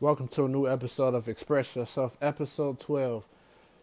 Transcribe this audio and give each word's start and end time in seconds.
Welcome 0.00 0.28
to 0.28 0.44
a 0.44 0.48
new 0.48 0.68
episode 0.68 1.16
of 1.16 1.26
Express 1.26 1.74
Yourself, 1.74 2.16
episode 2.22 2.78
12, 2.78 3.24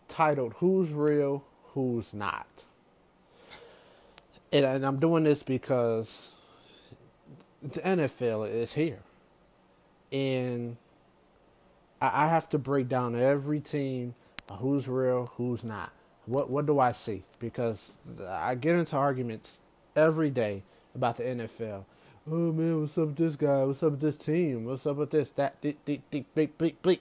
titled 0.08 0.54
Who's 0.60 0.94
Real, 0.94 1.44
Who's 1.74 2.14
Not. 2.14 2.48
And, 4.50 4.64
and 4.64 4.86
I'm 4.86 4.98
doing 4.98 5.26
this 5.26 5.44
because 5.44 6.32
the 7.62 7.82
NFL 7.82 8.50
is 8.50 8.76
here. 8.76 9.00
And 10.10 10.78
I, 12.00 12.24
I 12.24 12.28
have 12.30 12.48
to 12.52 12.58
break 12.58 12.88
down 12.88 13.20
every 13.20 13.60
team 13.60 14.16
uh, 14.50 14.56
who's 14.56 14.88
real, 14.88 15.28
who's 15.36 15.66
not. 15.66 15.92
What 16.28 16.50
what 16.50 16.66
do 16.66 16.80
I 16.80 16.94
see? 16.94 17.24
Because 17.40 17.92
I 18.26 18.56
get 18.56 18.78
into 18.78 18.96
arguments 18.96 19.60
every 19.98 20.30
day 20.30 20.64
about 20.96 21.18
the 21.18 21.24
NFL 21.24 21.84
oh 22.32 22.52
man, 22.52 22.82
what's 22.82 22.98
up 22.98 23.08
with 23.08 23.18
this 23.18 23.36
guy? 23.36 23.64
What's 23.64 23.84
up 23.84 23.92
with 23.92 24.02
this 24.02 24.18
team? 24.18 24.66
What's 24.66 24.86
up 24.86 24.98
with 24.98 25.12
this? 25.12 25.30
That, 25.32 25.60
deep, 25.62 25.84
deep, 25.86 26.04
deep, 26.10 26.28
bleep, 26.36 26.50
bleep, 26.58 26.76
bleep. 26.84 27.00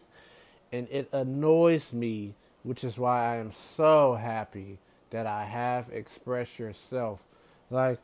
And 0.72 0.88
it 0.90 1.08
annoys 1.12 1.92
me, 1.92 2.34
which 2.62 2.84
is 2.84 2.98
why 2.98 3.32
I 3.32 3.36
am 3.36 3.52
so 3.52 4.14
happy 4.14 4.78
that 5.10 5.26
I 5.26 5.44
have 5.44 5.88
expressed 5.90 6.58
yourself. 6.58 7.22
Like, 7.70 7.98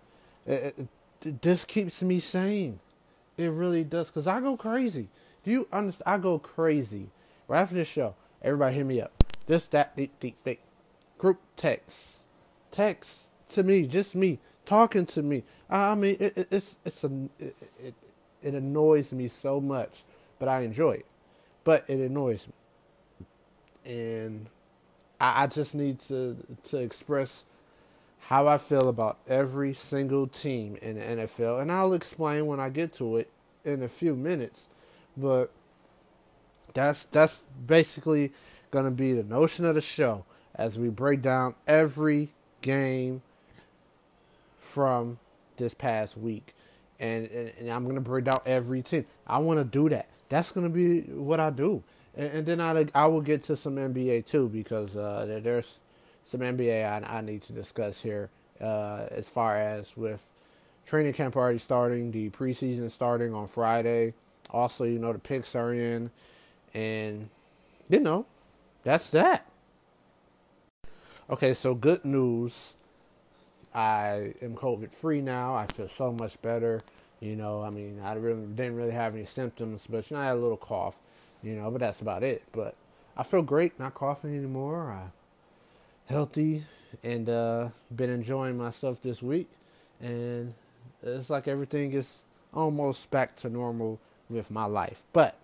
it, 0.47 0.89
it, 1.23 1.43
this 1.43 1.65
keeps 1.65 2.03
me 2.03 2.21
sane. 2.21 2.79
It 3.37 3.49
really 3.49 3.85
does. 3.85 4.07
Because 4.07 4.27
I 4.27 4.41
go 4.41 4.57
crazy. 4.57 5.09
Do 5.43 5.51
you 5.51 5.69
understand? 5.73 6.05
I 6.07 6.19
go 6.19 6.39
crazy. 6.39 7.09
Right 7.49 7.61
after 7.63 7.75
this 7.75 7.89
show, 7.89 8.15
everybody 8.43 8.77
hit 8.77 8.87
me 8.87 9.01
up. 9.01 9.13
This, 9.47 9.67
that, 9.69 9.97
deep, 9.97 10.19
deep, 10.21 10.37
deep. 10.45 10.61
Group 11.19 11.41
text. 11.57 12.19
Text 12.71 13.31
to 13.53 13.63
me, 13.63 13.87
just 13.87 14.15
me 14.15 14.39
talking 14.71 15.05
to 15.05 15.21
me. 15.21 15.43
I 15.69 15.97
mean, 15.97 16.17
it, 16.21 16.39
it, 16.39 16.49
it's 16.53 16.77
it's 16.85 17.03
a 17.03 17.11
it, 17.41 17.95
it 18.41 18.55
annoys 18.55 19.13
me 19.13 19.27
so 19.27 19.61
much, 19.61 20.05
but 20.39 20.49
I 20.49 20.61
enjoy 20.61 20.93
it. 20.93 21.07
But 21.65 21.85
it 21.89 21.99
annoys 21.99 22.47
me, 22.47 23.93
and 23.93 24.47
I, 25.21 25.43
I 25.43 25.47
just 25.49 25.75
need 25.75 25.99
to 26.09 26.37
to 26.65 26.77
express 26.77 27.45
how 28.21 28.47
I 28.47 28.59
feel 28.59 28.89
about 28.89 29.19
every 29.29 29.75
single 29.75 30.29
team 30.29 30.77
in 30.81 30.95
the 30.95 31.03
NFL, 31.03 31.61
and 31.61 31.73
I'll 31.73 31.93
explain 31.93 32.47
when 32.47 32.61
I 32.61 32.69
get 32.69 32.93
to 32.95 33.17
it 33.17 33.29
in 33.65 33.83
a 33.83 33.89
few 33.89 34.15
minutes. 34.15 34.69
But 35.17 35.51
that's 36.75 37.05
that's 37.11 37.43
basically 37.67 38.33
going 38.71 38.85
to 38.85 38.93
be 38.93 39.15
the 39.15 39.25
notion 39.25 39.65
of 39.65 39.75
the 39.75 39.81
show 39.81 40.25
as 40.55 40.79
we 40.79 40.91
break 40.91 41.23
down 41.23 41.57
every 41.67 42.29
game 42.63 43.23
from 44.71 45.19
this 45.57 45.75
past 45.75 46.17
week, 46.17 46.55
and 46.99 47.27
and, 47.27 47.53
and 47.59 47.69
I'm 47.69 47.87
gonna 47.87 48.01
break 48.01 48.25
down 48.25 48.39
every 48.47 48.83
team. 48.83 49.05
I 49.27 49.39
want 49.39 49.59
to 49.59 49.65
do 49.65 49.89
that. 49.91 50.09
That's 50.29 50.53
gonna 50.53 50.71
be 50.71 51.01
what 51.03 51.41
I 51.41 51.51
do, 51.51 51.83
and, 52.17 52.33
and 52.33 52.47
then 52.47 52.61
I 52.61 52.87
I 52.95 53.07
will 53.07 53.21
get 53.21 53.43
to 53.45 53.57
some 53.57 53.77
NBA 53.77 54.27
too 54.27 54.49
because 54.49 54.97
uh, 54.97 55.41
there's 55.43 55.79
some 56.25 56.41
NBA 56.41 56.85
I, 56.85 57.19
I 57.19 57.21
need 57.21 57.43
to 57.43 57.53
discuss 57.53 58.01
here 58.01 58.31
uh, 58.61 59.07
as 59.11 59.29
far 59.29 59.57
as 59.57 59.97
with 59.97 60.25
training 60.87 61.13
camp 61.13 61.37
already 61.37 61.59
starting, 61.59 62.11
the 62.11 62.31
preseason 62.31 62.91
starting 62.91 63.35
on 63.35 63.47
Friday. 63.47 64.15
Also, 64.51 64.85
you 64.85 64.99
know 64.99 65.13
the 65.13 65.19
picks 65.19 65.55
are 65.55 65.73
in, 65.73 66.11
and 66.75 67.29
you 67.89 68.01
know 68.01 68.27
that's 68.83 69.11
that. 69.11 69.47
Okay, 71.29 71.55
so 71.55 71.75
good 71.75 72.05
news. 72.05 72.75
I 73.75 74.35
am 74.43 74.57
COVID 74.57 74.93
free 74.93 75.21
now. 75.21 75.55
I 75.55 75.67
feel 75.67 75.89
so 75.89 76.13
much 76.19 76.41
better. 76.43 76.79
You 77.21 77.37
know, 77.37 77.63
I 77.63 77.71
mean, 77.71 78.01
I 78.03 78.15
really 78.15 78.47
didn't 78.47 78.77
really 78.77 78.93
have 78.93 79.15
any 79.15 79.25
symptoms, 79.25 79.87
but 79.89 80.11
you 80.11 80.17
know, 80.17 80.23
I 80.23 80.27
had 80.27 80.37
a 80.37 80.41
little 80.41 80.57
cough. 80.57 80.99
You 81.43 81.55
know, 81.55 81.71
but 81.71 81.81
that's 81.81 82.01
about 82.01 82.23
it. 82.23 82.43
But 82.53 82.75
I 83.17 83.23
feel 83.23 83.43
great, 83.43 83.79
not 83.79 83.95
coughing 83.95 84.37
anymore. 84.37 84.91
I 84.91 85.11
healthy 86.11 86.65
and 87.05 87.29
uh, 87.29 87.69
been 87.95 88.11
enjoying 88.11 88.59
myself 88.59 89.01
this 89.01 89.23
week, 89.23 89.49
and 90.01 90.53
it's 91.03 91.31
like 91.31 91.47
everything 91.47 91.93
is 91.93 92.23
almost 92.53 93.11
back 93.11 93.37
to 93.37 93.49
normal 93.49 94.01
with 94.29 94.51
my 94.51 94.65
life. 94.65 95.03
But 95.13 95.37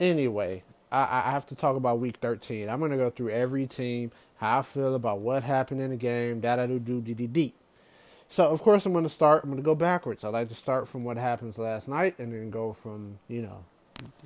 anyway, 0.00 0.62
I, 0.90 1.22
I 1.26 1.30
have 1.32 1.46
to 1.46 1.56
talk 1.56 1.76
about 1.76 2.00
week 2.00 2.16
13. 2.20 2.68
I'm 2.68 2.80
gonna 2.80 2.96
go 2.96 3.10
through 3.10 3.30
every 3.30 3.66
team 3.66 4.10
how 4.44 4.58
I 4.58 4.62
feel 4.62 4.94
about 4.94 5.20
what 5.20 5.42
happened 5.42 5.80
in 5.80 5.90
the 5.90 5.96
game, 5.96 6.40
da 6.40 6.56
da 6.56 6.66
do 6.66 6.78
do 6.78 7.00
dee 7.00 7.14
dee 7.14 7.26
dee. 7.26 7.54
So 8.28 8.44
of 8.44 8.62
course 8.62 8.84
I'm 8.84 8.92
going 8.92 9.04
to 9.04 9.10
start. 9.10 9.44
I'm 9.44 9.50
going 9.50 9.62
to 9.62 9.64
go 9.64 9.74
backwards. 9.74 10.24
I 10.24 10.28
like 10.28 10.48
to 10.48 10.54
start 10.54 10.88
from 10.88 11.04
what 11.04 11.16
happens 11.16 11.58
last 11.58 11.88
night 11.88 12.18
and 12.18 12.32
then 12.32 12.50
go 12.50 12.72
from 12.72 13.18
you 13.28 13.42
know, 13.42 13.64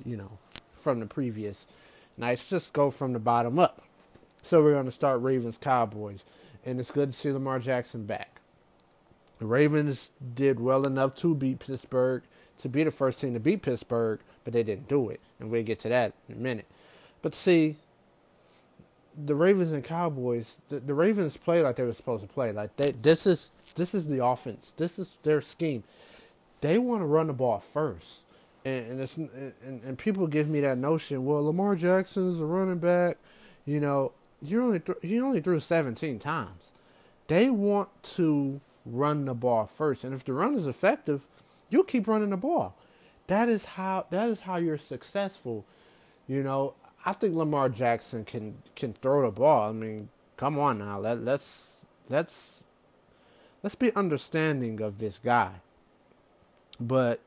you 0.05 0.17
know, 0.17 0.31
from 0.73 0.99
the 0.99 1.05
previous 1.05 1.65
nights. 2.17 2.49
Just 2.49 2.73
go 2.73 2.91
from 2.91 3.13
the 3.13 3.19
bottom 3.19 3.59
up. 3.59 3.81
So 4.41 4.63
we're 4.63 4.73
going 4.73 4.85
to 4.85 4.91
start 4.91 5.21
Ravens 5.21 5.57
Cowboys, 5.57 6.23
and 6.65 6.79
it's 6.79 6.91
good 6.91 7.11
to 7.11 7.17
see 7.17 7.31
Lamar 7.31 7.59
Jackson 7.59 8.05
back. 8.05 8.39
The 9.37 9.45
Ravens 9.45 10.11
did 10.33 10.59
well 10.59 10.85
enough 10.85 11.15
to 11.17 11.35
beat 11.35 11.59
Pittsburgh, 11.59 12.23
to 12.59 12.69
be 12.69 12.83
the 12.83 12.91
first 12.91 13.21
team 13.21 13.33
to 13.33 13.39
beat 13.39 13.61
Pittsburgh, 13.61 14.19
but 14.43 14.53
they 14.53 14.63
didn't 14.63 14.87
do 14.87 15.09
it, 15.09 15.19
and 15.39 15.49
we'll 15.49 15.63
get 15.63 15.79
to 15.79 15.89
that 15.89 16.13
in 16.27 16.35
a 16.35 16.39
minute. 16.39 16.67
But 17.21 17.35
see, 17.35 17.77
the 19.25 19.35
Ravens 19.35 19.71
and 19.71 19.83
Cowboys, 19.83 20.57
the, 20.69 20.79
the 20.79 20.93
Ravens 20.93 21.37
play 21.37 21.61
like 21.61 21.75
they 21.75 21.83
were 21.83 21.93
supposed 21.93 22.21
to 22.23 22.27
play. 22.27 22.51
Like 22.51 22.75
they, 22.77 22.91
this 22.91 23.25
is 23.27 23.73
this 23.75 23.93
is 23.93 24.07
the 24.07 24.23
offense. 24.23 24.73
This 24.77 24.99
is 24.99 25.17
their 25.23 25.41
scheme. 25.41 25.83
They 26.61 26.77
want 26.77 27.01
to 27.01 27.05
run 27.05 27.27
the 27.27 27.33
ball 27.33 27.59
first, 27.59 28.21
and 28.65 28.91
and, 28.91 29.01
it's, 29.01 29.17
and 29.17 29.53
and 29.63 29.97
people 29.97 30.27
give 30.27 30.49
me 30.49 30.59
that 30.61 30.77
notion. 30.77 31.25
Well, 31.25 31.45
Lamar 31.45 31.75
Jackson 31.75 32.29
is 32.29 32.41
a 32.41 32.45
running 32.45 32.79
back. 32.79 33.17
You 33.65 33.79
know, 33.79 34.11
you 34.41 34.63
only 34.63 34.79
th- 34.79 34.97
he 35.01 35.19
only 35.19 35.41
threw 35.41 35.59
seventeen 35.59 36.19
times. 36.19 36.71
They 37.27 37.49
want 37.49 37.89
to 38.15 38.59
run 38.85 39.25
the 39.25 39.33
ball 39.33 39.67
first, 39.67 40.03
and 40.03 40.13
if 40.13 40.23
the 40.23 40.33
run 40.33 40.55
is 40.55 40.67
effective, 40.67 41.27
you'll 41.69 41.83
keep 41.83 42.07
running 42.07 42.31
the 42.31 42.37
ball. 42.37 42.75
That 43.27 43.49
is 43.49 43.65
how 43.65 44.07
that 44.09 44.29
is 44.29 44.41
how 44.41 44.57
you're 44.57 44.77
successful. 44.77 45.65
You 46.27 46.43
know, 46.43 46.73
I 47.09 47.13
think 47.13 47.35
Lamar 47.35 47.69
Jackson 47.69 48.23
can 48.23 48.61
can 48.75 48.93
throw 48.93 49.23
the 49.23 49.31
ball. 49.31 49.69
I 49.69 49.71
mean, 49.71 50.09
come 50.37 50.59
on 50.59 50.77
now. 50.77 50.99
Let 50.99 51.23
let's 51.23 51.87
let's 52.07 52.63
let's 53.63 53.73
be 53.73 53.91
understanding 53.95 54.79
of 54.79 54.99
this 54.99 55.17
guy. 55.17 55.53
But 56.79 57.19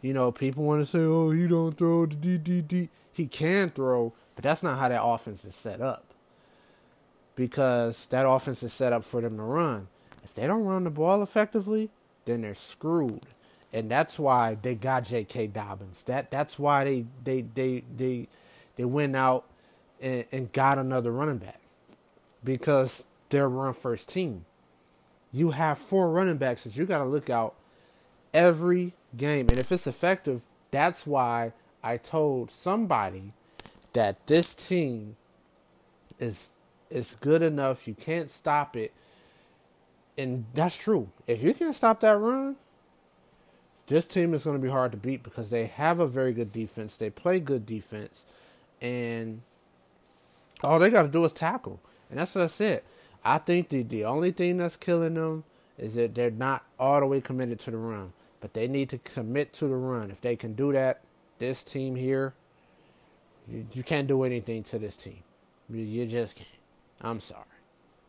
you 0.00 0.12
know, 0.12 0.32
people 0.32 0.64
want 0.64 0.82
to 0.82 0.90
say, 0.90 0.98
"Oh, 0.98 1.30
he 1.30 1.46
don't 1.46 1.78
throw 1.78 2.06
the 2.06 2.16
DDD." 2.16 2.88
He 3.12 3.26
can 3.28 3.70
throw, 3.70 4.12
but 4.34 4.42
that's 4.42 4.60
not 4.60 4.80
how 4.80 4.88
that 4.88 5.00
offense 5.00 5.44
is 5.44 5.54
set 5.54 5.80
up. 5.80 6.04
Because 7.36 8.06
that 8.06 8.28
offense 8.28 8.64
is 8.64 8.72
set 8.72 8.92
up 8.92 9.04
for 9.04 9.20
them 9.20 9.36
to 9.36 9.42
run. 9.44 9.86
If 10.24 10.34
they 10.34 10.48
don't 10.48 10.64
run 10.64 10.82
the 10.82 10.90
ball 10.90 11.22
effectively, 11.22 11.90
then 12.24 12.42
they're 12.42 12.56
screwed. 12.56 13.20
And 13.72 13.88
that's 13.88 14.18
why 14.18 14.56
they 14.60 14.74
got 14.74 15.04
J.K. 15.04 15.46
Dobbins. 15.46 16.02
That 16.06 16.32
that's 16.32 16.58
why 16.58 16.82
they 16.82 17.04
they 17.22 17.42
they 17.42 17.84
they 17.96 18.28
they 18.82 18.86
went 18.86 19.14
out 19.14 19.44
and, 20.00 20.24
and 20.32 20.52
got 20.52 20.76
another 20.76 21.12
running 21.12 21.38
back 21.38 21.60
because 22.42 23.04
they're 23.28 23.48
run 23.48 23.72
first 23.72 24.08
team. 24.08 24.44
You 25.30 25.52
have 25.52 25.78
four 25.78 26.10
running 26.10 26.36
backs 26.36 26.64
that 26.64 26.74
you 26.74 26.84
got 26.84 26.98
to 26.98 27.04
look 27.04 27.30
out 27.30 27.54
every 28.34 28.92
game, 29.16 29.48
and 29.48 29.56
if 29.56 29.70
it's 29.70 29.86
effective, 29.86 30.42
that's 30.72 31.06
why 31.06 31.52
I 31.80 31.96
told 31.96 32.50
somebody 32.50 33.34
that 33.92 34.26
this 34.26 34.52
team 34.52 35.14
is 36.18 36.50
is 36.90 37.16
good 37.20 37.40
enough. 37.40 37.86
You 37.86 37.94
can't 37.94 38.32
stop 38.32 38.76
it, 38.76 38.92
and 40.18 40.44
that's 40.54 40.76
true. 40.76 41.08
If 41.28 41.44
you 41.44 41.54
can't 41.54 41.76
stop 41.76 42.00
that 42.00 42.18
run, 42.18 42.56
this 43.86 44.06
team 44.06 44.34
is 44.34 44.42
going 44.42 44.56
to 44.56 44.62
be 44.62 44.72
hard 44.72 44.90
to 44.90 44.98
beat 44.98 45.22
because 45.22 45.50
they 45.50 45.66
have 45.66 46.00
a 46.00 46.06
very 46.08 46.32
good 46.32 46.52
defense. 46.52 46.96
They 46.96 47.10
play 47.10 47.38
good 47.38 47.64
defense 47.64 48.24
and 48.82 49.40
all 50.62 50.78
they 50.78 50.90
got 50.90 51.02
to 51.02 51.08
do 51.08 51.24
is 51.24 51.32
tackle, 51.32 51.80
and 52.10 52.18
that's 52.18 52.34
what 52.34 52.44
I 52.44 52.48
said. 52.48 52.82
I 53.24 53.38
think 53.38 53.70
the 53.70 53.82
the 53.82 54.04
only 54.04 54.32
thing 54.32 54.58
that's 54.58 54.76
killing 54.76 55.14
them 55.14 55.44
is 55.78 55.94
that 55.94 56.14
they're 56.14 56.30
not 56.30 56.64
all 56.78 57.00
the 57.00 57.06
way 57.06 57.20
committed 57.20 57.60
to 57.60 57.70
the 57.70 57.76
run, 57.78 58.12
but 58.40 58.52
they 58.52 58.68
need 58.68 58.90
to 58.90 58.98
commit 58.98 59.52
to 59.54 59.68
the 59.68 59.76
run. 59.76 60.10
If 60.10 60.20
they 60.20 60.36
can 60.36 60.54
do 60.54 60.72
that, 60.72 61.00
this 61.38 61.62
team 61.62 61.96
here, 61.96 62.34
you, 63.48 63.66
you 63.72 63.82
can't 63.82 64.08
do 64.08 64.24
anything 64.24 64.64
to 64.64 64.78
this 64.78 64.96
team. 64.96 65.22
You, 65.70 65.82
you 65.82 66.06
just 66.06 66.36
can't. 66.36 66.48
I'm 67.00 67.20
sorry. 67.20 67.44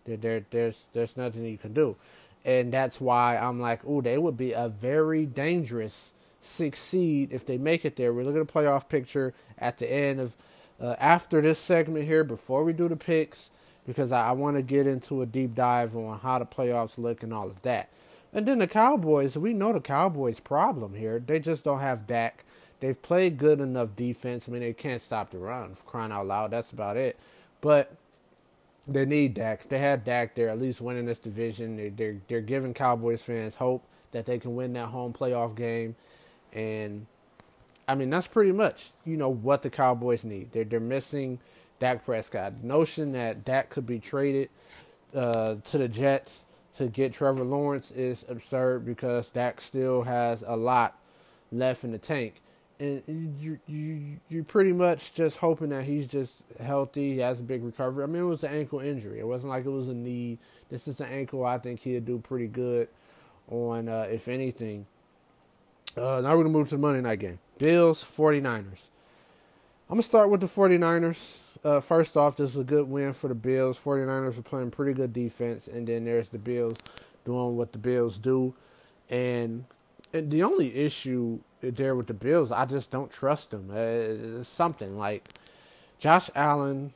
There, 0.06 0.18
there, 0.18 0.46
there's 0.50 0.84
there's 0.94 1.16
nothing 1.16 1.46
you 1.46 1.58
can 1.58 1.74
do, 1.74 1.96
and 2.44 2.74
that's 2.74 3.00
why 3.00 3.38
I'm 3.38 3.60
like, 3.60 3.82
oh, 3.88 4.02
they 4.02 4.18
would 4.18 4.38
be 4.38 4.54
a 4.54 4.68
very 4.70 5.26
dangerous 5.28 6.12
six 6.42 6.80
seed 6.80 7.32
if 7.32 7.46
they 7.46 7.58
make 7.58 7.86
it 7.86 7.96
there. 7.96 8.12
We're 8.14 8.24
looking 8.24 8.42
at 8.42 8.50
a 8.50 8.52
playoff 8.52 8.90
picture 8.90 9.34
at 9.58 9.78
the 9.78 9.92
end 9.92 10.20
of 10.20 10.36
uh, 10.84 10.96
after 11.00 11.42
this 11.42 11.60
segment 11.60 12.06
here, 12.06 12.26
before 12.26 12.64
we 12.66 12.74
do 12.74 12.90
the 12.90 12.98
picks, 12.98 13.52
because 13.88 14.12
I, 14.12 14.30
I 14.30 14.32
want 14.34 14.58
to 14.58 14.62
get 14.62 14.86
into 14.86 15.22
a 15.22 15.26
deep 15.26 15.56
dive 15.56 15.96
on 15.96 16.20
how 16.20 16.40
the 16.40 16.46
playoffs 16.46 16.98
look 16.98 17.24
and 17.24 17.34
all 17.34 17.48
of 17.48 17.62
that. 17.62 17.90
And 18.34 18.46
then 18.46 18.60
the 18.60 18.68
Cowboys, 18.68 19.38
we 19.38 19.54
know 19.54 19.72
the 19.72 19.80
Cowboys' 19.80 20.40
problem 20.40 20.96
here. 20.96 21.24
They 21.26 21.40
just 21.40 21.64
don't 21.64 21.80
have 21.80 22.06
Dak. 22.06 22.44
they've 22.80 23.02
played 23.02 23.38
good 23.38 23.62
enough 23.62 23.96
defense. 23.96 24.48
I 24.48 24.52
mean, 24.52 24.62
they 24.62 24.74
can't 24.74 25.02
stop 25.02 25.32
the 25.32 25.38
run. 25.38 25.78
Crying 25.86 26.12
out 26.12 26.26
loud, 26.28 26.52
that's 26.52 26.72
about 26.72 26.98
it. 26.98 27.18
But 27.62 27.96
they 28.88 29.06
need 29.06 29.36
Dak. 29.36 29.70
They 29.70 29.80
had 29.80 30.04
Dak. 30.04 30.36
They're 30.36 30.50
at 30.50 30.60
least 30.60 30.82
winning 30.82 31.06
this 31.06 31.20
division. 31.20 31.78
They're, 31.78 31.92
they're 31.92 32.18
they're 32.28 32.42
giving 32.42 32.74
Cowboys 32.74 33.24
fans 33.24 33.56
hope 33.56 33.86
that 34.12 34.26
they 34.26 34.38
can 34.38 34.56
win 34.56 34.74
that 34.74 34.88
home 34.88 35.14
playoff 35.14 35.56
game, 35.56 35.96
and 36.52 37.06
I 37.88 37.96
mean 37.96 38.10
that's 38.10 38.28
pretty 38.28 38.52
much 38.52 38.92
you 39.06 39.18
know 39.18 39.30
what 39.30 39.62
the 39.62 39.70
Cowboys 39.70 40.24
need. 40.24 40.52
They're 40.52 40.64
they're 40.64 40.80
missing 40.80 41.40
Dak 41.80 42.06
Prescott. 42.06 42.62
The 42.62 42.68
notion 42.68 43.12
that 43.14 43.46
Dak 43.46 43.70
could 43.70 43.86
be 43.86 44.00
traded 44.00 44.50
uh, 45.16 45.56
to 45.66 45.78
the 45.78 45.88
Jets 45.88 46.46
to 46.78 46.88
get 46.88 47.14
Trevor 47.14 47.44
Lawrence 47.44 47.92
is 47.92 48.26
absurd 48.28 48.86
because 48.86 49.30
Dak 49.30 49.62
still 49.62 50.02
has 50.04 50.44
a 50.46 50.56
lot 50.56 50.98
left 51.52 51.84
in 51.84 51.92
the 51.92 52.00
tank 52.00 52.42
and 52.80 53.36
you 53.40 53.60
you 53.68 54.20
you're 54.30 54.44
pretty 54.44 54.74
much 54.74 55.14
just 55.14 55.38
hoping 55.38 55.70
that 55.70 55.84
he's 55.84 56.08
just 56.08 56.34
healthy. 56.60 57.14
He 57.14 57.20
has 57.20 57.40
a 57.40 57.44
big 57.44 57.64
recovery. 57.64 58.04
I 58.04 58.08
mean, 58.08 58.24
it 58.24 58.26
was 58.26 58.44
an 58.44 58.54
ankle 58.54 58.80
injury. 58.80 59.20
It 59.20 59.28
wasn't 59.28 59.52
like 59.52 59.66
it 59.66 59.70
was 59.70 59.88
a 59.88 59.94
knee. 59.94 60.38
This 60.70 60.88
is 60.88 61.00
an 61.00 61.08
ankle. 61.08 61.46
I 61.46 61.58
think 61.60 61.80
he'd 61.80 62.06
do 62.06 62.18
pretty 62.20 62.48
good 62.48 62.88
on, 63.50 63.88
uh, 63.88 64.08
if 64.12 64.28
anything. 64.28 64.86
Uh, 65.96 66.22
now 66.22 66.32
we're 66.32 66.44
gonna 66.44 66.50
move 66.50 66.70
to 66.70 66.76
the 66.76 66.82
Monday 66.82 67.02
night 67.02 67.20
game. 67.20 67.40
Bills 67.58 68.04
49ers. 68.04 68.90
I'm 69.90 69.96
gonna 69.96 70.04
start 70.04 70.30
with 70.30 70.42
the 70.42 70.48
49ers. 70.48 71.42
Uh, 71.64 71.80
first 71.80 72.18
off, 72.18 72.36
this 72.36 72.52
is 72.52 72.58
a 72.58 72.64
good 72.64 72.90
win 72.90 73.14
for 73.14 73.28
the 73.28 73.36
Bills. 73.36 73.80
49ers 73.80 74.38
are 74.38 74.42
playing 74.42 74.72
pretty 74.72 74.94
good 74.94 75.14
defense, 75.14 75.68
and 75.68 75.88
then 75.88 76.04
there's 76.04 76.30
the 76.30 76.38
Bills 76.38 76.74
doing 77.26 77.56
what 77.56 77.72
the 77.72 77.78
Bills 77.78 78.18
do. 78.18 78.54
And, 79.10 79.66
and 80.14 80.30
the 80.32 80.44
only 80.44 80.76
issue 80.76 81.40
there 81.62 81.96
with 81.96 82.08
the 82.08 82.14
Bills, 82.14 82.52
I 82.52 82.66
just 82.66 82.92
don't 82.92 83.12
trust 83.12 83.52
them. 83.52 83.70
Uh, 83.72 84.40
it's 84.40 84.50
something 84.50 84.98
like 84.98 85.24
Josh 86.00 86.30
Allen. 86.36 86.94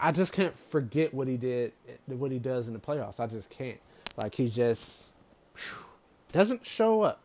I 0.00 0.12
just 0.12 0.32
can't 0.32 0.54
forget 0.54 1.14
what 1.14 1.26
he 1.26 1.36
did, 1.36 1.72
what 2.06 2.30
he 2.30 2.38
does 2.38 2.66
in 2.66 2.74
the 2.74 2.78
playoffs. 2.78 3.18
I 3.18 3.26
just 3.26 3.48
can't. 3.50 3.80
Like 4.16 4.34
he 4.34 4.50
just 4.50 5.04
doesn't 6.32 6.66
show 6.66 7.02
up, 7.02 7.21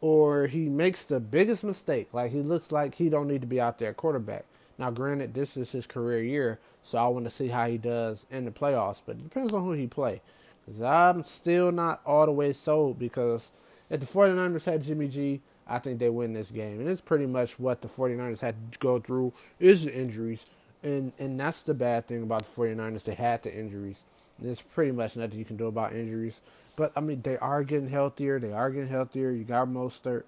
or 0.00 0.46
he 0.46 0.68
makes 0.68 1.04
the 1.04 1.20
biggest 1.20 1.64
mistake. 1.64 2.08
Like 2.12 2.32
he 2.32 2.40
looks 2.40 2.72
like 2.72 2.94
he 2.94 3.08
don't 3.08 3.28
need 3.28 3.40
to 3.40 3.46
be 3.46 3.60
out 3.60 3.78
there 3.78 3.94
quarterback. 3.94 4.44
Now, 4.78 4.90
granted, 4.90 5.34
this 5.34 5.56
is 5.56 5.72
his 5.72 5.86
career 5.86 6.22
year, 6.22 6.60
so 6.84 6.98
I 6.98 7.08
want 7.08 7.24
to 7.24 7.30
see 7.30 7.48
how 7.48 7.66
he 7.66 7.78
does 7.78 8.26
in 8.30 8.44
the 8.44 8.52
playoffs. 8.52 9.00
But 9.04 9.16
it 9.16 9.24
depends 9.24 9.52
on 9.52 9.64
who 9.64 9.72
he 9.72 9.88
play. 9.88 10.20
Because 10.64 10.82
I'm 10.82 11.24
still 11.24 11.72
not 11.72 12.00
all 12.06 12.26
the 12.26 12.32
way 12.32 12.52
sold 12.52 12.98
because 12.98 13.50
if 13.90 14.00
the 14.00 14.06
49ers 14.06 14.64
had 14.66 14.82
Jimmy 14.82 15.08
G, 15.08 15.40
I 15.66 15.78
think 15.78 15.98
they 15.98 16.10
win 16.10 16.32
this 16.32 16.50
game. 16.50 16.80
And 16.80 16.88
it's 16.88 17.00
pretty 17.00 17.26
much 17.26 17.58
what 17.58 17.80
the 17.80 17.88
49ers 17.88 18.40
had 18.40 18.72
to 18.72 18.78
go 18.78 19.00
through 19.00 19.32
is 19.58 19.84
the 19.84 19.94
injuries. 19.94 20.46
And 20.82 21.12
and 21.18 21.40
that's 21.40 21.62
the 21.62 21.74
bad 21.74 22.06
thing 22.06 22.22
about 22.22 22.44
the 22.44 22.50
49ers. 22.50 23.02
They 23.02 23.14
had 23.14 23.42
the 23.42 23.52
injuries. 23.54 23.98
There's 24.38 24.60
pretty 24.60 24.92
much 24.92 25.16
nothing 25.16 25.38
you 25.38 25.44
can 25.44 25.56
do 25.56 25.66
about 25.66 25.92
injuries. 25.92 26.40
But 26.76 26.92
I 26.96 27.00
mean, 27.00 27.22
they 27.22 27.36
are 27.38 27.64
getting 27.64 27.88
healthier. 27.88 28.38
They 28.38 28.52
are 28.52 28.70
getting 28.70 28.88
healthier. 28.88 29.30
You 29.30 29.44
got 29.44 29.68
Mostert. 29.68 30.22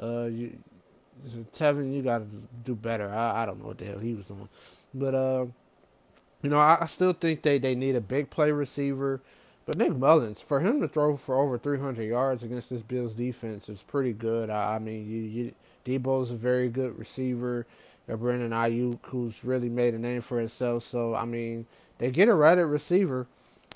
Uh, 0.00 0.24
you, 0.24 0.58
Tevin, 1.54 1.94
you 1.94 2.02
got 2.02 2.18
to 2.18 2.26
do 2.64 2.74
better. 2.74 3.10
I, 3.10 3.42
I 3.42 3.46
don't 3.46 3.60
know 3.60 3.68
what 3.68 3.78
the 3.78 3.86
hell 3.86 3.98
he 3.98 4.12
was 4.14 4.26
doing, 4.26 4.48
but 4.92 5.14
uh, 5.14 5.46
you 6.42 6.50
know, 6.50 6.58
I, 6.58 6.78
I 6.82 6.86
still 6.86 7.14
think 7.14 7.42
they 7.42 7.58
they 7.58 7.74
need 7.74 7.96
a 7.96 8.00
big 8.00 8.30
play 8.30 8.52
receiver. 8.52 9.20
But 9.64 9.78
Nick 9.78 9.96
Mullens, 9.96 10.40
for 10.40 10.60
him 10.60 10.80
to 10.80 10.86
throw 10.86 11.16
for 11.16 11.40
over 11.40 11.58
300 11.58 12.04
yards 12.04 12.44
against 12.44 12.70
this 12.70 12.82
Bills 12.82 13.12
defense 13.12 13.68
is 13.68 13.82
pretty 13.82 14.12
good. 14.12 14.48
I, 14.48 14.76
I 14.76 14.78
mean, 14.78 15.10
you, 15.10 15.22
you, 15.22 15.54
Deebo's 15.84 16.30
a 16.30 16.36
very 16.36 16.68
good 16.68 16.96
receiver. 16.96 17.66
Uh, 18.08 18.14
Brandon 18.14 18.52
Aiyuk, 18.52 18.98
who's 19.06 19.42
really 19.42 19.68
made 19.68 19.94
a 19.94 19.98
name 19.98 20.20
for 20.20 20.38
himself. 20.38 20.84
So 20.84 21.16
I 21.16 21.24
mean, 21.24 21.66
they 21.98 22.10
get 22.10 22.28
a 22.28 22.34
right 22.34 22.56
at 22.56 22.66
receiver, 22.66 23.26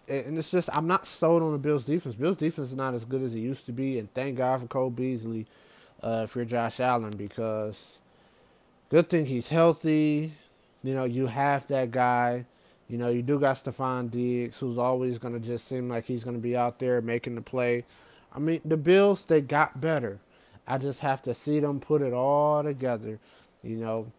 and 0.09 0.39
it's 0.39 0.51
just 0.51 0.69
I'm 0.73 0.87
not 0.87 1.07
sold 1.07 1.43
on 1.43 1.53
the 1.53 1.59
Bills 1.59 1.85
defense. 1.85 2.15
Bills 2.15 2.37
defense 2.37 2.71
is 2.71 2.77
not 2.77 2.95
as 2.95 3.05
good 3.05 3.23
as 3.23 3.35
it 3.35 3.41
used 3.41 3.67
to 3.67 3.73
be, 3.73 3.99
and 3.99 4.13
thank 4.15 4.37
God 4.37 4.61
for 4.61 4.67
Cole 4.67 4.91
Beasley 4.91 5.47
uh, 6.03 6.27
for 6.27 6.45
Josh 6.45 6.81
Allen 6.81 7.13
because 7.17 7.99
good 8.91 9.09
thing 9.09 9.27
he's 9.27 9.49
healthy. 9.49 10.33
You 10.83 10.95
know, 10.95 11.05
you 11.05 11.27
have 11.27 11.69
that 11.69 11.91
guy 11.91 12.47
you 12.91 12.99
know, 12.99 13.09
you 13.09 13.23
do 13.23 13.39
got 13.39 13.57
Stefon 13.57 14.11
Diggs, 14.11 14.59
who's 14.59 14.77
always 14.77 15.17
going 15.19 15.33
to 15.33 15.41
just 15.41 15.69
seem 15.69 15.89
like 15.89 16.07
he's 16.07 16.25
going 16.25 16.35
to 16.35 16.43
be 16.43 16.57
out 16.57 16.81
there 16.81 17.01
making 17.01 17.37
the 17.37 17.41
play. 17.41 17.85
I 18.35 18.41
mean, 18.41 18.61
the 18.65 18.77
Bills, 18.77 19.25
they 19.25 19.41
got 19.41 19.81
better. 19.81 20.19
I 20.67 20.77
just 20.79 20.99
have 21.01 21.23
to 21.23 21.33
see 21.33 21.61
them 21.61 21.79
put 21.79 22.03
it 22.03 22.13
all 22.13 22.65
together. 22.65 23.21
You 23.63 23.77
know, 23.77 24.13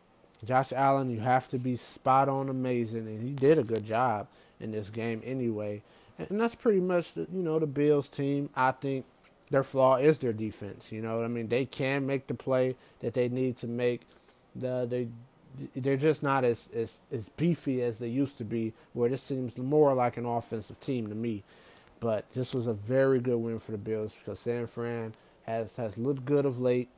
Josh 0.46 0.72
Allen, 0.72 1.10
you 1.10 1.20
have 1.20 1.50
to 1.50 1.58
be 1.58 1.76
spot 1.76 2.30
on 2.30 2.48
amazing, 2.48 3.08
and 3.08 3.22
he 3.22 3.32
did 3.32 3.58
a 3.58 3.64
good 3.64 3.86
job 3.86 4.28
in 4.62 4.72
this 4.72 4.90
game 4.90 5.22
anyway. 5.26 5.82
And 6.18 6.40
that's 6.40 6.56
pretty 6.56 6.80
much, 6.80 7.14
the, 7.14 7.22
you 7.34 7.42
know, 7.42 7.60
the 7.60 7.68
Bills 7.68 8.08
team. 8.08 8.50
I 8.56 8.72
think 8.72 9.06
their 9.50 9.64
flaw 9.64 9.98
is 9.98 10.18
their 10.20 10.34
defense. 10.34 10.92
You 10.92 11.02
know 11.02 11.24
I 11.24 11.28
mean? 11.28 11.48
They 11.48 11.66
can 11.66 12.06
make 12.06 12.28
the 12.28 12.34
play 12.34 12.76
that 13.00 13.14
they 13.14 13.30
need 13.30 13.58
to 13.58 13.68
make. 13.68 14.02
The, 14.56 14.86
they 14.90 15.08
they're 15.76 15.98
just 15.98 16.24
not 16.24 16.44
as, 16.44 16.70
as, 16.74 17.00
as 17.12 17.28
beefy 17.38 17.82
as 17.82 18.00
they 18.00 18.08
used 18.08 18.38
to 18.38 18.46
be, 18.46 18.74
where 18.94 19.10
this 19.10 19.22
seems 19.22 19.58
more 19.58 19.94
like 19.94 20.18
an 20.18 20.26
offensive 20.26 20.80
team 20.80 21.08
to 21.10 21.16
me. 21.16 21.44
But 22.00 22.32
this 22.32 22.54
was 22.54 22.68
a 22.68 22.74
very 22.74 23.20
good 23.20 23.38
win 23.38 23.60
for 23.60 23.72
the 23.72 23.78
Bills 23.78 24.14
because 24.14 24.40
San 24.40 24.68
Fran 24.68 25.14
has, 25.44 25.76
has 25.76 25.98
looked 25.98 26.26
good 26.26 26.46
of 26.46 26.60
late, 26.60 26.90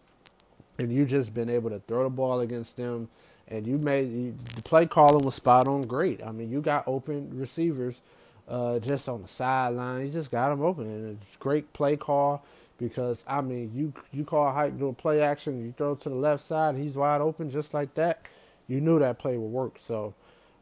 and 0.78 0.92
you 0.92 1.06
just 1.06 1.34
been 1.34 1.50
able 1.50 1.70
to 1.72 1.80
throw 1.80 2.04
the 2.04 2.10
ball 2.10 2.42
against 2.42 2.78
them. 2.78 3.10
And 3.48 3.66
you 3.66 3.78
made 3.84 4.44
the 4.46 4.64
play 4.64 4.86
calling 4.86 5.26
was 5.26 5.36
spot 5.36 5.68
on 5.68 5.84
great. 5.84 6.24
I 6.24 6.32
mean, 6.32 6.50
you 6.50 6.62
got 6.62 6.88
open 6.88 7.30
receivers 7.38 8.02
uh, 8.48 8.80
just 8.80 9.10
on 9.10 9.22
the 9.22 9.28
sideline. 9.28 10.06
You 10.06 10.12
just 10.12 10.32
got 10.32 10.50
them 10.50 10.62
open, 10.62 10.86
and 10.86 11.20
it's 11.22 11.38
great 11.38 11.72
play 11.74 11.98
call 11.98 12.44
because 12.78 13.24
I 13.28 13.42
mean, 13.42 13.72
you 13.76 13.94
you 14.12 14.24
call 14.24 14.48
a 14.48 14.52
hype 14.52 14.78
do 14.78 14.88
a 14.88 14.94
play 14.94 15.22
action, 15.22 15.64
you 15.64 15.74
throw 15.78 15.96
to 15.96 16.10
the 16.10 16.16
left 16.16 16.44
side, 16.44 16.76
he's 16.76 16.96
wide 16.96 17.22
open 17.22 17.52
just 17.52 17.74
like 17.74 17.94
that 17.96 18.30
you 18.68 18.82
knew 18.82 19.00
that 19.00 19.20
play 19.20 19.38
would 19.38 19.48
work. 19.52 19.78
So 19.80 20.14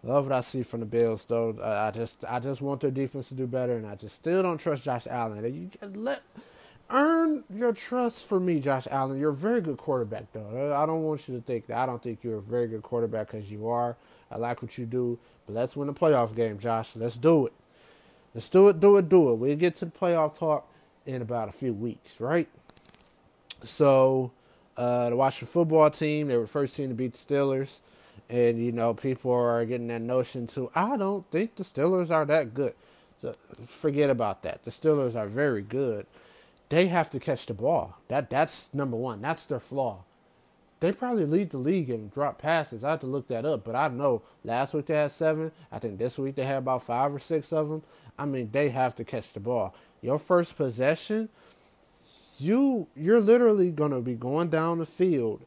love 0.03 0.25
what 0.25 0.33
I 0.33 0.41
see 0.41 0.63
from 0.63 0.81
the 0.81 0.85
Bills, 0.85 1.25
though. 1.25 1.57
I 1.63 1.91
just 1.91 2.23
I 2.27 2.39
just 2.39 2.61
want 2.61 2.81
their 2.81 2.91
defense 2.91 3.29
to 3.29 3.33
do 3.35 3.47
better, 3.47 3.75
and 3.75 3.87
I 3.87 3.95
just 3.95 4.15
still 4.15 4.41
don't 4.43 4.57
trust 4.57 4.83
Josh 4.83 5.07
Allen. 5.07 5.43
You 5.53 5.69
let 5.93 6.21
earn 6.91 7.43
your 7.53 7.73
trust 7.73 8.27
for 8.27 8.39
me, 8.39 8.59
Josh 8.59 8.87
Allen. 8.91 9.19
You're 9.19 9.31
a 9.31 9.35
very 9.35 9.61
good 9.61 9.77
quarterback, 9.77 10.31
though. 10.33 10.73
I 10.75 10.85
don't 10.85 11.03
want 11.03 11.27
you 11.27 11.35
to 11.35 11.41
think 11.41 11.67
that. 11.67 11.77
I 11.77 11.85
don't 11.85 12.01
think 12.01 12.23
you're 12.23 12.37
a 12.37 12.41
very 12.41 12.67
good 12.67 12.83
quarterback 12.83 13.31
because 13.31 13.51
you 13.51 13.67
are. 13.67 13.95
I 14.29 14.37
like 14.37 14.61
what 14.61 14.77
you 14.77 14.85
do, 14.85 15.19
but 15.45 15.55
let's 15.55 15.75
win 15.75 15.87
the 15.87 15.93
playoff 15.93 16.35
game, 16.35 16.59
Josh. 16.59 16.91
Let's 16.95 17.15
do 17.15 17.47
it. 17.47 17.53
Let's 18.33 18.47
do 18.47 18.69
it, 18.69 18.79
do 18.79 18.97
it, 18.97 19.09
do 19.09 19.31
it. 19.31 19.35
We'll 19.35 19.57
get 19.57 19.75
to 19.77 19.85
the 19.85 19.91
playoff 19.91 20.37
talk 20.37 20.67
in 21.05 21.21
about 21.21 21.49
a 21.49 21.51
few 21.51 21.73
weeks, 21.73 22.21
right? 22.21 22.47
So, 23.63 24.31
uh, 24.77 25.09
the 25.09 25.15
Washington 25.15 25.51
football 25.51 25.89
team, 25.91 26.27
they 26.27 26.37
were 26.37 26.43
the 26.43 26.49
first 26.49 26.75
team 26.75 26.89
to 26.89 26.95
beat 26.95 27.13
the 27.13 27.33
Steelers. 27.33 27.79
And, 28.29 28.63
you 28.63 28.71
know, 28.71 28.93
people 28.93 29.33
are 29.33 29.65
getting 29.65 29.87
that 29.87 30.01
notion 30.01 30.47
too. 30.47 30.71
I 30.73 30.95
don't 30.95 31.29
think 31.31 31.55
the 31.55 31.65
Steelers 31.65 32.09
are 32.09 32.25
that 32.25 32.53
good. 32.53 32.73
So 33.21 33.35
forget 33.67 34.09
about 34.09 34.43
that. 34.43 34.63
The 34.63 34.71
Steelers 34.71 35.15
are 35.15 35.27
very 35.27 35.61
good. 35.61 36.05
They 36.71 36.87
have 36.87 37.09
to 37.09 37.19
catch 37.19 37.47
the 37.47 37.53
ball. 37.53 37.97
That 38.07 38.29
That's 38.29 38.69
number 38.73 38.95
one. 38.95 39.21
That's 39.21 39.43
their 39.43 39.59
flaw. 39.59 40.05
They 40.79 40.93
probably 40.93 41.25
lead 41.25 41.49
the 41.49 41.57
league 41.57 41.89
in 41.89 42.07
drop 42.07 42.41
passes. 42.41 42.81
I 42.81 42.91
have 42.91 43.01
to 43.01 43.07
look 43.07 43.27
that 43.27 43.45
up, 43.45 43.65
but 43.65 43.75
I 43.75 43.89
know 43.89 44.21
last 44.45 44.73
week 44.73 44.85
they 44.85 44.95
had 44.95 45.11
seven. 45.11 45.51
I 45.69 45.79
think 45.79 45.99
this 45.99 46.17
week 46.17 46.35
they 46.35 46.45
had 46.45 46.59
about 46.59 46.83
five 46.83 47.13
or 47.13 47.19
six 47.19 47.51
of 47.51 47.67
them. 47.67 47.83
I 48.17 48.23
mean, 48.23 48.51
they 48.53 48.69
have 48.69 48.95
to 48.95 49.03
catch 49.03 49.33
the 49.33 49.41
ball. 49.41 49.75
Your 50.01 50.17
first 50.17 50.55
possession, 50.55 51.27
you 52.37 52.87
you're 52.95 53.19
literally 53.19 53.69
gonna 53.69 53.99
be 53.99 54.15
going 54.15 54.49
down 54.49 54.79
the 54.79 54.85
field 54.85 55.41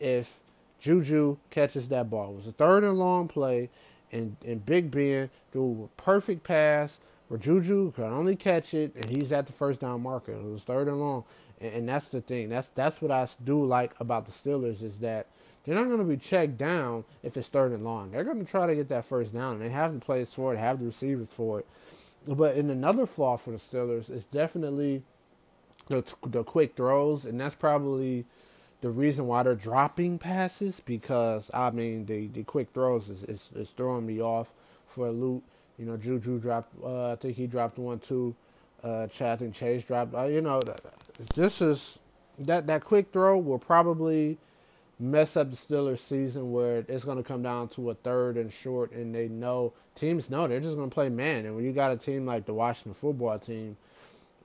if 0.00 0.40
Juju 0.80 1.36
catches 1.50 1.86
that 1.88 2.08
ball. 2.08 2.30
It 2.30 2.36
was 2.36 2.48
a 2.48 2.52
third 2.52 2.82
and 2.82 2.98
long 2.98 3.28
play, 3.28 3.68
and, 4.10 4.36
and 4.42 4.64
Big 4.64 4.90
Ben 4.90 5.28
threw 5.52 5.90
a 5.92 6.02
perfect 6.02 6.44
pass 6.44 6.98
where 7.32 7.38
Juju 7.38 7.92
could 7.92 8.04
only 8.04 8.36
catch 8.36 8.74
it, 8.74 8.94
and 8.94 9.08
he's 9.08 9.32
at 9.32 9.46
the 9.46 9.54
first 9.54 9.80
down 9.80 10.02
marker. 10.02 10.32
It 10.32 10.44
was 10.44 10.60
third 10.60 10.86
and 10.86 11.00
long, 11.00 11.24
and, 11.62 11.72
and 11.72 11.88
that's 11.88 12.08
the 12.08 12.20
thing. 12.20 12.50
That's 12.50 12.68
that's 12.68 13.00
what 13.00 13.10
I 13.10 13.26
do 13.42 13.64
like 13.64 13.94
about 13.98 14.26
the 14.26 14.32
Steelers 14.32 14.82
is 14.82 14.98
that 14.98 15.28
they're 15.64 15.74
not 15.74 15.86
going 15.86 15.96
to 15.96 16.04
be 16.04 16.18
checked 16.18 16.58
down 16.58 17.04
if 17.22 17.34
it's 17.38 17.48
third 17.48 17.72
and 17.72 17.84
long. 17.84 18.10
They're 18.10 18.22
going 18.22 18.44
to 18.44 18.50
try 18.50 18.66
to 18.66 18.74
get 18.74 18.90
that 18.90 19.06
first 19.06 19.32
down. 19.32 19.54
And 19.54 19.62
they 19.62 19.70
have 19.70 19.94
the 19.94 19.98
players 19.98 20.30
for 20.34 20.52
it, 20.52 20.58
have 20.58 20.78
the 20.78 20.84
receivers 20.84 21.32
for 21.32 21.60
it. 21.60 21.66
But 22.28 22.54
in 22.54 22.68
another 22.68 23.06
flaw 23.06 23.38
for 23.38 23.52
the 23.52 23.56
Steelers 23.56 24.10
is 24.10 24.24
definitely 24.24 25.02
the 25.88 26.04
the 26.26 26.44
quick 26.44 26.76
throws, 26.76 27.24
and 27.24 27.40
that's 27.40 27.54
probably 27.54 28.26
the 28.82 28.90
reason 28.90 29.26
why 29.26 29.42
they're 29.42 29.54
dropping 29.54 30.18
passes 30.18 30.80
because 30.80 31.50
I 31.54 31.70
mean 31.70 32.04
the 32.04 32.26
the 32.26 32.44
quick 32.44 32.74
throws 32.74 33.08
is 33.08 33.24
is, 33.24 33.48
is 33.56 33.70
throwing 33.70 34.04
me 34.04 34.20
off 34.20 34.52
for 34.86 35.06
a 35.06 35.12
loop. 35.12 35.44
You 35.78 35.86
know, 35.86 35.96
Juju 35.96 36.38
dropped. 36.38 36.72
Uh, 36.82 37.12
I 37.12 37.16
think 37.16 37.36
he 37.36 37.46
dropped 37.46 37.78
one 37.78 37.98
too. 37.98 38.34
Uh, 38.82 39.06
Chad 39.06 39.40
and 39.40 39.54
Chase 39.54 39.84
dropped. 39.84 40.14
Uh, 40.14 40.24
you 40.24 40.40
know, 40.40 40.60
this 41.34 41.60
is 41.60 41.98
that 42.38 42.66
that 42.66 42.84
quick 42.84 43.12
throw 43.12 43.38
will 43.38 43.58
probably 43.58 44.38
mess 44.98 45.36
up 45.36 45.50
the 45.50 45.56
Steelers' 45.56 45.98
season 45.98 46.52
where 46.52 46.84
it's 46.88 47.04
going 47.04 47.16
to 47.16 47.22
come 47.24 47.42
down 47.42 47.68
to 47.68 47.90
a 47.90 47.94
third 47.94 48.36
and 48.36 48.52
short, 48.52 48.92
and 48.92 49.14
they 49.14 49.28
know 49.28 49.72
teams 49.94 50.30
know 50.30 50.46
they're 50.46 50.60
just 50.60 50.76
going 50.76 50.88
to 50.88 50.94
play 50.94 51.08
man. 51.08 51.44
And 51.46 51.56
when 51.56 51.64
you 51.64 51.72
got 51.72 51.92
a 51.92 51.96
team 51.96 52.24
like 52.24 52.46
the 52.46 52.54
Washington 52.54 52.94
football 52.94 53.38
team 53.38 53.76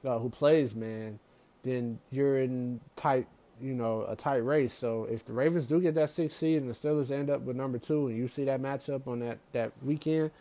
uh, 0.06 0.18
who 0.20 0.30
plays 0.30 0.76
man, 0.76 1.20
then 1.64 2.00
you're 2.12 2.40
in 2.40 2.80
tight, 2.96 3.28
you 3.62 3.74
know, 3.74 4.06
a 4.08 4.16
tight 4.16 4.38
race. 4.38 4.74
So 4.74 5.06
if 5.06 5.26
the 5.26 5.34
Ravens 5.34 5.66
do 5.66 5.80
get 5.80 5.96
that 5.96 6.10
sixth 6.10 6.38
seed 6.38 6.62
and 6.62 6.70
the 6.70 6.76
Steelers 6.76 7.12
end 7.12 7.30
up 7.30 7.42
with 7.42 7.56
number 7.56 7.78
two, 7.78 8.08
and 8.08 8.18
you 8.18 8.28
see 8.28 8.46
that 8.46 8.62
matchup 8.62 9.08
on 9.08 9.20
that 9.20 9.38
that 9.54 9.72
weekend, 9.84 10.32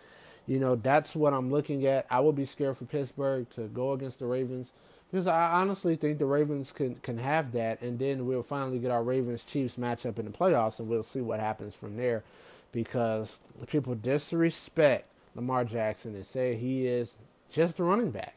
you 0.47 0.59
know 0.61 0.77
that's 0.77 1.15
what 1.15 1.33
I'm 1.33 1.51
looking 1.51 1.87
at. 1.87 2.07
I 2.11 2.21
would 2.21 2.37
be 2.37 2.45
scared 2.45 2.77
for 2.77 2.85
Pittsburgh 2.85 3.49
to 3.51 3.63
go 3.69 3.93
against 3.93 4.19
the 4.19 4.27
Ravens 4.27 4.73
because 5.11 5.27
I 5.27 5.53
honestly 5.53 5.97
think 5.97 6.19
the 6.19 6.27
Ravens 6.27 6.73
can 6.73 6.97
can 6.97 7.19
have 7.19 7.53
that, 7.53 7.81
and 7.83 7.99
then 7.99 8.27
we'll 8.27 8.43
finally 8.43 8.79
get 8.79 8.91
our 8.91 9.03
Ravens 9.03 9.43
Chiefs 9.45 9.77
matchup 9.77 10.19
in 10.19 10.25
the 10.25 10.31
playoffs, 10.31 10.79
and 10.79 10.89
we'll 10.89 11.03
see 11.03 11.21
what 11.21 11.41
happens 11.41 11.75
from 11.75 11.97
there. 11.97 12.25
Because 12.73 13.39
people 13.69 13.95
disrespect 13.95 15.09
Lamar 15.35 15.65
Jackson 15.65 16.15
and 16.15 16.27
say 16.27 16.57
he 16.57 16.87
is 16.87 17.17
just 17.51 17.79
a 17.79 17.85
running 17.85 18.11
back, 18.11 18.37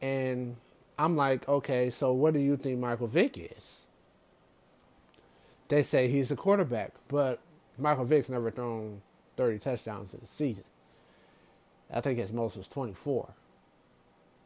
and 0.00 0.56
I'm 0.98 1.16
like, 1.16 1.48
okay, 1.48 1.90
so 1.90 2.12
what 2.12 2.34
do 2.34 2.40
you 2.40 2.56
think 2.56 2.78
Michael 2.80 3.06
Vick 3.06 3.38
is? 3.38 3.82
They 5.68 5.82
say 5.82 6.08
he's 6.08 6.30
a 6.30 6.36
quarterback, 6.36 6.92
but 7.08 7.38
Michael 7.78 8.04
Vick's 8.04 8.30
never 8.30 8.50
thrown 8.50 9.02
30 9.36 9.58
touchdowns 9.58 10.14
in 10.14 10.20
a 10.24 10.26
season. 10.26 10.64
I 11.92 12.00
think 12.00 12.18
his 12.18 12.32
most 12.32 12.56
was 12.56 12.68
24 12.68 13.32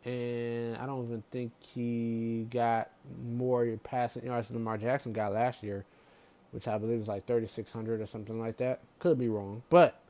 and 0.05 0.77
I 0.77 0.87
don't 0.87 1.05
even 1.05 1.23
think 1.31 1.53
he 1.61 2.47
got 2.51 2.91
more 3.25 3.67
passing 3.85 4.25
yards 4.25 4.49
than 4.49 4.57
Lamar 4.57 4.79
Jackson 4.79 5.13
got 5.13 5.33
last 5.33 5.63
year, 5.63 5.85
which 6.51 6.67
I 6.67 6.77
believe 6.79 6.99
was 6.99 7.09
like 7.09 7.27
3,600 7.27 8.01
or 8.01 8.07
something 8.07 8.41
like 8.41 8.57
that. 8.57 8.81
Could 8.99 9.19
be 9.19 9.29
wrong, 9.29 9.63
but 9.71 10.01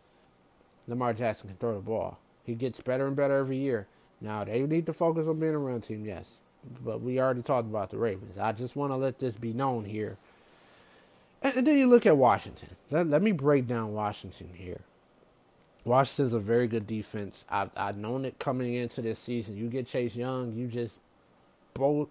Lamar 0.89 1.13
Jackson 1.13 1.49
can 1.49 1.59
throw 1.59 1.75
the 1.75 1.81
ball. 1.81 2.19
He 2.45 2.55
gets 2.55 2.81
better 2.81 3.07
and 3.07 3.15
better 3.15 3.37
every 3.37 3.59
year. 3.59 3.87
Now 4.21 4.45
they 4.45 4.61
need 4.61 4.87
to 4.87 4.93
focus 4.93 5.27
on 5.29 5.41
being 5.41 5.55
a 5.55 5.59
run 5.59 5.81
team, 5.81 6.07
yes, 6.07 6.27
but 6.83 7.03
we 7.03 7.21
already 7.21 7.43
talked 7.43 7.69
about 7.69 7.91
the 7.91 7.99
Ravens. 7.99 8.39
I 8.39 8.53
just 8.53 8.77
want 8.77 8.93
to 8.93 8.97
let 8.97 9.19
this 9.19 9.37
be 9.37 9.53
known 9.53 9.85
here. 9.85 10.17
And, 11.43 11.57
and 11.57 11.67
then 11.67 11.77
you 11.77 11.87
look 11.87 12.07
at 12.07 12.17
Washington. 12.17 12.71
Let, 12.91 13.09
let 13.09 13.23
me 13.23 13.33
break 13.33 13.67
down 13.67 13.93
Washington 13.93 14.51
here. 14.55 14.81
Washington's 15.85 16.33
a 16.33 16.39
very 16.41 16.69
good 16.69 16.87
defense. 16.87 17.45
I've 17.49 17.71
I've 17.77 17.97
known 17.97 18.25
it 18.25 18.39
coming 18.39 18.75
into 18.75 19.03
this 19.03 19.19
season. 19.19 19.57
You 19.57 19.69
get 19.69 19.87
Chase 19.87 20.15
Young, 20.17 20.53
you 20.53 20.69
just 20.69 20.97
bo- 21.75 22.09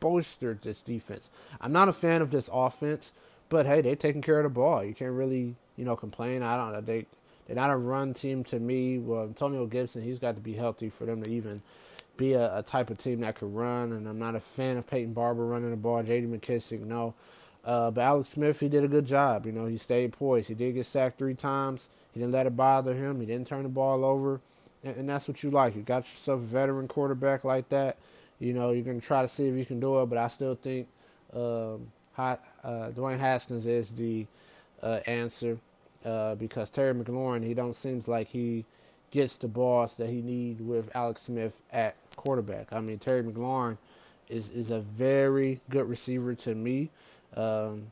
bolstered 0.00 0.62
this 0.62 0.80
defense. 0.80 1.30
I'm 1.60 1.72
not 1.72 1.88
a 1.88 1.92
fan 1.92 2.22
of 2.22 2.30
this 2.30 2.50
offense, 2.52 3.12
but 3.48 3.66
hey, 3.66 3.80
they're 3.80 3.96
taking 3.96 4.22
care 4.22 4.38
of 4.40 4.44
the 4.44 4.50
ball. 4.50 4.84
You 4.84 4.94
can't 4.94 5.12
really 5.12 5.54
you 5.76 5.84
know 5.84 5.96
complain. 5.96 6.42
I 6.42 6.56
don't 6.56 6.72
know 6.72 6.80
they 6.80 7.06
they're 7.46 7.56
not 7.56 7.70
a 7.70 7.76
run 7.76 8.14
team 8.14 8.44
to 8.44 8.58
me. 8.58 8.98
Well, 8.98 9.24
Antonio 9.24 9.66
Gibson, 9.66 10.02
he's 10.02 10.18
got 10.18 10.34
to 10.34 10.40
be 10.40 10.54
healthy 10.54 10.88
for 10.88 11.04
them 11.04 11.22
to 11.22 11.30
even 11.30 11.62
be 12.16 12.32
a, 12.32 12.58
a 12.58 12.62
type 12.62 12.90
of 12.90 12.98
team 12.98 13.20
that 13.20 13.36
could 13.36 13.54
run. 13.54 13.92
And 13.92 14.08
I'm 14.08 14.18
not 14.18 14.34
a 14.34 14.40
fan 14.40 14.76
of 14.76 14.86
Peyton 14.86 15.12
Barber 15.12 15.46
running 15.46 15.70
the 15.70 15.76
ball. 15.76 16.02
J.D. 16.02 16.26
McKissic, 16.26 16.80
no. 16.80 17.14
Uh, 17.64 17.90
but 17.90 18.02
Alex 18.02 18.28
Smith, 18.30 18.60
he 18.60 18.68
did 18.68 18.84
a 18.84 18.88
good 18.88 19.06
job. 19.06 19.46
You 19.46 19.52
know, 19.52 19.66
he 19.66 19.78
stayed 19.78 20.12
poised. 20.12 20.48
He 20.48 20.54
did 20.54 20.74
get 20.74 20.86
sacked 20.86 21.18
three 21.18 21.34
times. 21.34 21.88
He 22.12 22.20
didn't 22.20 22.32
let 22.32 22.46
it 22.46 22.56
bother 22.56 22.94
him. 22.94 23.20
He 23.20 23.26
didn't 23.26 23.46
turn 23.46 23.62
the 23.62 23.68
ball 23.68 24.04
over. 24.04 24.40
And, 24.82 24.96
and 24.96 25.08
that's 25.08 25.26
what 25.26 25.42
you 25.42 25.50
like. 25.50 25.74
You 25.74 25.82
got 25.82 26.04
yourself 26.12 26.40
a 26.40 26.42
veteran 26.42 26.88
quarterback 26.88 27.42
like 27.44 27.68
that. 27.70 27.96
You 28.38 28.52
know, 28.52 28.70
you're 28.72 28.84
to 28.84 29.00
try 29.00 29.22
to 29.22 29.28
see 29.28 29.46
if 29.46 29.54
you 29.54 29.64
can 29.64 29.80
do 29.80 30.00
it, 30.02 30.06
but 30.06 30.18
I 30.18 30.28
still 30.28 30.54
think 30.54 30.88
um, 31.32 31.90
uh, 32.18 32.36
Dwayne 32.64 33.18
Haskins 33.18 33.64
is 33.64 33.92
the 33.92 34.26
uh, 34.82 35.00
answer 35.06 35.58
uh, 36.04 36.34
because 36.34 36.68
Terry 36.70 36.94
McLaurin, 36.94 37.44
he 37.44 37.54
don't 37.54 37.74
seems 37.74 38.06
like 38.06 38.28
he 38.28 38.64
gets 39.10 39.36
the 39.36 39.48
balls 39.48 39.94
that 39.94 40.10
he 40.10 40.20
need 40.20 40.60
with 40.60 40.94
Alex 40.94 41.22
Smith 41.22 41.60
at 41.72 41.96
quarterback. 42.16 42.72
I 42.72 42.80
mean, 42.80 42.98
Terry 42.98 43.22
McLaurin 43.22 43.78
is 44.28 44.50
is 44.50 44.70
a 44.70 44.80
very 44.80 45.60
good 45.70 45.88
receiver 45.88 46.34
to 46.34 46.54
me. 46.54 46.90
Um, 47.36 47.90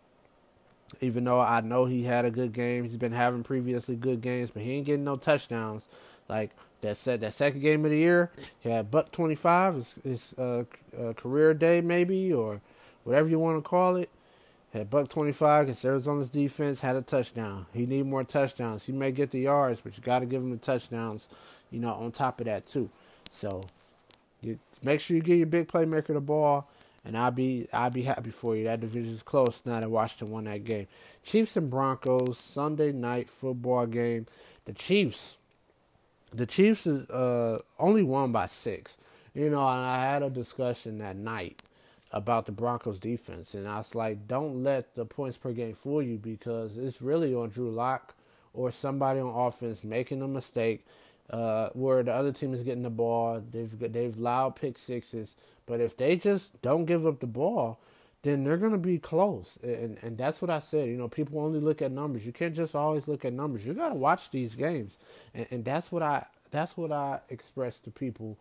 even 1.01 1.25
though 1.25 1.41
I 1.41 1.61
know 1.63 1.87
he 1.87 2.05
had 2.05 2.25
a 2.25 2.31
good 2.31 2.53
game, 2.53 2.85
he's 2.85 2.97
been 2.97 3.13
having 3.13 3.43
previously 3.43 3.97
good 3.97 4.21
games, 4.21 4.51
but 4.51 4.63
he 4.63 4.73
ain't 4.73 4.87
getting 4.87 5.05
no 5.05 5.17
touchdowns. 5.17 5.87
Like 6.29 6.51
that 6.83 6.97
said, 6.97 7.21
that 7.21 7.35
second 7.35 7.61
game 7.61 7.85
of 7.85 7.91
the 7.91 7.99
year, 7.99 8.31
he 8.61 8.69
had 8.71 8.91
buck 8.91 9.11
twenty 9.11 9.35
five, 9.35 9.75
his, 9.75 9.95
his 10.05 10.35
uh, 10.39 10.65
uh, 10.99 11.13
career 11.15 11.55
day 11.55 11.81
maybe 11.81 12.33
or 12.33 12.61
whatever 13.05 13.29
you 13.29 13.39
want 13.39 13.63
to 13.63 13.69
call 13.69 13.97
it. 13.97 14.11
Had 14.73 14.91
buck 14.91 15.09
twenty 15.09 15.33
five 15.33 15.67
because 15.67 15.85
Arizona's 15.85 16.29
defense 16.29 16.81
had 16.81 16.97
a 16.97 17.03
touchdown. 17.03 17.67
He 17.73 17.85
need 17.87 18.07
more 18.07 18.25
touchdowns. 18.25 18.87
He 18.87 18.93
may 18.93 19.13
get 19.13 19.31
the 19.31 19.41
yards, 19.41 19.81
but 19.83 19.97
you 19.97 20.03
got 20.03 20.21
to 20.21 20.27
give 20.27 20.43
him 20.43 20.51
the 20.51 20.57
touchdowns. 20.57 21.27
You 21.71 21.81
know, 21.81 21.95
on 21.95 22.13
top 22.13 22.41
of 22.41 22.47
that 22.47 22.67
too. 22.67 22.91
So, 23.33 23.63
you 24.43 24.59
make 24.83 25.01
sure 25.01 25.17
you 25.17 25.23
give 25.23 25.39
your 25.39 25.47
big 25.47 25.69
playmaker 25.69 26.09
the 26.09 26.21
ball 26.21 26.69
and 27.05 27.17
I'll 27.17 27.31
be 27.31 27.69
I'll 27.73 27.91
be 27.91 28.03
happy 28.03 28.31
for 28.31 28.57
you. 28.57 28.65
That 28.65 28.81
division's 28.81 29.23
close 29.23 29.63
now 29.65 29.81
that 29.81 29.91
Washington 29.91 30.33
won 30.33 30.45
that 30.45 30.65
game. 30.65 30.87
Chiefs 31.23 31.57
and 31.57 31.71
Broncos 31.71 32.39
Sunday 32.39 32.93
night 32.93 33.29
football 33.29 33.87
game. 33.87 34.27
The 34.65 34.73
Chiefs, 34.73 35.37
the 36.33 36.47
Chiefs 36.47 36.87
is 36.87 37.09
uh, 37.11 37.59
only 37.79 38.03
won 38.03 38.33
by 38.33 38.47
six. 38.47 38.99
You 39.35 39.49
know, 39.49 39.67
and 39.67 39.81
I 39.81 40.03
had 40.03 40.23
a 40.23 40.31
discussion 40.31 40.99
that 40.99 41.17
night 41.17 41.63
about 42.13 42.45
the 42.45 42.53
Broncos 42.53 42.99
defense, 42.99 43.55
and 43.55 43.67
I 43.67 43.79
was 43.79 43.95
like, 43.95 44.29
don't 44.29 44.63
let 44.63 44.95
the 44.95 45.07
points 45.07 45.39
per 45.39 45.53
game 45.53 45.75
fool 45.75 46.03
you 46.03 46.19
because 46.19 46.77
it's 46.77 47.01
really 47.01 47.35
on 47.35 47.49
Drew 47.49 47.71
Lock 47.71 48.15
or 48.53 48.71
somebody 48.71 49.21
on 49.21 49.35
offense 49.35 49.83
making 49.83 50.21
a 50.21 50.29
mistake 50.29 50.85
uh, 51.31 51.71
where 51.73 52.03
the 52.03 52.13
other 52.13 52.33
team 52.33 52.53
is 52.53 52.63
getting 52.63 52.83
the 52.83 52.91
ball. 52.91 53.43
They've 53.51 53.93
they've 53.93 54.17
allowed 54.17 54.57
pick 54.57 54.77
sixes, 54.77 55.35
but 55.67 55.81
if 55.81 55.97
they 55.97 56.17
just 56.17 56.61
don't 56.63 56.85
give 56.85 57.07
up 57.07 57.21
the 57.21 57.27
ball, 57.27 57.81
then 58.23 58.45
they're 58.45 58.57
gonna 58.57 58.79
be 58.79 58.99
close. 58.99 59.59
And 59.63 59.99
and 60.03 60.17
that's 60.17 60.41
what 60.41 60.51
I 60.51 60.61
said. 60.61 60.89
You 60.89 60.97
know, 60.97 61.09
people 61.09 61.41
only 61.41 61.61
look 61.61 61.83
at 61.83 61.93
numbers. 61.93 62.25
You 62.25 62.33
can't 62.33 62.55
just 62.55 62.75
always 62.75 63.09
look 63.09 63.25
at 63.25 63.33
numbers. 63.33 63.67
You 63.67 63.75
gotta 63.75 63.95
watch 63.95 64.31
these 64.31 64.55
games, 64.55 64.99
and, 65.35 65.47
and 65.51 65.65
that's 65.65 65.91
what 65.93 66.03
I 66.03 66.27
that's 66.51 66.77
what 66.77 66.93
I 66.93 67.21
express 67.31 67.79
to 67.81 67.91
people 67.91 68.39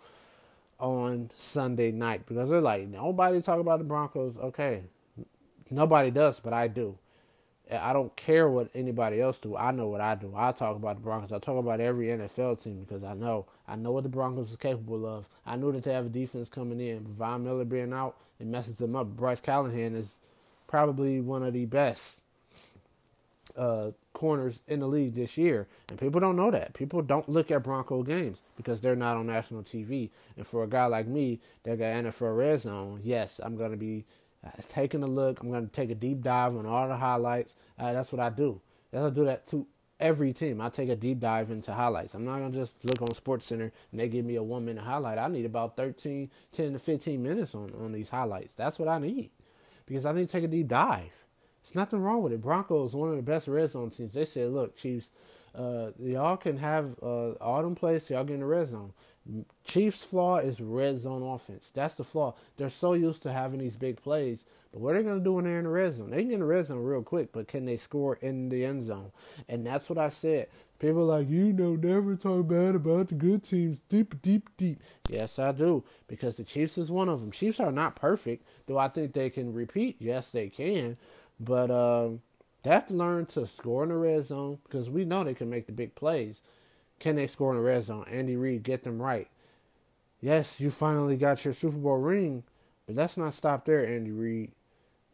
on 0.80 1.30
Sunday 1.38 1.92
night 1.92 2.26
because 2.28 2.50
they're 2.50 2.62
like 2.62 2.88
nobody 2.88 3.42
talk 3.42 3.60
about 3.60 3.80
the 3.80 3.86
Broncos. 3.86 4.36
Okay, 4.38 4.84
nobody 5.70 6.12
does, 6.12 6.40
but 6.40 6.54
I 6.54 6.68
do. 6.68 6.98
I 7.72 7.94
don't 7.94 8.14
care 8.16 8.50
what 8.50 8.70
anybody 8.76 9.22
else 9.22 9.40
do. 9.40 9.56
I 9.56 9.72
know 9.72 9.88
what 9.88 10.02
I 10.02 10.16
do. 10.16 10.34
I 10.36 10.52
talk 10.52 10.76
about 10.76 10.98
the 10.98 11.02
Broncos. 11.02 11.32
I 11.32 11.40
talk 11.40 11.58
about 11.58 11.80
every 11.80 12.08
NFL 12.08 12.62
team 12.62 12.82
because 12.82 13.04
I 13.04 13.14
know 13.14 13.46
I 13.68 13.76
know 13.76 13.92
what 13.92 14.04
the 14.04 14.10
Broncos 14.10 14.52
is 14.52 14.58
capable 14.58 15.06
of. 15.06 15.26
I 15.46 15.56
knew 15.56 15.72
that 15.72 15.84
they 15.84 15.94
have 15.94 16.08
a 16.08 16.10
defense 16.10 16.50
coming 16.50 16.80
in. 16.82 17.06
Von 17.18 17.44
Miller 17.44 17.64
being 17.64 17.94
out, 17.94 18.18
it 18.40 18.48
messes 18.48 18.76
them 18.76 18.96
up. 18.96 19.08
Bryce 19.08 19.40
Callahan 19.40 19.96
is 19.96 20.16
probably 20.68 21.22
one 21.22 21.44
of 21.44 21.54
the 21.54 21.66
best 21.66 22.22
uh, 23.56 23.92
corners 24.14 24.60
in 24.68 24.80
the 24.80 24.88
league 24.88 25.16
this 25.16 25.38
year, 25.38 25.68
and 25.90 26.00
people 26.00 26.20
don't 26.20 26.36
know 26.36 26.52
that. 26.52 26.74
People 26.74 27.02
don't 27.02 27.30
look 27.30 27.52
at 27.52 27.64
Bronco 27.64 28.04
games 28.04 28.42
because 28.58 28.82
they're 28.82 28.96
not 28.96 29.18
on 29.18 29.28
national 29.28 29.64
TV. 29.64 30.10
And 30.36 30.46
for 30.46 30.64
a 30.64 30.68
guy 30.68 30.86
like 30.86 31.08
me 31.08 31.40
that 31.64 31.80
got 31.80 31.86
NFL 31.86 32.38
Red 32.38 32.62
Zone, 32.62 33.02
yes, 33.04 33.40
I'm 33.44 33.56
gonna 33.56 33.78
be 33.78 34.06
uh, 34.46 34.50
taking 34.70 35.04
a 35.04 35.08
look. 35.08 35.42
I'm 35.42 35.52
going 35.52 35.66
to 35.66 35.72
take 35.72 35.92
a 35.92 35.96
deep 35.96 36.22
dive 36.22 36.56
on 36.56 36.66
all 36.66 36.88
the 36.88 36.98
highlights. 36.98 37.56
Uh, 37.78 37.94
that's 37.94 38.12
what 38.12 38.20
I 38.20 38.30
do. 38.30 38.62
I 38.94 39.10
do 39.10 39.26
that 39.26 39.48
to 39.48 39.66
every 40.00 40.34
team. 40.34 40.60
I 40.60 40.70
take 40.70 40.90
a 40.90 40.96
deep 40.96 41.20
dive 41.20 41.52
into 41.52 41.74
highlights. 41.74 42.14
I'm 42.14 42.26
not 42.26 42.40
going 42.40 42.52
to 42.52 42.58
just 42.58 42.76
look 42.84 43.02
on 43.02 43.08
SportsCenter 43.10 43.72
and 43.92 44.00
they 44.00 44.10
give 44.10 44.26
me 44.26 44.36
a 44.36 44.44
one 44.44 44.66
minute 44.66 44.84
highlight. 44.84 45.18
I 45.18 45.28
need 45.28 45.46
about 45.46 45.78
13, 45.78 46.30
10 46.52 46.74
to 46.74 46.80
15 46.80 47.22
minutes 47.24 47.56
on, 47.56 47.72
on 47.80 47.92
these 47.92 48.10
highlights. 48.10 48.54
That's 48.54 48.80
what 48.80 48.90
I 48.90 49.00
need 49.00 49.30
because 49.86 50.06
I 50.06 50.12
need 50.12 50.28
to 50.28 50.32
take 50.32 50.44
a 50.44 50.48
deep 50.48 50.68
dive. 50.68 51.26
There's 51.64 51.76
nothing 51.76 52.00
wrong 52.00 52.24
with 52.24 52.34
it. 52.34 52.42
Broncos, 52.42 52.94
one 52.94 53.10
of 53.10 53.16
the 53.16 53.22
best 53.22 53.48
red 53.48 53.70
zone 53.70 53.92
teams. 53.92 54.14
They 54.14 54.26
said, 54.26 54.52
look, 54.52 54.76
Chiefs, 54.76 55.10
uh, 55.54 55.92
y'all 56.00 56.38
can 56.38 56.58
have 56.58 56.96
uh, 57.04 57.32
all 57.34 57.62
them 57.62 57.76
plays, 57.76 58.10
y'all 58.10 58.24
get 58.24 58.36
in 58.36 58.40
the 58.40 58.46
red 58.46 58.70
zone. 58.70 58.94
Chiefs' 59.64 60.04
flaw 60.04 60.38
is 60.38 60.60
red 60.60 61.00
zone 61.00 61.22
offense. 61.24 61.72
That's 61.74 61.96
the 61.96 62.04
flaw. 62.04 62.36
They're 62.58 62.70
so 62.70 62.94
used 62.94 63.22
to 63.24 63.32
having 63.32 63.60
these 63.60 63.76
big 63.76 64.02
plays, 64.02 64.46
but 64.72 64.82
what 64.82 64.96
are 64.96 64.98
they 64.98 65.04
going 65.04 65.20
to 65.20 65.24
do 65.24 65.34
when 65.34 65.46
they're 65.46 65.60
in 65.60 65.66
the 65.66 65.70
red 65.70 65.94
zone? 65.94 66.10
They 66.10 66.18
can 66.18 66.30
get 66.30 66.34
in 66.36 66.40
the 66.40 66.46
red 66.46 66.66
zone 66.66 66.84
real 66.84 67.04
quick, 67.04 67.32
but 67.32 67.48
can 67.48 67.66
they 67.66 67.78
score 67.78 68.16
in 68.22 68.50
the 68.50 68.66
end 68.66 68.88
zone? 68.88 69.12
And 69.48 69.66
that's 69.66 69.90
what 69.90 70.00
I 70.00 70.10
said. 70.10 70.48
People 70.80 71.06
like, 71.06 71.30
you 71.30 71.54
know, 71.54 71.76
never 71.76 72.16
talk 72.16 72.48
bad 72.48 72.74
about 72.74 73.10
the 73.10 73.16
good 73.16 73.44
teams. 73.44 73.78
Deep, 73.88 74.20
deep, 74.24 74.50
deep. 74.58 74.82
Yes, 75.10 75.38
I 75.38 75.52
do, 75.52 75.84
because 76.08 76.36
the 76.36 76.44
Chiefs 76.44 76.80
is 76.80 76.90
one 76.90 77.08
of 77.08 77.22
them. 77.22 77.30
Chiefs 77.30 77.60
are 77.60 77.72
not 77.72 77.96
perfect. 77.96 78.48
Do 78.66 78.80
I 78.80 78.88
think 78.88 79.14
they 79.14 79.30
can 79.30 79.54
repeat? 79.54 79.98
Yes, 80.00 80.32
they 80.32 80.50
can. 80.50 80.98
But 81.40 81.70
um, 81.70 82.22
they 82.64 82.72
have 82.72 82.88
to 82.88 82.96
learn 82.96 83.28
to 83.28 83.46
score 83.46 83.84
in 83.84 83.90
the 83.90 83.96
red 83.96 84.26
zone 84.26 84.58
because 84.64 84.90
we 84.90 85.06
know 85.06 85.24
they 85.24 85.36
can 85.36 85.52
make 85.52 85.68
the 85.68 85.72
big 85.72 85.94
plays. 85.94 86.42
Can 87.02 87.16
they 87.16 87.26
score 87.26 87.50
in 87.50 87.58
the 87.58 87.64
red 87.64 87.84
zone? 87.84 88.06
Andy 88.12 88.36
Reid, 88.36 88.62
get 88.62 88.84
them 88.84 89.02
right. 89.02 89.28
Yes, 90.22 90.60
you 90.60 90.70
finally 90.70 91.18
got 91.18 91.44
your 91.44 91.54
Super 91.56 91.78
Bowl 91.78 91.98
ring, 91.98 92.44
but 92.86 92.96
let's 92.96 93.18
not 93.18 93.34
stop 93.34 93.66
there, 93.66 93.84
Andy 93.84 94.12
Reid. 94.12 94.52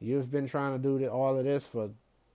You've 0.01 0.29
been 0.29 0.49
trying 0.49 0.73
to 0.73 0.83
do 0.83 1.07
all 1.07 1.39
of 1.39 1.45
this 1.45 1.65
for 1.65 1.89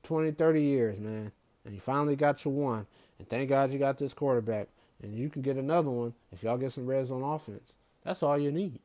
20, 0.05 0.33
30 0.33 0.63
years, 0.63 0.99
man. 0.99 1.33
And 1.67 1.75
you 1.75 1.81
finally 1.81 2.17
got 2.17 2.47
your 2.47 2.55
one. 2.55 2.87
And 3.19 3.29
thank 3.29 3.51
God 3.51 3.75
you 3.75 3.79
got 3.79 3.99
this 3.99 4.15
quarterback. 4.15 4.69
And 5.03 5.15
you 5.15 5.29
can 5.29 5.43
get 5.43 5.59
another 5.59 5.91
one 5.91 6.15
if 6.33 6.43
y'all 6.43 6.57
get 6.57 6.73
some 6.73 6.87
red 6.87 7.07
zone 7.07 7.23
offense. 7.23 7.75
That's 8.05 8.23
all 8.23 8.39
you 8.39 8.51
need. 8.51 8.79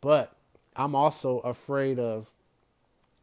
But 0.00 0.32
I'm 0.74 0.94
also 0.94 1.40
afraid 1.40 1.98
of 1.98 2.30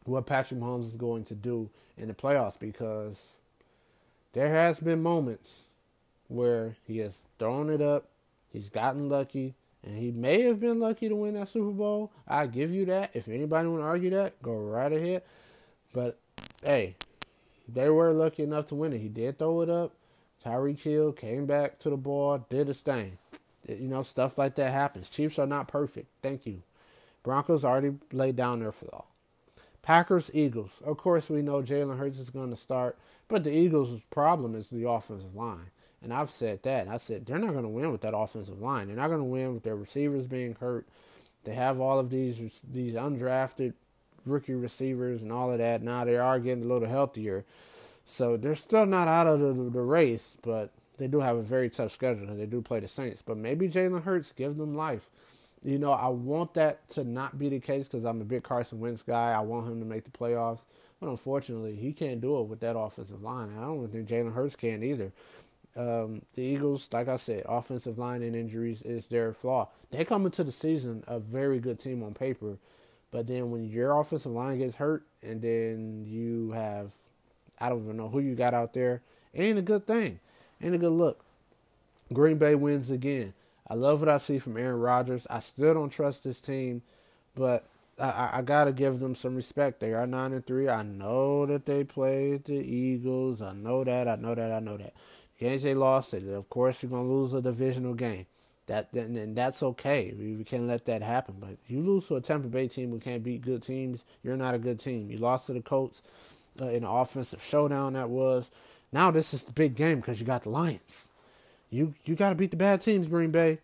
what 0.04 0.28
Patrick 0.28 0.60
Mahomes 0.60 0.86
is 0.86 0.96
going 0.96 1.26
to 1.26 1.34
do 1.34 1.68
in 1.98 2.10
the 2.10 2.14
playoffs 2.14 2.60
because 2.60 3.18
there 4.34 4.50
has 4.50 4.80
been 4.80 5.02
moments 5.02 5.65
where 6.28 6.76
he 6.86 7.00
has 7.00 7.14
thrown 7.40 7.70
it 7.70 7.82
up, 7.82 8.08
he's 8.52 8.70
gotten 8.70 9.10
lucky, 9.10 9.56
and 9.84 9.98
he 9.98 10.12
may 10.12 10.42
have 10.44 10.60
been 10.60 10.80
lucky 10.80 11.08
to 11.10 11.16
win 11.16 11.36
that 11.36 11.50
Super 11.50 11.72
Bowl. 11.72 12.12
I 12.28 12.48
give 12.48 12.72
you 12.72 12.86
that. 12.86 13.12
If 13.14 13.28
anybody 13.28 13.68
want 13.68 13.82
to 13.82 13.86
argue 13.86 14.10
that, 14.12 14.42
go 14.42 14.54
right 14.54 14.92
ahead. 14.92 15.24
But 15.94 16.18
hey, 16.64 16.96
they 17.68 17.90
were 17.90 18.12
lucky 18.12 18.44
enough 18.44 18.68
to 18.68 18.76
win 18.76 18.94
it. 18.94 19.00
He 19.00 19.08
did 19.08 19.38
throw 19.38 19.62
it 19.62 19.70
up. 19.70 19.94
Tyreek 20.44 20.82
Hill 20.82 21.12
came 21.12 21.46
back 21.46 21.80
to 21.80 21.90
the 21.90 21.98
ball, 21.98 22.46
did 22.50 22.68
his 22.68 22.80
thing. 22.80 23.18
You 23.68 23.88
know, 23.88 24.04
stuff 24.04 24.38
like 24.38 24.56
that 24.56 24.72
happens. 24.72 25.10
Chiefs 25.10 25.40
are 25.40 25.48
not 25.48 25.68
perfect. 25.68 26.08
Thank 26.22 26.46
you. 26.46 26.62
Broncos 27.24 27.66
already 27.66 27.96
laid 28.12 28.36
down 28.36 28.60
their 28.60 28.72
flaw. 28.72 29.06
Packers, 29.82 30.30
Eagles. 30.34 30.72
Of 30.84 30.98
course, 30.98 31.30
we 31.30 31.42
know 31.42 31.62
Jalen 31.62 31.98
Hurts 31.98 32.20
is 32.20 32.30
going 32.30 32.52
to 32.52 32.56
start, 32.56 32.98
but 33.28 33.44
the 33.44 33.52
Eagles' 33.52 34.02
problem 34.12 34.56
is 34.56 34.70
the 34.70 34.88
offensive 34.88 35.36
line. 35.36 35.72
And 36.06 36.14
I've 36.14 36.30
said 36.30 36.62
that. 36.64 36.88
I 36.88 36.98
said 36.98 37.26
they're 37.26 37.40
not 37.40 37.52
going 37.52 37.64
to 37.64 37.70
win 37.70 37.92
with 37.92 38.02
that 38.02 38.16
offensive 38.16 38.62
line. 38.62 38.88
They're 38.88 38.96
not 38.96 39.08
going 39.08 39.20
to 39.20 39.26
win 39.26 39.56
with 39.56 39.64
their 39.64 39.76
receivers 39.76 40.28
being 40.28 40.56
hurt. 40.60 40.88
They 41.44 41.56
have 41.56 41.82
all 41.82 42.00
of 42.00 42.12
these 42.12 42.40
these 42.72 42.94
undrafted 42.94 43.74
rookie 44.24 44.54
receivers 44.54 45.24
and 45.24 45.32
all 45.32 45.52
of 45.52 45.58
that. 45.58 45.82
Now 45.82 46.06
they 46.06 46.18
are 46.18 46.40
getting 46.40 46.64
a 46.64 46.68
little 46.68 46.88
healthier, 46.88 47.44
so 48.06 48.38
they're 48.38 48.56
still 48.56 48.86
not 48.86 49.08
out 49.08 49.26
of 49.26 49.40
the, 49.40 49.48
the 49.48 49.82
race. 49.82 50.38
But 50.44 50.70
they 51.00 51.08
do 51.08 51.20
have 51.20 51.38
a 51.38 51.42
very 51.42 51.72
tough 51.72 51.92
schedule, 51.92 52.30
and 52.30 52.40
they 52.40 52.46
do 52.46 52.62
play 52.62 52.80
the 52.80 52.88
Saints. 52.88 53.24
But 53.26 53.38
maybe 53.38 53.68
Jalen 53.68 54.04
Hurts 54.04 54.32
gives 54.32 54.58
them 54.58 54.76
life. 54.76 55.10
You 55.64 55.80
know, 55.80 55.92
I 55.92 56.10
want 56.10 56.54
that 56.54 56.88
to 56.92 57.04
not 57.04 57.40
be 57.40 57.50
the 57.50 57.60
case 57.60 57.88
because 57.88 58.06
I'm 58.06 58.22
a 58.22 58.26
big 58.26 58.44
Carson 58.44 58.80
Wentz 58.80 59.02
guy. 59.02 59.32
I 59.32 59.40
want 59.40 59.68
him 59.68 59.80
to 59.80 59.86
make 59.86 60.04
the 60.04 60.12
playoffs. 60.12 60.66
But 61.00 61.10
unfortunately, 61.10 61.76
he 61.76 61.92
can't 61.92 62.22
do 62.22 62.40
it 62.40 62.44
with 62.44 62.60
that 62.60 62.78
offensive 62.78 63.24
line. 63.24 63.52
I 63.58 63.62
don't 63.62 63.88
think 63.88 64.08
Jalen 64.08 64.34
Hurts 64.36 64.56
can 64.56 64.84
either. 64.84 65.12
Um, 65.76 66.22
the 66.36 66.42
Eagles, 66.42 66.88
like 66.94 67.08
I 67.10 67.18
said, 67.18 67.44
offensive 67.48 67.98
line 67.98 68.24
and 68.24 68.36
injuries 68.36 68.82
is 68.84 69.08
their 69.08 69.34
flaw. 69.34 69.70
They 69.92 70.06
come 70.06 70.26
into 70.26 70.44
the 70.44 70.52
season 70.52 71.04
a 71.08 71.20
very 71.20 71.60
good 71.60 71.80
team 71.80 72.02
on 72.02 72.14
paper, 72.14 72.58
but 73.12 73.28
then 73.28 73.52
when 73.52 73.70
your 73.70 74.00
offensive 74.00 74.32
line 74.32 74.60
gets 74.60 74.76
hurt 74.76 75.04
and 75.22 75.42
then 75.42 76.06
you 76.08 76.52
have, 76.52 76.92
I 77.60 77.70
don't 77.70 77.84
even 77.84 77.98
know 77.98 78.08
who 78.08 78.20
you 78.20 78.36
got 78.36 78.54
out 78.54 78.74
there, 78.74 79.02
ain't 79.34 79.60
a 79.60 79.62
good 79.62 79.86
thing. 79.86 80.20
Ain't 80.62 80.76
a 80.76 80.78
good 80.80 80.90
look. 80.92 81.20
Green 82.14 82.38
Bay 82.38 82.56
wins 82.56 82.90
again. 82.90 83.34
I 83.68 83.74
love 83.74 84.00
what 84.00 84.10
I 84.10 84.20
see 84.20 84.40
from 84.40 84.58
Aaron 84.58 84.80
Rodgers. 84.80 85.28
I 85.30 85.40
still 85.40 85.74
don't 85.74 85.90
trust 85.90 86.24
this 86.24 86.40
team, 86.40 86.84
but 87.36 87.66
I, 88.00 88.30
I 88.34 88.42
gotta 88.42 88.72
give 88.72 89.00
them 89.00 89.16
some 89.16 89.36
respect. 89.36 89.80
They 89.80 89.94
are 89.94 90.06
nine 90.06 90.34
and 90.34 90.46
three. 90.46 90.70
I 90.70 90.84
know 90.84 91.46
that 91.46 91.66
they 91.66 91.84
played 91.84 92.46
the 92.46 92.54
Eagles. 92.54 93.42
I 93.42 93.54
know 93.54 93.84
that. 93.84 94.08
I 94.08 94.16
know 94.16 94.36
that. 94.36 94.52
I 94.52 94.60
know 94.60 94.78
that. 94.78 94.94
Games 95.40 95.64
they 95.64 95.74
lost, 95.74 96.14
it. 96.14 96.28
of 96.28 96.50
course 96.50 96.82
you're 96.82 96.90
gonna 96.90 97.10
lose 97.10 97.34
a 97.34 97.42
divisional 97.42 97.94
game. 97.94 98.26
That 98.68 98.92
and 98.94 99.36
that's 99.36 99.62
okay. 99.62 100.14
We, 100.18 100.36
we 100.36 100.44
can't 100.44 100.68
let 100.68 100.86
that 100.86 101.02
happen. 101.02 101.36
But 101.40 101.58
you 101.68 101.82
lose 101.82 102.08
to 102.08 102.16
a 102.16 102.22
Tampa 102.22 102.48
Bay 102.48 102.68
team 102.68 102.90
who 102.90 103.00
can't 103.00 103.24
beat 103.24 103.42
good 103.42 103.62
teams. 103.62 104.06
You're 104.24 104.38
not 104.38 104.56
a 104.56 104.60
good 104.60 104.80
team. 104.80 105.12
You 105.12 105.18
lost 105.18 105.48
to 105.48 105.54
the 105.54 105.62
Colts 105.62 106.02
uh, 106.60 106.68
in 106.68 106.84
an 106.84 106.90
offensive 106.90 107.44
showdown 107.44 107.94
that 107.94 108.10
was. 108.10 108.50
Now 108.92 109.12
this 109.12 109.34
is 109.34 109.44
the 109.44 109.52
big 109.52 109.76
game 109.76 110.00
because 110.00 110.20
you 110.20 110.26
got 110.26 110.44
the 110.44 110.50
Lions. 110.50 111.10
You 111.70 111.94
you 112.06 112.16
got 112.16 112.30
to 112.30 112.36
beat 112.36 112.52
the 112.52 112.58
bad 112.58 112.82
teams, 112.82 113.10
Green 113.10 113.32
Bay. 113.32 113.60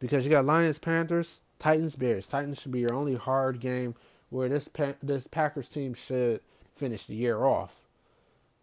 Because 0.00 0.24
you 0.24 0.30
got 0.30 0.44
Lions, 0.46 0.78
Panthers, 0.78 1.40
Titans, 1.58 1.94
Bears. 1.94 2.26
Titans 2.26 2.58
should 2.60 2.72
be 2.72 2.80
your 2.80 2.94
only 2.94 3.14
hard 3.14 3.60
game 3.60 3.94
where 4.30 4.48
this 4.48 4.68
this 5.02 5.26
Packers 5.30 5.68
team 5.68 5.94
should 5.94 6.40
finish 6.74 7.04
the 7.04 7.14
year 7.14 7.44
off 7.44 7.82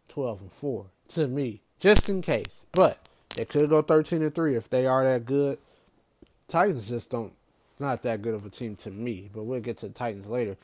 12 0.10 0.42
and 0.42 0.52
4 0.52 0.88
to 1.10 1.28
me, 1.28 1.62
just 1.80 2.10
in 2.10 2.22
case. 2.22 2.64
But 2.74 3.00
they 3.36 3.46
could 3.46 3.70
go 3.70 3.82
13 3.82 4.22
and 4.22 4.34
3 4.34 4.56
if 4.56 4.70
they 4.70 4.86
are 4.86 5.04
that 5.04 5.26
good. 5.26 5.58
Titans 6.48 6.88
just 6.88 7.10
don't 7.10 7.34
not 7.80 8.02
that 8.04 8.22
good 8.22 8.34
of 8.34 8.46
a 8.46 8.50
team 8.50 8.76
to 8.78 8.92
me, 8.92 9.30
but 9.34 9.44
we'll 9.44 9.60
get 9.60 9.78
to 9.78 9.88
the 9.88 9.94
Titans 9.94 10.28
later. 10.28 10.58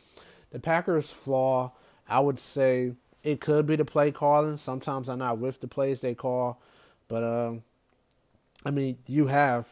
The 0.51 0.59
Packers 0.59 1.11
flaw, 1.11 1.71
I 2.07 2.19
would 2.19 2.39
say 2.39 2.93
it 3.23 3.39
could 3.39 3.65
be 3.65 3.75
the 3.75 3.85
play 3.85 4.11
calling. 4.11 4.57
Sometimes 4.57 5.07
I'm 5.07 5.19
not 5.19 5.37
with 5.37 5.61
the 5.61 5.67
plays 5.67 5.99
they 5.99 6.15
call. 6.15 6.59
But 7.07 7.23
um, 7.23 7.63
I 8.65 8.71
mean, 8.71 8.97
you 9.07 9.27
have 9.27 9.67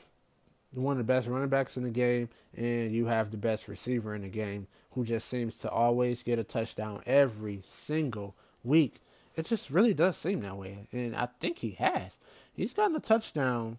one 0.74 0.94
of 0.94 0.98
the 1.00 1.04
best 1.04 1.28
running 1.28 1.50
backs 1.50 1.78
in 1.78 1.84
the 1.84 1.90
game, 1.90 2.30
and 2.56 2.92
you 2.92 3.08
have 3.08 3.32
the 3.32 3.38
best 3.38 3.68
receiver 3.68 4.16
in 4.16 4.22
the 4.22 4.30
game, 4.30 4.68
who 4.92 5.04
just 5.06 5.28
seems 5.28 5.58
to 5.60 5.70
always 5.70 6.24
get 6.24 6.40
a 6.40 6.44
touchdown 6.44 7.02
every 7.06 7.62
single 7.66 8.36
week. 8.64 9.02
It 9.36 9.46
just 9.46 9.70
really 9.70 9.94
does 9.94 10.18
seem 10.18 10.42
that 10.42 10.58
way, 10.58 10.88
and 10.92 11.16
I 11.16 11.28
think 11.40 11.60
he 11.60 11.72
has. 11.72 12.18
He's 12.54 12.74
gotten 12.74 12.96
a 12.96 13.00
touchdown 13.00 13.78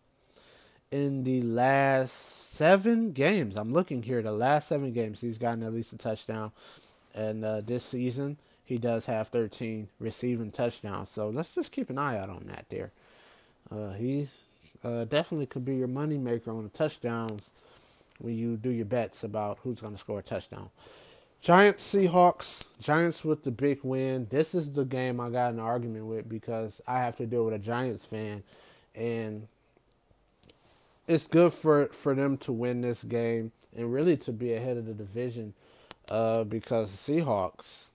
in 0.90 1.24
the 1.24 1.42
last 1.42 2.54
seven 2.54 3.12
games. 3.12 3.56
I'm 3.56 3.72
looking 3.72 4.02
here, 4.02 4.22
the 4.22 4.32
last 4.32 4.68
seven 4.68 4.92
games, 4.92 5.20
he's 5.20 5.38
gotten 5.38 5.62
at 5.62 5.74
least 5.74 5.92
a 5.92 5.98
touchdown, 5.98 6.52
and 7.14 7.44
uh, 7.44 7.60
this 7.60 7.84
season 7.84 8.38
he 8.64 8.78
does 8.78 9.06
have 9.06 9.28
13 9.28 9.88
receiving 9.98 10.50
touchdowns. 10.50 11.10
So 11.10 11.28
let's 11.28 11.54
just 11.54 11.72
keep 11.72 11.90
an 11.90 11.98
eye 11.98 12.18
out 12.18 12.30
on 12.30 12.44
that 12.46 12.66
there. 12.70 12.90
Uh, 13.70 13.92
he 13.92 14.28
uh, 14.82 15.04
definitely 15.04 15.46
could 15.46 15.64
be 15.64 15.76
your 15.76 15.88
moneymaker 15.88 16.48
on 16.48 16.62
the 16.62 16.70
touchdowns 16.70 17.50
when 18.18 18.36
you 18.36 18.56
do 18.56 18.70
your 18.70 18.84
bets 18.86 19.24
about 19.24 19.58
who's 19.62 19.80
going 19.80 19.92
to 19.92 19.98
score 19.98 20.20
a 20.20 20.22
touchdown. 20.22 20.70
Giants, 21.42 21.92
Seahawks, 21.92 22.60
Giants 22.80 23.24
with 23.24 23.42
the 23.42 23.50
big 23.50 23.80
win. 23.82 24.28
This 24.30 24.54
is 24.54 24.70
the 24.70 24.84
game 24.84 25.18
I 25.18 25.28
got 25.28 25.52
an 25.52 25.58
argument 25.58 26.06
with 26.06 26.28
because 26.28 26.80
I 26.86 26.98
have 26.98 27.16
to 27.16 27.26
deal 27.26 27.44
with 27.44 27.54
a 27.54 27.58
Giants 27.58 28.06
fan, 28.06 28.44
and 28.94 29.48
it's 31.08 31.26
good 31.26 31.52
for 31.52 31.86
for 31.88 32.14
them 32.14 32.36
to 32.38 32.52
win 32.52 32.80
this 32.80 33.02
game 33.02 33.50
and 33.76 33.92
really 33.92 34.16
to 34.18 34.32
be 34.32 34.52
ahead 34.52 34.76
of 34.76 34.86
the 34.86 34.94
division 34.94 35.52
uh, 36.10 36.44
because 36.44 36.92
the 36.92 37.12
Seahawks. 37.12 37.86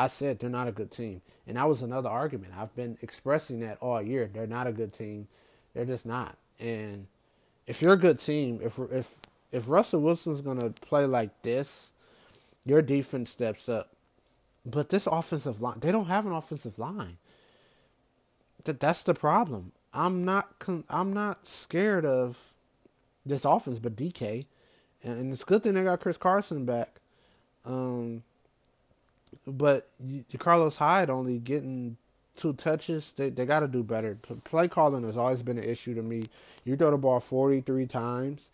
I 0.00 0.06
said 0.06 0.38
they're 0.38 0.50
not 0.50 0.68
a 0.68 0.72
good 0.72 0.92
team. 0.92 1.22
And 1.48 1.56
that 1.56 1.68
was 1.68 1.82
another 1.82 2.08
argument. 2.08 2.52
I've 2.56 2.74
been 2.76 2.98
expressing 3.02 3.60
that 3.60 3.78
all 3.80 4.00
year. 4.00 4.30
They're 4.32 4.46
not 4.46 4.68
a 4.68 4.72
good 4.72 4.92
team. 4.92 5.26
They're 5.74 5.84
just 5.84 6.06
not. 6.06 6.36
And 6.60 7.06
if 7.66 7.82
you're 7.82 7.94
a 7.94 7.98
good 7.98 8.20
team, 8.20 8.60
if 8.62 8.78
if 8.92 9.16
if 9.50 9.68
Russell 9.68 10.00
Wilson's 10.00 10.40
gonna 10.40 10.70
play 10.70 11.06
like 11.06 11.42
this, 11.42 11.90
your 12.64 12.82
defense 12.82 13.30
steps 13.30 13.68
up. 13.68 13.90
But 14.64 14.90
this 14.90 15.06
offensive 15.06 15.60
line, 15.62 15.78
they 15.80 15.92
don't 15.92 16.06
have 16.06 16.26
an 16.26 16.32
offensive 16.32 16.78
line. 16.78 17.16
That 18.64 18.80
that's 18.80 19.02
the 19.02 19.14
problem. 19.14 19.72
I'm 19.94 20.24
not 20.24 20.58
con- 20.58 20.84
I'm 20.90 21.12
not 21.12 21.46
scared 21.46 22.04
of 22.04 22.36
this 23.24 23.44
offense, 23.44 23.78
but 23.78 23.96
DK, 23.96 24.46
and 25.02 25.32
it's 25.32 25.42
a 25.42 25.46
good 25.46 25.62
thing 25.62 25.74
they 25.74 25.84
got 25.84 26.00
Chris 26.00 26.18
Carson 26.18 26.64
back. 26.64 27.00
Um, 27.64 28.22
but 29.46 29.88
Carlos 30.38 30.76
Hyde 30.76 31.10
only 31.10 31.38
getting 31.38 31.96
two 32.36 32.52
touches. 32.52 33.12
They 33.16 33.30
they 33.30 33.46
got 33.46 33.60
to 33.60 33.68
do 33.68 33.82
better. 33.82 34.18
Play 34.44 34.68
calling 34.68 35.04
has 35.04 35.16
always 35.16 35.42
been 35.42 35.58
an 35.58 35.64
issue 35.64 35.94
to 35.94 36.02
me. 36.02 36.22
You 36.64 36.76
throw 36.76 36.90
the 36.90 36.98
ball 36.98 37.20
43 37.20 37.86
times 37.86 38.48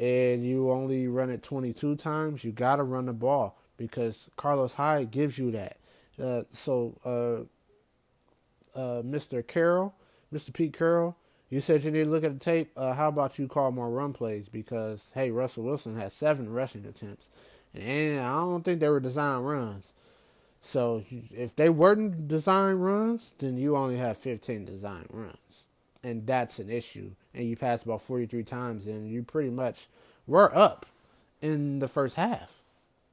and 0.00 0.44
you 0.46 0.70
only 0.70 1.06
run 1.06 1.28
it 1.28 1.42
22 1.42 1.94
times. 1.96 2.42
You 2.42 2.52
got 2.52 2.76
to 2.76 2.82
run 2.82 3.04
the 3.04 3.12
ball 3.12 3.58
because 3.76 4.28
Carlos 4.36 4.74
Hyde 4.74 5.10
gives 5.10 5.38
you 5.38 5.50
that. 5.52 5.76
Uh, 6.20 6.42
so, 6.54 6.98
uh, 7.04 8.78
uh, 8.78 9.02
Mr. 9.02 9.46
Carroll, 9.46 9.94
Mr. 10.32 10.52
Pete 10.52 10.76
Carroll, 10.76 11.16
you 11.50 11.60
said 11.60 11.84
you 11.84 11.90
need 11.90 12.04
to 12.04 12.10
look 12.10 12.24
at 12.24 12.32
the 12.32 12.42
tape. 12.42 12.70
Uh, 12.76 12.94
how 12.94 13.08
about 13.08 13.38
you 13.38 13.46
call 13.46 13.72
more 13.72 13.90
run 13.90 14.12
plays? 14.12 14.48
Because 14.48 15.10
hey, 15.14 15.30
Russell 15.30 15.64
Wilson 15.64 15.96
has 15.96 16.14
seven 16.14 16.50
rushing 16.50 16.86
attempts, 16.86 17.28
and 17.74 18.20
I 18.20 18.36
don't 18.36 18.64
think 18.64 18.80
they 18.80 18.88
were 18.88 19.00
designed 19.00 19.46
runs. 19.46 19.92
So 20.62 21.02
if 21.10 21.56
they 21.56 21.68
weren't 21.68 22.28
designed 22.28 22.84
runs, 22.84 23.34
then 23.38 23.56
you 23.56 23.76
only 23.76 23.96
have 23.96 24.16
15 24.18 24.64
designed 24.64 25.08
runs. 25.10 25.64
And 26.02 26.26
that's 26.26 26.58
an 26.58 26.70
issue. 26.70 27.12
And 27.34 27.48
you 27.48 27.56
pass 27.56 27.82
about 27.82 28.02
43 28.02 28.42
times, 28.42 28.86
and 28.86 29.08
you 29.08 29.22
pretty 29.22 29.50
much 29.50 29.88
were 30.26 30.54
up 30.56 30.86
in 31.40 31.78
the 31.78 31.88
first 31.88 32.16
half. 32.16 32.62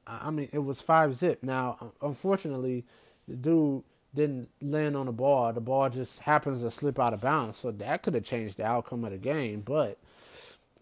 I 0.06 0.30
mean, 0.30 0.48
it 0.52 0.60
was 0.60 0.80
five 0.80 1.14
zip. 1.14 1.42
Now, 1.42 1.92
unfortunately, 2.02 2.84
the 3.28 3.36
dude 3.36 3.82
didn't 4.14 4.48
land 4.62 4.96
on 4.96 5.06
the 5.06 5.12
ball. 5.12 5.52
The 5.52 5.60
ball 5.60 5.90
just 5.90 6.20
happens 6.20 6.62
to 6.62 6.70
slip 6.70 6.98
out 6.98 7.12
of 7.12 7.20
bounds. 7.20 7.58
So 7.58 7.70
that 7.70 8.02
could 8.02 8.14
have 8.14 8.24
changed 8.24 8.56
the 8.56 8.64
outcome 8.64 9.04
of 9.04 9.12
the 9.12 9.18
game. 9.18 9.60
But, 9.60 9.98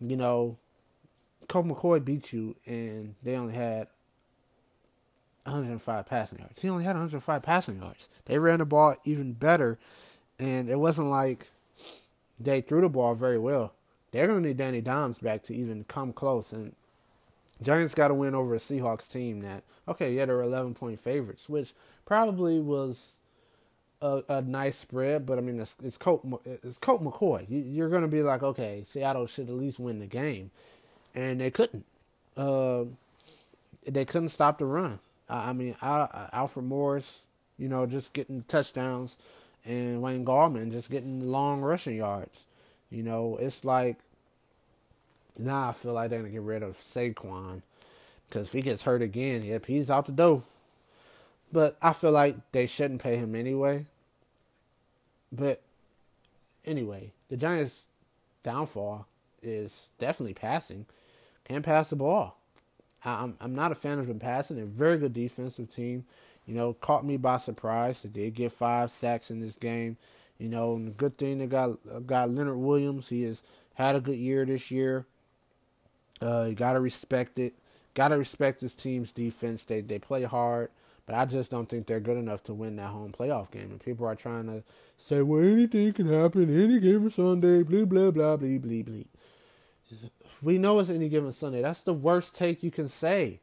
you 0.01 0.17
know, 0.17 0.57
Colt 1.49 1.67
McCoy 1.67 2.05
beat 2.05 2.33
you, 2.33 2.57
and 2.67 3.15
they 3.23 3.35
only 3.35 3.55
had 3.55 3.89
105 5.45 6.07
passing 6.07 6.39
yards. 6.39 6.61
He 6.61 6.69
only 6.69 6.85
had 6.85 6.95
105 6.95 7.43
passing 7.43 7.81
yards. 7.81 8.09
They 8.27 8.39
ran 8.39 8.59
the 8.61 8.65
ball 8.65 8.97
even 9.05 9.33
better, 9.33 9.79
and 10.39 10.69
it 10.69 10.79
wasn't 10.79 11.09
like 11.09 11.49
they 12.39 12.61
threw 12.61 12.81
the 12.81 12.89
ball 12.89 13.15
very 13.15 13.39
well. 13.39 13.73
They're 14.13 14.27
going 14.27 14.43
to 14.43 14.49
need 14.49 14.57
Danny 14.57 14.81
Dimes 14.81 15.19
back 15.19 15.43
to 15.45 15.55
even 15.55 15.85
come 15.85 16.13
close. 16.13 16.53
And 16.53 16.75
Giants 17.63 17.95
got 17.95 18.09
to 18.09 18.15
win 18.15 18.35
over 18.35 18.55
a 18.55 18.59
Seahawks 18.59 19.11
team 19.11 19.41
that, 19.41 19.63
okay, 19.89 20.13
yeah, 20.13 20.27
they're 20.27 20.41
11 20.41 20.75
point 20.75 21.01
favorites, 21.01 21.49
which 21.49 21.75
probably 22.05 22.61
was 22.61 23.13
a, 24.01 24.23
a 24.29 24.43
nice 24.43 24.79
spread, 24.79 25.27
but 25.27 25.39
I 25.39 25.41
mean, 25.41 25.61
it's, 25.61 25.75
it's 25.83 25.97
Colt, 25.97 26.25
it's 26.45 26.79
Colt 26.79 27.03
McCoy. 27.03 27.47
You, 27.49 27.85
are 27.85 27.89
going 27.89 28.03
to 28.03 28.09
be 28.09 28.23
like, 28.23 28.43
okay, 28.43 28.83
Seattle 28.87 29.27
should 29.27 29.49
at 29.49 29.55
least 29.55 29.79
win 29.79 29.99
the 29.99 30.07
game. 30.07 30.51
And 31.15 31.41
they 31.41 31.51
couldn't. 31.51 31.85
Uh, 32.37 32.85
they 33.87 34.05
couldn't 34.05 34.29
stop 34.29 34.59
the 34.59 34.67
run. 34.67 34.99
I, 35.29 35.51
I 35.51 35.53
mean, 35.53 35.77
I, 35.81 36.29
Alfred 36.33 36.67
Morris, 36.67 37.21
you 37.59 37.69
know, 37.69 37.87
just 37.87 38.13
getting 38.13 38.43
touchdowns, 38.43 39.17
and 39.67 40.01
Wayne 40.01 40.25
Gallman 40.25 40.71
just 40.71 40.91
getting 40.91 41.29
long 41.29 41.61
rushing 41.61 41.97
yards. 41.97 42.45
You 42.91 43.03
know, 43.03 43.37
it's 43.41 43.65
like 43.65 43.97
now 45.39 45.69
I 45.69 45.73
feel 45.73 45.93
like 45.93 46.11
they're 46.11 46.21
gonna 46.21 46.31
get 46.31 46.43
rid 46.43 46.63
of 46.63 46.77
Saquon 46.79 47.63
because 48.29 48.49
if 48.49 48.53
he 48.53 48.63
gets 48.63 48.83
hurt 48.83 49.03
again, 49.03 49.43
yep, 49.45 49.67
he's 49.67 49.91
out 49.91 50.07
the 50.07 50.13
door. 50.13 50.43
But 51.53 51.77
I 51.81 51.93
feel 51.93 52.13
like 52.13 52.37
they 52.53 52.67
shouldn't 52.67 53.03
pay 53.03 53.17
him 53.17 53.35
anyway. 53.35 53.87
But 55.33 55.61
anyway, 56.65 57.13
the 57.29 57.37
Giants' 57.37 57.83
downfall 58.43 59.07
is 59.43 59.73
definitely 59.99 60.35
passing. 60.35 60.87
Can't 61.45 61.65
pass 61.65 61.91
the 61.91 61.97
ball. 61.97 62.37
I'm 63.05 63.37
I'm 63.41 63.55
not 63.55 63.73
a 63.73 63.77
fan 63.77 63.99
of 63.99 64.07
them 64.07 64.19
passing. 64.19 64.57
They're 64.57 64.65
a 64.65 64.69
very 64.69 64.99
good 64.99 65.13
defensive 65.13 65.73
team. 65.73 66.05
You 66.47 66.55
know, 66.55 66.75
caught 66.75 67.05
me 67.05 67.17
by 67.17 67.39
surprise. 67.39 67.99
They 68.03 68.09
did 68.09 68.35
get 68.35 68.53
five 68.53 68.91
sacks 68.91 69.31
in 69.31 69.41
this 69.41 69.57
game. 69.57 69.97
You 70.39 70.49
know, 70.49 70.75
and 70.77 70.87
the 70.87 70.93
good 70.93 71.19
thing 71.19 71.39
they 71.39 71.47
got 71.47 71.79
got 72.07 72.31
Leonard 72.31 72.59
Williams. 72.59 73.09
He 73.09 73.23
has 73.23 73.43
had 73.75 73.97
a 73.97 74.01
good 74.01 74.19
year 74.19 74.45
this 74.45 74.71
year. 74.71 75.07
Uh, 76.23 76.47
you 76.49 76.55
gotta 76.55 76.81
respect 76.81 77.39
it. 77.39 77.55
Gotta 77.95 78.17
respect 78.17 78.61
this 78.61 78.75
team's 78.75 79.13
defense. 79.13 79.65
They 79.65 79.81
they 79.81 79.99
play 79.99 80.23
hard, 80.25 80.71
but 81.05 81.15
I 81.15 81.25
just 81.25 81.51
don't 81.51 81.69
think 81.69 81.87
they're 81.87 82.01
good 82.01 82.19
enough 82.19 82.43
to 82.45 82.55
win 82.55 82.77
that 82.77 82.91
home 82.91 83.13
playoff 83.19 83.51
game. 83.51 83.71
And 83.71 83.81
people 83.81 84.07
are 84.07 84.15
trying 84.15 84.47
to 84.47 84.63
say, 84.99 85.23
well, 85.23 85.43
anything 85.43 85.93
can 85.95 86.13
happen 86.13 86.43
any 86.63 86.79
given 86.79 87.11
Sunday. 87.11 87.63
Blah 87.63 87.87
blah 87.87 88.11
blah 88.11 88.37
blah 88.37 88.59
blah 88.59 88.83
blah. 88.83 89.03
We 90.43 90.59
know 90.59 90.79
it's 90.79 90.91
any 90.91 91.09
given 91.09 91.33
Sunday. 91.33 91.63
That's 91.63 91.83
the 91.83 91.95
worst 91.95 92.35
take 92.35 92.63
you 92.63 92.71
can 92.71 92.89
say. 92.89 93.41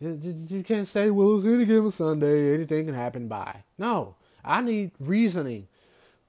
You 0.00 0.62
can't 0.64 0.86
say, 0.86 1.10
well, 1.10 1.36
it's 1.36 1.46
any 1.46 1.64
given 1.64 1.90
Sunday. 1.90 2.54
Anything 2.54 2.86
can 2.86 2.94
happen 2.94 3.26
by. 3.26 3.64
No, 3.78 4.14
I 4.44 4.60
need 4.60 4.92
reasoning. 5.00 5.66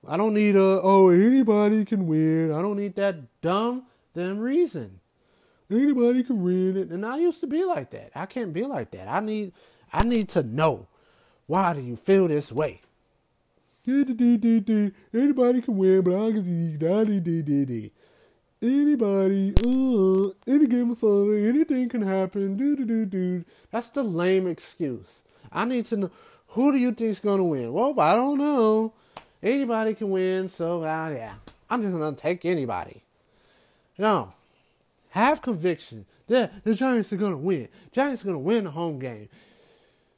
I 0.07 0.17
don't 0.17 0.33
need 0.33 0.55
a 0.55 0.81
oh 0.81 1.09
anybody 1.09 1.85
can 1.85 2.07
win. 2.07 2.51
I 2.51 2.61
don't 2.61 2.77
need 2.77 2.95
that 2.95 3.41
dumb 3.41 3.83
damn 4.15 4.39
reason. 4.39 4.99
Anybody 5.69 6.23
can 6.23 6.41
win 6.41 6.77
it, 6.77 6.89
and 6.89 7.05
I 7.05 7.17
used 7.17 7.41
to 7.41 7.47
be 7.47 7.63
like 7.63 7.91
that. 7.91 8.11
I 8.15 8.25
can't 8.25 8.53
be 8.53 8.63
like 8.63 8.91
that. 8.91 9.07
I 9.07 9.19
need 9.19 9.51
I 9.91 10.05
need 10.05 10.29
to 10.29 10.41
know 10.41 10.87
why 11.47 11.73
do 11.73 11.81
you 11.81 11.95
feel 11.95 12.27
this 12.27 12.51
way. 12.51 12.79
Anybody 13.85 15.61
can 15.61 15.77
win, 15.77 16.01
but 16.01 16.13
I 16.15 16.31
can 16.31 17.91
Anybody, 18.61 19.53
uh, 19.65 20.31
any 20.45 20.67
game 20.67 20.91
of 20.91 20.97
Sunday, 20.97 21.47
anything 21.47 21.87
can 21.87 22.01
happen. 22.01 22.57
Do 22.57 22.75
do 22.75 22.83
do 22.83 23.05
do. 23.05 23.45
That's 23.71 23.87
the 23.87 24.03
lame 24.03 24.47
excuse. 24.47 25.21
I 25.49 25.63
need 25.63 25.85
to 25.85 25.97
know 25.97 26.11
who 26.47 26.73
do 26.73 26.77
you 26.77 26.91
think's 26.91 27.21
gonna 27.21 27.45
win. 27.45 27.71
Well, 27.71 27.97
I 27.97 28.15
don't 28.15 28.37
know. 28.37 28.91
Anybody 29.41 29.93
can 29.93 30.09
win, 30.09 30.49
so 30.49 30.83
uh, 30.83 31.09
yeah, 31.09 31.35
I'm 31.69 31.81
just 31.81 31.97
gonna 31.97 32.13
take 32.17 32.43
anybody. 32.43 33.01
No, 33.97 34.33
have 35.11 35.41
conviction 35.41 36.05
that 36.27 36.65
the 36.65 36.73
Giants 36.73 37.13
are 37.13 37.17
gonna 37.17 37.37
win. 37.37 37.69
Giants 37.93 38.23
are 38.23 38.27
gonna 38.27 38.39
win 38.39 38.65
the 38.65 38.71
home 38.71 38.99
game. 38.99 39.29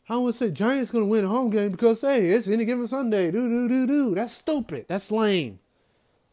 I 0.09 0.17
would 0.17 0.33
say 0.33 0.49
Giants 0.49 0.89
gonna 0.89 1.05
win 1.05 1.25
the 1.25 1.29
home 1.29 1.51
game 1.51 1.69
because 1.69 2.01
hey, 2.01 2.29
it's 2.31 2.47
any 2.47 2.65
given 2.65 2.87
Sunday. 2.87 3.29
Do 3.29 3.47
do 3.47 3.67
do 3.67 3.85
do. 3.85 4.15
That's 4.15 4.33
stupid. 4.33 4.85
That's 4.87 5.11
lame. 5.11 5.59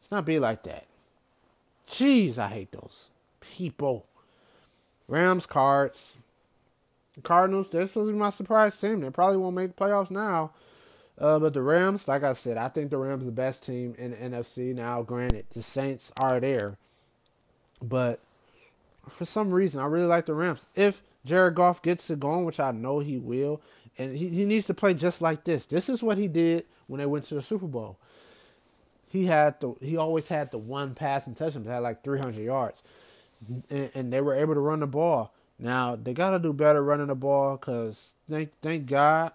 It's 0.00 0.10
not 0.10 0.24
be 0.24 0.38
like 0.38 0.62
that. 0.62 0.87
Jeez, 1.90 2.38
I 2.38 2.48
hate 2.48 2.72
those 2.72 3.08
people. 3.40 4.06
Rams, 5.06 5.46
Cards. 5.46 6.18
Cardinals, 7.22 7.70
they're 7.70 7.88
supposed 7.88 8.08
to 8.08 8.12
be 8.12 8.18
my 8.18 8.30
surprise 8.30 8.76
team. 8.78 9.00
They 9.00 9.10
probably 9.10 9.38
won't 9.38 9.56
make 9.56 9.74
the 9.74 9.84
playoffs 9.84 10.10
now. 10.10 10.52
Uh, 11.18 11.38
but 11.38 11.52
the 11.52 11.62
Rams, 11.62 12.06
like 12.06 12.22
I 12.22 12.32
said, 12.32 12.56
I 12.56 12.68
think 12.68 12.90
the 12.90 12.98
Rams 12.98 13.22
are 13.22 13.26
the 13.26 13.32
best 13.32 13.64
team 13.64 13.94
in 13.98 14.12
the 14.12 14.16
NFC. 14.16 14.74
Now, 14.74 15.02
granted, 15.02 15.46
the 15.52 15.62
Saints 15.62 16.12
are 16.20 16.38
there. 16.38 16.76
But 17.82 18.20
for 19.08 19.24
some 19.24 19.50
reason, 19.50 19.80
I 19.80 19.86
really 19.86 20.06
like 20.06 20.26
the 20.26 20.34
Rams. 20.34 20.66
If 20.76 21.02
Jared 21.24 21.56
Goff 21.56 21.82
gets 21.82 22.08
it 22.10 22.20
going, 22.20 22.44
which 22.44 22.60
I 22.60 22.70
know 22.70 23.00
he 23.00 23.18
will, 23.18 23.60
and 23.96 24.16
he, 24.16 24.28
he 24.28 24.44
needs 24.44 24.66
to 24.66 24.74
play 24.74 24.94
just 24.94 25.20
like 25.20 25.42
this. 25.44 25.66
This 25.66 25.88
is 25.88 26.02
what 26.02 26.18
he 26.18 26.28
did 26.28 26.66
when 26.86 26.98
they 27.00 27.06
went 27.06 27.24
to 27.26 27.34
the 27.34 27.42
Super 27.42 27.66
Bowl. 27.66 27.98
He 29.08 29.26
had 29.26 29.60
the 29.60 29.74
he 29.80 29.96
always 29.96 30.28
had 30.28 30.50
the 30.50 30.58
one 30.58 30.94
passing 30.94 31.34
touchdown, 31.34 31.64
had 31.64 31.78
like 31.78 32.04
300 32.04 32.38
yards, 32.40 32.80
and, 33.70 33.90
and 33.94 34.12
they 34.12 34.20
were 34.20 34.34
able 34.34 34.54
to 34.54 34.60
run 34.60 34.80
the 34.80 34.86
ball. 34.86 35.32
Now 35.58 35.96
they 35.96 36.12
got 36.12 36.30
to 36.30 36.38
do 36.38 36.52
better 36.52 36.82
running 36.82 37.08
the 37.08 37.14
ball 37.14 37.56
because 37.56 38.12
thank 38.30 38.50
thank 38.62 38.86
God 38.86 39.32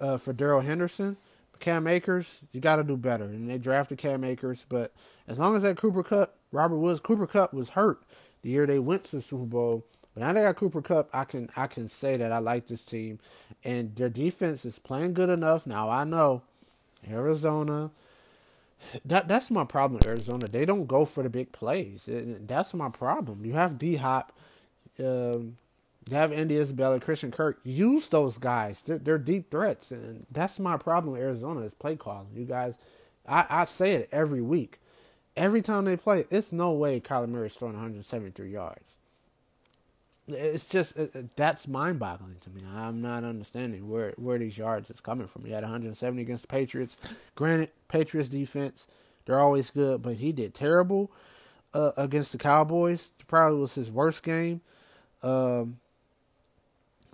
uh, 0.00 0.16
for 0.16 0.32
Darrell 0.32 0.60
Henderson. 0.60 1.16
Cam 1.58 1.86
Akers, 1.86 2.40
you 2.52 2.60
got 2.60 2.76
to 2.76 2.84
do 2.84 2.96
better. 2.96 3.24
And 3.24 3.50
they 3.50 3.58
drafted 3.58 3.98
Cam 3.98 4.24
Akers, 4.24 4.64
but 4.68 4.92
as 5.28 5.38
long 5.38 5.54
as 5.56 5.62
that 5.62 5.76
Cooper 5.76 6.02
Kupp, 6.02 6.34
Robert 6.52 6.78
Woods, 6.78 7.00
Cooper 7.00 7.26
Kupp 7.26 7.52
was 7.52 7.70
hurt 7.70 8.02
the 8.42 8.50
year 8.50 8.66
they 8.66 8.78
went 8.78 9.04
to 9.04 9.16
the 9.16 9.22
Super 9.22 9.44
Bowl. 9.44 9.84
But 10.14 10.22
now 10.22 10.32
they 10.32 10.42
got 10.42 10.56
Cooper 10.56 10.82
Kupp. 10.82 11.08
I 11.12 11.24
can 11.24 11.50
I 11.56 11.66
can 11.66 11.88
say 11.88 12.16
that 12.16 12.32
I 12.32 12.38
like 12.38 12.66
this 12.66 12.82
team, 12.82 13.18
and 13.62 13.94
their 13.94 14.08
defense 14.08 14.64
is 14.64 14.78
playing 14.78 15.14
good 15.14 15.28
enough. 15.28 15.66
Now 15.66 15.88
I 15.88 16.04
know 16.04 16.42
Arizona. 17.08 17.90
That 19.04 19.28
that's 19.28 19.50
my 19.50 19.64
problem. 19.64 20.00
Arizona, 20.06 20.46
they 20.46 20.64
don't 20.64 20.86
go 20.86 21.04
for 21.04 21.22
the 21.22 21.28
big 21.28 21.52
plays. 21.52 22.02
That's 22.06 22.74
my 22.74 22.88
problem. 22.88 23.44
You 23.44 23.52
have 23.52 23.78
D 23.78 23.96
Hop. 23.96 24.32
Um, 24.98 25.56
you 26.08 26.16
have 26.16 26.32
Andy 26.32 26.56
Isabella, 26.56 26.98
Christian 26.98 27.30
Kirk. 27.30 27.60
Use 27.62 28.08
those 28.08 28.38
guys. 28.38 28.82
They're, 28.84 28.98
they're, 28.98 29.18
deep 29.18 29.50
threats, 29.50 29.90
and 29.90 30.26
that's 30.30 30.58
my 30.58 30.76
problem 30.76 31.12
with 31.12 31.22
Arizona 31.22 31.60
is 31.60 31.74
play 31.74 31.96
calling. 31.96 32.28
You 32.34 32.46
guys, 32.46 32.74
I, 33.28 33.46
I 33.48 33.64
say 33.64 33.92
it 33.92 34.08
every 34.10 34.40
week. 34.42 34.80
Every 35.36 35.62
time 35.62 35.84
they 35.84 35.96
play, 35.96 36.24
it's 36.30 36.52
no 36.52 36.72
way 36.72 37.00
Kyler 37.00 37.28
Murray's 37.28 37.52
throwing 37.52 37.74
173 37.74 38.50
yards. 38.50 38.89
It's 40.30 40.66
just 40.66 40.96
it, 40.96 41.36
that's 41.36 41.68
mind-boggling 41.68 42.36
to 42.42 42.50
me. 42.50 42.62
I'm 42.74 43.00
not 43.00 43.24
understanding 43.24 43.88
where 43.88 44.12
where 44.16 44.38
these 44.38 44.56
yards 44.56 44.90
is 44.90 45.00
coming 45.00 45.26
from. 45.26 45.44
He 45.44 45.52
had 45.52 45.62
170 45.62 46.22
against 46.22 46.42
the 46.42 46.48
Patriots. 46.48 46.96
Granted, 47.34 47.70
Patriots 47.88 48.28
defense, 48.28 48.86
they're 49.24 49.38
always 49.40 49.70
good, 49.70 50.02
but 50.02 50.14
he 50.14 50.32
did 50.32 50.54
terrible 50.54 51.10
uh, 51.74 51.92
against 51.96 52.32
the 52.32 52.38
Cowboys. 52.38 53.10
Probably 53.26 53.60
was 53.60 53.74
his 53.74 53.90
worst 53.90 54.22
game. 54.22 54.60
Um, 55.22 55.78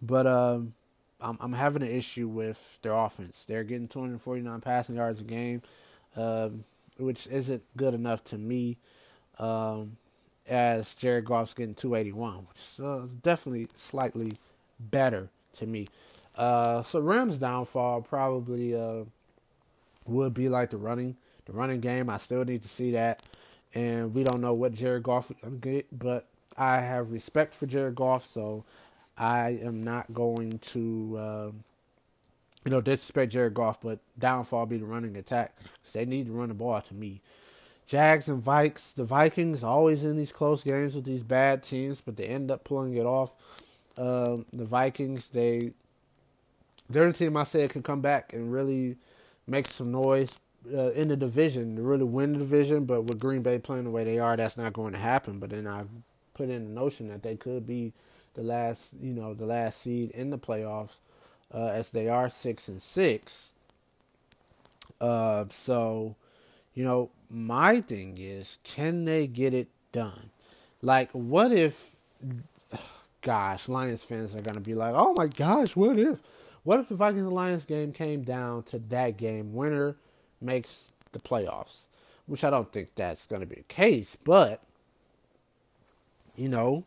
but 0.00 0.26
um, 0.26 0.74
I'm, 1.20 1.38
I'm 1.40 1.52
having 1.52 1.82
an 1.82 1.90
issue 1.90 2.28
with 2.28 2.78
their 2.82 2.92
offense. 2.92 3.44
They're 3.46 3.64
getting 3.64 3.88
249 3.88 4.60
passing 4.60 4.96
yards 4.96 5.20
a 5.20 5.24
game, 5.24 5.62
um, 6.16 6.64
which 6.98 7.26
isn't 7.26 7.62
good 7.76 7.94
enough 7.94 8.22
to 8.24 8.38
me. 8.38 8.78
Um, 9.38 9.96
as 10.48 10.94
Jared 10.94 11.24
Goff's 11.24 11.54
getting 11.54 11.74
281, 11.74 12.46
which 12.48 12.58
is 12.72 12.80
uh, 12.80 13.06
definitely 13.22 13.66
slightly 13.74 14.32
better 14.78 15.28
to 15.58 15.66
me. 15.66 15.86
Uh, 16.36 16.82
so 16.82 17.00
Rams' 17.00 17.38
downfall 17.38 18.02
probably 18.02 18.74
uh, 18.74 19.04
would 20.06 20.34
be 20.34 20.48
like 20.48 20.70
the 20.70 20.76
running, 20.76 21.16
the 21.46 21.52
running 21.52 21.80
game. 21.80 22.10
I 22.10 22.18
still 22.18 22.44
need 22.44 22.62
to 22.62 22.68
see 22.68 22.92
that, 22.92 23.22
and 23.74 24.14
we 24.14 24.22
don't 24.22 24.40
know 24.40 24.54
what 24.54 24.74
Jared 24.74 25.02
Goff 25.02 25.32
will 25.42 25.50
get, 25.52 25.86
but 25.96 26.26
I 26.56 26.80
have 26.80 27.10
respect 27.10 27.54
for 27.54 27.66
Jared 27.66 27.94
Goff, 27.94 28.26
so 28.26 28.64
I 29.16 29.58
am 29.62 29.82
not 29.82 30.12
going 30.12 30.58
to, 30.58 31.16
uh, 31.18 31.50
you 32.64 32.70
know, 32.70 32.80
disrespect 32.80 33.32
Jared 33.32 33.54
Goff, 33.54 33.80
but 33.80 33.98
downfall 34.18 34.66
be 34.66 34.78
the 34.78 34.84
running 34.84 35.16
attack. 35.16 35.56
They 35.92 36.04
need 36.04 36.26
to 36.26 36.32
run 36.32 36.48
the 36.48 36.54
ball 36.54 36.80
to 36.80 36.94
me. 36.94 37.22
Jags 37.86 38.28
and 38.28 38.42
Vikes, 38.42 38.94
the 38.94 39.04
Vikings 39.04 39.64
always 39.64 40.04
in 40.04 40.16
these 40.16 40.32
close 40.32 40.62
games 40.62 40.94
with 40.94 41.04
these 41.04 41.22
bad 41.22 41.62
teams, 41.62 42.00
but 42.00 42.16
they 42.16 42.26
end 42.26 42.50
up 42.50 42.64
pulling 42.64 42.94
it 42.96 43.06
off. 43.06 43.32
Uh, 43.98 44.36
the 44.52 44.64
Vikings, 44.64 45.28
they 45.30 45.72
they're 46.90 47.10
the 47.12 47.18
team 47.18 47.36
I 47.36 47.44
said 47.44 47.70
could 47.70 47.84
come 47.84 48.00
back 48.00 48.32
and 48.32 48.52
really 48.52 48.96
make 49.46 49.66
some 49.66 49.92
noise 49.92 50.36
uh, 50.72 50.90
in 50.92 51.08
the 51.08 51.16
division 51.16 51.76
to 51.76 51.82
really 51.82 52.04
win 52.04 52.32
the 52.32 52.38
division. 52.40 52.84
But 52.84 53.02
with 53.02 53.20
Green 53.20 53.42
Bay 53.42 53.58
playing 53.58 53.84
the 53.84 53.90
way 53.90 54.04
they 54.04 54.18
are, 54.18 54.36
that's 54.36 54.56
not 54.56 54.72
going 54.72 54.92
to 54.92 54.98
happen. 54.98 55.38
But 55.38 55.50
then 55.50 55.66
I 55.66 55.84
put 56.34 56.50
in 56.50 56.64
the 56.64 56.80
notion 56.80 57.08
that 57.08 57.22
they 57.22 57.36
could 57.36 57.66
be 57.66 57.92
the 58.34 58.42
last, 58.42 58.88
you 59.00 59.12
know, 59.12 59.34
the 59.34 59.46
last 59.46 59.80
seed 59.82 60.10
in 60.12 60.30
the 60.30 60.38
playoffs. 60.38 60.98
uh, 61.52 61.66
as 61.68 61.90
they 61.90 62.08
are 62.08 62.30
six 62.30 62.68
and 62.68 62.80
six. 62.82 63.50
Uh, 65.00 65.44
so, 65.50 66.16
you 66.74 66.84
know, 66.84 67.10
my 67.30 67.80
thing 67.80 68.16
is, 68.18 68.58
can 68.62 69.04
they 69.04 69.26
get 69.26 69.54
it 69.54 69.68
done? 69.92 70.30
Like, 70.82 71.10
what 71.12 71.52
if? 71.52 71.96
Gosh, 73.22 73.68
Lions 73.68 74.04
fans 74.04 74.34
are 74.34 74.44
gonna 74.44 74.60
be 74.60 74.74
like, 74.74 74.94
"Oh 74.96 75.12
my 75.16 75.26
gosh, 75.26 75.74
what 75.74 75.98
if? 75.98 76.20
What 76.62 76.78
if 76.78 76.88
the 76.88 76.94
Vikings 76.94 77.32
Lions 77.32 77.64
game 77.64 77.92
came 77.92 78.22
down 78.22 78.62
to 78.64 78.78
that 78.78 79.16
game? 79.16 79.52
Winner 79.52 79.96
makes 80.40 80.92
the 81.12 81.18
playoffs." 81.18 81.86
Which 82.26 82.44
I 82.44 82.50
don't 82.50 82.72
think 82.72 82.94
that's 82.94 83.26
gonna 83.26 83.46
be 83.46 83.56
the 83.56 83.62
case, 83.62 84.16
but 84.22 84.62
you 86.36 86.48
know, 86.48 86.84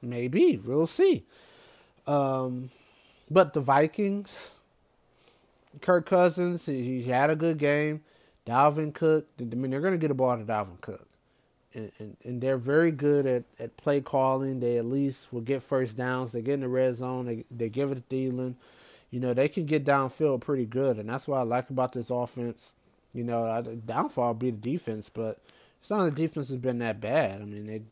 maybe 0.00 0.56
we'll 0.56 0.86
see. 0.86 1.24
Um, 2.06 2.70
but 3.30 3.54
the 3.54 3.60
Vikings, 3.60 4.50
Kirk 5.80 6.06
Cousins, 6.06 6.66
he, 6.66 7.02
he 7.02 7.10
had 7.10 7.30
a 7.30 7.36
good 7.36 7.58
game. 7.58 8.02
Dalvin 8.46 8.92
Cook, 8.92 9.26
I 9.40 9.44
mean, 9.44 9.70
they're 9.70 9.80
going 9.80 9.92
to 9.92 9.98
get 9.98 10.10
a 10.10 10.14
ball 10.14 10.36
to 10.36 10.44
Dalvin 10.44 10.80
Cook. 10.80 11.06
And, 11.74 11.90
and, 11.98 12.16
and, 12.24 12.40
they're 12.42 12.58
very 12.58 12.90
good 12.90 13.24
at, 13.24 13.44
at 13.58 13.78
play 13.78 14.02
calling. 14.02 14.60
They 14.60 14.76
at 14.76 14.84
least 14.84 15.32
will 15.32 15.40
get 15.40 15.62
first 15.62 15.96
downs. 15.96 16.32
They 16.32 16.42
get 16.42 16.54
in 16.54 16.60
the 16.60 16.68
red 16.68 16.96
zone. 16.96 17.24
They, 17.24 17.44
they 17.50 17.70
give 17.70 17.90
it 17.90 17.94
to 17.94 18.14
Thielen. 18.14 18.56
You 19.10 19.20
know, 19.20 19.32
they 19.32 19.48
can 19.48 19.64
get 19.64 19.86
downfield 19.86 20.42
pretty 20.42 20.66
good. 20.66 20.98
And 20.98 21.08
that's 21.08 21.26
what 21.26 21.38
I 21.38 21.42
like 21.42 21.70
about 21.70 21.92
this 21.92 22.10
offense. 22.10 22.72
You 23.14 23.24
know, 23.24 23.62
the 23.62 23.76
downfall 23.76 24.28
will 24.28 24.34
be 24.34 24.50
the 24.50 24.58
defense, 24.58 25.10
but 25.12 25.38
it's 25.80 25.88
not 25.88 26.04
the 26.04 26.10
defense 26.10 26.48
has 26.48 26.58
been 26.58 26.78
that 26.80 27.00
bad. 27.00 27.40
I 27.40 27.44
mean, 27.44 27.66
they 27.66 27.82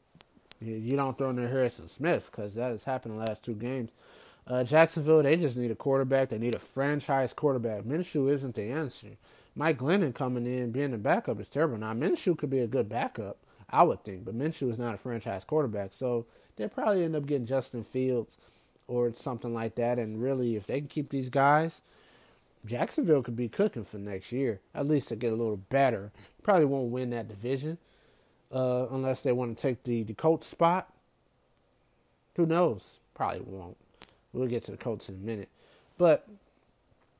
you 0.62 0.96
don't 0.96 1.16
throw 1.16 1.30
in 1.30 1.36
there 1.36 1.48
Harrison 1.48 1.88
Smith 1.88 2.28
because 2.30 2.54
that 2.54 2.70
has 2.70 2.84
happened 2.84 3.14
the 3.14 3.24
last 3.24 3.42
two 3.42 3.54
games. 3.54 3.90
Uh, 4.46 4.64
Jacksonville, 4.64 5.22
they 5.22 5.36
just 5.36 5.56
need 5.56 5.70
a 5.70 5.76
quarterback. 5.76 6.28
They 6.28 6.38
need 6.38 6.54
a 6.54 6.58
franchise 6.58 7.32
quarterback. 7.32 7.82
Minshew 7.84 8.30
isn't 8.30 8.54
the 8.54 8.64
answer. 8.64 9.08
Mike 9.56 9.78
Glennon 9.78 10.14
coming 10.14 10.46
in 10.46 10.70
being 10.70 10.94
a 10.94 10.98
backup 10.98 11.40
is 11.40 11.48
terrible. 11.48 11.76
Now 11.76 11.92
Minshew 11.92 12.38
could 12.38 12.50
be 12.50 12.60
a 12.60 12.66
good 12.66 12.88
backup, 12.88 13.38
I 13.68 13.82
would 13.82 14.04
think, 14.04 14.24
but 14.24 14.38
Minshew 14.38 14.70
is 14.70 14.78
not 14.78 14.94
a 14.94 14.98
franchise 14.98 15.44
quarterback, 15.44 15.92
so 15.92 16.26
they'll 16.56 16.68
probably 16.68 17.04
end 17.04 17.16
up 17.16 17.26
getting 17.26 17.46
Justin 17.46 17.84
Fields 17.84 18.38
or 18.86 19.12
something 19.12 19.52
like 19.54 19.74
that. 19.76 19.98
And 19.98 20.22
really, 20.22 20.56
if 20.56 20.66
they 20.66 20.80
can 20.80 20.88
keep 20.88 21.10
these 21.10 21.28
guys, 21.28 21.80
Jacksonville 22.66 23.22
could 23.22 23.36
be 23.36 23.48
cooking 23.48 23.84
for 23.84 23.98
next 23.98 24.32
year, 24.32 24.60
at 24.74 24.86
least 24.86 25.08
to 25.08 25.16
get 25.16 25.32
a 25.32 25.36
little 25.36 25.56
better. 25.56 26.12
Probably 26.42 26.66
won't 26.66 26.90
win 26.90 27.10
that 27.10 27.28
division, 27.28 27.78
uh, 28.52 28.86
unless 28.90 29.22
they 29.22 29.32
want 29.32 29.56
to 29.56 29.62
take 29.62 29.82
the, 29.84 30.02
the 30.02 30.14
Colts 30.14 30.46
spot. 30.46 30.92
Who 32.36 32.46
knows? 32.46 32.82
Probably 33.14 33.40
won't. 33.40 33.76
We'll 34.32 34.48
get 34.48 34.64
to 34.64 34.70
the 34.72 34.76
Colts 34.76 35.08
in 35.08 35.16
a 35.16 35.18
minute. 35.18 35.48
But 35.98 36.26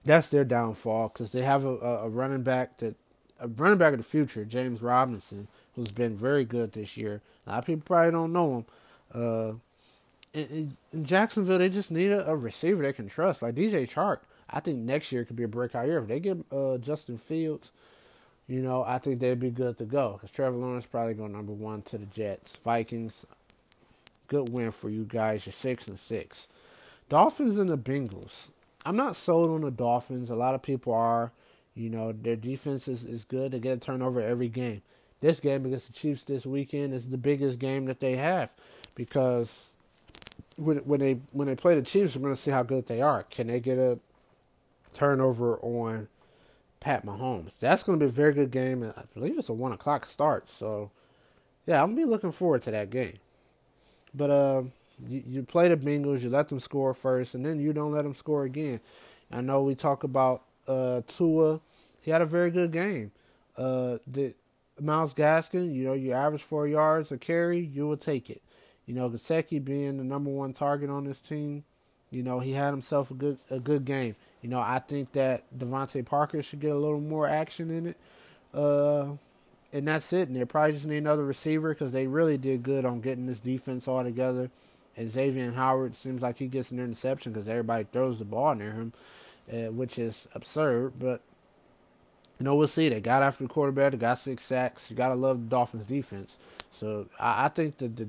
that's 0.04 0.28
their 0.28 0.44
downfall 0.44 1.08
because 1.08 1.32
they 1.32 1.42
have 1.42 1.64
a, 1.64 1.76
a, 1.76 2.08
running 2.08 2.42
back 2.42 2.78
that 2.78 2.96
a 3.38 3.48
running 3.48 3.78
back 3.78 3.92
of 3.92 3.98
the 3.98 4.04
future, 4.04 4.44
James 4.44 4.82
Robinson, 4.82 5.48
who's 5.74 5.90
been 5.90 6.16
very 6.16 6.44
good 6.44 6.72
this 6.72 6.96
year. 6.96 7.22
A 7.46 7.50
lot 7.50 7.58
of 7.60 7.66
people 7.66 7.82
probably 7.84 8.12
don't 8.12 8.32
know 8.32 8.58
him. 8.58 8.64
Uh, 9.12 9.52
in, 10.32 10.76
in, 10.92 11.04
Jacksonville, 11.04 11.58
they 11.58 11.68
just 11.68 11.90
need 11.90 12.12
a, 12.12 12.28
a, 12.30 12.36
receiver 12.36 12.82
they 12.82 12.92
can 12.92 13.08
trust, 13.08 13.42
like 13.42 13.54
DJ 13.54 13.90
Chark. 13.90 14.18
I 14.48 14.60
think 14.60 14.78
next 14.78 15.10
year 15.10 15.24
could 15.24 15.36
be 15.36 15.42
a 15.42 15.48
breakout 15.48 15.86
year 15.86 15.98
if 15.98 16.08
they 16.08 16.20
get 16.20 16.38
uh, 16.52 16.78
Justin 16.78 17.18
Fields 17.18 17.70
you 18.50 18.62
know, 18.62 18.82
I 18.82 18.98
think 18.98 19.20
they'd 19.20 19.38
be 19.38 19.50
good 19.50 19.78
to 19.78 19.84
go 19.84 20.14
because 20.14 20.32
Trevor 20.32 20.56
Lawrence 20.56 20.84
probably 20.84 21.14
go 21.14 21.28
number 21.28 21.52
one 21.52 21.82
to 21.82 21.98
the 21.98 22.06
Jets. 22.06 22.56
Vikings, 22.56 23.24
good 24.26 24.48
win 24.48 24.72
for 24.72 24.90
you 24.90 25.04
guys. 25.04 25.46
You're 25.46 25.52
six 25.52 25.86
and 25.86 25.96
six. 25.96 26.48
Dolphins 27.08 27.58
and 27.58 27.70
the 27.70 27.78
Bengals. 27.78 28.48
I'm 28.84 28.96
not 28.96 29.16
sold 29.16 29.50
on 29.50 29.60
the 29.62 29.70
Dolphins. 29.70 30.30
A 30.30 30.34
lot 30.34 30.54
of 30.54 30.62
people 30.62 30.92
are. 30.92 31.32
You 31.74 31.88
know, 31.88 32.12
their 32.12 32.36
defense 32.36 32.88
is, 32.88 33.04
is 33.04 33.24
good. 33.24 33.52
They 33.52 33.60
get 33.60 33.76
a 33.76 33.80
turnover 33.80 34.20
every 34.20 34.48
game. 34.48 34.82
This 35.20 35.38
game 35.38 35.64
against 35.64 35.86
the 35.86 35.92
Chiefs 35.92 36.24
this 36.24 36.44
weekend 36.44 36.92
is 36.92 37.08
the 37.08 37.18
biggest 37.18 37.58
game 37.58 37.86
that 37.86 38.00
they 38.00 38.16
have 38.16 38.52
because 38.96 39.66
when 40.56 40.78
when 40.78 41.00
they 41.00 41.20
when 41.32 41.46
they 41.46 41.54
play 41.54 41.74
the 41.74 41.82
Chiefs, 41.82 42.16
we're 42.16 42.22
going 42.22 42.34
to 42.34 42.40
see 42.40 42.50
how 42.50 42.62
good 42.62 42.86
they 42.86 43.00
are. 43.00 43.22
Can 43.24 43.46
they 43.46 43.60
get 43.60 43.78
a 43.78 43.98
turnover 44.92 45.58
on 45.58 46.08
Pat 46.80 47.04
Mahomes. 47.04 47.58
That's 47.58 47.82
going 47.82 47.98
to 47.98 48.04
be 48.04 48.08
a 48.08 48.12
very 48.12 48.32
good 48.32 48.50
game. 48.50 48.82
I 48.96 49.02
believe 49.14 49.38
it's 49.38 49.48
a 49.48 49.52
one 49.52 49.72
o'clock 49.72 50.06
start. 50.06 50.48
So, 50.48 50.90
yeah, 51.66 51.82
I'm 51.82 51.90
gonna 51.90 52.06
be 52.06 52.10
looking 52.10 52.32
forward 52.32 52.62
to 52.62 52.70
that 52.70 52.90
game. 52.90 53.18
But 54.14 54.30
uh, 54.30 54.62
you, 55.08 55.22
you 55.26 55.42
play 55.42 55.68
the 55.68 55.76
Bengals, 55.76 56.22
you 56.22 56.30
let 56.30 56.48
them 56.48 56.60
score 56.60 56.94
first, 56.94 57.34
and 57.34 57.44
then 57.44 57.60
you 57.60 57.72
don't 57.72 57.92
let 57.92 58.02
them 58.02 58.14
score 58.14 58.44
again. 58.44 58.80
I 59.30 59.40
know 59.40 59.62
we 59.62 59.74
talk 59.74 60.04
about 60.04 60.42
uh, 60.66 61.02
Tua. 61.06 61.60
He 62.00 62.10
had 62.10 62.22
a 62.22 62.26
very 62.26 62.50
good 62.50 62.72
game. 62.72 63.12
Uh, 63.56 63.98
the 64.06 64.34
Myles 64.80 65.14
Gaskin, 65.14 65.74
you 65.74 65.84
know, 65.84 65.92
you 65.92 66.12
average 66.12 66.42
four 66.42 66.66
yards 66.66 67.12
a 67.12 67.18
carry, 67.18 67.60
you 67.60 67.86
will 67.86 67.96
take 67.96 68.30
it. 68.30 68.42
You 68.86 68.94
know, 68.94 69.08
Gesicki 69.08 69.62
being 69.62 69.98
the 69.98 70.04
number 70.04 70.30
one 70.30 70.52
target 70.52 70.90
on 70.90 71.04
this 71.04 71.20
team, 71.20 71.64
you 72.10 72.22
know, 72.22 72.40
he 72.40 72.52
had 72.52 72.70
himself 72.70 73.10
a 73.10 73.14
good 73.14 73.38
a 73.50 73.60
good 73.60 73.84
game. 73.84 74.16
You 74.42 74.48
know, 74.48 74.58
I 74.58 74.78
think 74.80 75.12
that 75.12 75.44
DeVante 75.56 76.04
Parker 76.04 76.42
should 76.42 76.60
get 76.60 76.72
a 76.72 76.78
little 76.78 77.00
more 77.00 77.28
action 77.28 77.70
in 77.70 77.86
it. 77.88 77.96
Uh, 78.52 79.12
and 79.72 79.86
that's 79.86 80.12
it. 80.12 80.28
And 80.28 80.36
they 80.36 80.44
probably 80.44 80.72
just 80.72 80.86
need 80.86 80.98
another 80.98 81.24
receiver 81.24 81.70
because 81.70 81.92
they 81.92 82.06
really 82.06 82.38
did 82.38 82.62
good 82.62 82.84
on 82.84 83.00
getting 83.00 83.26
this 83.26 83.38
defense 83.38 83.86
all 83.86 84.02
together. 84.02 84.50
And 84.96 85.11
Xavier 85.11 85.53
Howard 85.53 85.94
seems 85.94 86.20
like 86.20 86.38
he 86.38 86.46
gets 86.46 86.70
an 86.70 86.79
interception 86.79 87.33
because 87.33 87.48
everybody 87.48 87.87
throws 87.90 88.18
the 88.18 88.24
ball 88.24 88.55
near 88.55 88.72
him, 88.72 88.92
uh, 89.53 89.72
which 89.72 89.98
is 89.98 90.26
absurd. 90.35 90.94
But 90.98 91.20
you 92.38 92.44
know, 92.44 92.57
we'll 92.57 92.68
see. 92.68 92.88
They 92.88 93.00
got 93.00 93.22
after 93.22 93.44
the 93.44 93.48
quarterback. 93.48 93.92
They 93.92 93.98
got 93.98 94.18
six 94.18 94.42
sacks. 94.42 94.90
You 94.90 94.96
gotta 94.96 95.14
love 95.14 95.38
the 95.38 95.48
Dolphins' 95.48 95.85
defense. 95.85 96.37
So 96.72 97.07
I, 97.18 97.46
I 97.46 97.48
think 97.48 97.79
that 97.79 97.96
the, 97.96 98.09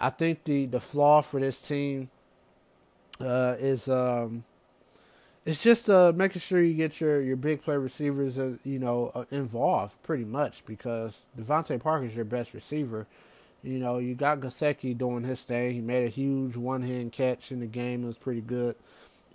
I 0.00 0.10
think 0.10 0.44
the 0.44 0.66
the 0.66 0.80
flaw 0.80 1.22
for 1.22 1.40
this 1.40 1.60
team 1.60 2.10
uh, 3.20 3.56
is 3.58 3.88
um, 3.88 4.44
it's 5.46 5.62
just 5.62 5.88
uh, 5.88 6.12
making 6.14 6.40
sure 6.40 6.60
you 6.60 6.74
get 6.74 7.00
your, 7.00 7.22
your 7.22 7.36
big 7.36 7.62
play 7.62 7.76
receivers, 7.76 8.36
uh, 8.36 8.54
you 8.64 8.80
know, 8.80 9.12
uh, 9.14 9.24
involved 9.30 10.02
pretty 10.02 10.24
much 10.24 10.64
because 10.66 11.18
DeVante 11.38 11.80
Parker 11.80 12.04
is 12.04 12.16
your 12.16 12.24
best 12.24 12.52
receiver. 12.52 13.06
You 13.62 13.78
know, 13.78 13.98
you 13.98 14.14
got 14.14 14.40
Gesicki 14.40 14.96
doing 14.96 15.24
his 15.24 15.40
thing. 15.40 15.72
He 15.72 15.80
made 15.80 16.06
a 16.06 16.10
huge 16.10 16.56
one 16.56 16.82
hand 16.82 17.12
catch 17.12 17.50
in 17.50 17.60
the 17.60 17.66
game. 17.66 18.04
It 18.04 18.06
was 18.06 18.18
pretty 18.18 18.40
good. 18.40 18.76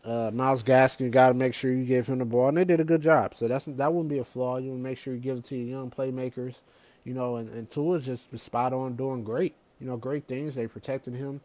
Uh, 0.04 0.32
Myles 0.34 0.64
Gaskin, 0.64 1.02
you 1.02 1.10
got 1.10 1.28
to 1.30 1.34
make 1.34 1.54
sure 1.54 1.72
you 1.72 1.84
give 1.84 2.08
him 2.08 2.20
the 2.20 2.26
ball, 2.26 2.48
and 2.48 2.58
they 2.58 2.64
did 2.66 2.80
a 2.80 2.84
good 2.84 3.02
job. 3.02 3.36
So 3.36 3.48
that's 3.48 3.66
that 3.66 3.94
wouldn't 3.94 4.10
be 4.10 4.20
a 4.20 4.24
flaw. 4.24 4.58
You 4.58 4.70
want 4.70 4.80
to 4.84 4.90
make 4.90 4.98
sure 4.98 5.14
you 5.14 5.20
give 5.20 5.38
it 5.38 5.44
to 5.46 5.56
your 5.56 5.68
young 5.68 5.92
playmakers. 5.92 6.56
You 7.04 7.14
know, 7.14 7.38
and, 7.38 7.50
and 7.50 7.70
Tua's 7.70 8.06
just 8.06 8.38
spot 8.40 8.74
on, 8.74 8.96
doing 8.96 9.24
great. 9.24 9.56
You 9.80 9.88
know, 9.88 9.98
great 9.98 10.28
things. 10.28 10.56
They 10.56 10.68
protected 10.68 11.16
him. 11.16 11.42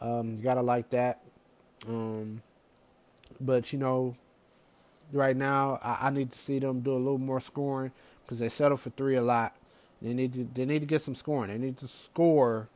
Um, 0.00 0.36
you 0.36 0.42
got 0.42 0.54
to 0.54 0.62
like 0.62 0.90
that. 0.90 1.20
Um, 1.86 2.42
but 3.40 3.72
you 3.72 3.78
know, 3.78 4.16
right 5.12 5.36
now 5.36 5.78
I, 5.82 6.08
I 6.08 6.10
need 6.10 6.32
to 6.32 6.38
see 6.38 6.58
them 6.58 6.80
do 6.80 6.92
a 6.92 6.98
little 6.98 7.18
more 7.18 7.40
scoring 7.40 7.92
because 8.24 8.38
they 8.38 8.48
settle 8.48 8.76
for 8.76 8.90
three 8.90 9.16
a 9.16 9.22
lot. 9.22 9.54
They 10.04 10.12
need 10.12 10.34
to 10.34 10.46
they 10.52 10.66
need 10.66 10.80
to 10.80 10.86
get 10.86 11.00
some 11.00 11.14
scoring. 11.14 11.50
They 11.50 11.56
need 11.56 11.78
to 11.78 11.88
score 11.88 12.68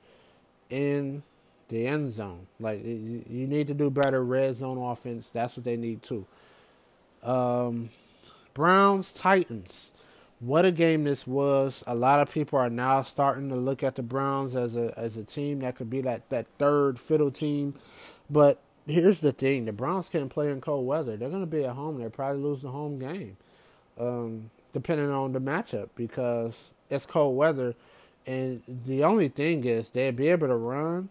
in 0.71 1.23
the 1.69 1.87
end 1.87 2.11
zone. 2.13 2.47
Like 2.59 2.83
you 2.83 3.47
need 3.47 3.67
to 3.67 3.75
do 3.75 3.91
better 3.91 4.25
red 4.25 4.55
zone 4.57 4.79
offense. 4.79 5.29
That's 5.31 5.57
what 5.57 5.65
they 5.65 5.77
need 5.77 6.03
too. 6.03 6.27
Um, 7.23 7.91
Browns 8.55 9.13
Titans. 9.13 9.91
What 10.41 10.65
a 10.65 10.73
game 10.73 11.05
this 11.05 11.27
was. 11.27 11.83
A 11.87 11.95
lot 11.95 12.21
of 12.21 12.31
people 12.31 12.59
are 12.59 12.71
now 12.71 13.03
starting 13.03 13.51
to 13.51 13.57
look 13.57 13.83
at 13.83 13.97
the 13.97 14.03
Browns 14.03 14.57
as 14.57 14.75
a 14.75 14.95
as 14.97 15.19
a 15.19 15.25
team 15.25 15.61
that 15.61 15.77
could 15.77 15.91
be 15.91 16.01
that, 16.01 16.31
that 16.31 16.47
third 16.59 16.99
fiddle 16.99 17.31
team. 17.31 17.75
But 18.31 18.59
here's 18.87 19.21
the 19.21 19.33
thing: 19.33 19.67
the 19.67 19.73
Browns 19.73 20.09
can't 20.09 20.31
play 20.31 20.51
in 20.51 20.63
cold 20.63 20.87
weather. 20.87 21.17
They're 21.17 21.29
going 21.29 21.43
to 21.43 21.47
be 21.47 21.65
at 21.65 21.75
home. 21.75 21.99
They'll 21.99 22.09
probably 22.09 22.43
lose 22.43 22.63
the 22.63 22.71
home 22.71 22.99
game, 22.99 23.37
um, 23.99 24.51
depending 24.73 25.11
on 25.11 25.33
the 25.33 25.41
matchup, 25.41 25.91
because 25.95 26.71
it's 26.91 27.07
cold 27.07 27.37
weather. 27.37 27.75
And 28.27 28.63
the 28.87 29.05
only 29.05 29.29
thing 29.29 29.65
is 29.65 29.91
they'll 29.91 30.13
be 30.13 30.29
able 30.29 30.49
to 30.49 30.57
run, 30.57 31.09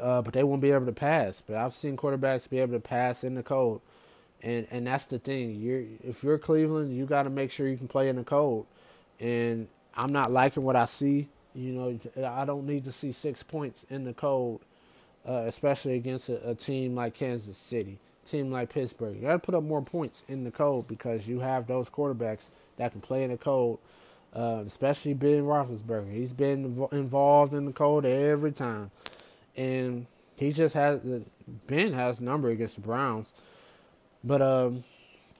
uh, 0.00 0.22
but 0.22 0.32
they 0.32 0.44
won't 0.44 0.62
be 0.62 0.70
able 0.70 0.86
to 0.86 0.92
pass. 0.92 1.42
But 1.44 1.56
I've 1.56 1.74
seen 1.74 1.96
quarterbacks 1.96 2.48
be 2.48 2.58
able 2.58 2.74
to 2.74 2.80
pass 2.80 3.24
in 3.24 3.34
the 3.34 3.42
cold, 3.42 3.80
and 4.42 4.66
and 4.70 4.86
that's 4.86 5.06
the 5.06 5.18
thing. 5.18 5.56
You're 5.56 5.82
if 6.02 6.22
you're 6.22 6.38
Cleveland, 6.38 6.96
you 6.96 7.06
got 7.06 7.24
to 7.24 7.30
make 7.30 7.50
sure 7.50 7.68
you 7.68 7.76
can 7.76 7.88
play 7.88 8.08
in 8.08 8.16
the 8.16 8.24
cold. 8.24 8.66
And 9.20 9.66
I'm 9.96 10.12
not 10.12 10.30
liking 10.30 10.64
what 10.64 10.76
I 10.76 10.84
see. 10.84 11.28
You 11.54 11.72
know, 11.72 12.26
I 12.26 12.44
don't 12.44 12.66
need 12.66 12.84
to 12.84 12.92
see 12.92 13.12
six 13.12 13.42
points 13.42 13.84
in 13.90 14.04
the 14.04 14.12
cold 14.12 14.60
uh, 15.26 15.44
especially 15.46 15.94
against 15.94 16.28
a, 16.28 16.50
a, 16.50 16.54
team 16.54 16.94
like 16.94 17.14
Kansas 17.14 17.56
City, 17.56 17.98
team 18.26 18.50
like 18.50 18.68
Pittsburgh. 18.68 19.16
You 19.16 19.22
got 19.22 19.32
to 19.32 19.38
put 19.38 19.54
up 19.54 19.64
more 19.64 19.82
points 19.82 20.22
in 20.28 20.44
the 20.44 20.50
cold 20.50 20.86
because 20.86 21.26
you 21.26 21.40
have 21.40 21.66
those 21.66 21.88
quarterbacks 21.88 22.50
that 22.76 22.92
can 22.92 23.00
play 23.00 23.24
in 23.24 23.30
the 23.30 23.36
cold. 23.36 23.78
Uh, 24.34 24.64
especially 24.66 25.14
Ben 25.14 25.44
Roethlisberger, 25.44 26.12
he's 26.12 26.32
been 26.32 26.88
involved 26.90 27.54
in 27.54 27.66
the 27.66 27.72
cold 27.72 28.04
every 28.04 28.50
time, 28.50 28.90
and 29.56 30.06
He 30.36 30.52
just 30.52 30.74
has 30.74 31.00
Ben 31.66 31.92
has 31.92 32.20
number 32.20 32.50
against 32.50 32.74
the 32.74 32.80
Browns, 32.80 33.34
but 34.24 34.42
um, 34.42 34.84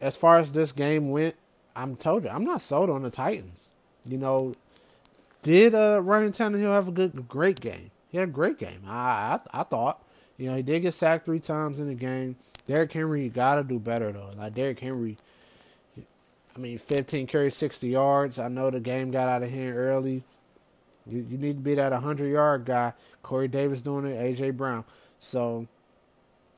as 0.00 0.16
far 0.16 0.38
as 0.38 0.52
this 0.52 0.70
game 0.72 1.10
went, 1.10 1.34
I'm 1.74 1.96
told 1.96 2.24
you 2.24 2.30
I'm 2.30 2.44
not 2.44 2.62
sold 2.62 2.90
on 2.90 3.02
the 3.02 3.10
Titans. 3.10 3.68
You 4.06 4.18
know, 4.18 4.54
did 5.42 5.74
uh, 5.74 6.00
Ryan 6.02 6.32
Tannehill 6.32 6.72
have 6.72 6.88
a 6.88 6.92
good, 6.92 7.28
great 7.28 7.60
game? 7.60 7.90
He 8.10 8.18
had 8.18 8.28
a 8.28 8.32
great 8.32 8.58
game. 8.58 8.82
I, 8.86 9.40
I, 9.52 9.60
I 9.60 9.62
thought. 9.64 10.04
You 10.36 10.50
know, 10.50 10.56
he 10.56 10.62
did 10.62 10.80
get 10.82 10.94
sacked 10.94 11.24
three 11.24 11.40
times 11.40 11.80
in 11.80 11.88
the 11.88 11.94
game. 11.94 12.36
Derrick 12.66 12.92
Henry, 12.92 13.24
you 13.24 13.30
gotta 13.30 13.62
do 13.64 13.78
better 13.78 14.12
though. 14.12 14.30
Like 14.36 14.54
Derrick 14.54 14.78
Henry, 14.80 15.16
I 16.56 16.58
mean, 16.60 16.78
15 16.78 17.26
carries, 17.26 17.56
60 17.56 17.88
yards. 17.88 18.38
I 18.38 18.48
know 18.48 18.70
the 18.70 18.80
game 18.80 19.10
got 19.10 19.28
out 19.28 19.42
of 19.42 19.50
hand 19.50 19.76
early. 19.76 20.22
You, 21.06 21.26
you 21.28 21.36
need 21.36 21.56
to 21.56 21.62
be 21.62 21.74
that 21.74 21.92
100 21.92 22.28
yard 22.28 22.64
guy. 22.64 22.92
Corey 23.22 23.48
Davis 23.48 23.80
doing 23.80 24.06
it, 24.06 24.18
AJ 24.18 24.56
Brown. 24.56 24.84
So, 25.20 25.66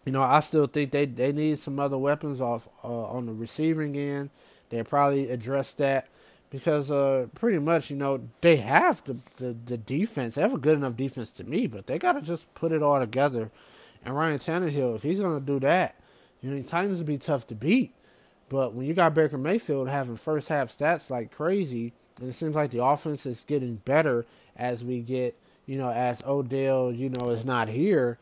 you 0.05 0.13
know, 0.13 0.23
I 0.23 0.41
still 0.41 0.67
think 0.67 0.91
they 0.91 1.07
they 1.07 1.33
need 1.33 1.59
some 1.59 1.79
other 1.81 1.99
weapons 1.99 2.41
off 2.41 2.69
uh, 2.85 2.89
on 2.89 3.27
the 3.27 3.33
receiving 3.33 3.97
end. 3.97 4.31
They 4.71 4.83
probably 4.83 5.31
address 5.31 5.73
that 5.75 6.09
because 6.51 6.91
uh, 6.91 7.27
pretty 7.35 7.59
much, 7.59 7.91
you 7.91 7.97
know, 7.97 8.21
they 8.41 8.57
have 8.57 9.03
the, 9.05 9.17
the, 9.37 9.57
the 9.65 9.77
defense. 9.77 10.35
They 10.35 10.43
have 10.43 10.55
a 10.55 10.59
good 10.59 10.75
enough 10.75 10.97
defense 10.97 11.31
to 11.33 11.45
me, 11.45 11.67
but 11.67 11.87
they 11.87 11.99
got 11.99 12.13
to 12.13 12.21
just 12.21 12.53
put 12.55 12.73
it 12.73 12.83
all 12.83 12.99
together. 13.01 13.51
And 14.05 14.17
Ryan 14.17 14.39
Tannehill, 14.39 14.97
if 14.97 15.03
he's 15.03 15.21
going 15.21 15.41
to 15.41 15.45
do 15.45 15.61
that, 15.61 15.97
you 16.41 16.51
know, 16.51 16.57
the 16.57 16.69
Titans 16.69 16.99
will 16.99 17.07
be 17.07 17.19
tough 17.19 17.47
to 17.49 17.55
beat. 17.55 17.93
But 18.49 18.75
when 18.75 18.87
you 18.87 18.95
got 18.95 19.15
Baker 19.15 19.39
Mayfield 19.39 19.89
having 19.89 20.17
first 20.17 20.49
half 20.49 20.77
stats 20.77 21.11
like 21.11 21.35
crazy, 21.35 21.93
and 22.21 22.29
it 22.29 22.33
seems 22.33 22.55
like 22.55 22.71
the 22.71 22.85
offense 22.85 23.27
is 23.27 23.45
getting 23.47 23.77
better 23.77 24.25
as 24.57 24.85
we 24.85 25.01
get, 25.01 25.37
you 25.67 25.79
know, 25.79 25.91
as 25.91 26.23
Odell, 26.25 26.93
you 26.93 27.11
know, 27.11 27.33
is 27.33 27.45
not 27.45 27.69
here. 27.69 28.19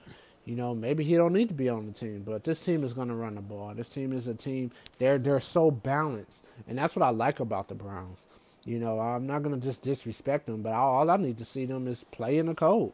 You 0.46 0.56
know, 0.56 0.74
maybe 0.74 1.04
he 1.04 1.14
don't 1.14 1.32
need 1.32 1.48
to 1.48 1.54
be 1.54 1.68
on 1.68 1.86
the 1.86 1.92
team, 1.92 2.22
but 2.24 2.44
this 2.44 2.60
team 2.60 2.84
is 2.84 2.92
going 2.92 3.08
to 3.08 3.14
run 3.14 3.34
the 3.34 3.40
ball. 3.40 3.72
This 3.74 3.88
team 3.88 4.12
is 4.12 4.26
a 4.26 4.34
team. 4.34 4.72
They're 4.98 5.18
they're 5.18 5.40
so 5.40 5.70
balanced, 5.70 6.44
and 6.68 6.76
that's 6.76 6.94
what 6.94 7.02
I 7.02 7.10
like 7.10 7.40
about 7.40 7.68
the 7.68 7.74
Browns. 7.74 8.20
You 8.66 8.78
know, 8.78 8.98
I'm 8.98 9.26
not 9.26 9.42
going 9.42 9.58
to 9.58 9.66
just 9.66 9.82
disrespect 9.82 10.46
them, 10.46 10.62
but 10.62 10.72
all 10.72 11.10
I 11.10 11.16
need 11.16 11.38
to 11.38 11.44
see 11.44 11.64
them 11.66 11.86
is 11.86 12.04
play 12.10 12.38
in 12.38 12.46
the 12.46 12.54
code. 12.54 12.92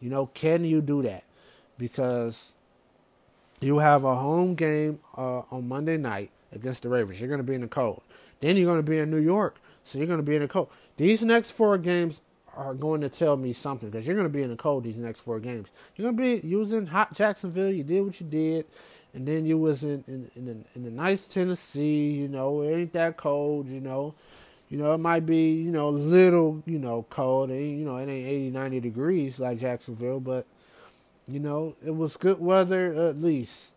You 0.00 0.10
know, 0.10 0.26
can 0.26 0.64
you 0.64 0.80
do 0.80 1.02
that? 1.02 1.24
Because 1.76 2.52
you 3.60 3.78
have 3.78 4.04
a 4.04 4.14
home 4.14 4.54
game 4.54 5.00
uh, 5.16 5.42
on 5.50 5.68
Monday 5.68 5.96
night 5.96 6.30
against 6.52 6.82
the 6.82 6.88
Ravens. 6.88 7.20
You're 7.20 7.28
going 7.28 7.40
to 7.40 7.44
be 7.44 7.54
in 7.54 7.60
the 7.60 7.68
cold. 7.68 8.02
Then 8.40 8.56
you're 8.56 8.66
going 8.66 8.84
to 8.84 8.90
be 8.90 8.98
in 8.98 9.10
New 9.10 9.18
York, 9.18 9.56
so 9.84 9.98
you're 9.98 10.06
going 10.06 10.20
to 10.20 10.24
be 10.24 10.36
in 10.36 10.42
the 10.42 10.48
cold. 10.48 10.68
These 10.96 11.22
next 11.22 11.50
four 11.50 11.78
games 11.78 12.20
are 12.58 12.74
going 12.74 13.00
to 13.00 13.08
tell 13.08 13.36
me 13.36 13.52
something 13.52 13.88
because 13.88 14.06
you're 14.06 14.16
going 14.16 14.26
to 14.26 14.32
be 14.32 14.42
in 14.42 14.50
the 14.50 14.56
cold 14.56 14.84
these 14.84 14.96
next 14.96 15.20
four 15.20 15.38
games. 15.38 15.68
You're 15.96 16.10
going 16.10 16.16
to 16.16 16.40
be 16.42 16.46
using 16.46 16.86
hot 16.86 17.14
Jacksonville. 17.14 17.70
You 17.70 17.84
did 17.84 18.04
what 18.04 18.20
you 18.20 18.26
did, 18.26 18.66
and 19.14 19.26
then 19.26 19.46
you 19.46 19.58
was 19.58 19.84
in 19.84 20.04
in 20.08 20.30
in, 20.34 20.44
the, 20.46 20.56
in 20.74 20.84
the 20.84 20.90
nice 20.90 21.26
Tennessee. 21.28 22.10
You 22.10 22.28
know, 22.28 22.62
it 22.62 22.74
ain't 22.74 22.92
that 22.94 23.16
cold. 23.16 23.68
You 23.68 23.80
know, 23.80 24.14
you 24.68 24.76
know 24.76 24.92
it 24.92 24.98
might 24.98 25.24
be 25.24 25.52
you 25.52 25.70
know 25.70 25.88
little 25.88 26.62
you 26.66 26.78
know 26.78 27.06
cold. 27.10 27.50
It, 27.50 27.62
you 27.62 27.84
know, 27.84 27.96
it 27.96 28.08
ain't 28.08 28.26
80, 28.26 28.50
90 28.50 28.80
degrees 28.80 29.38
like 29.38 29.58
Jacksonville, 29.58 30.20
but 30.20 30.46
you 31.28 31.38
know 31.38 31.76
it 31.84 31.94
was 31.94 32.16
good 32.16 32.40
weather 32.40 32.92
at 32.92 33.20
least. 33.20 33.70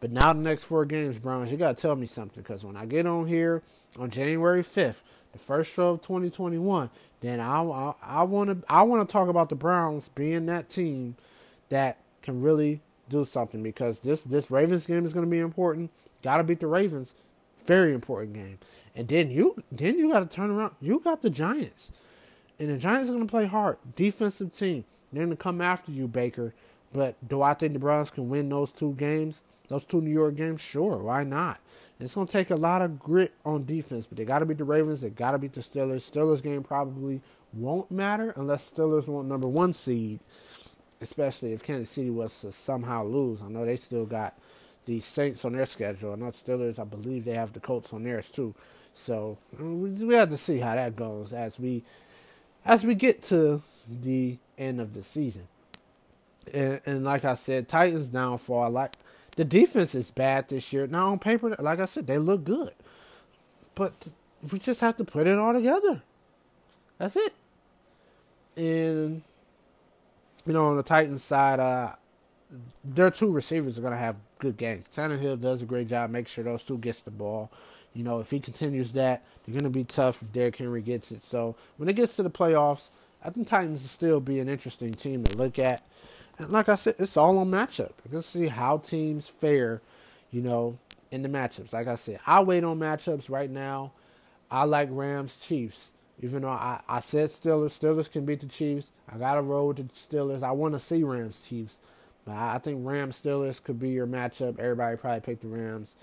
But 0.00 0.12
now 0.12 0.32
the 0.32 0.40
next 0.40 0.64
four 0.64 0.84
games, 0.84 1.18
Browns, 1.18 1.50
you 1.50 1.56
got 1.56 1.76
to 1.76 1.82
tell 1.82 1.96
me 1.96 2.06
something 2.06 2.42
because 2.42 2.64
when 2.64 2.76
I 2.76 2.86
get 2.86 3.06
on 3.06 3.26
here 3.26 3.62
on 3.98 4.10
January 4.10 4.62
5th, 4.62 5.02
the 5.32 5.38
first 5.38 5.72
show 5.72 5.90
of 5.90 6.02
2021, 6.02 6.90
then 7.20 7.40
I 7.40 7.94
I 8.02 8.22
want 8.22 8.50
to 8.50 8.72
I 8.72 8.82
want 8.82 9.06
to 9.06 9.12
talk 9.12 9.28
about 9.28 9.48
the 9.48 9.56
Browns 9.56 10.08
being 10.08 10.46
that 10.46 10.68
team 10.68 11.16
that 11.68 11.98
can 12.22 12.40
really 12.40 12.80
do 13.08 13.24
something 13.24 13.62
because 13.62 14.00
this 14.00 14.22
this 14.22 14.50
Ravens 14.50 14.86
game 14.86 15.04
is 15.04 15.12
going 15.12 15.26
to 15.26 15.30
be 15.30 15.38
important. 15.38 15.90
Got 16.22 16.38
to 16.38 16.44
beat 16.44 16.60
the 16.60 16.66
Ravens, 16.66 17.14
very 17.66 17.92
important 17.92 18.34
game. 18.34 18.58
And 18.94 19.08
then 19.08 19.30
you 19.30 19.62
then 19.72 19.98
you 19.98 20.12
got 20.12 20.20
to 20.20 20.36
turn 20.36 20.50
around. 20.50 20.74
You 20.80 21.00
got 21.00 21.22
the 21.22 21.30
Giants, 21.30 21.90
and 22.58 22.70
the 22.70 22.78
Giants 22.78 23.10
are 23.10 23.14
going 23.14 23.26
to 23.26 23.30
play 23.30 23.46
hard, 23.46 23.78
defensive 23.96 24.52
team. 24.52 24.84
They're 25.12 25.24
going 25.24 25.36
to 25.36 25.42
come 25.42 25.60
after 25.60 25.90
you, 25.90 26.06
Baker. 26.06 26.54
But 26.92 27.16
do 27.26 27.42
I 27.42 27.54
think 27.54 27.74
the 27.74 27.78
Browns 27.78 28.10
can 28.10 28.28
win 28.28 28.48
those 28.48 28.72
two 28.72 28.94
games? 28.94 29.42
Those 29.68 29.84
two 29.84 30.00
New 30.00 30.10
York 30.10 30.36
games? 30.36 30.60
Sure, 30.60 30.98
why 30.98 31.24
not? 31.24 31.60
It's 32.00 32.14
going 32.14 32.26
to 32.26 32.32
take 32.32 32.50
a 32.50 32.56
lot 32.56 32.80
of 32.80 32.98
grit 32.98 33.32
on 33.44 33.64
defense, 33.64 34.06
but 34.06 34.16
they 34.16 34.24
got 34.24 34.38
to 34.38 34.46
beat 34.46 34.58
the 34.58 34.64
Ravens. 34.64 35.00
They 35.00 35.10
got 35.10 35.32
to 35.32 35.38
beat 35.38 35.52
the 35.52 35.60
Steelers. 35.60 36.08
Steelers 36.08 36.42
game 36.42 36.62
probably 36.62 37.20
won't 37.52 37.90
matter 37.90 38.32
unless 38.36 38.70
Steelers 38.70 39.08
want 39.08 39.26
number 39.26 39.48
one 39.48 39.74
seed, 39.74 40.20
especially 41.00 41.52
if 41.52 41.64
Kansas 41.64 41.90
City 41.90 42.10
was 42.10 42.40
to 42.42 42.52
somehow 42.52 43.04
lose. 43.04 43.42
I 43.42 43.48
know 43.48 43.64
they 43.64 43.76
still 43.76 44.06
got 44.06 44.38
the 44.86 45.00
Saints 45.00 45.44
on 45.44 45.52
their 45.52 45.66
schedule. 45.66 46.12
I 46.12 46.16
know 46.16 46.30
Steelers, 46.30 46.78
I 46.78 46.84
believe 46.84 47.24
they 47.24 47.34
have 47.34 47.52
the 47.52 47.60
Colts 47.60 47.92
on 47.92 48.04
theirs 48.04 48.30
too. 48.30 48.54
So 48.94 49.38
mm, 49.56 49.98
we 49.98 50.14
have 50.14 50.30
to 50.30 50.36
see 50.36 50.58
how 50.58 50.74
that 50.74 50.96
goes 50.96 51.32
as 51.32 51.58
we 51.58 51.84
as 52.64 52.84
we 52.84 52.94
get 52.94 53.22
to 53.24 53.62
the 53.88 54.38
end 54.56 54.80
of 54.80 54.94
the 54.94 55.02
season. 55.02 55.48
And, 56.52 56.80
and 56.86 57.04
like 57.04 57.24
I 57.24 57.34
said, 57.34 57.68
Titans 57.68 58.08
downfall. 58.08 58.70
Like 58.70 58.92
the 59.38 59.44
defense 59.44 59.94
is 59.94 60.10
bad 60.10 60.48
this 60.48 60.72
year. 60.72 60.88
Now 60.88 61.12
on 61.12 61.20
paper, 61.20 61.54
like 61.60 61.78
I 61.78 61.84
said, 61.84 62.08
they 62.08 62.18
look 62.18 62.42
good, 62.42 62.72
but 63.76 63.92
we 64.50 64.58
just 64.58 64.80
have 64.80 64.96
to 64.96 65.04
put 65.04 65.28
it 65.28 65.38
all 65.38 65.52
together. 65.52 66.02
That's 66.98 67.14
it. 67.14 67.32
And 68.56 69.22
you 70.44 70.52
know, 70.52 70.66
on 70.66 70.76
the 70.76 70.82
Titans 70.82 71.22
side, 71.22 71.60
uh, 71.60 71.92
their 72.84 73.12
two 73.12 73.30
receivers 73.30 73.78
are 73.78 73.80
going 73.80 73.92
to 73.92 73.98
have 73.98 74.16
good 74.40 74.56
games. 74.56 74.88
Tannehill 74.92 75.40
does 75.40 75.62
a 75.62 75.66
great 75.66 75.86
job. 75.86 76.10
Make 76.10 76.26
sure 76.26 76.42
those 76.42 76.64
two 76.64 76.78
gets 76.78 76.98
the 76.98 77.12
ball. 77.12 77.48
You 77.94 78.02
know, 78.02 78.18
if 78.18 78.32
he 78.32 78.40
continues 78.40 78.90
that, 78.94 79.24
they're 79.46 79.52
going 79.52 79.62
to 79.62 79.70
be 79.70 79.84
tough 79.84 80.20
if 80.20 80.32
Derrick 80.32 80.56
Henry 80.56 80.82
gets 80.82 81.12
it. 81.12 81.22
So 81.22 81.54
when 81.76 81.88
it 81.88 81.92
gets 81.92 82.16
to 82.16 82.24
the 82.24 82.30
playoffs, 82.30 82.90
I 83.24 83.30
think 83.30 83.46
Titans 83.46 83.82
will 83.82 83.88
still 83.88 84.18
be 84.18 84.40
an 84.40 84.48
interesting 84.48 84.92
team 84.92 85.22
to 85.22 85.36
look 85.36 85.60
at. 85.60 85.82
And 86.38 86.50
like 86.50 86.68
I 86.68 86.76
said, 86.76 86.94
it's 86.98 87.16
all 87.16 87.38
on 87.38 87.50
matchup. 87.50 87.92
We're 88.04 88.12
gonna 88.12 88.22
see 88.22 88.46
how 88.46 88.78
teams 88.78 89.28
fare, 89.28 89.80
you 90.30 90.40
know, 90.40 90.78
in 91.10 91.22
the 91.22 91.28
matchups. 91.28 91.72
Like 91.72 91.88
I 91.88 91.96
said, 91.96 92.20
I 92.26 92.40
wait 92.40 92.64
on 92.64 92.78
matchups 92.78 93.28
right 93.28 93.50
now. 93.50 93.92
I 94.50 94.64
like 94.64 94.88
Rams 94.90 95.36
Chiefs. 95.36 95.90
Even 96.20 96.42
though 96.42 96.48
I, 96.48 96.80
I 96.88 96.98
said 96.98 97.28
Steelers, 97.28 97.78
Steelers 97.78 98.10
can 98.10 98.24
beat 98.24 98.40
the 98.40 98.46
Chiefs. 98.46 98.90
I 99.12 99.18
got 99.18 99.34
to 99.34 99.42
roll 99.42 99.68
with 99.68 99.76
the 99.76 99.84
Steelers. 99.84 100.42
I 100.42 100.50
want 100.50 100.74
to 100.74 100.80
see 100.80 101.04
Rams 101.04 101.40
Chiefs. 101.40 101.78
But 102.24 102.32
I, 102.32 102.56
I 102.56 102.58
think 102.58 102.80
Rams 102.84 103.20
Steelers 103.22 103.62
could 103.62 103.78
be 103.78 103.90
your 103.90 104.06
matchup. 104.06 104.58
Everybody 104.58 104.96
probably 104.96 105.20
picked 105.20 105.42
the 105.42 105.48
Rams. 105.48 105.94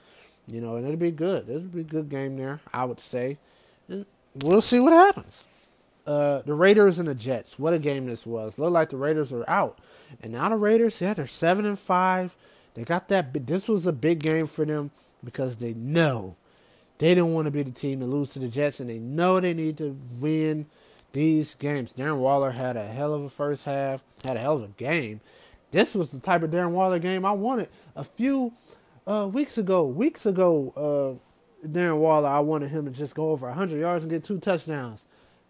You 0.48 0.62
know, 0.62 0.76
and 0.76 0.86
it'll 0.86 0.98
be 0.98 1.12
good. 1.12 1.50
It'll 1.50 1.62
be 1.62 1.82
a 1.82 1.84
good 1.84 2.10
game 2.10 2.38
there, 2.38 2.62
I 2.74 2.86
would 2.86 3.00
say. 3.00 3.38
And 3.90 4.06
we'll 4.36 4.62
see 4.62 4.80
what 4.80 4.94
happens. 4.94 5.44
Uh, 6.06 6.42
the 6.44 6.54
Raiders 6.54 7.00
and 7.00 7.08
the 7.08 7.16
Jets. 7.16 7.58
What 7.58 7.74
a 7.74 7.80
game 7.80 8.06
this 8.06 8.26
was. 8.26 8.60
Looked 8.60 8.74
like 8.74 8.90
the 8.90 8.98
Raiders 8.98 9.34
are 9.34 9.50
out. 9.50 9.80
And 10.22 10.34
now 10.34 10.50
the 10.50 10.56
Raiders, 10.56 11.02
yeah, 11.02 11.16
they're 11.16 11.28
seven 11.28 11.66
and 11.66 11.80
five. 11.80 12.36
They 12.76 12.84
got 12.84 13.08
that. 13.08 13.34
This 13.48 13.68
was 13.68 13.88
a 13.88 13.92
big 13.92 14.20
game 14.20 14.48
for 14.48 14.66
them 14.66 14.92
because 15.24 15.56
they 15.56 15.74
know 15.74 16.36
they 16.98 17.14
don't 17.14 17.34
want 17.34 17.46
to 17.46 17.52
be 17.52 17.64
the 17.64 17.72
team 17.72 18.00
to 18.00 18.06
lose 18.06 18.32
to 18.32 18.40
the 18.40 18.48
Jets, 18.48 18.80
and 18.80 18.90
they 18.90 19.00
know 19.00 19.40
they 19.40 19.54
need 19.54 19.78
to 19.78 19.98
win 20.20 20.68
these 21.14 21.56
games. 21.56 21.94
Darren 21.94 22.18
Waller 22.18 22.52
had 22.52 22.78
a 22.78 22.86
hell 22.86 23.14
of 23.14 23.24
a 23.24 23.30
first 23.30 23.66
half, 23.66 24.04
had 24.24 24.38
a 24.38 24.42
hell 24.42 24.58
of 24.58 24.64
a 24.64 24.68
game. 24.68 25.22
This 25.72 25.96
was 25.96 26.12
the 26.12 26.20
type 26.20 26.44
of 26.44 26.52
Darren 26.52 26.72
Waller 26.72 27.00
game 27.00 27.26
I 27.26 27.32
wanted 27.32 27.70
a 27.96 28.04
few 28.04 28.54
uh, 29.08 29.30
weeks 29.32 29.58
ago. 29.58 29.86
Weeks 29.86 30.26
ago, 30.26 31.20
uh, 31.64 31.68
Darren 31.68 31.98
Waller, 31.98 32.30
I 32.30 32.40
wanted 32.40 32.70
him 32.70 32.86
to 32.86 32.92
just 32.92 33.16
go 33.16 33.32
over 33.32 33.48
100 33.48 33.80
yards 33.80 34.04
and 34.04 34.12
get 34.12 34.24
two 34.24 34.40
touchdowns. 34.40 35.06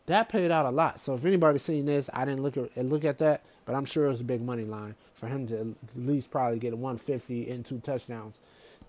That 0.08 0.30
paid 0.30 0.52
out 0.52 0.66
a 0.66 0.70
lot. 0.70 1.00
So 1.00 1.16
if 1.16 1.26
anybody's 1.26 1.64
seen 1.64 1.86
this, 1.86 2.10
I 2.14 2.26
didn't 2.26 2.44
look 2.44 2.58
at 2.58 2.78
look 2.86 3.04
at 3.04 3.18
that. 3.20 3.44
But 3.66 3.76
I'm 3.76 3.86
sure 3.86 4.06
it 4.06 4.12
was 4.12 4.22
a 4.22 4.26
big 4.26 4.42
money 4.42 4.64
line 4.64 4.96
for 5.16 5.28
him 5.28 5.48
to 5.48 5.60
at 5.60 6.06
least 6.08 6.30
probably 6.30 6.60
get 6.60 6.74
a 6.74 6.76
150 6.76 7.50
and 7.50 7.66
two 7.66 7.80
touchdowns. 7.80 8.40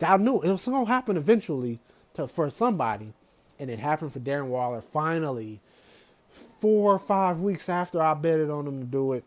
I 0.03 0.16
knew 0.18 0.43
it 0.43 0.53
was 0.53 0.66
going 0.66 0.84
to 0.84 0.93
happen 0.93 1.16
eventually 1.16 1.78
to, 2.14 2.26
for 2.26 2.51
somebody, 2.51 3.14
and 3.59 3.70
it 3.70 3.78
happened 3.78 4.12
for 4.12 4.20
Darren 4.20 4.49
Waller 4.49 4.82
finally. 4.82 5.61
Four 6.61 6.95
or 6.95 6.99
five 6.99 7.41
weeks 7.41 7.68
after 7.68 8.03
I 8.03 8.12
betted 8.12 8.51
on 8.51 8.66
him 8.66 8.80
to 8.80 8.86
do 8.86 9.12
it, 9.14 9.24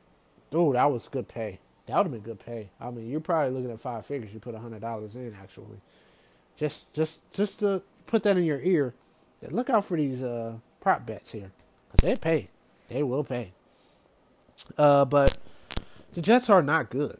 dude, 0.51 0.75
that 0.75 0.91
was 0.91 1.07
good 1.07 1.27
pay. 1.27 1.57
That 1.87 1.97
would 1.97 2.03
have 2.03 2.11
been 2.11 2.21
good 2.21 2.39
pay. 2.39 2.69
I 2.79 2.91
mean, 2.91 3.09
you're 3.09 3.19
probably 3.19 3.51
looking 3.51 3.71
at 3.71 3.79
five 3.79 4.05
figures. 4.05 4.31
You 4.31 4.39
put 4.39 4.53
a 4.53 4.59
hundred 4.59 4.81
dollars 4.81 5.15
in, 5.15 5.35
actually. 5.41 5.81
Just, 6.55 6.91
just, 6.93 7.19
just 7.33 7.59
to 7.61 7.81
put 8.05 8.21
that 8.23 8.37
in 8.37 8.43
your 8.43 8.59
ear. 8.61 8.93
Look 9.49 9.71
out 9.71 9.85
for 9.85 9.97
these 9.97 10.21
uh, 10.21 10.53
prop 10.81 11.05
bets 11.05 11.31
here, 11.31 11.51
cause 11.89 11.99
they 12.01 12.15
pay. 12.15 12.49
They 12.89 13.03
will 13.03 13.23
pay. 13.23 13.51
Uh, 14.77 15.05
but 15.05 15.37
the 16.11 16.21
Jets 16.21 16.49
are 16.49 16.61
not 16.61 16.89
good. 16.89 17.19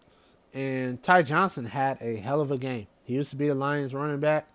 And 0.54 1.02
Ty 1.04 1.24
Johnson 1.24 1.66
had 1.66 1.98
a 2.02 2.18
hell 2.18 2.42
of 2.42 2.52
a 2.52 2.58
game. 2.58 2.88
He 3.04 3.14
used 3.14 3.30
to 3.30 3.36
be 3.36 3.48
the 3.48 3.56
Lions 3.56 3.94
running 3.94 4.20
back. 4.20 4.48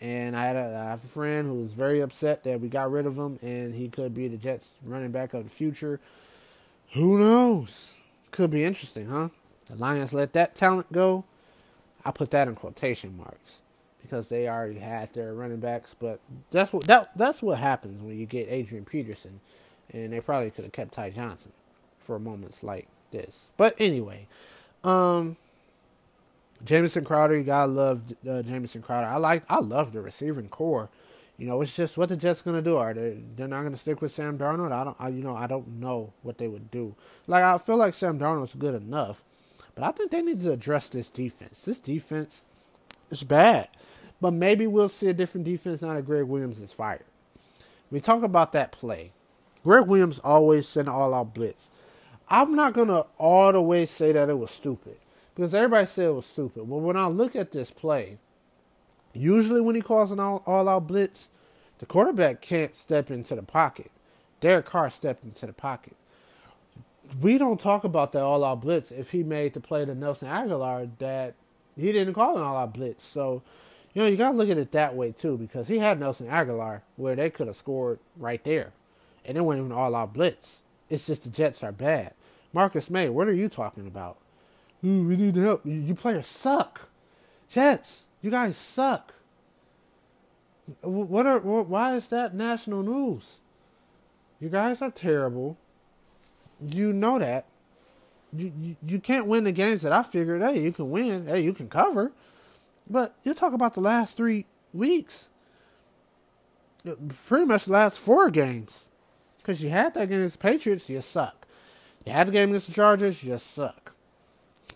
And 0.00 0.36
I 0.36 0.46
had 0.46 0.56
a, 0.56 0.84
I 0.86 0.90
have 0.90 1.04
a 1.04 1.08
friend 1.08 1.46
who 1.46 1.54
was 1.54 1.72
very 1.72 2.00
upset 2.00 2.44
that 2.44 2.60
we 2.60 2.68
got 2.68 2.90
rid 2.90 3.06
of 3.06 3.16
him 3.16 3.38
and 3.42 3.74
he 3.74 3.88
could 3.88 4.14
be 4.14 4.28
the 4.28 4.36
Jets 4.36 4.72
running 4.84 5.10
back 5.10 5.34
of 5.34 5.44
the 5.44 5.50
future. 5.50 6.00
Who 6.92 7.18
knows? 7.18 7.94
Could 8.30 8.50
be 8.50 8.64
interesting, 8.64 9.08
huh? 9.08 9.28
The 9.68 9.76
Lions 9.76 10.12
let 10.12 10.32
that 10.32 10.54
talent 10.54 10.92
go. 10.92 11.24
I 12.04 12.10
put 12.10 12.30
that 12.32 12.48
in 12.48 12.54
quotation 12.54 13.16
marks 13.16 13.60
because 14.04 14.28
they 14.28 14.48
already 14.48 14.78
had 14.78 15.12
their 15.14 15.34
running 15.34 15.60
backs. 15.60 15.94
But 15.98 16.20
that's 16.50 16.72
what 16.72 16.84
that 16.84 17.16
that's 17.16 17.42
what 17.42 17.58
happens 17.58 18.02
when 18.02 18.18
you 18.18 18.26
get 18.26 18.48
Adrian 18.50 18.84
Peterson, 18.84 19.40
and 19.92 20.12
they 20.12 20.20
probably 20.20 20.50
could 20.50 20.64
have 20.64 20.72
kept 20.72 20.92
Ty 20.92 21.10
Johnson 21.10 21.52
for 22.00 22.18
moments 22.18 22.62
like 22.62 22.86
this. 23.10 23.46
But 23.56 23.74
anyway, 23.78 24.26
um, 24.84 25.36
Jamison 26.64 27.04
Crowder, 27.04 27.36
you 27.38 27.44
gotta 27.44 27.72
love 27.72 28.02
uh, 28.28 28.42
Jamison 28.42 28.82
Crowder. 28.82 29.06
I 29.06 29.16
like 29.16 29.42
I 29.48 29.60
love 29.60 29.92
the 29.92 30.02
receiving 30.02 30.48
core. 30.48 30.90
You 31.36 31.48
know, 31.48 31.60
it's 31.62 31.74
just 31.74 31.98
what 31.98 32.10
the 32.10 32.16
Jets 32.16 32.42
gonna 32.42 32.62
do. 32.62 32.76
Are 32.76 32.94
they? 32.94 33.18
They're 33.36 33.48
not 33.48 33.64
gonna 33.64 33.76
stick 33.76 34.02
with 34.02 34.12
Sam 34.12 34.38
Darnold. 34.38 34.70
I 34.70 34.84
don't. 34.84 34.96
I, 35.00 35.08
you 35.08 35.24
know, 35.24 35.34
I 35.34 35.46
don't 35.46 35.80
know 35.80 36.12
what 36.22 36.38
they 36.38 36.46
would 36.46 36.70
do. 36.70 36.94
Like 37.26 37.42
I 37.42 37.58
feel 37.58 37.76
like 37.76 37.94
Sam 37.94 38.18
Darnold's 38.18 38.54
good 38.54 38.74
enough, 38.74 39.24
but 39.74 39.82
I 39.82 39.90
think 39.92 40.10
they 40.10 40.22
need 40.22 40.42
to 40.42 40.52
address 40.52 40.88
this 40.88 41.08
defense. 41.08 41.62
This 41.62 41.78
defense 41.78 42.44
is 43.10 43.22
bad, 43.22 43.68
but 44.24 44.32
maybe 44.32 44.66
we'll 44.66 44.88
see 44.88 45.08
a 45.08 45.12
different 45.12 45.44
defense 45.44 45.82
now 45.82 45.92
that 45.92 46.06
Gregg 46.06 46.24
Williams 46.24 46.60
is 46.60 46.72
fired. 46.72 47.04
We 47.90 48.00
talk 48.00 48.22
about 48.22 48.52
that 48.52 48.72
play. 48.72 49.12
Gregg 49.62 49.86
Williams 49.86 50.18
always 50.18 50.66
sent 50.66 50.88
all 50.88 51.14
out 51.14 51.34
blitz. 51.34 51.68
I'm 52.28 52.54
not 52.54 52.72
gonna 52.72 53.04
all 53.18 53.52
the 53.52 53.60
way 53.60 53.86
say 53.86 54.12
that 54.12 54.30
it 54.30 54.38
was 54.38 54.50
stupid 54.50 54.96
because 55.34 55.54
everybody 55.54 55.86
said 55.86 56.06
it 56.06 56.14
was 56.14 56.26
stupid. 56.26 56.68
But 56.68 56.78
when 56.78 56.96
I 56.96 57.06
look 57.06 57.36
at 57.36 57.52
this 57.52 57.70
play, 57.70 58.18
Usually, 59.14 59.60
when 59.60 59.76
he 59.76 59.80
calls 59.80 60.10
an 60.10 60.18
all, 60.18 60.42
all 60.44 60.68
out 60.68 60.88
blitz, 60.88 61.28
the 61.78 61.86
quarterback 61.86 62.40
can't 62.40 62.74
step 62.74 63.10
into 63.10 63.36
the 63.36 63.42
pocket. 63.42 63.90
Derek 64.40 64.66
Carr 64.66 64.90
stepped 64.90 65.24
into 65.24 65.46
the 65.46 65.52
pocket. 65.52 65.96
We 67.20 67.38
don't 67.38 67.60
talk 67.60 67.84
about 67.84 68.12
the 68.12 68.20
all 68.20 68.42
out 68.44 68.60
blitz 68.60 68.90
if 68.90 69.12
he 69.12 69.22
made 69.22 69.54
the 69.54 69.60
play 69.60 69.84
to 69.84 69.94
Nelson 69.94 70.28
Agholor 70.28 70.90
that 70.98 71.34
he 71.76 71.92
didn't 71.92 72.14
call 72.14 72.36
an 72.36 72.42
all 72.42 72.56
out 72.56 72.74
blitz. 72.74 73.04
So, 73.04 73.42
you 73.94 74.02
know, 74.02 74.08
you 74.08 74.16
got 74.16 74.32
to 74.32 74.36
look 74.36 74.50
at 74.50 74.58
it 74.58 74.72
that 74.72 74.96
way 74.96 75.12
too 75.12 75.38
because 75.38 75.68
he 75.68 75.78
had 75.78 76.00
Nelson 76.00 76.26
Agholor 76.26 76.82
where 76.96 77.14
they 77.14 77.30
could 77.30 77.46
have 77.46 77.56
scored 77.56 78.00
right 78.16 78.42
there. 78.44 78.72
And 79.24 79.38
it 79.38 79.40
wasn't 79.40 79.66
even 79.66 79.76
all 79.76 79.94
out 79.94 80.12
blitz. 80.12 80.60
It's 80.90 81.06
just 81.06 81.22
the 81.22 81.30
Jets 81.30 81.62
are 81.62 81.72
bad. 81.72 82.12
Marcus 82.52 82.90
Maye, 82.90 83.08
what 83.08 83.28
are 83.28 83.32
you 83.32 83.48
talking 83.48 83.86
about? 83.86 84.18
Ooh, 84.84 85.04
we 85.06 85.16
need 85.16 85.36
help. 85.36 85.64
You, 85.64 85.74
you 85.74 85.94
players 85.94 86.26
suck. 86.26 86.88
Jets, 87.48 88.04
you 88.20 88.30
guys 88.30 88.56
suck. 88.56 89.14
What 90.80 91.26
are 91.26 91.38
why 91.38 91.94
is 91.94 92.08
that 92.08 92.34
national 92.34 92.82
news? 92.82 93.36
You 94.40 94.48
guys 94.48 94.82
are 94.82 94.90
terrible. 94.90 95.56
You 96.60 96.92
know 96.92 97.18
that. 97.18 97.46
You, 98.36 98.52
you 98.60 98.76
you 98.86 98.98
can't 98.98 99.26
win 99.26 99.44
the 99.44 99.52
games 99.52 99.82
that 99.82 99.92
I 99.92 100.02
figured. 100.02 100.42
Hey, 100.42 100.62
you 100.62 100.72
can 100.72 100.90
win. 100.90 101.26
Hey, 101.26 101.42
you 101.42 101.52
can 101.52 101.68
cover. 101.68 102.12
But 102.88 103.14
you 103.24 103.34
talk 103.34 103.52
about 103.52 103.74
the 103.74 103.80
last 103.80 104.16
three 104.16 104.46
weeks. 104.72 105.28
Uh, 106.86 106.94
pretty 107.26 107.46
much 107.46 107.64
the 107.64 107.72
last 107.72 107.98
four 107.98 108.30
games. 108.30 108.88
Because 109.38 109.62
you 109.62 109.70
had 109.70 109.94
that 109.94 110.08
game 110.08 110.18
against 110.18 110.40
the 110.40 110.42
Patriots, 110.42 110.88
you 110.88 111.00
suck. 111.00 111.46
You 112.04 112.12
had 112.12 112.28
the 112.28 112.32
game 112.32 112.50
against 112.50 112.66
the 112.68 112.74
Chargers, 112.74 113.22
you 113.22 113.36
suck. 113.38 113.94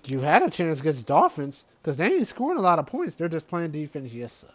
You 0.06 0.20
had 0.20 0.42
a 0.42 0.50
chance 0.50 0.80
against 0.80 1.00
the 1.00 1.04
Dolphins, 1.04 1.64
because 1.82 1.96
they 1.96 2.06
ain't 2.06 2.26
scoring 2.26 2.58
a 2.58 2.62
lot 2.62 2.78
of 2.78 2.86
points. 2.86 3.16
They're 3.16 3.28
just 3.28 3.48
playing 3.48 3.72
defense. 3.72 4.12
You 4.12 4.28
suck. 4.28 4.54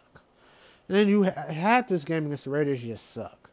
And 0.88 0.98
then 0.98 1.08
you 1.08 1.24
ha- 1.24 1.52
had 1.52 1.88
this 1.88 2.04
game 2.04 2.26
against 2.26 2.46
the 2.46 2.50
Raiders. 2.50 2.84
You 2.84 2.96
suck. 2.96 3.50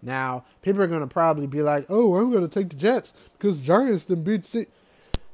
Now 0.00 0.44
people 0.62 0.80
are 0.82 0.86
gonna 0.86 1.06
probably 1.08 1.46
be 1.46 1.60
like, 1.60 1.86
"Oh, 1.88 2.14
I'm 2.16 2.32
gonna 2.32 2.48
take 2.48 2.68
the 2.68 2.76
Jets 2.76 3.12
because 3.36 3.60
Giants 3.60 4.04
didn't 4.04 4.24
beat 4.24 4.46
Se- 4.46 4.68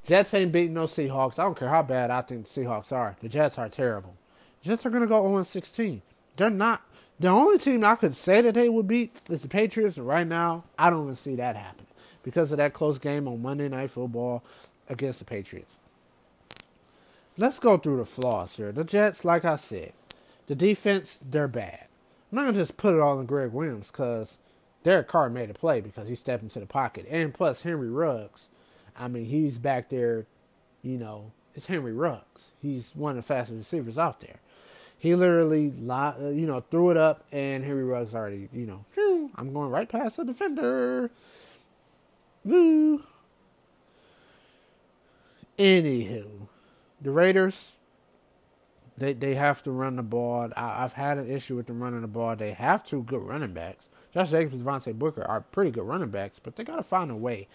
Jets 0.05 0.35
ain't 0.35 0.53
beating 0.53 0.75
no 0.75 0.85
Seahawks. 0.85 1.39
I 1.39 1.45
don't 1.45 1.59
care 1.59 1.69
how 1.69 1.83
bad 1.83 2.11
I 2.11 2.21
think 2.21 2.47
the 2.47 2.61
Seahawks 2.61 2.93
are. 2.93 3.17
The 3.21 3.29
Jets 3.29 3.59
are 3.59 3.69
terrible. 3.69 4.15
Jets 4.63 4.85
are 4.85 4.91
gonna 4.91 5.07
go 5.07 5.23
0 5.23 5.43
16. 5.43 6.03
They're 6.37 6.51
not. 6.51 6.83
The 7.21 7.29
only 7.29 7.59
team 7.59 7.85
I 7.85 7.95
could 7.95 8.15
say 8.15 8.41
that 8.41 8.55
they 8.55 8.69
would 8.69 8.89
beat 8.89 9.15
is 9.31 9.43
the 9.43 9.49
Patriots. 9.49 9.99
Right 9.99 10.27
now, 10.27 10.65
I 10.79 10.91
don't 10.91 11.05
even 11.05 11.17
see 11.17 11.37
that 11.37 11.57
happening 11.57 11.87
because 12.23 12.51
of 12.51 12.59
that 12.59 12.75
close 12.75 12.99
game 12.99 13.29
on 13.29 13.41
Monday 13.41 13.69
Night 13.69 13.91
Football 13.91 14.43
against 14.89 15.21
the 15.21 15.25
Patriots 15.25 15.71
let's 17.37 17.59
go 17.59 17.77
through 17.77 17.99
the 17.99 18.05
flaws 18.05 18.57
here. 18.57 18.73
The 18.73 18.85
Jets, 18.85 19.25
like 19.25 19.45
I 19.45 19.57
said, 19.57 19.93
the 20.47 20.55
defense, 20.55 21.19
they're 21.23 21.49
bad. 21.49 21.87
I'm 22.31 22.37
not 22.37 22.43
going 22.43 22.55
to 22.55 22.61
just 22.61 22.77
put 22.77 22.95
it 22.95 23.01
all 23.01 23.19
in 23.21 23.27
Gregg 23.27 23.53
Williams 23.53 23.91
because 23.91 24.37
Derek 24.83 25.09
Carr 25.09 25.31
made 25.31 25.51
a 25.51 25.55
play 25.55 25.81
because 25.81 26.09
he 26.09 26.15
stepped 26.15 26.43
into 26.43 26.61
the 26.61 26.67
pocket. 26.67 27.07
And 27.09 27.33
plus, 27.33 27.63
Henry 27.63 27.91
Ruggs, 27.91 28.49
I 28.99 29.09
mean, 29.09 29.25
he's 29.25 29.59
back 29.59 29.89
there, 29.89 30.27
you 30.83 30.99
know, 30.99 31.33
it's 31.55 31.67
Henry 31.67 31.93
Ruggs. 31.93 32.51
He's 32.61 32.95
one 32.95 33.11
of 33.11 33.17
the 33.17 33.23
fastest 33.23 33.59
receivers 33.59 33.99
out 33.99 34.21
there. 34.21 34.41
He 34.99 35.15
literally, 35.15 35.73
uh, 35.89 36.15
you 36.21 36.47
know, 36.47 36.65
threw 36.71 36.91
it 36.91 36.97
up, 36.97 37.25
and 37.31 37.65
Henry 37.65 37.85
Ruggs 37.85 38.15
already, 38.15 38.49
you 38.53 38.67
know, 38.67 38.85
I'm 39.37 39.53
going 39.53 39.71
right 39.71 39.89
past 39.89 40.17
the 40.17 40.25
defender. 40.25 41.11
Woo. 42.45 43.03
Anywho, 45.59 46.49
the 47.01 47.11
Raiders, 47.11 47.73
they 48.97 49.13
they 49.13 49.35
have 49.35 49.63
to 49.65 49.71
run 49.71 49.97
the 49.97 50.03
ball. 50.03 50.51
I, 50.57 50.81
have 50.81 50.95
had 50.95 51.19
an 51.19 51.31
issue 51.31 51.57
with 51.57 51.67
them 51.67 51.83
running 51.83 52.01
the 52.01 52.09
ball. 52.09 52.35
They 52.35 52.53
have 52.53 52.83
two 52.83 53.03
good 53.03 53.23
running 53.23 53.53
backs. 53.53 53.89
Josh 54.13 54.31
Jacobs 54.31 54.61
and 54.61 54.67
Devontae 54.67 54.99
Booker 54.99 55.23
are 55.23 55.41
pretty 55.41 55.71
good 55.71 55.85
running 55.85 56.11
backs, 56.11 56.39
but 56.39 56.57
they 56.57 56.65
got 56.65 56.77
to 56.77 56.83
find 56.83 57.11
a 57.11 57.17
way 57.17 57.49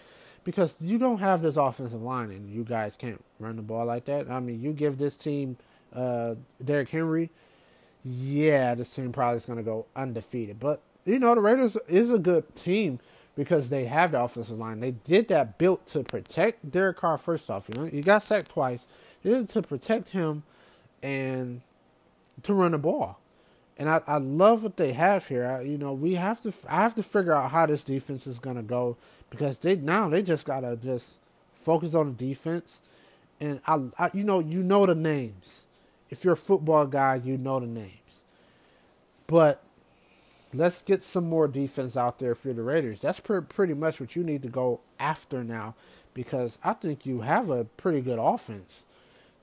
because 0.44 0.76
you 0.80 0.98
don't 0.98 1.18
have 1.18 1.42
this 1.42 1.56
offensive 1.56 2.02
line 2.02 2.30
and 2.30 2.50
you 2.50 2.64
guys 2.64 2.96
can't 2.96 3.22
run 3.38 3.56
the 3.56 3.62
ball 3.62 3.84
like 3.84 4.06
that. 4.06 4.30
I 4.30 4.40
mean, 4.40 4.60
you 4.60 4.72
give 4.72 4.98
this 4.98 5.16
team 5.16 5.56
uh, 5.94 6.34
Derrick 6.64 6.88
Henry, 6.90 7.30
yeah, 8.04 8.74
this 8.74 8.94
team 8.94 9.12
probably 9.12 9.36
is 9.36 9.46
going 9.46 9.58
to 9.58 9.62
go 9.62 9.86
undefeated. 9.94 10.58
But, 10.58 10.80
you 11.04 11.18
know, 11.18 11.34
the 11.34 11.40
Raiders 11.40 11.76
is 11.88 12.10
a 12.10 12.18
good 12.18 12.54
team 12.56 13.00
because 13.36 13.68
they 13.68 13.84
have 13.86 14.12
the 14.12 14.22
offensive 14.22 14.58
line. 14.58 14.80
They 14.80 14.92
did 14.92 15.28
that 15.28 15.58
built 15.58 15.86
to 15.88 16.02
protect 16.02 16.70
Derek 16.70 16.98
Carr 16.98 17.18
first 17.18 17.50
off. 17.50 17.68
You 17.68 17.80
know, 17.80 17.86
he 17.88 18.00
got 18.00 18.22
sacked 18.22 18.50
twice. 18.50 18.86
It 19.22 19.32
is 19.32 19.50
to 19.50 19.62
protect 19.62 20.10
him 20.10 20.42
and 21.02 21.60
to 22.42 22.54
run 22.54 22.72
the 22.72 22.78
ball. 22.78 23.18
And 23.78 23.88
I, 23.88 24.02
I 24.06 24.18
love 24.18 24.62
what 24.62 24.76
they 24.76 24.92
have 24.92 25.28
here. 25.28 25.46
I, 25.46 25.62
you 25.62 25.78
know, 25.78 25.92
we 25.92 26.14
have 26.14 26.42
to 26.42 26.52
I 26.68 26.82
have 26.82 26.94
to 26.96 27.02
figure 27.02 27.32
out 27.32 27.50
how 27.50 27.64
this 27.64 27.82
defense 27.82 28.26
is 28.26 28.38
gonna 28.38 28.62
go 28.62 28.98
because 29.30 29.58
they 29.58 29.76
now 29.76 30.08
they 30.08 30.22
just 30.22 30.44
gotta 30.44 30.76
just 30.76 31.18
focus 31.54 31.94
on 31.94 32.16
the 32.16 32.28
defense. 32.28 32.80
And 33.40 33.60
I, 33.66 33.80
I 33.98 34.10
you 34.12 34.24
know 34.24 34.40
you 34.40 34.62
know 34.62 34.86
the 34.86 34.94
names. 34.94 35.62
If 36.10 36.24
you're 36.24 36.34
a 36.34 36.36
football 36.36 36.86
guy, 36.86 37.20
you 37.22 37.38
know 37.38 37.60
the 37.60 37.66
names. 37.66 37.94
But 39.26 39.62
let's 40.52 40.82
get 40.82 41.02
some 41.02 41.28
more 41.28 41.46
defense 41.46 41.96
out 41.96 42.18
there 42.18 42.34
for 42.34 42.52
the 42.52 42.62
Raiders. 42.62 42.98
That's 42.98 43.20
pre- 43.20 43.42
pretty 43.42 43.74
much 43.74 44.00
what 44.00 44.16
you 44.16 44.24
need 44.24 44.42
to 44.42 44.48
go 44.48 44.80
after 44.98 45.44
now 45.44 45.76
because 46.14 46.58
I 46.64 46.72
think 46.72 47.06
you 47.06 47.20
have 47.20 47.50
a 47.50 47.64
pretty 47.64 48.00
good 48.00 48.18
offense 48.20 48.82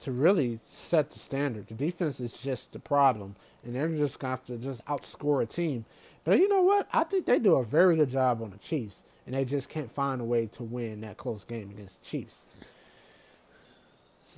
to 0.02 0.12
really 0.12 0.60
set 0.68 1.12
the 1.12 1.20
standard. 1.20 1.68
The 1.68 1.74
defense 1.74 2.20
is 2.20 2.34
just 2.34 2.72
the 2.72 2.80
problem, 2.80 3.36
and 3.64 3.76
they're 3.76 3.88
just 3.90 4.20
going 4.20 4.36
to 4.36 4.38
have 4.38 4.44
to 4.46 4.58
just 4.58 4.86
outscore 4.86 5.42
a 5.42 5.46
team. 5.46 5.86
But 6.24 6.40
you 6.40 6.48
know 6.48 6.62
what? 6.62 6.88
I 6.92 7.04
think 7.04 7.26
they 7.26 7.40
do 7.40 7.56
a 7.56 7.64
very 7.64 7.96
good 7.96 8.12
job 8.12 8.42
on 8.42 8.52
the 8.52 8.58
Chiefs, 8.58 9.04
and 9.28 9.36
they 9.36 9.46
just 9.46 9.70
can't 9.70 9.92
find 9.92 10.22
a 10.22 10.24
way 10.24 10.48
to 10.48 10.64
win 10.64 11.02
that 11.02 11.18
close 11.18 11.44
game 11.44 11.70
against 11.70 12.02
the 12.02 12.08
Chiefs. 12.08 12.44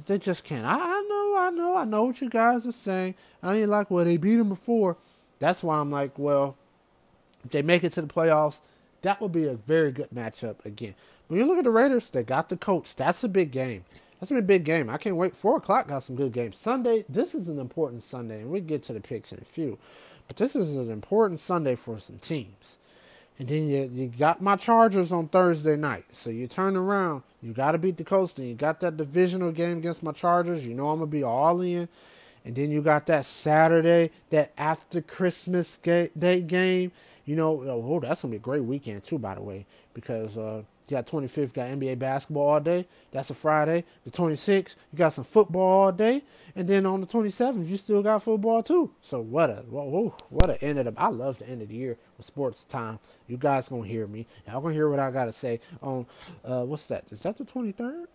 They 0.05 0.17
just 0.17 0.43
can't. 0.43 0.65
I, 0.65 0.75
I 0.75 1.05
know, 1.09 1.35
I 1.37 1.49
know, 1.51 1.77
I 1.77 1.83
know 1.85 2.05
what 2.05 2.21
you 2.21 2.29
guys 2.29 2.65
are 2.65 2.71
saying. 2.71 3.15
I 3.43 3.55
ain't 3.55 3.69
like, 3.69 3.91
well, 3.91 4.05
they 4.05 4.17
beat 4.17 4.37
them 4.37 4.49
before. 4.49 4.97
That's 5.39 5.61
why 5.61 5.77
I'm 5.77 5.91
like, 5.91 6.17
well, 6.17 6.57
if 7.45 7.51
they 7.51 7.61
make 7.61 7.83
it 7.83 7.93
to 7.93 8.01
the 8.01 8.07
playoffs, 8.07 8.59
that 9.01 9.21
would 9.21 9.31
be 9.31 9.45
a 9.45 9.53
very 9.53 9.91
good 9.91 10.09
matchup 10.09 10.65
again. 10.65 10.95
When 11.27 11.39
you 11.39 11.45
look 11.45 11.57
at 11.57 11.65
the 11.65 11.69
Raiders, 11.69 12.09
they 12.09 12.23
got 12.23 12.49
the 12.49 12.57
coach. 12.57 12.95
That's 12.95 13.23
a 13.23 13.29
big 13.29 13.51
game. 13.51 13.85
That's 14.19 14.31
a 14.31 14.41
big 14.41 14.63
game. 14.65 14.89
I 14.89 14.97
can't 14.97 15.15
wait. 15.15 15.35
Four 15.35 15.57
o'clock 15.57 15.87
got 15.87 16.03
some 16.03 16.15
good 16.15 16.33
games. 16.33 16.57
Sunday, 16.57 17.05
this 17.07 17.35
is 17.35 17.47
an 17.47 17.59
important 17.59 18.03
Sunday, 18.03 18.41
and 18.41 18.49
we 18.49 18.59
get 18.61 18.83
to 18.83 18.93
the 18.93 18.99
picks 18.99 19.31
in 19.31 19.39
a 19.39 19.45
few. 19.45 19.77
But 20.27 20.37
this 20.37 20.55
is 20.55 20.69
an 20.75 20.91
important 20.91 21.39
Sunday 21.39 21.75
for 21.75 21.99
some 21.99 22.17
teams. 22.19 22.77
And 23.39 23.47
then 23.47 23.69
you 23.69 23.89
you 23.93 24.07
got 24.07 24.41
my 24.41 24.57
Chargers 24.57 25.13
on 25.13 25.29
Thursday 25.29 25.77
night. 25.77 26.05
So 26.11 26.29
you 26.29 26.45
turn 26.45 26.75
around, 26.75 27.23
you 27.41 27.53
gotta 27.53 27.77
beat 27.77 27.95
the 27.95 28.03
Colts, 28.03 28.37
and 28.37 28.47
you 28.47 28.53
got 28.53 28.81
that 28.81 28.97
divisional 28.97 29.51
game 29.53 29.77
against 29.77 30.03
my 30.03 30.11
Chargers. 30.11 30.65
You 30.65 30.73
know 30.73 30.89
I'm 30.89 30.99
gonna 30.99 31.09
be 31.09 31.23
all 31.23 31.61
in. 31.61 31.87
And 32.45 32.55
then 32.55 32.69
you 32.71 32.81
got 32.81 33.05
that 33.07 33.25
Saturday, 33.25 34.11
that 34.29 34.51
after 34.57 35.01
Christmas 35.01 35.77
day 35.77 36.41
game. 36.41 36.91
You 37.25 37.35
know, 37.35 37.61
oh, 37.61 37.99
that's 37.99 38.21
gonna 38.21 38.31
be 38.31 38.37
a 38.37 38.39
great 38.39 38.63
weekend 38.63 39.03
too, 39.03 39.19
by 39.19 39.35
the 39.35 39.41
way, 39.41 39.65
because 39.93 40.35
uh, 40.37 40.63
you 40.89 40.97
got 40.97 41.07
25th, 41.07 41.53
got 41.53 41.67
NBA 41.67 41.99
basketball 41.99 42.49
all 42.49 42.59
day. 42.59 42.87
That's 43.11 43.29
a 43.29 43.33
Friday. 43.33 43.83
The 44.05 44.11
26th, 44.11 44.75
you 44.91 44.97
got 44.97 45.13
some 45.13 45.23
football 45.23 45.61
all 45.61 45.91
day. 45.91 46.23
And 46.55 46.67
then 46.67 46.85
on 46.85 47.01
the 47.01 47.07
27th, 47.07 47.67
you 47.67 47.77
still 47.77 48.01
got 48.01 48.23
football 48.23 48.63
too. 48.63 48.91
So 49.01 49.19
what 49.19 49.49
a 49.49 49.63
whoa, 49.69 50.15
what 50.29 50.49
a 50.49 50.63
end 50.63 50.79
of 50.79 50.85
the 50.85 50.93
I 50.99 51.07
love 51.07 51.37
the 51.39 51.47
end 51.47 51.61
of 51.61 51.69
the 51.69 51.75
year 51.75 51.97
with 52.17 52.25
sports 52.25 52.63
time. 52.63 52.99
You 53.27 53.37
guys 53.37 53.69
gonna 53.69 53.87
hear 53.87 54.07
me. 54.07 54.25
Y'all 54.47 54.61
gonna 54.61 54.73
hear 54.73 54.89
what 54.89 54.99
I 54.99 55.11
gotta 55.11 55.33
say 55.33 55.59
on 55.81 56.05
uh 56.43 56.63
what's 56.63 56.87
that? 56.87 57.05
Is 57.11 57.21
that 57.23 57.37
the 57.37 57.45
23rd? 57.45 58.05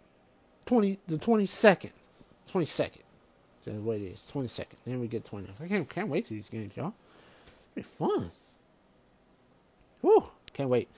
twenty 0.67 0.99
the 1.07 1.19
twenty 1.19 1.47
second, 1.47 1.91
twenty 2.51 2.67
second. 2.67 3.03
That's 3.65 3.79
what 3.79 3.97
it 3.99 4.03
is. 4.03 4.27
Twenty 4.27 4.49
second. 4.49 4.79
Then 4.85 5.01
we 5.01 5.09
get 5.09 5.25
twenty. 5.25 5.49
I 5.63 5.69
can't 5.69 5.89
can't 5.89 6.09
wait 6.09 6.25
to 6.27 6.35
these 6.35 6.49
games, 6.49 6.77
y'all. 6.77 6.95
It'll 7.77 7.77
be 7.77 7.83
fun. 7.83 8.31
Whew, 10.01 10.25
can't 10.53 10.69
wait. 10.69 10.89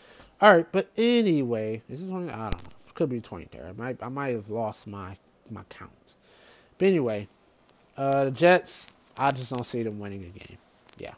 All 0.41 0.53
right, 0.55 0.66
but 0.70 0.91
anyway, 0.97 1.82
this 1.89 2.01
is 2.01 2.11
twenty. 2.11 2.30
I 2.30 2.51
don't 2.51 2.62
know. 2.62 2.70
It 2.87 2.95
could 2.95 3.09
be 3.09 3.20
twenty 3.20 3.49
there. 3.51 3.66
I 3.66 3.72
might 3.72 4.03
I 4.03 4.09
might 4.09 4.34
have 4.34 4.51
lost 4.51 4.87
my 4.87 5.16
my 5.51 5.62
count. 5.70 5.91
But 6.78 6.89
anyway, 6.89 7.28
uh, 7.97 8.26
the 8.26 8.30
Jets. 8.30 8.89
I 9.18 9.30
just 9.30 9.51
don't 9.51 9.64
see 9.64 9.82
them 9.82 9.99
winning 9.99 10.24
a 10.24 10.39
game. 10.39 10.59
Yeah. 10.99 11.14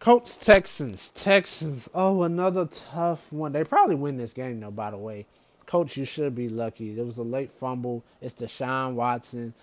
Colts 0.00 0.36
Texans 0.36 1.12
Texans. 1.14 1.88
Oh, 1.94 2.24
another 2.24 2.66
tough 2.66 3.32
one. 3.32 3.52
They 3.52 3.62
probably 3.62 3.94
win 3.94 4.16
this 4.16 4.32
game 4.32 4.58
though. 4.58 4.72
By 4.72 4.90
the 4.90 4.96
way, 4.96 5.26
Coach, 5.66 5.96
you 5.96 6.04
should 6.04 6.34
be 6.34 6.48
lucky. 6.48 6.94
There 6.94 7.04
was 7.04 7.18
a 7.18 7.22
late 7.22 7.52
fumble. 7.52 8.02
It's 8.20 8.34
Deshaun 8.34 8.94
Watson. 8.94 9.54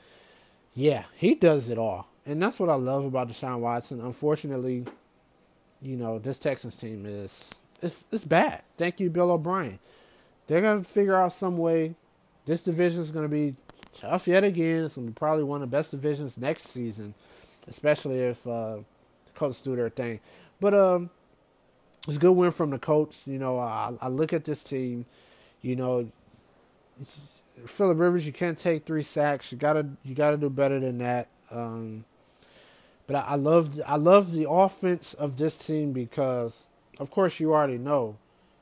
Yeah, 0.73 1.03
he 1.17 1.35
does 1.35 1.69
it 1.69 1.77
all, 1.77 2.07
and 2.25 2.41
that's 2.41 2.61
what 2.61 2.69
I 2.69 2.75
love 2.75 3.03
about 3.03 3.27
Deshaun 3.27 3.59
Watson. 3.59 3.99
Unfortunately, 3.99 4.85
you 5.81 5.97
know 5.97 6.17
this 6.17 6.37
Texans 6.37 6.77
team 6.77 7.05
is 7.05 7.45
it's 7.81 8.03
it's 8.11 8.25
bad. 8.25 8.61
Thank 8.77 8.99
you, 8.99 9.09
Bill 9.09 9.31
O'Brien. 9.31 9.79
They're 10.47 10.61
gonna 10.61 10.83
figure 10.83 11.15
out 11.15 11.33
some 11.33 11.57
way. 11.57 11.95
This 12.45 12.61
division 12.61 13.01
is 13.01 13.11
gonna 13.11 13.27
be 13.27 13.55
tough 13.95 14.27
yet 14.27 14.43
again. 14.43 14.85
It's 14.85 14.95
gonna 14.95 15.07
be 15.07 15.13
probably 15.13 15.43
one 15.43 15.61
of 15.61 15.69
the 15.69 15.77
best 15.77 15.91
divisions 15.91 16.37
next 16.37 16.67
season, 16.67 17.13
especially 17.67 18.19
if 18.19 18.45
uh, 18.47 18.77
the 18.77 19.31
Colts 19.35 19.61
do 19.61 19.75
their 19.75 19.89
thing. 19.89 20.19
But 20.59 20.73
um, 20.73 21.09
it's 22.07 22.17
a 22.17 22.19
good 22.19 22.31
win 22.31 22.51
from 22.51 22.71
the 22.71 22.79
Colts. 22.79 23.23
You 23.25 23.39
know, 23.39 23.59
I, 23.59 23.93
I 24.01 24.07
look 24.07 24.33
at 24.33 24.45
this 24.45 24.63
team. 24.63 25.05
You 25.61 25.75
know, 25.75 26.09
Philip 27.65 27.99
Rivers, 27.99 28.25
you 28.25 28.33
can't 28.33 28.57
take 28.57 28.85
three 28.85 29.03
sacks. 29.03 29.51
You 29.51 29.57
gotta 29.57 29.85
you 30.03 30.15
gotta 30.15 30.37
do 30.37 30.49
better 30.49 30.79
than 30.79 30.97
that. 30.99 31.27
Um, 31.51 32.05
but 33.07 33.15
I, 33.17 33.19
I 33.19 33.35
love 33.35 33.81
I 33.85 33.95
love 33.97 34.31
the 34.31 34.49
offense 34.49 35.13
of 35.13 35.37
this 35.37 35.57
team 35.57 35.91
because, 35.91 36.68
of 36.99 37.09
course, 37.09 37.39
you 37.39 37.53
already 37.53 37.77
know 37.77 38.17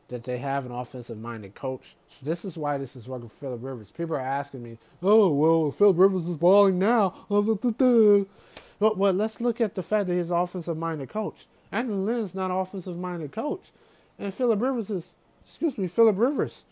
that 0.09 0.23
they 0.23 0.37
have 0.37 0.65
an 0.65 0.71
offensive 0.71 1.17
minded 1.17 1.53
coach. 1.53 1.95
So 2.09 2.25
this 2.25 2.45
is 2.45 2.55
why 2.57 2.77
this 2.77 2.95
is 2.95 3.07
working 3.07 3.29
for 3.29 3.35
Philip 3.35 3.59
Rivers. 3.61 3.91
People 3.91 4.15
are 4.15 4.21
asking 4.21 4.63
me, 4.63 4.77
"Oh, 5.01 5.33
well, 5.33 5.71
Philip 5.71 5.97
Rivers 5.97 6.27
is 6.27 6.37
balling 6.37 6.79
now." 6.79 7.25
Well, 8.79 9.11
let's 9.11 9.41
look 9.41 9.59
at 9.59 9.73
the 9.73 9.81
fact 9.81 10.07
that 10.07 10.13
he's 10.13 10.29
offensive 10.29 10.77
minded 10.77 11.09
coach. 11.09 11.47
Andy 11.71 11.93
Lynn's 11.93 12.35
not 12.35 12.51
offensive 12.51 12.95
minded 12.95 13.31
coach, 13.31 13.71
and 14.19 14.31
Philip 14.31 14.61
Rivers 14.61 14.91
is, 14.91 15.15
excuse 15.47 15.79
me, 15.79 15.87
Philip 15.87 16.15
Rivers. 16.15 16.63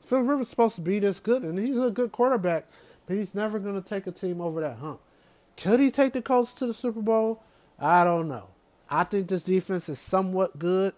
Philip 0.00 0.26
Rivers 0.26 0.46
is 0.46 0.50
supposed 0.50 0.76
to 0.76 0.80
be 0.80 0.98
this 0.98 1.20
good, 1.20 1.42
and 1.42 1.58
he's 1.58 1.78
a 1.78 1.90
good 1.90 2.10
quarterback, 2.10 2.64
but 3.06 3.18
he's 3.18 3.34
never 3.34 3.58
going 3.58 3.80
to 3.80 3.86
take 3.86 4.06
a 4.06 4.12
team 4.12 4.40
over 4.40 4.62
that 4.62 4.78
hump. 4.78 5.00
Could 5.58 5.78
he 5.78 5.90
take 5.90 6.14
the 6.14 6.22
Colts 6.22 6.54
to 6.54 6.66
the 6.66 6.72
Super 6.72 7.02
Bowl? 7.02 7.42
I 7.78 8.02
don't 8.02 8.26
know. 8.26 8.46
I 8.90 9.04
think 9.04 9.28
this 9.28 9.42
defense 9.42 9.88
is 9.88 9.98
somewhat 9.98 10.58
good, 10.58 10.94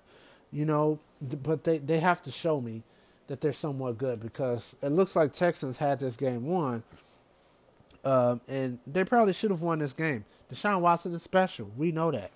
you 0.50 0.64
know, 0.64 0.98
but 1.20 1.64
they, 1.64 1.78
they 1.78 2.00
have 2.00 2.22
to 2.22 2.30
show 2.30 2.60
me 2.60 2.82
that 3.28 3.40
they're 3.40 3.52
somewhat 3.52 3.98
good 3.98 4.20
because 4.20 4.74
it 4.82 4.90
looks 4.90 5.14
like 5.14 5.32
Texans 5.32 5.78
had 5.78 6.00
this 6.00 6.16
game 6.16 6.46
won, 6.46 6.82
um, 8.04 8.40
and 8.48 8.78
they 8.86 9.04
probably 9.04 9.32
should 9.32 9.50
have 9.50 9.62
won 9.62 9.78
this 9.78 9.92
game. 9.92 10.24
Deshaun 10.52 10.80
Watson 10.80 11.14
is 11.14 11.22
special. 11.22 11.70
We 11.76 11.92
know 11.92 12.10
that. 12.10 12.30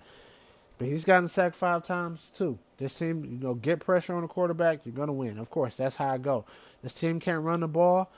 But 0.77 0.87
he's 0.87 1.03
gotten 1.03 1.27
sacked 1.27 1.55
five 1.55 1.83
times 1.83 2.31
too. 2.35 2.59
This 2.77 2.97
team, 2.97 3.25
you 3.25 3.39
know, 3.39 3.55
get 3.55 3.79
pressure 3.79 4.13
on 4.13 4.21
the 4.21 4.27
quarterback, 4.27 4.81
you're 4.85 4.93
gonna 4.93 5.13
win. 5.13 5.39
Of 5.39 5.49
course, 5.49 5.75
that's 5.75 5.95
how 5.95 6.09
I 6.09 6.17
go. 6.19 6.45
This 6.83 6.93
team 6.93 7.19
can't 7.19 7.43
run 7.43 7.61
the 7.61 7.67
ball, 7.67 8.11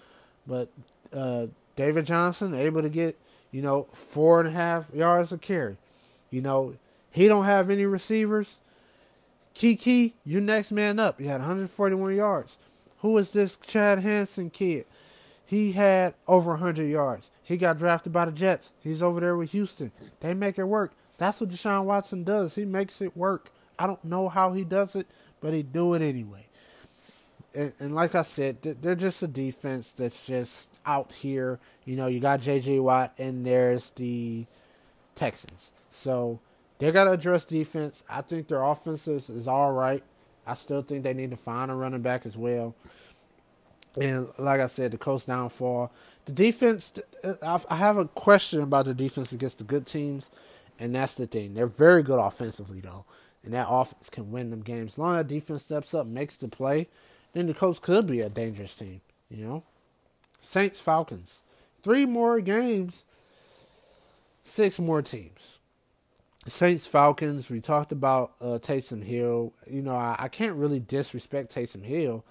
but 0.46 0.70
uh, 1.14 1.48
David 1.78 2.06
Johnson 2.06 2.54
able 2.54 2.82
to 2.82 2.90
get, 2.90 3.18
you 3.52 3.62
know, 3.62 3.88
four 3.94 4.42
and 4.42 4.50
a 4.50 4.52
half 4.52 4.94
yards 4.94 5.32
of 5.32 5.40
carry. 5.40 5.78
You 6.30 6.42
know, 6.42 6.76
he 7.12 7.28
don't 7.28 7.46
have 7.46 7.70
any 7.70 7.86
receivers. 7.86 8.60
Keke, 9.56 10.14
you 10.24 10.40
next 10.40 10.72
man 10.72 11.00
up. 11.00 11.20
You 11.20 11.28
had 11.28 11.40
141 11.40 12.16
yards. 12.16 12.58
Who 13.00 13.18
is 13.18 13.32
this 13.32 13.58
Chad 13.58 14.00
Hansen 14.00 14.50
kid? 14.50 14.86
He 15.46 15.72
had 15.72 16.14
over 16.28 16.52
100 16.52 16.86
yards. 16.86 17.32
He 17.44 17.58
got 17.58 17.80
drafted 17.80 18.14
by 18.14 18.26
the 18.26 18.32
Jets. 18.32 18.72
He's 18.84 19.02
over 19.02 19.20
there 19.20 19.36
with 19.36 19.52
Houston. 19.52 19.92
They 20.20 20.34
make 20.34 20.60
it 20.60 20.66
work. 20.66 20.92
That's 21.18 21.42
what 21.42 21.50
Deshaun 21.50 21.86
Watson 21.86 22.24
does. 22.24 22.56
He 22.56 22.66
makes 22.66 23.02
it 23.02 23.18
work. 23.18 23.50
I 23.78 23.88
don't 23.88 24.04
know 24.04 24.30
how 24.30 24.54
he 24.54 24.64
does 24.64 24.96
it, 24.96 25.08
but 25.42 25.54
he 25.54 25.64
do 25.64 25.94
it 25.96 26.02
anyway. 26.02 26.46
And, 27.56 27.74
and 27.80 27.96
like 27.96 28.14
I 28.14 28.22
said, 28.22 28.62
they're 28.62 28.96
just 28.96 29.24
a 29.24 29.28
defense 29.28 29.94
that's 29.94 30.24
just 30.26 30.68
out 30.86 31.12
here. 31.12 31.60
You 31.86 31.96
know, 31.96 32.08
you 32.08 32.20
got 32.20 32.42
J.J. 32.42 32.80
Watt, 32.80 33.14
and 33.18 33.46
there's 33.46 33.90
the 33.96 34.46
Texans. 35.16 35.72
So 35.92 36.40
they 36.80 36.90
got 36.90 37.04
to 37.06 37.12
address 37.12 37.44
defense. 37.44 38.04
I 38.10 38.22
think 38.22 38.48
their 38.48 38.64
offenses 38.64 39.30
is 39.30 39.48
all 39.48 39.72
right. 39.74 40.04
I 40.48 40.56
still 40.56 40.82
think 40.82 41.04
they 41.04 41.14
need 41.14 41.30
to 41.30 41.38
find 41.38 41.70
a 41.70 41.76
running 41.76 42.02
back 42.02 42.26
as 42.26 42.38
well. 42.38 42.74
And 44.00 44.28
like 44.38 44.62
I 44.62 44.68
said, 44.68 44.92
the 44.92 44.98
Colts 44.98 45.26
downfall. 45.26 45.92
The 46.26 46.32
defense, 46.32 46.94
I 47.42 47.76
have 47.76 47.98
a 47.98 48.06
question 48.06 48.62
about 48.62 48.86
the 48.86 48.94
defense 48.94 49.32
against 49.32 49.58
the 49.58 49.64
good 49.64 49.86
teams, 49.86 50.30
and 50.80 50.96
that's 50.96 51.16
the 51.16 51.28
thing. 51.28 51.54
They're 51.54 51.68
very 51.68 52.02
good 52.04 52.20
offensively, 52.20 52.80
though, 52.82 53.06
and 53.44 53.54
that 53.54 53.68
offense 53.70 54.10
can 54.10 54.32
win 54.32 54.50
them 54.50 54.62
games. 54.62 54.94
As 54.94 54.98
long 55.00 55.16
as 55.16 55.20
that 55.20 55.28
defense 55.28 55.64
steps 55.64 55.94
up, 55.94 56.06
makes 56.08 56.38
the 56.38 56.48
play, 56.48 56.88
then 57.34 57.48
the 57.48 57.54
Colts 57.54 57.80
could 57.80 58.08
be 58.08 58.22
a 58.22 58.30
dangerous 58.30 58.76
team. 58.76 59.02
You 59.30 59.46
know, 59.46 59.64
Saints 60.42 60.80
Falcons, 60.80 61.42
three 61.84 62.06
more 62.06 62.40
games, 62.42 63.04
six 64.44 64.80
more 64.80 65.02
teams. 65.02 65.59
Saints 66.48 66.88
Falcons. 66.88 67.50
We 67.50 67.60
talked 67.60 67.92
about 67.92 68.34
uh, 68.40 68.60
Taysom 68.60 69.04
Hill. 69.04 69.54
You 69.68 69.82
know, 69.82 69.96
I, 69.96 70.16
I, 70.18 70.28
can't 70.30 70.56
really 70.56 70.80
disrespect 70.80 71.54
Taysom 71.54 71.84
Hill 71.84 72.24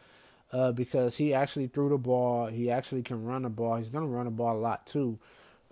uh, 0.52 0.72
because 0.72 1.16
he 1.16 1.34
actually 1.34 1.66
threw 1.66 1.90
the 1.90 1.98
ball. 1.98 2.46
He 2.46 2.70
actually 2.70 3.02
can 3.02 3.24
run 3.24 3.42
the 3.42 3.50
ball. 3.50 3.76
He's 3.76 3.90
going 3.90 4.04
to 4.04 4.10
run 4.10 4.24
the 4.24 4.30
ball 4.30 4.56
a 4.56 4.58
lot 4.58 4.86
too, 4.86 5.18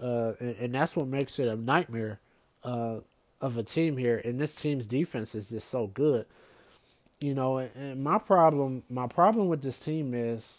uh, 0.01 0.33
and, 0.39 0.57
and, 0.57 0.75
that's 0.75 0.95
what 0.95 1.07
makes 1.07 1.39
it 1.39 1.49
a 1.49 1.57
nightmare 1.57 2.21
uh, 2.63 2.99
of 3.41 3.57
a 3.57 3.63
team 3.63 3.97
here. 3.97 4.21
And 4.23 4.39
this 4.39 4.55
team's 4.55 4.87
defense 4.87 5.35
is 5.35 5.49
just 5.49 5.71
so 5.71 5.87
good. 5.87 6.27
You 7.19 7.35
know, 7.35 7.57
and, 7.57 7.71
and 7.75 8.05
my 8.05 8.19
problem, 8.19 8.83
my 8.91 9.07
problem 9.07 9.49
with 9.49 9.63
this 9.63 9.79
team 9.79 10.13
is, 10.13 10.59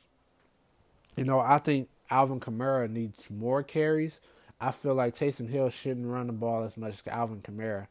you 1.15 1.23
know, 1.23 1.39
I 1.39 1.59
think 1.59 1.89
Alvin 2.09 2.39
Kamara 2.39 2.89
needs 2.89 3.29
more 3.29 3.61
carries 3.61 4.19
I 4.59 4.71
feel 4.71 4.95
like 4.95 5.15
Taysom 5.15 5.49
Hill 5.49 5.69
shouldn't 5.69 6.07
run 6.07 6.27
the 6.27 6.33
ball 6.33 6.63
as 6.63 6.77
much 6.77 6.93
as 6.93 7.03
Alvin 7.07 7.41
Kamara. 7.41 7.87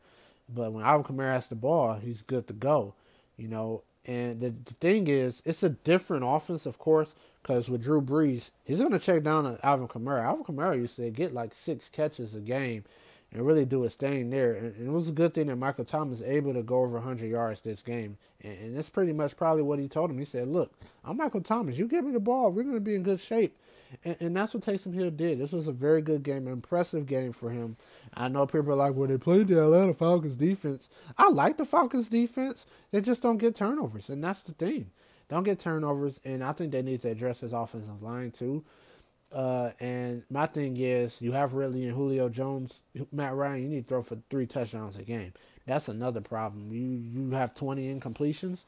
But 0.53 0.73
when 0.73 0.85
Alvin 0.85 1.17
Kamara 1.17 1.35
has 1.35 1.47
the 1.47 1.55
ball, 1.55 1.95
he's 1.95 2.23
good 2.23 2.47
to 2.49 2.53
go. 2.53 2.95
You 3.37 3.49
know, 3.49 3.83
and 4.05 4.41
the, 4.41 4.51
the 4.65 4.75
thing 4.75 5.09
is, 5.09 5.43
it's 5.45 5.63
a 5.63 5.71
different 5.71 6.25
offense, 6.27 6.67
of 6.67 6.79
course, 6.79 7.09
because 7.43 7.69
with 7.69 7.83
Drew 7.83 8.01
Brees, 8.01 8.51
he's 8.65 8.79
going 8.79 8.93
to 8.93 8.99
check 8.99 9.23
down 9.23 9.47
on 9.47 9.59
Alvin 9.63 9.89
Kamara. 9.89 10.25
Alvin 10.25 10.45
Kamara 10.45 10.77
used 10.77 10.97
to 10.97 11.11
get 11.11 11.35
like 11.35 11.55
six 11.55 11.89
catches 11.89 12.35
a 12.35 12.41
game 12.41 12.85
and 13.33 13.47
really 13.47 13.65
do 13.65 13.83
his 13.83 13.95
thing 13.95 14.31
there. 14.31 14.55
And, 14.55 14.75
and 14.77 14.89
it 14.89 14.91
was 14.91 15.09
a 15.09 15.13
good 15.13 15.35
thing 15.35 15.49
that 15.49 15.57
Michael 15.57 15.85
Thomas 15.85 16.23
able 16.23 16.55
to 16.55 16.63
go 16.63 16.83
over 16.83 16.95
100 16.99 17.27
yards 17.27 17.61
this 17.61 17.83
game. 17.83 18.17
And, 18.43 18.59
and 18.59 18.77
that's 18.77 18.91
pretty 18.91 19.13
much 19.13 19.37
probably 19.37 19.63
what 19.63 19.79
he 19.79 19.89
told 19.89 20.11
him. 20.11 20.19
He 20.19 20.25
said, 20.25 20.49
Look, 20.49 20.73
I'm 21.05 21.17
Michael 21.17 21.41
Thomas. 21.41 21.79
You 21.79 21.87
give 21.87 22.05
me 22.05 22.13
the 22.13 22.21
ball, 22.21 22.51
we're 22.51 22.63
going 22.63 22.75
to 22.75 22.81
be 22.81 22.95
in 22.95 23.03
good 23.03 23.21
shape. 23.21 23.57
And, 24.05 24.17
and, 24.21 24.37
that's 24.37 24.55
what 24.55 24.65
Taysom 24.65 24.95
Hill 24.95 25.11
did. 25.11 25.39
This 25.39 25.53
was 25.53 25.69
a 25.69 25.73
very 25.73 26.03
good 26.03 26.23
game, 26.23 26.47
an 26.47 26.53
impressive 26.53 27.07
game 27.07 27.33
for 27.33 27.51
him. 27.51 27.77
I 28.15 28.29
know 28.29 28.47
people 28.47 28.73
are 28.73 28.77
like, 28.77 28.95
well, 28.95 29.09
they 29.09 29.19
played 29.19 29.49
the 29.49 29.63
Atlanta 29.63 29.95
Falcons 29.95 30.35
defense. 30.35 30.89
I 31.17 31.29
like 31.31 31.57
the 31.57 31.65
Falcons 31.65 32.09
defense. 32.09 32.67
They 32.91 33.01
just 33.01 33.23
don't 33.23 33.39
get 33.39 33.57
turnovers, 33.57 34.09
and 34.09 34.23
that's 34.23 34.43
the 34.43 34.53
thing. 34.53 34.91
Don't 35.29 35.43
get 35.43 35.59
turnovers, 35.59 36.21
and 36.25 36.43
I 36.43 36.53
think 36.53 36.73
they 36.73 36.83
need 36.83 37.03
to 37.03 37.11
address 37.11 37.41
his 37.41 37.53
offensive 37.53 38.03
line 38.03 38.31
too. 38.31 38.65
Uh, 39.33 39.71
and 39.81 40.23
my 40.31 40.47
thing 40.47 40.77
is, 40.79 41.21
you 41.21 41.33
have 41.33 41.55
Ridley 41.55 41.87
and 41.87 41.95
Julio 41.95 42.29
Jones, 42.29 42.81
Matt 43.13 43.35
Ryan. 43.35 43.63
You 43.63 43.69
need 43.69 43.83
to 43.83 43.89
throw 43.89 44.03
for 44.03 44.19
three 44.31 44.47
touchdowns 44.47 44.97
a 44.99 45.03
game. 45.03 45.33
That's 45.67 45.89
another 45.89 46.21
problem. 46.21 46.73
You 46.73 46.87
you 46.87 47.31
have 47.33 47.55
20 47.55 47.93
incompletions. 47.93 48.61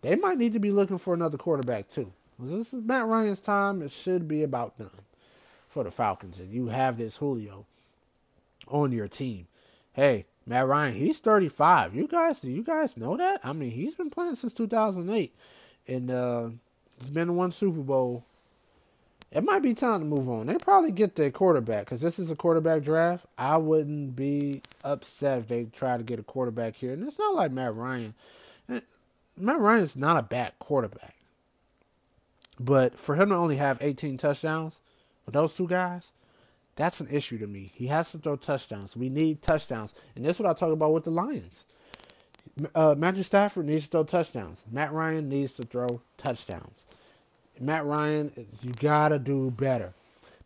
They 0.00 0.16
might 0.16 0.38
need 0.38 0.54
to 0.54 0.58
be 0.58 0.70
looking 0.70 0.98
for 0.98 1.14
another 1.14 1.36
quarterback 1.36 1.90
too. 1.90 2.12
This 2.38 2.74
is 2.74 2.82
Matt 2.82 3.06
Ryan's 3.06 3.40
time. 3.40 3.80
It 3.82 3.90
should 3.90 4.28
be 4.28 4.42
about 4.42 4.78
done 4.78 4.90
for 5.68 5.84
the 5.84 5.90
Falcons. 5.90 6.38
And 6.38 6.52
you 6.52 6.68
have 6.68 6.98
this 6.98 7.16
Julio 7.16 7.64
on 8.68 8.92
your 8.92 9.08
team. 9.08 9.46
Hey, 9.94 10.26
Matt 10.46 10.66
Ryan, 10.66 10.94
he's 10.94 11.18
35. 11.20 11.94
You 11.94 12.06
guys, 12.06 12.40
do 12.40 12.50
you 12.50 12.62
guys 12.62 12.96
know 12.96 13.16
that? 13.16 13.40
I 13.42 13.52
mean, 13.52 13.70
he's 13.70 13.94
been 13.94 14.10
playing 14.10 14.34
since 14.34 14.54
2008, 14.54 15.34
and 15.88 16.10
uh, 16.10 16.48
he's 17.00 17.10
been 17.10 17.34
one 17.34 17.52
Super 17.52 17.80
Bowl. 17.80 18.24
It 19.32 19.42
might 19.42 19.62
be 19.62 19.74
time 19.74 20.00
to 20.00 20.06
move 20.06 20.28
on. 20.28 20.46
They 20.46 20.54
probably 20.56 20.92
get 20.92 21.16
their 21.16 21.30
quarterback 21.32 21.86
because 21.86 22.00
this 22.00 22.18
is 22.18 22.30
a 22.30 22.36
quarterback 22.36 22.82
draft. 22.82 23.26
I 23.36 23.56
wouldn't 23.56 24.14
be 24.14 24.62
upset 24.84 25.38
if 25.38 25.48
they 25.48 25.64
try 25.64 25.96
to 25.96 26.04
get 26.04 26.20
a 26.20 26.22
quarterback 26.22 26.76
here. 26.76 26.92
And 26.92 27.06
it's 27.06 27.18
not 27.18 27.34
like 27.34 27.50
Matt 27.50 27.74
Ryan. 27.74 28.14
Matt 28.68 29.58
Ryan's 29.58 29.96
not 29.96 30.16
a 30.16 30.22
bad 30.22 30.52
quarterback. 30.60 31.15
But 32.58 32.96
for 32.96 33.14
him 33.14 33.28
to 33.28 33.34
only 33.34 33.56
have 33.56 33.78
18 33.80 34.16
touchdowns 34.16 34.80
with 35.24 35.34
those 35.34 35.54
two 35.54 35.66
guys, 35.66 36.10
that's 36.76 37.00
an 37.00 37.08
issue 37.10 37.38
to 37.38 37.46
me. 37.46 37.72
He 37.74 37.86
has 37.88 38.10
to 38.12 38.18
throw 38.18 38.36
touchdowns. 38.36 38.96
We 38.96 39.08
need 39.08 39.42
touchdowns. 39.42 39.94
And 40.14 40.24
that's 40.24 40.38
what 40.38 40.48
I 40.48 40.52
talk 40.52 40.72
about 40.72 40.92
with 40.92 41.04
the 41.04 41.10
Lions. 41.10 41.64
Uh, 42.74 42.94
Matthew 42.96 43.22
Stafford 43.22 43.66
needs 43.66 43.84
to 43.84 43.90
throw 43.90 44.04
touchdowns. 44.04 44.62
Matt 44.70 44.92
Ryan 44.92 45.28
needs 45.28 45.52
to 45.54 45.62
throw 45.62 45.86
touchdowns. 46.16 46.86
Matt 47.60 47.84
Ryan, 47.84 48.30
you 48.36 48.70
got 48.80 49.08
to 49.08 49.18
do 49.18 49.50
better. 49.50 49.92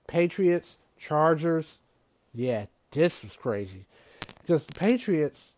Patriots, 0.06 0.76
Chargers, 0.98 1.78
yeah, 2.34 2.66
this 2.90 3.22
was 3.22 3.36
crazy. 3.36 3.84
Because 4.40 4.66
the 4.66 4.78
Patriots, 4.78 5.52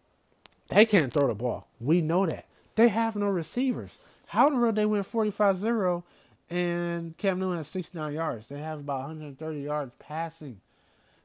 they 0.69 0.87
can't 0.87 1.13
throw 1.13 1.29
the 1.29 1.35
ball. 1.35 1.69
We 1.81 2.01
know 2.01 2.27
that. 2.27 2.47
They 2.75 2.89
have 2.89 3.17
no 3.17 3.29
receivers. 3.29 3.99
How 4.29 4.49
in 4.49 4.55
the 4.55 4.61
world 4.61 4.77
they 4.77 4.87
win 4.87 5.03
45 5.03 5.59
0 5.59 6.05
and 6.53 7.17
Cam 7.17 7.39
Newton 7.39 7.57
has 7.57 7.69
69 7.69 8.13
yards? 8.13 8.47
They 8.47 8.59
have 8.59 8.81
about 8.81 9.01
130 9.01 9.61
yards 9.61 9.93
passing. 9.99 10.61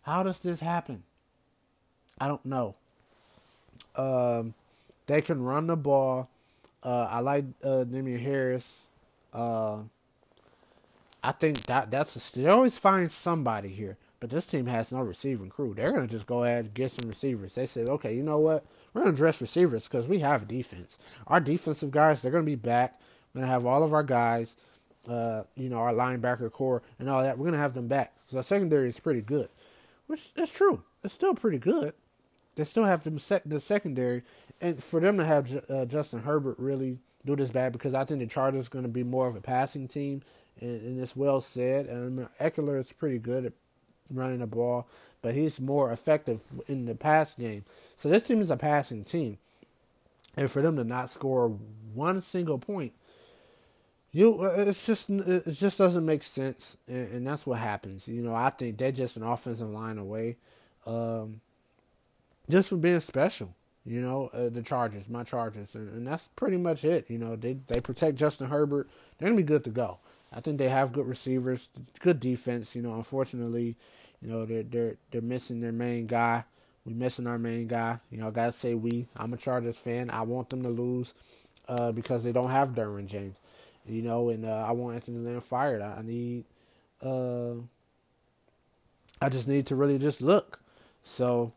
How 0.03 0.23
does 0.23 0.39
this 0.39 0.61
happen? 0.61 1.03
I 2.17 2.29
don't 2.29 2.45
know. 2.45 2.75
Um, 3.97 4.53
they 5.05 5.21
can 5.21 5.43
run 5.43 5.67
the 5.67 5.75
ball. 5.75 6.29
Uh, 6.81 7.07
I 7.11 7.19
like 7.19 7.43
uh, 7.61 7.83
Damien 7.83 8.19
Harris. 8.19 8.85
Uh, 9.33 9.79
I 11.21 11.33
think 11.33 11.57
that 11.65 11.91
that's 11.91 12.15
a, 12.15 12.39
they 12.39 12.47
always 12.47 12.77
find 12.77 13.11
somebody 13.11 13.69
here. 13.69 13.97
But 14.21 14.29
this 14.29 14.45
team 14.45 14.65
has 14.67 14.93
no 14.93 15.01
receiving 15.01 15.49
crew. 15.49 15.73
They're 15.75 15.91
gonna 15.91 16.07
just 16.07 16.25
go 16.25 16.45
ahead 16.45 16.65
and 16.65 16.73
get 16.73 16.91
some 16.91 17.09
receivers. 17.09 17.53
They 17.55 17.65
said, 17.67 17.89
okay, 17.89 18.15
you 18.15 18.23
know 18.23 18.39
what? 18.39 18.65
We're 18.93 19.03
gonna 19.03 19.15
dress 19.15 19.41
receivers 19.41 19.83
because 19.83 20.07
we 20.07 20.19
have 20.19 20.47
defense. 20.47 20.97
Our 21.27 21.41
defensive 21.41 21.91
guys, 21.91 22.21
they're 22.21 22.31
gonna 22.31 22.43
be 22.43 22.55
back. 22.55 22.99
We're 23.33 23.41
gonna 23.41 23.51
have 23.51 23.65
all 23.65 23.83
of 23.83 23.93
our 23.93 24.03
guys, 24.03 24.55
uh, 25.07 25.43
you 25.55 25.69
know, 25.69 25.77
our 25.77 25.93
linebacker 25.93 26.51
core 26.51 26.81
and 26.99 27.09
all 27.09 27.23
that. 27.23 27.37
We're 27.37 27.45
gonna 27.45 27.57
have 27.57 27.73
them 27.73 27.87
back. 27.87 28.13
So 28.27 28.37
our 28.37 28.43
secondary 28.43 28.89
is 28.89 28.99
pretty 28.99 29.21
good, 29.21 29.49
which 30.07 30.31
is 30.35 30.51
true. 30.51 30.83
It's 31.03 31.13
still 31.13 31.33
pretty 31.33 31.59
good. 31.59 31.93
They 32.55 32.65
still 32.65 32.85
have 32.85 33.03
the 33.03 33.19
sec- 33.19 33.43
the 33.45 33.61
secondary, 33.61 34.23
and 34.59 34.83
for 34.83 34.99
them 34.99 35.17
to 35.17 35.25
have 35.25 35.63
uh, 35.69 35.85
Justin 35.85 36.21
Herbert 36.21 36.57
really 36.57 36.97
do 37.25 37.35
this 37.35 37.51
bad 37.51 37.71
because 37.73 37.93
I 37.93 38.03
think 38.03 38.19
the 38.19 38.27
Chargers 38.27 38.67
are 38.67 38.71
going 38.71 38.83
to 38.83 38.89
be 38.89 39.03
more 39.03 39.27
of 39.27 39.35
a 39.35 39.41
passing 39.41 39.87
team, 39.87 40.23
and, 40.59 40.81
and 40.81 41.01
it's 41.01 41.15
well 41.15 41.41
said. 41.41 41.85
And 41.85 42.27
Ekeler 42.39 42.79
is 42.79 42.91
pretty 42.91 43.19
good 43.19 43.45
at 43.45 43.53
running 44.09 44.39
the 44.39 44.47
ball, 44.47 44.87
but 45.21 45.35
he's 45.35 45.59
more 45.59 45.91
effective 45.91 46.43
in 46.67 46.85
the 46.85 46.95
pass 46.95 47.35
game. 47.35 47.65
So 47.97 48.09
this 48.09 48.25
team 48.25 48.41
is 48.41 48.49
a 48.49 48.57
passing 48.57 49.03
team, 49.03 49.37
and 50.35 50.49
for 50.49 50.61
them 50.61 50.77
to 50.77 50.83
not 50.83 51.09
score 51.09 51.49
one 51.93 52.21
single 52.21 52.57
point, 52.57 52.93
you 54.11 54.41
uh, 54.41 54.65
it's 54.67 54.85
just 54.85 55.09
it 55.09 55.51
just 55.51 55.77
doesn't 55.77 56.05
make 56.05 56.23
sense, 56.23 56.77
and, 56.87 57.11
and 57.13 57.27
that's 57.27 57.45
what 57.45 57.59
happens. 57.59 58.07
You 58.07 58.21
know, 58.21 58.33
I 58.33 58.49
think 58.49 58.77
they're 58.77 58.91
just 58.91 59.17
an 59.17 59.23
offensive 59.23 59.69
line 59.69 59.97
away, 59.97 60.37
um, 60.85 61.41
just 62.49 62.69
for 62.69 62.77
being 62.77 62.99
special. 62.99 63.53
You 63.85 64.01
know, 64.01 64.29
uh, 64.33 64.49
the 64.49 64.61
Chargers, 64.61 65.07
my 65.07 65.23
Chargers, 65.23 65.73
and, 65.73 65.89
and 65.93 66.07
that's 66.07 66.27
pretty 66.35 66.57
much 66.57 66.83
it. 66.83 67.09
You 67.09 67.17
know, 67.17 67.35
they 67.35 67.57
they 67.67 67.79
protect 67.79 68.15
Justin 68.15 68.47
Herbert. 68.47 68.89
They're 69.17 69.29
gonna 69.29 69.37
be 69.37 69.43
good 69.43 69.63
to 69.65 69.69
go. 69.69 69.99
I 70.33 70.41
think 70.41 70.57
they 70.57 70.69
have 70.69 70.91
good 70.91 71.07
receivers, 71.07 71.69
good 71.99 72.19
defense. 72.19 72.75
You 72.75 72.81
know, 72.81 72.95
unfortunately, 72.95 73.75
you 74.21 74.29
know, 74.29 74.45
they're 74.45 74.63
they're 74.63 74.95
they're 75.11 75.21
missing 75.21 75.61
their 75.61 75.71
main 75.71 76.07
guy. 76.07 76.43
We 76.85 76.93
missing 76.93 77.27
our 77.27 77.37
main 77.37 77.67
guy. 77.67 77.99
You 78.09 78.17
know, 78.17 78.27
I 78.27 78.31
gotta 78.31 78.51
say 78.53 78.73
we. 78.73 79.07
I'm 79.15 79.33
a 79.33 79.37
Chargers 79.37 79.77
fan. 79.77 80.09
I 80.09 80.21
want 80.21 80.49
them 80.49 80.63
to 80.63 80.69
lose 80.69 81.13
uh, 81.67 81.91
because 81.91 82.23
they 82.23 82.31
don't 82.31 82.49
have 82.49 82.69
Derwin 82.69 83.07
James. 83.07 83.35
You 83.87 84.01
know, 84.01 84.29
and 84.29 84.45
uh, 84.45 84.65
I 84.67 84.71
want 84.71 84.95
Anthony 84.95 85.19
Lynn 85.19 85.41
fired. 85.41 85.81
I, 85.81 85.97
I 85.99 86.01
need. 86.01 86.43
Uh, 87.01 87.53
I 89.21 89.29
just 89.29 89.47
need 89.47 89.67
to 89.67 89.75
really 89.75 89.97
just 89.97 90.21
look. 90.21 90.59
So, 91.03 91.51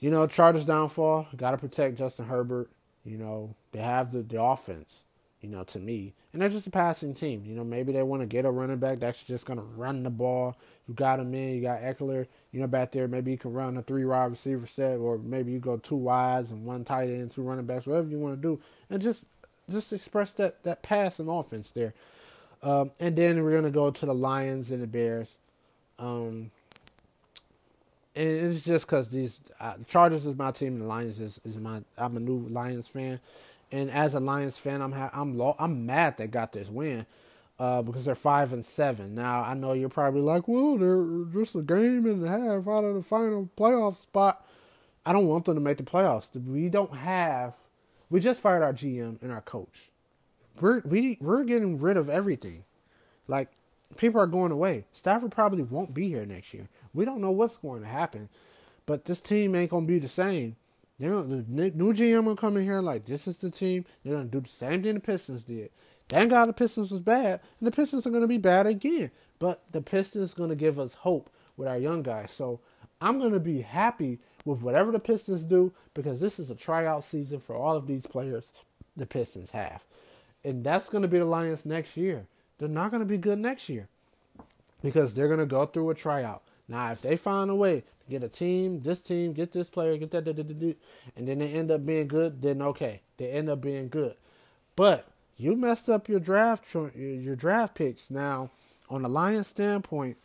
you 0.00 0.10
know, 0.10 0.26
Chargers 0.26 0.64
downfall. 0.64 1.28
Got 1.36 1.52
to 1.52 1.58
protect 1.58 1.96
Justin 1.96 2.26
Herbert. 2.26 2.68
You 3.04 3.18
know, 3.18 3.54
they 3.72 3.80
have 3.80 4.12
the 4.12 4.22
the 4.22 4.42
offense. 4.42 4.92
You 5.40 5.50
know, 5.50 5.62
to 5.64 5.78
me, 5.78 6.14
and 6.32 6.40
they're 6.40 6.48
just 6.48 6.66
a 6.66 6.70
passing 6.70 7.12
team. 7.12 7.44
You 7.44 7.54
know, 7.54 7.64
maybe 7.64 7.92
they 7.92 8.02
want 8.02 8.22
to 8.22 8.26
get 8.26 8.46
a 8.46 8.50
running 8.50 8.78
back 8.78 8.98
that's 8.98 9.22
just 9.24 9.44
to 9.44 9.54
run 9.76 10.02
the 10.02 10.08
ball. 10.08 10.56
You 10.88 10.94
got 10.94 11.20
him 11.20 11.34
in. 11.34 11.56
You 11.56 11.60
got 11.60 11.82
Ekeler. 11.82 12.26
You 12.50 12.60
know, 12.60 12.66
back 12.66 12.92
there, 12.92 13.06
maybe 13.08 13.30
you 13.30 13.36
can 13.36 13.52
run 13.52 13.76
a 13.76 13.82
three 13.82 14.06
wide 14.06 14.30
receiver 14.30 14.66
set, 14.66 14.96
or 14.96 15.18
maybe 15.18 15.52
you 15.52 15.58
go 15.58 15.76
two 15.76 15.96
wides 15.96 16.50
and 16.50 16.64
one 16.64 16.82
tight 16.82 17.10
end, 17.10 17.30
two 17.30 17.42
running 17.42 17.66
backs, 17.66 17.84
whatever 17.84 18.08
you 18.08 18.18
want 18.18 18.40
to 18.40 18.40
do, 18.40 18.58
and 18.88 19.02
just 19.02 19.24
just 19.70 19.92
express 19.92 20.32
that 20.32 20.62
that 20.64 20.82
pass 20.82 21.18
and 21.18 21.28
offense 21.28 21.70
there. 21.70 21.94
Um, 22.62 22.90
and 22.98 23.16
then 23.16 23.42
we're 23.42 23.54
gonna 23.54 23.70
go 23.70 23.90
to 23.90 24.06
the 24.06 24.14
Lions 24.14 24.70
and 24.70 24.82
the 24.82 24.86
Bears. 24.86 25.36
Um, 25.98 26.50
and 28.16 28.28
it's 28.52 28.64
just 28.64 28.86
because 28.86 29.08
these 29.08 29.40
uh, 29.60 29.74
Chargers 29.88 30.24
is 30.24 30.36
my 30.36 30.50
team, 30.52 30.74
and 30.74 30.82
the 30.82 30.86
Lions 30.86 31.20
is, 31.20 31.40
is 31.44 31.56
my. 31.56 31.80
I'm 31.98 32.16
a 32.16 32.20
new 32.20 32.38
Lions 32.48 32.88
fan. 32.88 33.20
And 33.72 33.90
as 33.90 34.14
a 34.14 34.20
Lions 34.20 34.56
fan, 34.56 34.80
I'm 34.80 34.92
ha- 34.92 35.10
I'm 35.12 35.36
lo- 35.36 35.56
I'm 35.58 35.84
mad 35.84 36.16
they 36.16 36.28
got 36.28 36.52
this 36.52 36.68
win 36.68 37.06
uh, 37.58 37.82
because 37.82 38.04
they're 38.04 38.14
five 38.14 38.52
and 38.52 38.64
seven. 38.64 39.14
Now 39.14 39.42
I 39.42 39.54
know 39.54 39.72
you're 39.72 39.88
probably 39.88 40.20
like, 40.20 40.46
well, 40.46 40.78
they're 40.78 41.42
just 41.42 41.56
a 41.56 41.62
game 41.62 42.06
and 42.06 42.24
a 42.24 42.28
half 42.28 42.68
out 42.68 42.84
of 42.84 42.94
the 42.94 43.02
final 43.02 43.48
playoff 43.56 43.96
spot. 43.96 44.46
I 45.04 45.12
don't 45.12 45.26
want 45.26 45.44
them 45.44 45.56
to 45.56 45.60
make 45.60 45.78
the 45.78 45.82
playoffs. 45.82 46.28
We 46.46 46.68
don't 46.68 46.94
have. 46.94 47.54
We 48.10 48.20
just 48.20 48.40
fired 48.40 48.62
our 48.62 48.72
GM 48.72 49.20
and 49.22 49.32
our 49.32 49.40
coach. 49.40 49.90
We're 50.60 50.80
we 50.80 51.18
we're 51.20 51.44
getting 51.44 51.78
rid 51.78 51.96
of 51.96 52.08
everything. 52.08 52.64
Like 53.26 53.48
people 53.96 54.20
are 54.20 54.26
going 54.26 54.52
away. 54.52 54.84
Stafford 54.92 55.32
probably 55.32 55.62
won't 55.62 55.94
be 55.94 56.08
here 56.08 56.26
next 56.26 56.54
year. 56.54 56.68
We 56.92 57.04
don't 57.04 57.20
know 57.20 57.30
what's 57.30 57.56
going 57.56 57.82
to 57.82 57.88
happen, 57.88 58.28
but 58.86 59.04
this 59.04 59.20
team 59.20 59.54
ain't 59.54 59.70
gonna 59.70 59.86
be 59.86 59.98
the 59.98 60.08
same. 60.08 60.56
The 60.98 61.08
new 61.08 61.92
GM 61.92 62.24
will 62.24 62.36
come 62.36 62.56
in 62.56 62.62
here 62.64 62.80
like 62.80 63.04
this 63.04 63.26
is 63.26 63.38
the 63.38 63.50
team. 63.50 63.84
They're 64.04 64.14
gonna 64.14 64.26
do 64.26 64.40
the 64.40 64.48
same 64.48 64.82
thing 64.82 64.94
the 64.94 65.00
Pistons 65.00 65.42
did. 65.42 65.70
Thank 66.08 66.30
God 66.30 66.46
the 66.46 66.52
Pistons 66.52 66.90
was 66.90 67.00
bad, 67.00 67.40
and 67.58 67.66
the 67.66 67.72
Pistons 67.72 68.06
are 68.06 68.10
gonna 68.10 68.28
be 68.28 68.38
bad 68.38 68.66
again. 68.66 69.10
But 69.38 69.64
the 69.72 69.80
Pistons 69.80 70.34
gonna 70.34 70.54
give 70.54 70.78
us 70.78 70.94
hope 70.94 71.30
with 71.56 71.66
our 71.66 71.78
young 71.78 72.02
guys. 72.02 72.30
So 72.30 72.60
I'm 73.00 73.18
gonna 73.18 73.40
be 73.40 73.62
happy 73.62 74.20
with 74.44 74.60
whatever 74.60 74.92
the 74.92 74.98
Pistons 74.98 75.44
do 75.44 75.72
because 75.94 76.20
this 76.20 76.38
is 76.38 76.50
a 76.50 76.54
tryout 76.54 77.04
season 77.04 77.40
for 77.40 77.56
all 77.56 77.76
of 77.76 77.86
these 77.86 78.06
players 78.06 78.44
the 78.96 79.06
Pistons 79.06 79.50
have, 79.50 79.84
and 80.44 80.64
that's 80.64 80.88
gonna 80.88 81.08
be 81.08 81.18
the 81.18 81.24
Lions 81.24 81.64
next 81.64 81.96
year. 81.96 82.26
They're 82.58 82.68
not 82.68 82.90
gonna 82.90 83.04
be 83.04 83.18
good 83.18 83.38
next 83.38 83.68
year 83.68 83.88
because 84.82 85.14
they're 85.14 85.28
gonna 85.28 85.46
go 85.46 85.66
through 85.66 85.90
a 85.90 85.94
tryout. 85.94 86.42
Now, 86.68 86.92
if 86.92 87.02
they 87.02 87.16
find 87.16 87.50
a 87.50 87.54
way 87.54 87.80
to 87.80 88.10
get 88.10 88.22
a 88.22 88.28
team, 88.28 88.82
this 88.82 89.00
team, 89.00 89.32
get 89.32 89.52
this 89.52 89.68
player, 89.68 89.96
get 89.96 90.10
that, 90.12 90.26
and 90.28 91.28
then 91.28 91.38
they 91.38 91.52
end 91.52 91.70
up 91.70 91.84
being 91.84 92.06
good, 92.06 92.40
then 92.40 92.62
okay, 92.62 93.00
they 93.16 93.30
end 93.30 93.48
up 93.48 93.60
being 93.60 93.88
good. 93.88 94.14
But 94.76 95.06
you 95.36 95.56
messed 95.56 95.88
up 95.88 96.08
your 96.08 96.20
draft 96.20 96.64
your 96.94 97.36
draft 97.36 97.74
picks. 97.74 98.10
Now, 98.10 98.50
on 98.88 99.02
the 99.02 99.08
Lions 99.08 99.48
standpoint, 99.48 100.16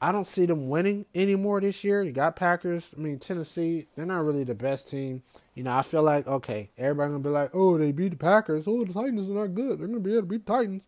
I 0.00 0.12
don't 0.12 0.26
see 0.26 0.46
them 0.46 0.68
winning 0.68 1.06
anymore 1.14 1.60
this 1.60 1.82
year. 1.82 2.02
You 2.02 2.12
got 2.12 2.36
Packers. 2.36 2.86
I 2.96 3.00
mean 3.00 3.18
Tennessee. 3.18 3.86
They're 3.96 4.06
not 4.06 4.24
really 4.24 4.44
the 4.44 4.54
best 4.54 4.90
team. 4.90 5.22
You 5.54 5.64
know, 5.64 5.74
I 5.74 5.82
feel 5.82 6.02
like 6.02 6.26
okay, 6.26 6.70
everybody 6.78 7.10
gonna 7.10 7.22
be 7.22 7.28
like, 7.30 7.50
oh, 7.52 7.76
they 7.78 7.92
beat 7.92 8.10
the 8.10 8.16
Packers. 8.16 8.64
Oh, 8.66 8.84
the 8.84 8.92
Titans 8.92 9.28
are 9.28 9.34
not 9.34 9.54
good. 9.54 9.80
They're 9.80 9.88
gonna 9.88 10.00
be 10.00 10.12
able 10.12 10.22
to 10.22 10.26
beat 10.28 10.46
the 10.46 10.52
Titans. 10.52 10.82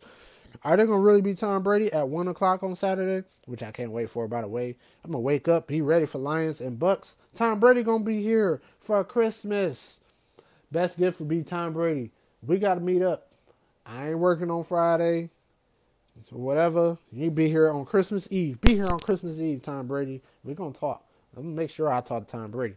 Are 0.63 0.77
they 0.77 0.85
gonna 0.85 1.01
really 1.01 1.23
beat 1.23 1.39
Tom 1.39 1.63
Brady 1.63 1.93
at 1.93 2.09
one 2.09 2.29
o'clock 2.29 2.63
on 2.63 2.77
Saturday? 2.77 3.27
Which 3.47 3.63
I 3.63 3.73
can't 3.73 3.93
wait 3.93 4.11
for. 4.11 4.29
By 4.29 4.43
the 4.43 4.49
way, 4.49 4.77
I'm 5.05 5.11
gonna 5.11 5.21
wake 5.21 5.49
up, 5.49 5.67
be 5.67 5.81
ready 5.81 6.07
for 6.07 6.19
Lions 6.19 6.61
and 6.61 6.79
Bucks. 6.79 7.17
Tom 7.35 7.59
Brady 7.59 7.83
gonna 7.83 8.05
be 8.05 8.23
here 8.23 8.61
for 8.79 9.03
Christmas. 9.03 9.99
Best 10.71 10.99
gift 10.99 11.19
would 11.19 11.29
be 11.29 11.43
Tom 11.43 11.73
Brady. 11.73 12.13
We 12.47 12.59
gotta 12.59 12.81
meet 12.81 13.03
up. 13.03 13.29
I 13.85 14.11
ain't 14.11 14.19
working 14.19 14.51
on 14.51 14.63
Friday. 14.65 15.31
So 16.29 16.37
whatever. 16.37 16.99
You 17.13 17.31
be 17.31 17.49
here 17.49 17.71
on 17.71 17.85
Christmas 17.85 18.29
Eve. 18.31 18.61
Be 18.61 18.75
here 18.75 18.87
on 18.87 18.99
Christmas 18.99 19.41
Eve, 19.41 19.63
Tom 19.63 19.87
Brady. 19.87 20.23
We're 20.45 20.55
gonna 20.55 20.73
talk. 20.73 21.05
I'm 21.37 21.43
gonna 21.43 21.55
make 21.55 21.71
sure 21.71 21.93
I 21.93 22.01
talk 22.01 22.27
to 22.27 22.33
Tom 22.33 22.51
Brady. 22.51 22.77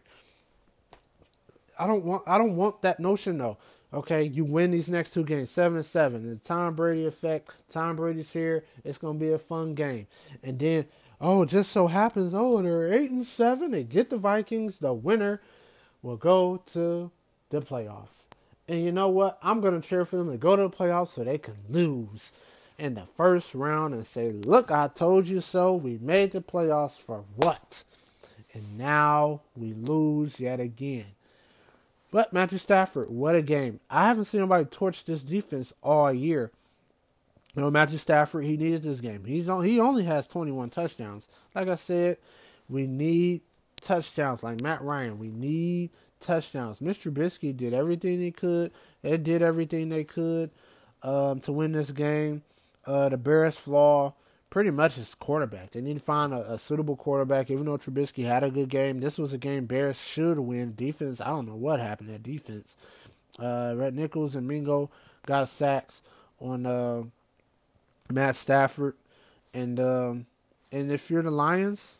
I 1.78 1.86
don't 1.86 2.04
want 2.04 2.22
I 2.26 2.38
don't 2.38 2.56
want 2.56 2.82
that 2.82 3.00
notion 3.00 3.38
though. 3.38 3.58
Okay, 3.92 4.24
you 4.24 4.44
win 4.44 4.72
these 4.72 4.88
next 4.88 5.14
two 5.14 5.24
games, 5.24 5.50
seven 5.50 5.76
and 5.76 5.86
seven. 5.86 6.28
The 6.28 6.36
Tom 6.36 6.74
Brady 6.74 7.06
effect. 7.06 7.52
Tom 7.70 7.94
Brady's 7.94 8.32
here. 8.32 8.64
It's 8.84 8.98
gonna 8.98 9.18
be 9.18 9.30
a 9.30 9.38
fun 9.38 9.74
game. 9.74 10.08
And 10.42 10.58
then, 10.58 10.86
oh, 11.20 11.44
just 11.44 11.70
so 11.70 11.86
happens, 11.86 12.34
oh, 12.34 12.60
they're 12.60 12.92
eight 12.92 13.10
and 13.10 13.24
seven. 13.24 13.70
They 13.70 13.84
get 13.84 14.10
the 14.10 14.16
Vikings. 14.16 14.80
The 14.80 14.92
winner 14.92 15.40
will 16.02 16.16
go 16.16 16.60
to 16.72 17.12
the 17.50 17.60
playoffs. 17.60 18.24
And 18.66 18.82
you 18.82 18.90
know 18.90 19.08
what? 19.08 19.38
I'm 19.42 19.60
gonna 19.60 19.80
cheer 19.80 20.04
for 20.04 20.16
them 20.16 20.30
to 20.32 20.38
go 20.38 20.56
to 20.56 20.62
the 20.62 20.70
playoffs 20.70 21.08
so 21.08 21.22
they 21.22 21.38
can 21.38 21.56
lose 21.68 22.32
in 22.78 22.94
the 22.94 23.06
first 23.06 23.54
round 23.54 23.94
and 23.94 24.06
say, 24.06 24.32
"Look, 24.32 24.70
I 24.70 24.88
told 24.88 25.26
you 25.26 25.40
so. 25.40 25.74
We 25.74 25.98
made 25.98 26.32
the 26.32 26.40
playoffs 26.40 26.98
for 26.98 27.24
what?" 27.36 27.84
And 28.52 28.78
now 28.78 29.40
we 29.56 29.72
lose 29.72 30.38
yet 30.38 30.60
again. 30.60 31.06
But 32.10 32.32
Matthew 32.32 32.58
Stafford, 32.58 33.10
what 33.10 33.34
a 33.34 33.42
game. 33.42 33.80
I 33.90 34.04
haven't 34.06 34.26
seen 34.26 34.40
anybody 34.40 34.66
torch 34.66 35.04
this 35.04 35.22
defense 35.22 35.72
all 35.82 36.12
year. 36.12 36.52
You 37.56 37.62
know, 37.62 37.70
Matthew 37.72 37.98
Stafford, 37.98 38.44
he 38.44 38.56
needed 38.56 38.82
this 38.84 39.00
game. 39.00 39.24
He's 39.24 39.48
on, 39.48 39.64
he 39.64 39.80
only 39.80 40.04
has 40.04 40.28
21 40.28 40.70
touchdowns. 40.70 41.26
Like 41.54 41.68
I 41.68 41.74
said, 41.74 42.18
we 42.68 42.86
need 42.86 43.42
touchdowns. 43.80 44.44
Like 44.44 44.60
Matt 44.60 44.82
Ryan, 44.82 45.18
we 45.18 45.28
need 45.28 45.90
touchdowns. 46.20 46.78
Mr. 46.78 47.12
Trubisky 47.12 47.56
did 47.56 47.74
everything 47.74 48.20
he 48.20 48.30
could. 48.30 48.72
They 49.02 49.16
did 49.16 49.42
everything 49.42 49.88
they 49.88 50.04
could 50.04 50.50
um, 51.02 51.40
to 51.40 51.52
win 51.52 51.72
this 51.72 51.90
game. 51.90 52.42
Uh, 52.86 53.08
the 53.08 53.16
Bears' 53.16 53.58
flaw 53.58 54.14
pretty 54.54 54.70
much 54.70 54.98
is 54.98 55.16
quarterback. 55.16 55.72
They 55.72 55.80
need 55.80 55.98
to 55.98 56.04
find 56.04 56.32
a, 56.32 56.52
a, 56.52 56.58
suitable 56.58 56.96
quarterback. 56.96 57.50
Even 57.50 57.66
though 57.66 57.76
Trubisky 57.76 58.24
had 58.24 58.44
a 58.44 58.50
good 58.50 58.68
game, 58.68 59.00
this 59.00 59.18
was 59.18 59.32
a 59.32 59.38
game 59.38 59.66
Bears 59.66 59.98
should 59.98 60.38
win. 60.38 60.74
Defense, 60.76 61.20
I 61.20 61.30
don't 61.30 61.48
know 61.48 61.56
what 61.56 61.80
happened 61.80 62.10
at 62.10 62.22
defense. 62.22 62.76
Uh, 63.38 63.74
Red 63.76 63.94
Nichols 63.94 64.36
and 64.36 64.46
Mingo 64.46 64.90
got 65.26 65.48
sacks 65.48 66.02
on 66.40 66.66
uh, 66.66 67.02
Matt 68.12 68.36
Stafford, 68.36 68.94
and 69.52 69.80
um, 69.80 70.26
and 70.70 70.92
if 70.92 71.10
you're 71.10 71.22
the 71.22 71.32
Lions, 71.32 71.98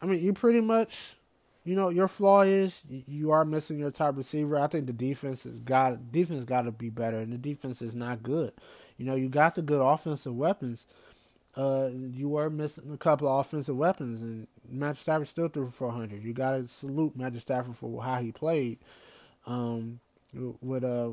I 0.00 0.06
mean, 0.06 0.22
you 0.22 0.32
pretty 0.32 0.60
much, 0.60 1.16
you 1.64 1.76
know, 1.76 1.90
your 1.90 2.08
flaw 2.08 2.40
is 2.40 2.80
you 2.88 3.32
are 3.32 3.44
missing 3.44 3.78
your 3.78 3.90
top 3.90 4.16
receiver. 4.16 4.58
I 4.58 4.66
think 4.66 4.86
the 4.86 4.94
defense 4.94 5.42
has 5.44 5.58
got 5.58 6.10
defense 6.10 6.44
got 6.44 6.62
to 6.62 6.72
be 6.72 6.88
better, 6.88 7.18
and 7.18 7.32
the 7.34 7.38
defense 7.38 7.82
is 7.82 7.94
not 7.94 8.22
good. 8.22 8.52
You 8.96 9.06
know, 9.06 9.14
you 9.14 9.28
got 9.28 9.54
the 9.54 9.62
good 9.62 9.80
offensive 9.80 10.34
weapons. 10.34 10.86
Uh, 11.56 11.90
you 11.92 12.28
were 12.28 12.48
missing 12.48 12.92
a 12.92 12.96
couple 12.96 13.28
of 13.28 13.40
offensive 13.40 13.76
weapons, 13.76 14.22
and 14.22 14.46
Matt 14.68 14.96
Stafford 14.96 15.28
still 15.28 15.48
threw 15.48 15.66
for 15.66 15.72
400. 15.72 16.24
You 16.24 16.32
got 16.32 16.52
to 16.52 16.66
salute 16.66 17.16
Matt 17.16 17.36
Stafford 17.40 17.76
for 17.76 18.02
how 18.02 18.20
he 18.20 18.32
played. 18.32 18.78
Um, 19.46 20.00
with 20.34 20.84
uh 20.84 21.10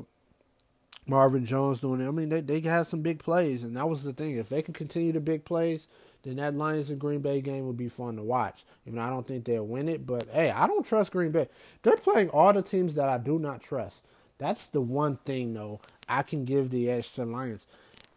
Marvin 1.06 1.44
Jones 1.44 1.80
doing 1.80 2.00
it. 2.00 2.08
I 2.08 2.10
mean, 2.10 2.28
they 2.28 2.40
they 2.40 2.60
had 2.60 2.86
some 2.86 3.02
big 3.02 3.18
plays, 3.18 3.62
and 3.62 3.76
that 3.76 3.88
was 3.88 4.04
the 4.04 4.12
thing. 4.12 4.36
If 4.36 4.48
they 4.48 4.62
can 4.62 4.74
continue 4.74 5.12
the 5.12 5.20
big 5.20 5.44
plays, 5.44 5.88
then 6.22 6.36
that 6.36 6.54
Lions 6.54 6.90
and 6.90 7.00
Green 7.00 7.20
Bay 7.20 7.40
game 7.40 7.66
would 7.66 7.76
be 7.76 7.88
fun 7.88 8.16
to 8.16 8.22
watch. 8.22 8.64
Even 8.86 8.98
I 8.98 9.10
don't 9.10 9.26
think 9.26 9.44
they'll 9.44 9.66
win 9.66 9.88
it, 9.88 10.06
but 10.06 10.26
hey, 10.32 10.50
I 10.50 10.66
don't 10.66 10.86
trust 10.86 11.12
Green 11.12 11.32
Bay. 11.32 11.48
They're 11.82 11.96
playing 11.96 12.30
all 12.30 12.52
the 12.52 12.62
teams 12.62 12.94
that 12.94 13.08
I 13.08 13.18
do 13.18 13.38
not 13.38 13.62
trust. 13.62 14.02
That's 14.38 14.66
the 14.66 14.80
one 14.80 15.16
thing 15.24 15.52
though 15.52 15.80
I 16.10 16.22
can 16.22 16.44
give 16.44 16.70
the 16.70 16.90
edge 16.90 17.12
to 17.12 17.24
the 17.24 17.26
Lions. 17.26 17.64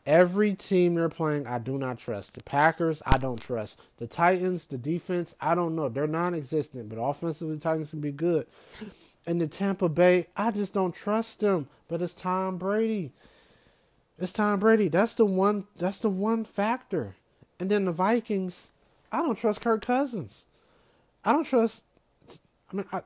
Every 0.06 0.54
team 0.54 0.96
they're 0.96 1.08
playing, 1.08 1.48
I 1.48 1.60
do 1.60 1.78
not 1.78 1.98
trust. 1.98 2.34
The 2.34 2.44
Packers, 2.44 3.02
I 3.06 3.18
don't 3.18 3.42
trust. 3.42 3.80
The 4.00 4.08
Titans, 4.08 4.66
the 4.66 4.78
defense, 4.78 5.34
I 5.40 5.56
don't 5.56 5.76
know. 5.76 5.88
They're 5.88 6.08
non-existent, 6.08 6.90
but 6.90 6.98
offensively, 6.98 7.58
Titans 7.58 7.92
can 7.92 8.02
be 8.02 8.12
good. 8.12 8.46
And 9.26 9.40
the 9.40 9.48
Tampa 9.48 9.88
Bay, 9.88 10.28
I 10.36 10.52
just 10.52 10.74
don't 10.74 10.94
trust 10.94 11.40
them. 11.40 11.70
But 11.88 12.02
it's 12.02 12.14
Tom 12.14 12.58
Brady. 12.58 13.12
It's 14.20 14.34
Tom 14.34 14.60
Brady. 14.60 14.90
That's 14.90 15.14
the 15.14 15.26
one. 15.26 15.66
That's 15.78 16.00
the 16.00 16.10
one 16.10 16.44
factor. 16.44 17.16
And 17.60 17.72
then 17.72 17.86
the 17.86 17.92
Vikings, 17.94 18.68
I 19.12 19.18
don't 19.18 19.38
trust 19.38 19.62
Kirk 19.62 19.86
Cousins. 19.86 20.44
I 21.24 21.32
don't 21.32 21.46
trust. 21.46 21.82
I 22.72 22.76
mean, 22.76 22.86
I, 22.92 23.02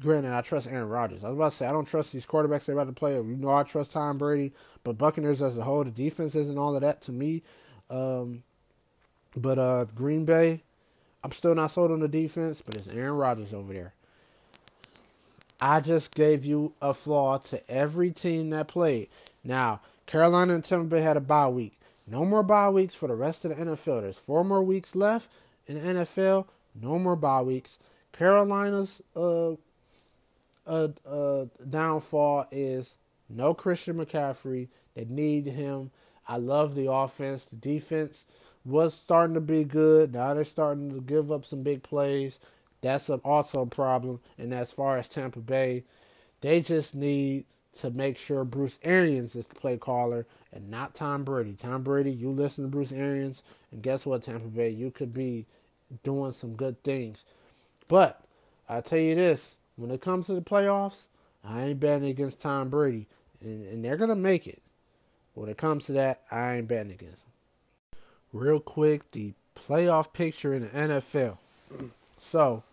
granted, 0.00 0.32
I 0.32 0.40
trust 0.40 0.66
Aaron 0.68 0.88
Rodgers. 0.88 1.24
I 1.24 1.28
was 1.28 1.36
about 1.36 1.52
to 1.52 1.56
say 1.56 1.66
I 1.66 1.70
don't 1.70 1.86
trust 1.86 2.12
these 2.12 2.26
quarterbacks 2.26 2.64
they're 2.64 2.74
about 2.74 2.86
to 2.86 2.92
play. 2.92 3.14
You 3.14 3.22
know, 3.22 3.50
I 3.50 3.62
trust 3.62 3.92
Tom 3.92 4.18
Brady, 4.18 4.52
but 4.84 4.98
Buccaneers 4.98 5.42
as 5.42 5.56
a 5.56 5.62
whole, 5.62 5.84
the 5.84 5.90
defense 5.90 6.34
isn't 6.34 6.58
all 6.58 6.74
of 6.74 6.82
that 6.82 7.00
to 7.02 7.12
me. 7.12 7.42
Um, 7.90 8.42
but 9.36 9.58
uh, 9.58 9.84
Green 9.94 10.24
Bay, 10.24 10.62
I'm 11.22 11.32
still 11.32 11.54
not 11.54 11.70
sold 11.70 11.90
on 11.90 12.00
the 12.00 12.08
defense, 12.08 12.62
but 12.64 12.76
it's 12.76 12.88
Aaron 12.88 13.14
Rodgers 13.14 13.52
over 13.52 13.72
there. 13.72 13.92
I 15.60 15.80
just 15.80 16.14
gave 16.14 16.44
you 16.44 16.72
a 16.82 16.92
flaw 16.92 17.38
to 17.38 17.70
every 17.70 18.10
team 18.10 18.50
that 18.50 18.68
played. 18.68 19.08
Now, 19.42 19.80
Carolina 20.06 20.54
and 20.54 20.64
Tampa 20.64 20.84
Bay 20.84 21.00
had 21.00 21.16
a 21.16 21.20
bye 21.20 21.48
week. 21.48 21.78
No 22.06 22.24
more 22.24 22.42
bye 22.42 22.70
weeks 22.70 22.94
for 22.94 23.08
the 23.08 23.14
rest 23.14 23.44
of 23.44 23.56
the 23.56 23.64
NFL. 23.64 24.02
There's 24.02 24.18
four 24.18 24.44
more 24.44 24.62
weeks 24.62 24.94
left 24.94 25.28
in 25.66 25.74
the 25.74 26.00
NFL. 26.00 26.46
No 26.80 26.98
more 26.98 27.16
bye 27.16 27.42
weeks. 27.42 27.78
Carolina's 28.12 29.00
uh, 29.14 29.52
uh, 30.66 31.46
downfall 31.68 32.46
is 32.50 32.96
no 33.28 33.54
Christian 33.54 33.96
McCaffrey. 33.96 34.68
They 34.94 35.04
need 35.04 35.46
him. 35.46 35.90
I 36.28 36.38
love 36.38 36.74
the 36.74 36.90
offense. 36.90 37.44
The 37.44 37.56
defense 37.56 38.24
was 38.64 38.94
starting 38.94 39.34
to 39.34 39.40
be 39.40 39.64
good. 39.64 40.14
Now 40.14 40.34
they're 40.34 40.44
starting 40.44 40.92
to 40.92 41.00
give 41.00 41.30
up 41.30 41.44
some 41.44 41.62
big 41.62 41.82
plays. 41.82 42.40
That's 42.80 43.08
also 43.08 43.62
a 43.62 43.66
problem. 43.66 44.20
And 44.38 44.52
as 44.52 44.72
far 44.72 44.98
as 44.98 45.08
Tampa 45.08 45.40
Bay, 45.40 45.84
they 46.40 46.60
just 46.60 46.94
need 46.94 47.44
to 47.78 47.90
make 47.90 48.18
sure 48.18 48.44
Bruce 48.44 48.78
Arians 48.82 49.36
is 49.36 49.46
the 49.46 49.54
play 49.54 49.76
caller 49.76 50.26
and 50.52 50.70
not 50.70 50.94
Tom 50.94 51.24
Brady. 51.24 51.52
Tom 51.52 51.82
Brady, 51.82 52.10
you 52.10 52.30
listen 52.30 52.64
to 52.64 52.70
Bruce 52.70 52.92
Arians, 52.92 53.42
and 53.70 53.82
guess 53.82 54.06
what, 54.06 54.22
Tampa 54.22 54.48
Bay? 54.48 54.70
You 54.70 54.90
could 54.90 55.12
be 55.12 55.46
doing 56.02 56.32
some 56.32 56.54
good 56.54 56.82
things. 56.82 57.24
But 57.88 58.22
I 58.68 58.80
tell 58.80 58.98
you 58.98 59.14
this 59.14 59.56
when 59.76 59.90
it 59.90 60.00
comes 60.00 60.26
to 60.26 60.34
the 60.34 60.40
playoffs, 60.40 61.06
I 61.44 61.64
ain't 61.64 61.80
betting 61.80 62.08
against 62.08 62.40
Tom 62.40 62.68
Brady. 62.68 63.06
And, 63.40 63.66
and 63.68 63.84
they're 63.84 63.96
going 63.96 64.10
to 64.10 64.16
make 64.16 64.46
it. 64.46 64.62
When 65.34 65.50
it 65.50 65.58
comes 65.58 65.86
to 65.86 65.92
that, 65.92 66.22
I 66.30 66.54
ain't 66.54 66.68
betting 66.68 66.92
against 66.92 67.22
them. 67.22 68.00
Real 68.32 68.58
quick, 68.58 69.10
the 69.12 69.34
playoff 69.54 70.12
picture 70.12 70.54
in 70.54 70.62
the 70.62 70.68
NFL. 70.68 71.38
So, 72.28 72.64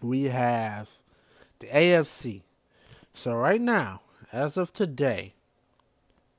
we 0.00 0.24
have 0.24 0.88
the 1.58 1.66
AFC. 1.68 2.42
So 3.14 3.34
right 3.34 3.60
now, 3.60 4.02
as 4.32 4.56
of 4.56 4.72
today, 4.72 5.34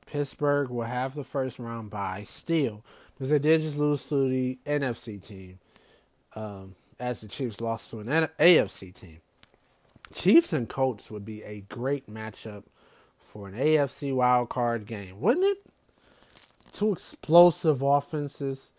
Pittsburgh 0.08 0.70
will 0.70 0.84
have 0.84 1.16
the 1.16 1.24
first 1.24 1.60
round 1.60 1.90
bye 1.90 2.26
still 2.28 2.84
because 3.14 3.30
they 3.30 3.40
did 3.40 3.62
just 3.62 3.78
lose 3.78 4.04
to 4.06 4.28
the 4.30 4.58
NFC 4.66 5.22
team, 5.26 5.60
um, 6.36 6.76
as 7.00 7.22
the 7.22 7.28
Chiefs 7.28 7.62
lost 7.62 7.90
to 7.92 8.00
an 8.00 8.08
AFC 8.08 8.94
team. 8.94 9.20
Chiefs 10.14 10.54
and 10.54 10.70
Colts 10.70 11.10
would 11.10 11.26
be 11.26 11.44
a 11.44 11.62
great 11.62 12.10
matchup 12.10 12.64
for 13.20 13.48
an 13.48 13.56
AFC 13.56 14.14
wild 14.14 14.50
card 14.50 14.86
game, 14.86 15.20
wouldn't 15.20 15.46
it? 15.46 15.64
Two 16.72 16.94
explosive 16.94 17.82
offenses. 17.82 18.72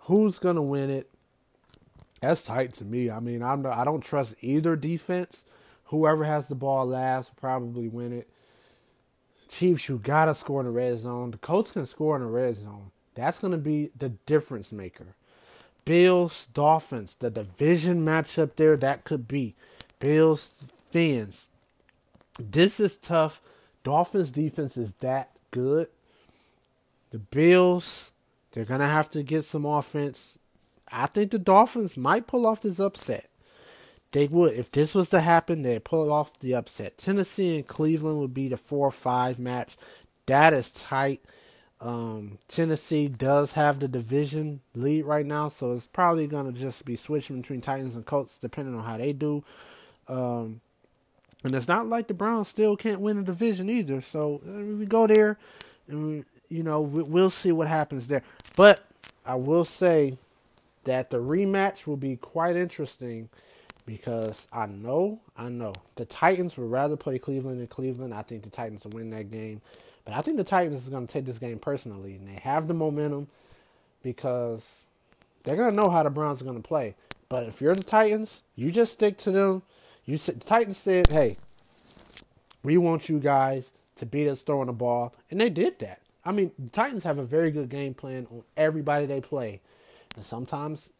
Who's 0.00 0.38
gonna 0.38 0.62
win 0.62 0.90
it? 0.90 1.08
That's 2.20 2.42
tight 2.42 2.72
to 2.74 2.84
me. 2.84 3.10
I 3.10 3.20
mean, 3.20 3.42
I'm 3.42 3.64
I 3.66 3.84
don't 3.84 4.00
trust 4.00 4.34
either 4.40 4.76
defense. 4.76 5.44
Whoever 5.86 6.24
has 6.24 6.48
the 6.48 6.54
ball 6.54 6.86
last 6.86 7.30
will 7.30 7.40
probably 7.40 7.88
win 7.88 8.12
it. 8.12 8.28
Chiefs, 9.48 9.88
you 9.88 9.98
gotta 9.98 10.34
score 10.34 10.60
in 10.60 10.66
the 10.66 10.72
red 10.72 10.98
zone. 10.98 11.30
The 11.30 11.38
Colts 11.38 11.72
can 11.72 11.86
score 11.86 12.16
in 12.16 12.22
the 12.22 12.28
red 12.28 12.56
zone. 12.56 12.90
That's 13.14 13.38
gonna 13.38 13.58
be 13.58 13.90
the 13.96 14.08
difference 14.08 14.72
maker. 14.72 15.14
Bills, 15.84 16.48
Dolphins, 16.52 17.14
the 17.18 17.30
division 17.30 18.04
matchup 18.04 18.56
there, 18.56 18.76
that 18.76 19.04
could 19.04 19.28
be. 19.28 19.54
Bills, 19.98 20.54
fans. 20.90 21.48
This 22.38 22.80
is 22.80 22.96
tough. 22.96 23.40
Dolphins 23.84 24.30
defense 24.30 24.76
is 24.76 24.92
that 25.00 25.30
good. 25.50 25.88
The 27.10 27.18
Bills, 27.18 28.10
they're 28.52 28.64
gonna 28.64 28.88
have 28.88 29.10
to 29.10 29.22
get 29.22 29.44
some 29.44 29.64
offense. 29.64 30.38
I 30.90 31.06
think 31.06 31.30
the 31.30 31.38
Dolphins 31.38 31.96
might 31.96 32.26
pull 32.26 32.46
off 32.46 32.62
this 32.62 32.80
upset. 32.80 33.28
They 34.12 34.26
would. 34.28 34.56
If 34.56 34.70
this 34.70 34.94
was 34.94 35.10
to 35.10 35.20
happen, 35.20 35.62
they'd 35.62 35.84
pull 35.84 36.12
off 36.12 36.38
the 36.38 36.54
upset. 36.54 36.98
Tennessee 36.98 37.56
and 37.56 37.66
Cleveland 37.66 38.20
would 38.20 38.34
be 38.34 38.48
the 38.48 38.56
4 38.56 38.92
5 38.92 39.38
match. 39.40 39.76
That 40.26 40.52
is 40.52 40.70
tight. 40.70 41.20
Um, 41.80 42.38
Tennessee 42.48 43.08
does 43.08 43.54
have 43.54 43.80
the 43.80 43.88
division 43.88 44.60
lead 44.74 45.04
right 45.04 45.26
now, 45.26 45.48
so 45.48 45.72
it's 45.72 45.86
probably 45.86 46.26
to 46.28 46.52
just 46.52 46.84
be 46.84 46.96
switching 46.96 47.40
between 47.40 47.60
Titans 47.60 47.94
and 47.94 48.06
Colts 48.06 48.38
depending 48.38 48.74
on 48.74 48.84
how 48.84 48.96
they 48.96 49.12
do. 49.12 49.44
Um, 50.08 50.60
and 51.44 51.54
it's 51.54 51.68
not 51.68 51.86
like 51.86 52.08
the 52.08 52.14
Browns 52.14 52.48
still 52.48 52.76
can't 52.76 53.00
win 53.00 53.18
the 53.18 53.22
division 53.22 53.68
either. 53.68 54.00
So 54.00 54.40
we 54.44 54.86
go 54.86 55.06
there, 55.06 55.38
and 55.88 56.06
we, 56.06 56.24
you 56.48 56.62
know 56.62 56.82
we, 56.82 57.02
we'll 57.02 57.30
see 57.30 57.52
what 57.52 57.68
happens 57.68 58.06
there. 58.06 58.22
But 58.56 58.80
I 59.26 59.34
will 59.34 59.64
say 59.64 60.16
that 60.84 61.10
the 61.10 61.18
rematch 61.18 61.86
will 61.86 61.96
be 61.96 62.16
quite 62.16 62.56
interesting 62.56 63.28
because 63.86 64.48
I 64.52 64.66
know, 64.66 65.20
I 65.36 65.50
know 65.50 65.72
the 65.96 66.06
Titans 66.06 66.56
would 66.56 66.70
rather 66.70 66.96
play 66.96 67.18
Cleveland 67.18 67.60
than 67.60 67.66
Cleveland. 67.66 68.14
I 68.14 68.22
think 68.22 68.42
the 68.42 68.50
Titans 68.50 68.84
will 68.84 68.92
win 68.94 69.10
that 69.10 69.30
game, 69.30 69.60
but 70.04 70.14
I 70.14 70.22
think 70.22 70.38
the 70.38 70.44
Titans 70.44 70.82
is 70.82 70.88
going 70.88 71.06
to 71.06 71.12
take 71.12 71.26
this 71.26 71.38
game 71.38 71.58
personally, 71.58 72.14
and 72.14 72.26
they 72.26 72.40
have 72.40 72.68
the 72.68 72.74
momentum 72.74 73.28
because 74.02 74.86
they're 75.42 75.56
going 75.56 75.70
to 75.70 75.76
know 75.76 75.90
how 75.90 76.02
the 76.02 76.10
Browns 76.10 76.40
are 76.40 76.46
going 76.46 76.60
to 76.60 76.66
play. 76.66 76.94
But 77.28 77.44
if 77.44 77.60
you're 77.60 77.74
the 77.74 77.82
Titans, 77.82 78.40
you 78.56 78.72
just 78.72 78.92
stick 78.92 79.18
to 79.18 79.30
them. 79.30 79.62
You 80.06 80.18
the 80.18 80.32
Titans 80.32 80.78
said, 80.78 81.10
"Hey, 81.12 81.36
we 82.62 82.76
want 82.76 83.08
you 83.08 83.18
guys 83.18 83.70
to 83.96 84.06
beat 84.06 84.28
us 84.28 84.42
throwing 84.42 84.66
the 84.66 84.72
ball," 84.72 85.14
and 85.30 85.40
they 85.40 85.50
did 85.50 85.78
that. 85.80 86.00
I 86.24 86.32
mean, 86.32 86.52
the 86.58 86.70
Titans 86.70 87.04
have 87.04 87.18
a 87.18 87.24
very 87.24 87.50
good 87.50 87.68
game 87.68 87.94
plan 87.94 88.26
on 88.30 88.42
everybody 88.56 89.06
they 89.06 89.20
play. 89.20 89.60
And 90.16 90.24
sometimes 90.24 90.90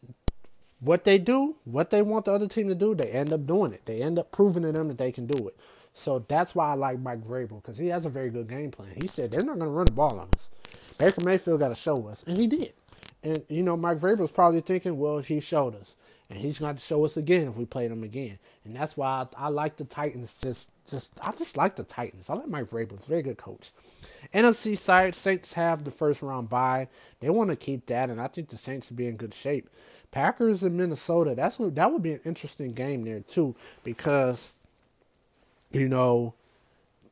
what 0.79 1.03
they 1.03 1.17
do, 1.17 1.55
what 1.65 1.89
they 1.89 2.01
want 2.01 2.25
the 2.25 2.31
other 2.31 2.47
team 2.47 2.69
to 2.69 2.75
do, 2.75 2.93
they 2.93 3.09
end 3.09 3.33
up 3.33 3.47
doing 3.47 3.71
it. 3.73 3.83
They 3.85 4.01
end 4.01 4.19
up 4.19 4.31
proving 4.31 4.63
to 4.63 4.71
them 4.71 4.87
that 4.89 4.97
they 4.97 5.11
can 5.11 5.25
do 5.25 5.47
it. 5.47 5.57
So 5.93 6.19
that's 6.27 6.53
why 6.53 6.71
I 6.71 6.73
like 6.73 6.99
Mike 6.99 7.23
Vrabel 7.23 7.61
because 7.61 7.77
he 7.77 7.87
has 7.87 8.05
a 8.05 8.09
very 8.09 8.29
good 8.29 8.49
game 8.49 8.69
plan. 8.69 8.89
He 9.01 9.07
said 9.07 9.31
they're 9.31 9.41
not 9.41 9.57
going 9.57 9.71
to 9.71 9.75
run 9.75 9.85
the 9.85 9.93
ball 9.93 10.19
on 10.19 10.27
us. 10.35 10.97
Baker 10.99 11.21
Mayfield 11.21 11.59
got 11.59 11.69
to 11.69 11.75
show 11.75 12.07
us, 12.07 12.27
and 12.27 12.37
he 12.37 12.47
did. 12.47 12.73
And 13.23 13.43
you 13.47 13.63
know, 13.63 13.77
Mike 13.77 13.99
Vrabel's 13.99 14.31
probably 14.31 14.61
thinking, 14.61 14.99
well, 14.99 15.19
he 15.19 15.39
showed 15.39 15.75
us, 15.75 15.95
and 16.29 16.39
he's 16.39 16.59
going 16.59 16.75
to 16.75 16.81
show 16.81 17.05
us 17.05 17.17
again 17.17 17.47
if 17.47 17.57
we 17.57 17.65
play 17.65 17.87
them 17.87 18.03
again. 18.03 18.39
And 18.63 18.75
that's 18.75 18.97
why 18.97 19.25
I, 19.37 19.45
I, 19.45 19.47
like 19.49 19.77
the 19.77 19.83
Titans. 19.83 20.33
Just, 20.41 20.71
just 20.89 21.19
I 21.25 21.31
just 21.33 21.55
like 21.55 21.75
the 21.75 21.83
Titans. 21.83 22.29
I 22.29 22.33
like 22.33 22.47
Mike 22.47 22.69
Vrabel. 22.69 23.03
Very 23.05 23.21
good 23.21 23.37
coach. 23.37 23.71
NFC 24.33 24.77
side, 24.77 25.13
Saints 25.13 25.53
have 25.53 25.83
the 25.83 25.91
first 25.91 26.21
round 26.21 26.49
bye. 26.49 26.87
They 27.19 27.29
want 27.29 27.51
to 27.51 27.55
keep 27.55 27.85
that, 27.87 28.09
and 28.09 28.19
I 28.19 28.27
think 28.27 28.49
the 28.49 28.57
Saints 28.57 28.89
will 28.89 28.97
be 28.97 29.07
in 29.07 29.17
good 29.17 29.33
shape. 29.33 29.69
Packers 30.11 30.63
in 30.63 30.77
Minnesota. 30.77 31.35
That's 31.35 31.57
that 31.57 31.91
would 31.91 32.01
be 32.01 32.13
an 32.13 32.21
interesting 32.25 32.73
game 32.73 33.03
there 33.03 33.19
too, 33.19 33.55
because 33.83 34.53
you 35.71 35.87
know 35.89 36.33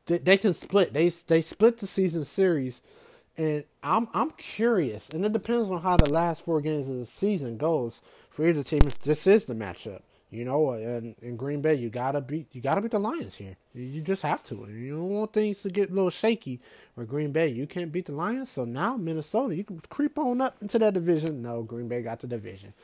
they, 0.06 0.18
they 0.18 0.36
can 0.38 0.54
split. 0.54 0.92
They 0.92 1.08
they 1.08 1.40
split 1.40 1.78
the 1.78 1.86
season 1.86 2.24
series, 2.24 2.80
and 3.36 3.64
I'm 3.82 4.08
I'm 4.12 4.30
curious, 4.32 5.08
and 5.10 5.24
it 5.24 5.32
depends 5.32 5.70
on 5.70 5.82
how 5.82 5.98
the 5.98 6.10
last 6.10 6.44
four 6.44 6.60
games 6.60 6.88
of 6.88 6.96
the 6.96 7.06
season 7.06 7.58
goes 7.58 8.00
for 8.34 8.44
either 8.44 8.64
team. 8.64 8.80
This 9.02 9.28
is 9.28 9.44
the 9.44 9.54
matchup, 9.54 10.00
you 10.28 10.44
know, 10.44 10.72
and 10.72 11.14
in 11.22 11.36
Green 11.36 11.62
Bay, 11.62 11.74
you 11.74 11.88
gotta 11.88 12.20
beat 12.20 12.48
you 12.52 12.60
gotta 12.60 12.80
beat 12.80 12.90
the 12.90 12.98
Lions 12.98 13.36
here. 13.36 13.56
You 13.72 14.02
just 14.02 14.22
have 14.22 14.42
to. 14.44 14.66
You 14.68 14.96
don't 14.96 15.08
want 15.08 15.32
things 15.32 15.60
to 15.62 15.70
get 15.70 15.90
a 15.90 15.94
little 15.94 16.10
shaky. 16.10 16.60
Where 16.96 17.06
Green 17.06 17.30
Bay, 17.30 17.48
you 17.48 17.68
can't 17.68 17.92
beat 17.92 18.06
the 18.06 18.12
Lions, 18.12 18.50
so 18.50 18.64
now 18.64 18.96
Minnesota, 18.96 19.54
you 19.54 19.62
can 19.62 19.80
creep 19.88 20.18
on 20.18 20.40
up 20.40 20.56
into 20.60 20.80
that 20.80 20.94
division. 20.94 21.42
No, 21.42 21.62
Green 21.62 21.86
Bay 21.86 22.02
got 22.02 22.18
the 22.18 22.26
division, 22.26 22.74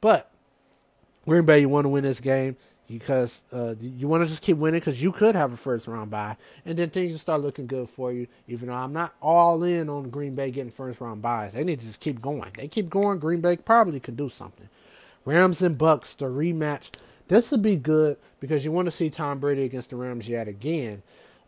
but 0.00 0.30
Green 1.26 1.44
Bay, 1.44 1.60
you 1.60 1.68
want 1.68 1.84
to 1.84 1.90
win 1.90 2.02
this 2.02 2.20
game 2.20 2.56
because 2.88 3.42
uh, 3.52 3.74
you 3.80 4.08
want 4.08 4.22
to 4.22 4.28
just 4.28 4.42
keep 4.42 4.56
winning 4.56 4.80
because 4.80 5.02
you 5.02 5.12
could 5.12 5.34
have 5.34 5.52
a 5.52 5.56
first 5.58 5.86
round 5.86 6.10
bye, 6.10 6.36
and 6.64 6.78
then 6.78 6.88
things 6.88 7.12
will 7.12 7.18
start 7.18 7.42
looking 7.42 7.66
good 7.66 7.90
for 7.90 8.10
you. 8.10 8.26
Even 8.48 8.68
though 8.68 8.74
I'm 8.74 8.94
not 8.94 9.14
all 9.20 9.64
in 9.64 9.90
on 9.90 10.08
Green 10.08 10.34
Bay 10.34 10.50
getting 10.50 10.72
first 10.72 10.98
round 11.02 11.20
byes, 11.20 11.52
they 11.52 11.62
need 11.62 11.80
to 11.80 11.86
just 11.86 12.00
keep 12.00 12.22
going. 12.22 12.50
They 12.56 12.68
keep 12.68 12.88
going. 12.88 13.18
Green 13.18 13.42
Bay 13.42 13.58
probably 13.58 14.00
could 14.00 14.16
do 14.16 14.30
something. 14.30 14.68
Rams 15.24 15.62
and 15.62 15.78
Bucks, 15.78 16.14
the 16.14 16.26
rematch. 16.26 16.90
This 17.28 17.50
would 17.50 17.62
be 17.62 17.76
good 17.76 18.18
because 18.40 18.64
you 18.64 18.72
want 18.72 18.86
to 18.86 18.92
see 18.92 19.10
Tom 19.10 19.38
Brady 19.38 19.64
against 19.64 19.90
the 19.90 19.96
Rams 19.96 20.28
yet 20.28 20.48
again. 20.48 21.02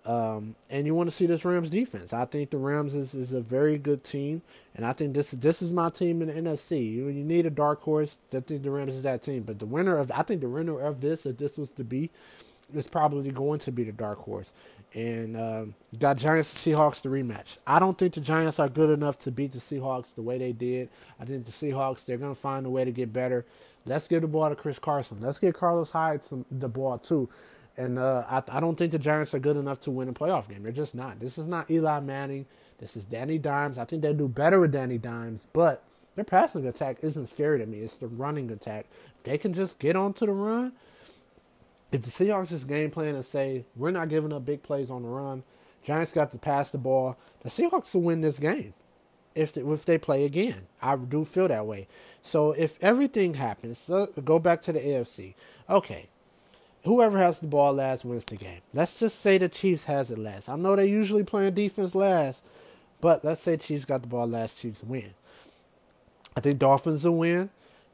Um, 0.07 0.55
and 0.71 0.87
you 0.87 0.95
want 0.95 1.11
to 1.11 1.15
see 1.15 1.27
this 1.27 1.45
Rams 1.45 1.69
defense. 1.69 2.13
I 2.13 2.25
think 2.27 2.51
the 2.51 2.59
Rams 2.59 2.95
is, 2.95 3.13
is 3.13 3.33
a 3.33 3.41
very 3.41 3.77
good 3.77 4.05
team, 4.05 4.41
and 4.77 4.87
I 4.87 4.93
think 4.93 5.15
this 5.15 5.33
this 5.33 5.61
is 5.61 5.75
my 5.75 5.89
team 5.89 6.23
in 6.23 6.29
the 6.29 6.35
NFC. 6.51 6.93
You, 6.93 7.09
you 7.09 7.25
need 7.25 7.45
a 7.45 7.51
dark 7.51 7.83
horse. 7.83 8.17
I 8.33 8.39
think 8.39 8.63
the 8.63 8.71
Rams 8.71 8.95
is 8.95 9.03
that 9.03 9.25
team. 9.25 9.43
But 9.43 9.59
the 9.59 9.67
winner 9.67 9.99
of 9.99 10.13
I 10.13 10.23
think 10.23 10.43
the 10.43 10.49
winner 10.49 10.79
of 10.81 11.01
this, 11.01 11.27
if 11.27 11.39
this 11.39 11.59
was 11.59 11.71
to 11.73 11.83
be, 11.83 12.11
is 12.73 12.87
probably 12.87 13.33
going 13.33 13.59
to 13.61 13.73
be 13.73 13.83
the 13.83 13.93
dark 13.93 14.19
horse. 14.19 14.53
And 14.97 15.37
um, 15.37 15.75
got 15.99 16.17
Giants 16.17 16.51
and 16.67 16.75
Seahawks 16.75 17.03
the 17.03 17.11
rematch. 17.11 17.59
I 17.67 17.79
don't 17.79 17.99
think 17.99 18.15
the 18.15 18.21
Giants 18.21 18.59
are 18.59 18.69
good 18.69 18.89
enough 18.89 19.19
to 19.21 19.31
beat 19.31 19.53
the 19.53 19.59
Seahawks 19.59 20.15
the 20.15 20.23
way 20.23 20.39
they 20.39 20.53
did. 20.53 20.89
I 21.21 21.27
think 21.27 21.45
the 21.45 21.53
Seahawks 21.53 22.07
they're 22.07 22.17
to 22.17 22.35
find 22.35 22.65
a 22.65 22.71
way 22.71 22.87
to 22.87 22.91
get 22.91 23.13
better. 23.13 23.45
Let's 23.85 24.09
give 24.09 24.23
the 24.23 24.27
ball 24.27 24.49
to 24.49 24.57
Chris 24.57 24.79
Carson. 24.79 25.19
Let's 25.21 25.39
get 25.39 25.55
Carlos 25.55 25.91
Hyde 25.91 26.25
some 26.25 26.47
the 26.51 26.69
ball 26.69 26.99
too. 26.99 27.29
And 27.77 27.99
uh, 27.99 28.25
I, 28.27 28.43
I 28.49 28.61
don't 28.61 28.77
think 28.77 28.93
the 28.93 28.99
Giants 28.99 29.35
are 29.35 29.39
good 29.39 29.59
enough 29.59 29.81
to 29.81 29.91
win 29.91 30.09
a 30.09 30.15
playoff 30.15 30.49
game. 30.49 30.63
They're 30.63 30.73
just 30.73 30.95
not. 30.95 31.21
This 31.21 31.37
is 31.37 31.47
not 31.47 31.71
Eli 31.71 32.01
Manning. 32.01 32.47
This 32.79 32.97
is 32.97 33.05
Danny 33.05 33.37
Dimes. 33.37 33.77
I 33.77 33.85
think 33.85 34.01
they 34.01 34.15
do 34.15 34.29
better 34.29 34.61
with 34.61 34.73
Danny 34.73 34.97
Dimes, 34.97 35.47
but 35.53 35.83
their 36.15 36.25
passing 36.25 36.67
attack 36.67 36.97
isn't 37.03 37.27
scary 37.27 37.59
to 37.59 37.67
me. 37.67 37.81
It's 37.81 37.97
the 37.97 38.07
running 38.07 38.51
attack. 38.51 38.87
If 39.19 39.25
they 39.25 39.37
can 39.37 39.53
just 39.53 39.79
get 39.79 39.95
onto 39.95 40.25
the 40.25 40.33
run, 40.33 40.73
if 41.93 42.03
the 42.03 42.11
Seahawks 42.11 42.49
just 42.49 42.69
game 42.69 42.91
plan 42.91 43.15
and 43.15 43.25
say 43.25 43.65
we're 43.77 43.91
not 43.91 44.09
giving 44.09 44.33
up 44.33 44.45
big 44.45 44.63
plays 44.63 44.91
on 44.91 45.03
the 45.03 45.09
run, 45.09 45.43
Giants 45.83 46.13
got 46.13 46.33
to 46.33 46.39
pass 46.39 46.71
the 46.71 46.79
ball. 46.79 47.15
The 47.43 47.49
Seahawks 47.49 47.95
will 47.95 48.03
win 48.03 48.21
this 48.21 48.39
game 48.39 48.75
if 49.35 49.53
they, 49.53 49.61
if 49.61 49.85
they 49.85 49.99
play 49.99 50.25
again. 50.25 50.67
I 50.83 50.97
do 50.97 51.25
feel 51.25 51.49
that 51.49 51.67
way. 51.67 51.87
So 52.23 52.53
if 52.53 52.83
everything 52.83 53.35
happens, 53.35 53.79
so 53.79 54.07
go 54.25 54.39
back 54.39 54.63
to 54.63 54.73
the 54.73 54.81
AFC. 54.81 55.35
Okay, 55.71 56.09
whoever 56.85 57.19
has 57.19 57.39
the 57.39 57.47
ball 57.47 57.75
last 57.75 58.05
wins 58.05 58.25
the 58.25 58.37
game. 58.37 58.61
Let's 58.75 58.99
just 58.99 59.21
say 59.21 59.39
the 59.39 59.49
Chiefs 59.49 59.85
has 59.85 60.11
it 60.11 60.19
last. 60.19 60.49
I 60.49 60.57
know 60.57 60.75
they 60.75 60.87
usually 60.87 61.23
playing 61.23 61.55
defense 61.55 61.95
last, 61.95 62.43
but 63.01 63.25
let's 63.25 63.41
say 63.41 63.57
Chiefs 63.57 63.85
got 63.85 64.03
the 64.03 64.09
ball 64.09 64.27
last, 64.27 64.59
Chiefs 64.59 64.83
win. 64.83 65.15
I 66.37 66.41
think 66.41 66.59
Dolphins 66.59 67.05
will 67.05 67.17
win, 67.17 67.51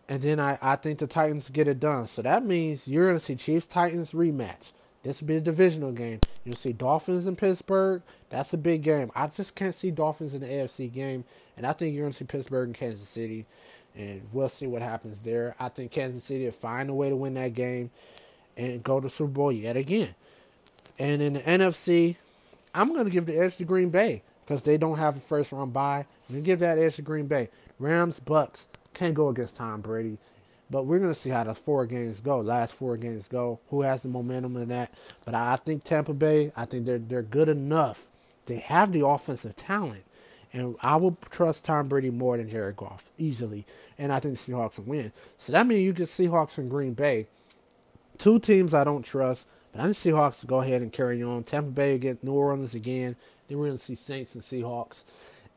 and 0.09 0.21
then 0.21 0.41
I, 0.41 0.59
I 0.61 0.77
think 0.77 0.99
the 0.99 1.07
Titans 1.07 1.51
get 1.51 1.69
it 1.69 1.81
done. 1.81 2.07
So 2.07 2.23
that 2.23 2.45
means 2.45 2.89
you're 2.89 3.07
going 3.07 3.19
to 3.19 3.25
see 3.25 3.37
Chiefs 3.37 3.67
Titans 3.67 4.13
rematch. 4.13 4.73
This 5.03 5.21
will 5.21 5.29
be 5.29 5.37
a 5.37 5.41
divisional 5.41 5.93
game. 5.93 6.21
You'll 6.45 6.55
see 6.55 6.73
Dolphins 6.73 7.27
in 7.27 7.35
Pittsburgh. 7.35 8.03
That's 8.31 8.53
a 8.53 8.59
big 8.59 8.83
game. 8.83 9.11
I 9.15 9.27
just 9.27 9.55
can't 9.55 9.75
see 9.75 9.91
Dolphins 9.91 10.35
in 10.35 10.41
the 10.41 10.47
AFC 10.47 10.93
game, 10.93 11.25
and 11.57 11.67
I 11.67 11.73
think 11.73 11.95
you're 11.95 12.05
going 12.05 12.13
to 12.13 12.19
see 12.19 12.25
Pittsburgh 12.25 12.69
and 12.69 12.75
Kansas 12.75 13.09
City, 13.09 13.45
and 13.97 14.23
we'll 14.33 14.49
see 14.49 14.67
what 14.67 14.81
happens 14.81 15.19
there. 15.21 15.57
I 15.59 15.69
think 15.71 15.91
Kansas 15.91 16.25
City 16.25 16.45
will 16.45 16.53
find 16.53 16.89
a 16.89 16.95
way 16.95 17.09
to 17.09 17.17
win 17.17 17.35
that 17.35 17.55
game 17.55 17.91
and 18.57 18.83
go 18.83 19.01
to 19.01 19.09
Super 19.11 19.33
Bowl 19.33 19.53
yet 19.53 19.77
again. 19.77 20.15
And 20.99 21.21
in 21.21 21.33
the 21.33 21.41
NFC, 21.41 22.17
I'm 22.75 22.93
going 22.93 23.05
to 23.05 23.11
give 23.11 23.27
the 23.27 23.39
edge 23.39 23.57
to 23.57 23.65
Green 23.65 23.91
Bay 23.91 24.23
because 24.45 24.63
they 24.63 24.77
don't 24.77 24.99
have 24.99 25.17
a 25.17 25.21
first 25.21 25.51
round 25.53 25.73
bye. 25.73 26.07
I'm 26.29 26.35
going 26.35 26.43
to 26.43 26.47
give 26.47 26.61
that 26.61 26.79
edge 26.79 26.97
to 26.97 27.03
Green 27.03 27.27
Bay. 27.27 27.49
Rams, 27.79 28.21
Bucks 28.21 28.67
can't 28.95 29.14
go 29.14 29.28
against 29.28 29.57
Tom 29.57 29.80
Brady. 29.80 30.18
But 30.70 30.86
we're 30.86 30.99
going 31.01 31.12
to 31.12 31.18
see 31.18 31.30
how 31.30 31.45
the 31.45 31.55
four 31.55 31.84
games 31.84 32.20
go, 32.20 32.40
last 32.40 32.74
four 32.74 32.97
games 32.97 33.28
go, 33.28 33.61
who 33.68 33.82
has 33.82 34.03
the 34.03 34.09
momentum 34.09 34.57
in 34.57 34.68
that. 34.68 34.99
But 35.24 35.34
I 35.34 35.57
think 35.57 35.84
Tampa 35.84 36.14
Bay, 36.14 36.51
I 36.57 36.64
think 36.64 36.86
they're 36.86 36.99
they're 36.99 37.22
good 37.22 37.49
enough. 37.49 38.07
They 38.47 38.57
have 38.57 38.93
the 38.93 39.07
offensive 39.07 39.55
talent. 39.55 40.05
And 40.55 40.76
I 40.82 40.97
will 40.97 41.16
trust 41.30 41.64
Tom 41.64 41.88
Brady 41.88 42.11
more 42.11 42.36
than 42.36 42.49
Jared 42.49 42.76
Goff, 42.76 43.11
easily. 43.16 43.64
And 43.99 44.12
I 44.12 44.20
think 44.20 44.38
the 44.38 44.53
Seahawks 44.53 44.78
will 44.78 44.84
win. 44.84 45.12
So 45.38 45.53
that 45.53 45.66
means 45.66 45.82
you 45.82 45.93
get 45.95 46.09
Seahawks 46.09 46.59
and 46.59 46.68
Green 46.68 46.93
Bay 46.93 47.26
Two 48.18 48.38
teams 48.38 48.74
I 48.74 48.84
don't 48.84 49.05
trust, 49.05 49.47
but 49.72 49.80
I 49.80 49.84
think 49.84 49.97
Seahawks 49.97 50.43
will 50.43 50.49
go 50.49 50.61
ahead 50.61 50.82
and 50.82 50.93
carry 50.93 51.22
on. 51.22 51.43
Tampa 51.45 51.72
Bay 51.72 51.95
against 51.95 52.22
New 52.22 52.32
Orleans 52.32 52.74
again. 52.74 53.16
Then 53.49 53.59
we're 53.59 53.66
going 53.66 53.78
to 53.78 53.82
see 53.82 53.95
Saints 53.95 54.34
and 54.34 54.45
Seahawks. 54.45 55.03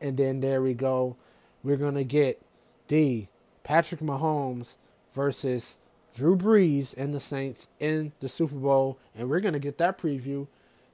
And 0.02 0.18
then 0.18 0.40
there 0.40 0.62
we 0.62 0.74
go. 0.74 1.16
We're 1.64 1.78
going 1.78 1.96
to 1.96 2.04
get 2.04 2.42
the 2.88 3.28
Patrick 3.64 4.02
Mahomes 4.02 4.76
versus 5.14 5.78
Drew 6.16 6.38
Brees 6.38 6.94
and 6.96 7.14
the 7.14 7.20
Saints 7.20 7.68
in 7.80 8.12
the 8.20 8.30
Super 8.30 8.56
Bowl. 8.56 8.98
And 9.16 9.30
we're 9.30 9.40
going 9.40 9.54
to 9.54 9.60
get 9.60 9.78
that 9.80 9.98
preview 9.98 10.48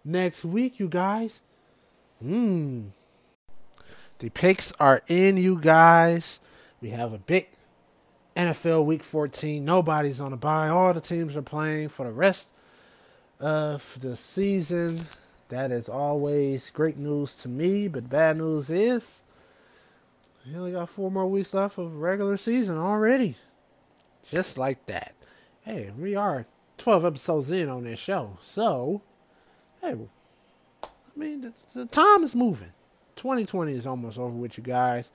next 0.03 0.43
week, 0.45 0.79
you 0.79 0.87
guys. 0.87 1.41
Hmm. 2.21 2.87
The 4.19 4.29
picks 4.29 4.71
are 4.79 5.01
in, 5.07 5.37
you 5.37 5.59
guys. 5.59 6.39
We 6.79 6.89
have 6.89 7.13
a 7.13 7.17
big 7.17 7.47
NFL 8.35 8.85
Week 8.85 9.03
14. 9.03 9.63
Nobody's 9.63 10.21
on 10.21 10.33
a 10.33 10.37
bye. 10.37 10.69
All 10.69 10.93
the 10.93 11.01
teams 11.01 11.35
are 11.35 11.41
playing 11.41 11.89
for 11.89 12.05
the 12.05 12.11
rest 12.11 12.47
of 13.39 13.97
the 13.99 14.15
season. 14.15 14.95
That 15.49 15.71
is 15.71 15.89
always 15.89 16.69
great 16.69 16.97
news 16.97 17.33
to 17.41 17.49
me, 17.49 17.87
but 17.87 18.09
bad 18.09 18.37
news 18.37 18.69
is 18.69 19.20
we 20.45 20.55
only 20.55 20.71
got 20.71 20.89
four 20.89 21.11
more 21.11 21.27
weeks 21.27 21.53
left 21.53 21.77
of 21.77 21.95
regular 21.95 22.37
season 22.37 22.77
already. 22.77 23.35
Just 24.27 24.57
like 24.57 24.85
that. 24.87 25.13
Hey, 25.61 25.91
we 25.97 26.15
are 26.15 26.45
12 26.77 27.05
episodes 27.05 27.51
in 27.51 27.69
on 27.69 27.83
this 27.83 27.99
show. 27.99 28.37
So, 28.41 29.01
hey, 29.81 29.95
I 30.83 30.87
mean, 31.15 31.41
the, 31.41 31.53
the 31.73 31.85
time 31.85 32.23
is 32.23 32.35
moving. 32.35 32.71
2020 33.17 33.73
is 33.73 33.85
almost 33.85 34.17
over 34.17 34.35
with 34.35 34.57
you 34.57 34.63
guys. 34.63 35.11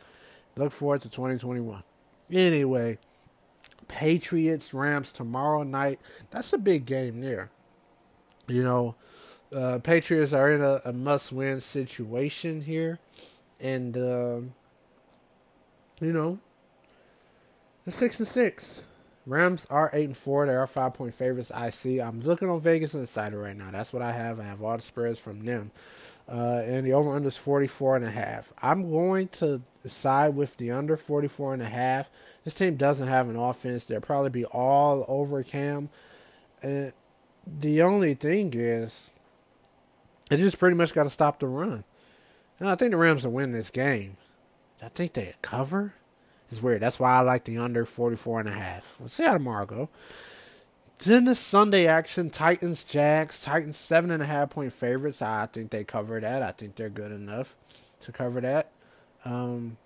Look 0.56 0.72
forward 0.72 1.02
to 1.02 1.08
2021. 1.08 1.82
Anyway, 2.30 2.98
Patriots 3.88 4.72
Rams 4.72 5.12
tomorrow 5.12 5.62
night. 5.64 6.00
That's 6.30 6.52
a 6.52 6.58
big 6.58 6.86
game 6.86 7.20
there. 7.20 7.50
You 8.48 8.62
know, 8.62 8.94
uh, 9.54 9.78
Patriots 9.82 10.32
are 10.32 10.52
in 10.52 10.62
a, 10.62 10.80
a 10.84 10.92
must 10.92 11.32
win 11.32 11.60
situation 11.60 12.60
here. 12.62 13.00
And, 13.58 13.96
uh, 13.96 14.40
you 16.00 16.12
know, 16.12 16.38
they're 17.84 17.94
6 17.94 18.18
and 18.18 18.28
6. 18.28 18.84
Rams 19.26 19.66
are 19.70 19.90
8 19.92 20.04
and 20.04 20.16
4. 20.16 20.46
They 20.46 20.54
are 20.54 20.66
5 20.66 20.94
point 20.94 21.14
favorites. 21.14 21.50
I 21.52 21.70
see. 21.70 22.00
I'm 22.00 22.20
looking 22.20 22.48
on 22.48 22.60
Vegas 22.60 22.94
Insider 22.94 23.38
right 23.38 23.56
now. 23.56 23.70
That's 23.70 23.92
what 23.92 24.02
I 24.02 24.12
have. 24.12 24.38
I 24.38 24.44
have 24.44 24.62
all 24.62 24.76
the 24.76 24.82
spreads 24.82 25.18
from 25.18 25.44
them. 25.44 25.72
Uh, 26.28 26.62
and 26.66 26.84
the 26.84 26.92
over 26.92 27.14
under 27.14 27.28
is 27.28 27.36
44 27.36 27.96
and 27.96 28.04
a 28.04 28.10
half. 28.10 28.52
I'm 28.60 28.90
going 28.90 29.28
to 29.28 29.62
side 29.86 30.34
with 30.34 30.56
the 30.56 30.72
under 30.72 30.96
44 30.96 31.54
and 31.54 31.62
a 31.62 31.68
half. 31.68 32.08
This 32.44 32.54
team 32.54 32.76
doesn't 32.76 33.06
have 33.06 33.28
an 33.28 33.36
offense. 33.36 33.84
They'll 33.84 34.00
probably 34.00 34.30
be 34.30 34.44
all 34.44 35.04
over 35.08 35.42
Cam. 35.42 35.88
And 36.62 36.92
the 37.46 37.82
only 37.82 38.14
thing 38.14 38.52
is, 38.54 39.10
they 40.28 40.36
just 40.36 40.58
pretty 40.58 40.76
much 40.76 40.94
got 40.94 41.04
to 41.04 41.10
stop 41.10 41.38
the 41.38 41.46
run. 41.46 41.84
And 42.58 42.68
I 42.68 42.74
think 42.74 42.90
the 42.90 42.96
Rams 42.96 43.24
will 43.24 43.32
win 43.32 43.52
this 43.52 43.70
game. 43.70 44.16
I 44.82 44.88
think 44.88 45.14
they 45.14 45.34
cover. 45.42 45.94
It's 46.50 46.62
weird. 46.62 46.82
That's 46.82 47.00
why 47.00 47.16
I 47.16 47.20
like 47.20 47.44
the 47.44 47.58
under 47.58 47.84
44 47.84 48.40
and 48.40 48.48
a 48.48 48.52
half. 48.52 48.96
We'll 48.98 49.08
see 49.08 49.24
how 49.24 49.32
tomorrow 49.32 49.66
go. 49.66 49.88
Then 50.98 51.24
the 51.24 51.34
Sunday 51.34 51.86
action, 51.86 52.30
Titans, 52.30 52.84
Jags. 52.84 53.42
Titans 53.42 53.76
seven 53.76 54.10
and 54.10 54.22
a 54.22 54.26
half 54.26 54.50
point 54.50 54.72
favorites. 54.72 55.20
I 55.20 55.46
think 55.46 55.70
they 55.70 55.84
cover 55.84 56.20
that. 56.20 56.42
I 56.42 56.52
think 56.52 56.76
they're 56.76 56.88
good 56.88 57.12
enough 57.12 57.54
to 58.00 58.12
cover 58.12 58.40
that. 58.40 58.70
Um, 59.24 59.76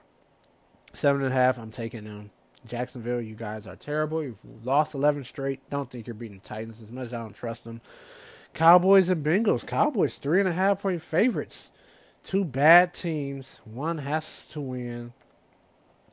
seven 0.93 1.22
and 1.22 1.32
a 1.32 1.34
half. 1.34 1.59
I'm 1.59 1.70
taking 1.70 2.05
them. 2.05 2.30
Jacksonville, 2.66 3.22
you 3.22 3.34
guys 3.34 3.66
are 3.66 3.76
terrible. 3.76 4.22
You've 4.22 4.45
lost 4.64 4.95
11 4.95 5.24
straight. 5.24 5.61
Don't 5.70 5.91
think 5.91 6.07
you're 6.07 6.14
beating 6.14 6.41
Titans 6.41 6.82
as 6.82 6.91
much 6.91 7.07
as 7.07 7.14
I 7.14 7.18
don't 7.18 7.34
trust 7.34 7.64
them. 7.64 7.80
Cowboys 8.53 9.09
and 9.09 9.24
Bengals. 9.24 9.66
Cowboys, 9.66 10.16
three 10.16 10.41
and 10.41 10.49
a 10.49 10.53
half 10.53 10.82
point 10.82 11.03
favorites. 11.03 11.70
Two 12.25 12.45
bad 12.45 12.95
teams. 12.95 13.61
One 13.64 13.99
has 13.99 14.47
to 14.49 14.61
win. 14.61 15.12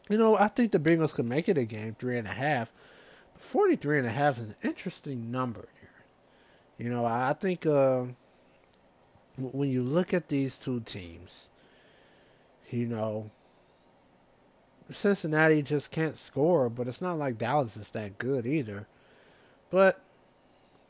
You 0.10 0.18
know, 0.18 0.38
I 0.38 0.48
think 0.48 0.72
the 0.72 0.80
Bengals 0.80 1.14
could 1.14 1.28
make 1.28 1.50
it 1.50 1.58
a 1.58 1.66
game, 1.66 1.96
three 2.00 2.18
and 2.18 2.28
a 2.28 2.32
half. 2.32 2.72
43 3.38 4.00
and 4.00 4.08
a 4.08 4.12
half 4.12 4.38
is 4.38 4.44
an 4.44 4.56
interesting 4.64 5.32
number 5.32 5.68
here. 5.80 5.90
You 6.78 6.90
know, 6.94 7.06
I 7.06 7.34
think 7.34 7.66
uh, 7.66 8.06
when 9.38 9.70
you 9.70 9.84
look 9.84 10.14
at 10.14 10.30
these 10.30 10.56
two 10.56 10.80
teams, 10.82 11.50
you 12.70 12.86
know, 12.86 13.30
Cincinnati 14.92 15.62
just 15.62 15.92
can't 15.92 16.18
score, 16.18 16.70
but 16.70 16.88
it's 16.88 17.02
not 17.02 17.18
like 17.18 17.38
Dallas 17.38 17.76
is 17.76 17.90
that 17.90 18.18
good 18.18 18.46
either. 18.46 18.88
But 19.70 20.02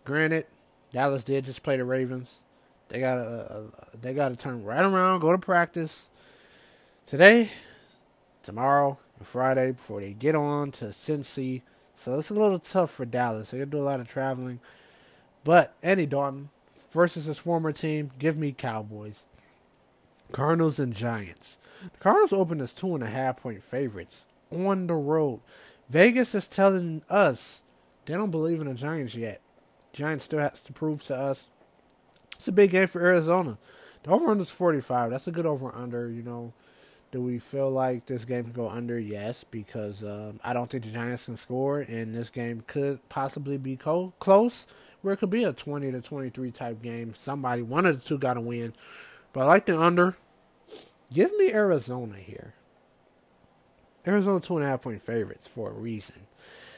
granted, 0.05 0.45
Dallas 0.91 1.23
did 1.23 1.45
just 1.45 1.63
play 1.63 1.77
the 1.77 1.85
Ravens. 1.85 2.41
They 2.89 2.99
got 2.99 3.15
to 3.15 3.63
they 3.99 4.13
got 4.13 4.29
to 4.29 4.35
turn 4.35 4.63
right 4.63 4.83
around, 4.83 5.19
go 5.19 5.31
to 5.31 5.37
practice 5.37 6.09
today, 7.05 7.51
tomorrow, 8.43 8.97
and 9.17 9.27
Friday 9.27 9.71
before 9.71 10.01
they 10.01 10.13
get 10.13 10.35
on 10.35 10.71
to 10.73 10.85
Cincy. 10.85 11.61
So 11.95 12.17
it's 12.17 12.29
a 12.29 12.33
little 12.35 12.59
tough 12.59 12.91
for 12.91 13.05
Dallas. 13.05 13.51
They 13.51 13.57
got 13.57 13.65
to 13.65 13.71
do 13.71 13.79
a 13.79 13.83
lot 13.83 13.99
of 13.99 14.07
traveling. 14.07 14.59
But 15.43 15.73
Andy 15.81 16.05
Dalton 16.05 16.49
versus 16.91 17.25
his 17.25 17.37
former 17.37 17.71
team, 17.71 18.11
give 18.19 18.37
me 18.37 18.51
Cowboys. 18.51 19.25
Cardinals 20.31 20.79
and 20.79 20.93
Giants. 20.93 21.57
The 21.83 21.97
Cardinals 21.99 22.33
open 22.33 22.61
as 22.61 22.73
two 22.73 22.95
and 22.95 23.03
a 23.03 23.07
half 23.07 23.37
point 23.37 23.63
favorites 23.63 24.25
on 24.51 24.87
the 24.87 24.93
road. 24.93 25.41
Vegas 25.89 26.35
is 26.35 26.47
telling 26.47 27.01
us 27.09 27.61
they 28.05 28.13
don't 28.13 28.31
believe 28.31 28.61
in 28.61 28.67
the 28.67 28.73
Giants 28.73 29.15
yet. 29.15 29.41
Giants 29.93 30.25
still 30.25 30.39
has 30.39 30.61
to 30.61 30.73
prove 30.73 31.03
to 31.05 31.15
us. 31.15 31.49
It's 32.37 32.47
a 32.47 32.51
big 32.51 32.71
game 32.71 32.87
for 32.87 33.01
Arizona. 33.01 33.57
The 34.03 34.11
over 34.11 34.29
under 34.29 34.43
is 34.43 34.49
45. 34.49 35.11
That's 35.11 35.27
a 35.27 35.31
good 35.31 35.45
over 35.45 35.73
under. 35.75 36.09
You 36.09 36.23
know, 36.23 36.53
do 37.11 37.21
we 37.21 37.39
feel 37.39 37.69
like 37.69 38.05
this 38.05 38.25
game 38.25 38.45
can 38.45 38.53
go 38.53 38.69
under? 38.69 38.99
Yes, 38.99 39.43
because 39.43 40.03
um, 40.03 40.39
I 40.43 40.53
don't 40.53 40.69
think 40.69 40.83
the 40.83 40.91
Giants 40.91 41.25
can 41.25 41.35
score, 41.35 41.79
and 41.79 42.13
this 42.13 42.29
game 42.29 42.63
could 42.67 43.07
possibly 43.09 43.57
be 43.57 43.75
co- 43.75 44.13
close, 44.19 44.67
where 45.01 45.13
it 45.13 45.17
could 45.17 45.29
be 45.29 45.43
a 45.43 45.53
20 45.53 45.91
to 45.91 46.01
23 46.01 46.51
type 46.51 46.81
game. 46.81 47.13
Somebody, 47.15 47.61
one 47.61 47.85
of 47.85 48.01
the 48.01 48.07
two, 48.07 48.17
got 48.17 48.35
to 48.35 48.41
win. 48.41 48.73
But 49.33 49.41
I 49.41 49.45
like 49.45 49.65
the 49.65 49.79
under. 49.79 50.15
Give 51.11 51.35
me 51.37 51.51
Arizona 51.51 52.17
here. 52.17 52.53
Arizona 54.05 54.39
two 54.39 54.55
and 54.55 54.65
a 54.65 54.69
half 54.69 54.81
point 54.81 55.01
favorites 55.01 55.47
for 55.47 55.69
a 55.69 55.73
reason. 55.73 56.27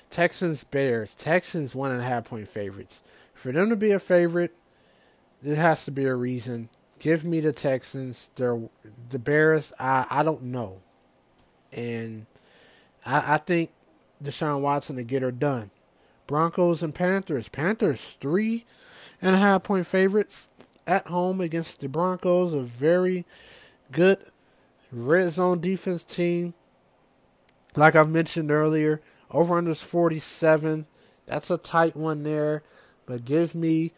Texans 0.09 0.63
Bears. 0.63 1.13
Texans 1.13 1.75
one 1.75 1.91
and 1.91 2.01
a 2.01 2.05
half 2.05 2.25
point 2.25 2.47
favorites. 2.47 3.01
For 3.33 3.51
them 3.51 3.69
to 3.69 3.75
be 3.75 3.91
a 3.91 3.99
favorite, 3.99 4.55
there 5.41 5.55
has 5.55 5.85
to 5.85 5.91
be 5.91 6.05
a 6.05 6.15
reason. 6.15 6.69
Give 6.99 7.23
me 7.23 7.39
the 7.39 7.53
Texans. 7.53 8.29
They're 8.35 8.59
the 9.09 9.19
Bears. 9.19 9.71
I 9.79 10.05
I 10.09 10.23
don't 10.23 10.43
know, 10.43 10.81
and 11.71 12.25
I 13.05 13.35
I 13.35 13.37
think 13.37 13.71
Deshaun 14.23 14.61
Watson 14.61 14.97
to 14.97 15.03
get 15.03 15.21
her 15.21 15.31
done. 15.31 15.71
Broncos 16.27 16.83
and 16.83 16.93
Panthers. 16.93 17.49
Panthers 17.49 18.17
three 18.19 18.65
and 19.21 19.35
a 19.35 19.39
half 19.39 19.63
point 19.63 19.87
favorites 19.87 20.49
at 20.85 21.07
home 21.07 21.39
against 21.41 21.79
the 21.79 21.87
Broncos. 21.87 22.53
A 22.53 22.61
very 22.61 23.25
good 23.91 24.19
red 24.91 25.31
zone 25.31 25.61
defense 25.61 26.03
team. 26.03 26.53
Like 27.75 27.95
I've 27.95 28.09
mentioned 28.09 28.51
earlier, 28.51 29.01
over 29.31 29.57
under 29.57 29.71
is 29.71 29.81
47. 29.83 30.87
That's 31.25 31.49
a 31.49 31.57
tight 31.57 31.95
one 31.95 32.23
there. 32.23 32.63
But 33.05 33.25
give 33.25 33.55
me 33.55 33.93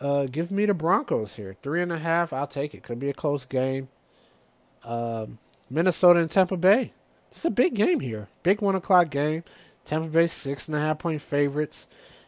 uh, 0.00 0.26
give 0.26 0.50
me 0.50 0.66
the 0.66 0.74
Broncos 0.74 1.36
here. 1.36 1.56
Three 1.62 1.82
and 1.82 1.92
a 1.92 1.98
half, 1.98 2.32
I'll 2.32 2.46
take 2.46 2.74
it. 2.74 2.82
Could 2.82 2.98
be 2.98 3.08
a 3.08 3.14
close 3.14 3.44
game. 3.44 3.88
Um, 4.84 5.38
Minnesota 5.70 6.20
and 6.20 6.30
Tampa 6.30 6.56
Bay. 6.56 6.92
It's 7.30 7.44
a 7.44 7.50
big 7.50 7.74
game 7.74 8.00
here. 8.00 8.28
Big 8.42 8.62
one 8.62 8.74
o'clock 8.74 9.10
game. 9.10 9.44
Tampa 9.84 10.08
Bay 10.08 10.26
six 10.26 10.68
and 10.68 10.76
a 10.76 10.80
half 10.80 10.98
point 10.98 11.22
favorites. 11.22 11.86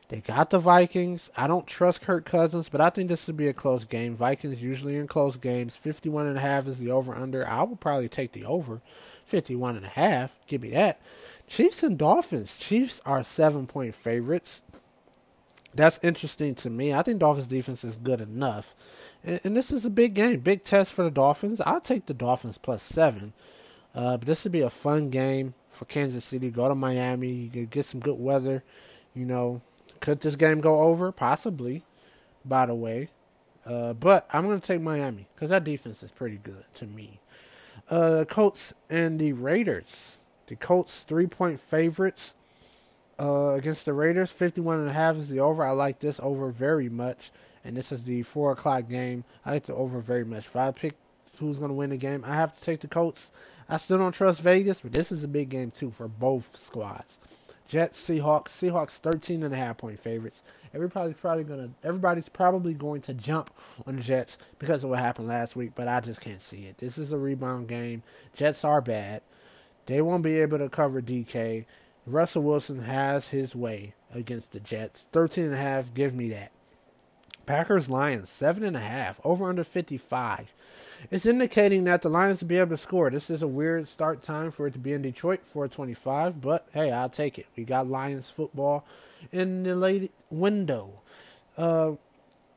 They 0.08 0.20
got 0.20 0.48
the 0.48 0.58
Vikings. 0.58 1.30
I 1.36 1.46
don't 1.46 1.66
trust 1.66 2.00
Kirk 2.00 2.24
Cousins, 2.24 2.70
but 2.70 2.80
I 2.80 2.88
think 2.88 3.08
this 3.10 3.26
would 3.26 3.36
be 3.36 3.48
a 3.48 3.52
close 3.52 3.84
game. 3.84 4.16
Vikings 4.16 4.62
usually 4.62 4.96
in 4.96 5.06
close 5.06 5.36
games. 5.36 5.76
51 5.76 6.26
and 6.26 6.38
a 6.38 6.40
half 6.40 6.66
is 6.66 6.78
the 6.78 6.90
over 6.90 7.14
under. 7.14 7.46
I 7.46 7.62
will 7.64 7.76
probably 7.76 8.08
take 8.08 8.32
the 8.32 8.46
over. 8.46 8.80
51 9.26 9.76
and 9.76 9.84
a 9.84 9.90
half. 9.90 10.34
Give 10.46 10.62
me 10.62 10.70
that. 10.70 10.98
Chiefs 11.46 11.82
and 11.82 11.98
Dolphins. 11.98 12.56
Chiefs 12.56 13.02
are 13.04 13.22
7 13.22 13.66
point 13.66 13.94
favorites. 13.94 14.62
That's 15.74 15.98
interesting 16.02 16.54
to 16.56 16.70
me. 16.70 16.92
I 16.92 17.02
think 17.02 17.18
Dolphins 17.18 17.46
defense 17.46 17.84
is 17.84 17.96
good 17.96 18.20
enough. 18.20 18.74
And, 19.22 19.40
and 19.44 19.56
this 19.56 19.70
is 19.70 19.84
a 19.84 19.90
big 19.90 20.14
game, 20.14 20.40
big 20.40 20.64
test 20.64 20.92
for 20.92 21.04
the 21.04 21.10
Dolphins. 21.10 21.60
I'll 21.60 21.80
take 21.80 22.06
the 22.06 22.14
Dolphins 22.14 22.58
plus 22.58 22.82
7. 22.82 23.32
Uh, 23.94 24.16
but 24.16 24.26
this 24.26 24.44
would 24.44 24.52
be 24.52 24.60
a 24.60 24.70
fun 24.70 25.10
game 25.10 25.54
for 25.70 25.84
Kansas 25.84 26.24
City. 26.24 26.50
Go 26.50 26.68
to 26.68 26.74
Miami. 26.74 27.30
You 27.30 27.50
can 27.50 27.66
get 27.66 27.84
some 27.84 28.00
good 28.00 28.18
weather. 28.18 28.64
You 29.14 29.24
know, 29.24 29.60
could 30.00 30.20
this 30.20 30.36
game 30.36 30.60
go 30.60 30.80
over? 30.80 31.12
Possibly, 31.12 31.84
by 32.44 32.66
the 32.66 32.74
way. 32.74 33.10
Uh, 33.66 33.92
but 33.92 34.28
I'm 34.32 34.46
going 34.46 34.60
to 34.60 34.66
take 34.66 34.80
Miami 34.80 35.28
because 35.34 35.50
that 35.50 35.64
defense 35.64 36.02
is 36.02 36.10
pretty 36.10 36.38
good 36.42 36.64
to 36.74 36.86
me. 36.86 37.20
Uh, 37.90 38.24
Colts 38.28 38.72
and 38.88 39.18
the 39.18 39.32
Raiders. 39.32 40.18
The 40.46 40.56
Colts 40.56 41.04
three 41.04 41.26
point 41.26 41.60
favorites 41.60 42.34
uh, 43.20 43.54
against 43.54 43.84
the 43.84 43.92
Raiders. 43.92 44.32
51 44.32 44.80
and 44.80 44.88
a 44.88 44.92
half 44.92 45.16
is 45.16 45.28
the 45.28 45.40
over. 45.40 45.64
I 45.64 45.70
like 45.70 46.00
this 46.00 46.20
over 46.22 46.50
very 46.50 46.88
much. 46.88 47.30
And 47.64 47.76
this 47.76 47.92
is 47.92 48.04
the 48.04 48.22
four 48.22 48.52
o'clock 48.52 48.88
game. 48.88 49.24
I 49.44 49.52
like 49.52 49.64
the 49.64 49.74
over 49.74 50.00
very 50.00 50.24
much. 50.24 50.46
If 50.46 50.56
I 50.56 50.70
pick 50.70 50.94
who's 51.38 51.58
going 51.58 51.70
to 51.70 51.74
win 51.74 51.90
the 51.90 51.96
game, 51.96 52.24
I 52.26 52.34
have 52.34 52.58
to 52.58 52.60
take 52.60 52.80
the 52.80 52.88
Colts. 52.88 53.30
I 53.68 53.76
still 53.76 53.98
don't 53.98 54.12
trust 54.12 54.40
Vegas, 54.40 54.80
but 54.80 54.92
this 54.92 55.12
is 55.12 55.24
a 55.24 55.28
big 55.28 55.50
game 55.50 55.70
too 55.70 55.90
for 55.90 56.08
both 56.08 56.56
squads. 56.56 57.18
Jets, 57.66 58.00
Seahawks. 58.00 58.48
Seahawks 58.48 58.92
13 58.92 59.42
and 59.42 59.52
a 59.52 59.56
half 59.56 59.76
point 59.76 60.00
favorites. 60.00 60.42
Everybody's 60.74 61.16
probably 61.16 61.44
gonna 61.44 61.70
everybody's 61.84 62.28
probably 62.28 62.74
going 62.74 63.02
to 63.02 63.14
jump 63.14 63.50
on 63.86 63.96
the 63.96 64.02
Jets 64.02 64.38
because 64.58 64.84
of 64.84 64.90
what 64.90 64.98
happened 65.00 65.28
last 65.28 65.54
week, 65.54 65.72
but 65.74 65.88
I 65.88 66.00
just 66.00 66.20
can't 66.20 66.42
see 66.42 66.64
it. 66.64 66.78
This 66.78 66.96
is 66.98 67.12
a 67.12 67.18
rebound 67.18 67.68
game. 67.68 68.02
Jets 68.34 68.64
are 68.64 68.80
bad. 68.80 69.22
They 69.86 70.00
won't 70.00 70.22
be 70.22 70.38
able 70.38 70.58
to 70.58 70.68
cover 70.68 71.00
DK. 71.00 71.64
Russell 72.08 72.42
Wilson 72.42 72.82
has 72.82 73.28
his 73.28 73.54
way 73.54 73.94
against 74.14 74.52
the 74.52 74.60
Jets. 74.60 75.06
13 75.12 75.44
and 75.44 75.54
a 75.54 75.58
half, 75.58 75.92
give 75.94 76.14
me 76.14 76.30
that. 76.30 76.52
Packers 77.46 77.88
Lions, 77.88 78.28
seven 78.28 78.62
and 78.62 78.76
a 78.76 78.80
half, 78.80 79.20
over 79.24 79.48
under 79.48 79.64
55. 79.64 80.52
It's 81.10 81.24
indicating 81.24 81.84
that 81.84 82.02
the 82.02 82.10
Lions 82.10 82.42
will 82.42 82.48
be 82.48 82.58
able 82.58 82.70
to 82.70 82.76
score. 82.76 83.10
This 83.10 83.30
is 83.30 83.40
a 83.42 83.46
weird 83.46 83.88
start 83.88 84.22
time 84.22 84.50
for 84.50 84.66
it 84.66 84.72
to 84.72 84.78
be 84.78 84.92
in 84.92 85.00
Detroit, 85.00 85.46
425, 85.46 86.40
but 86.40 86.66
hey, 86.72 86.90
I'll 86.90 87.08
take 87.08 87.38
it. 87.38 87.46
We 87.56 87.64
got 87.64 87.88
Lions 87.88 88.30
football 88.30 88.84
in 89.32 89.62
the 89.62 89.74
late 89.74 90.12
window. 90.30 91.00
Uh, 91.56 91.92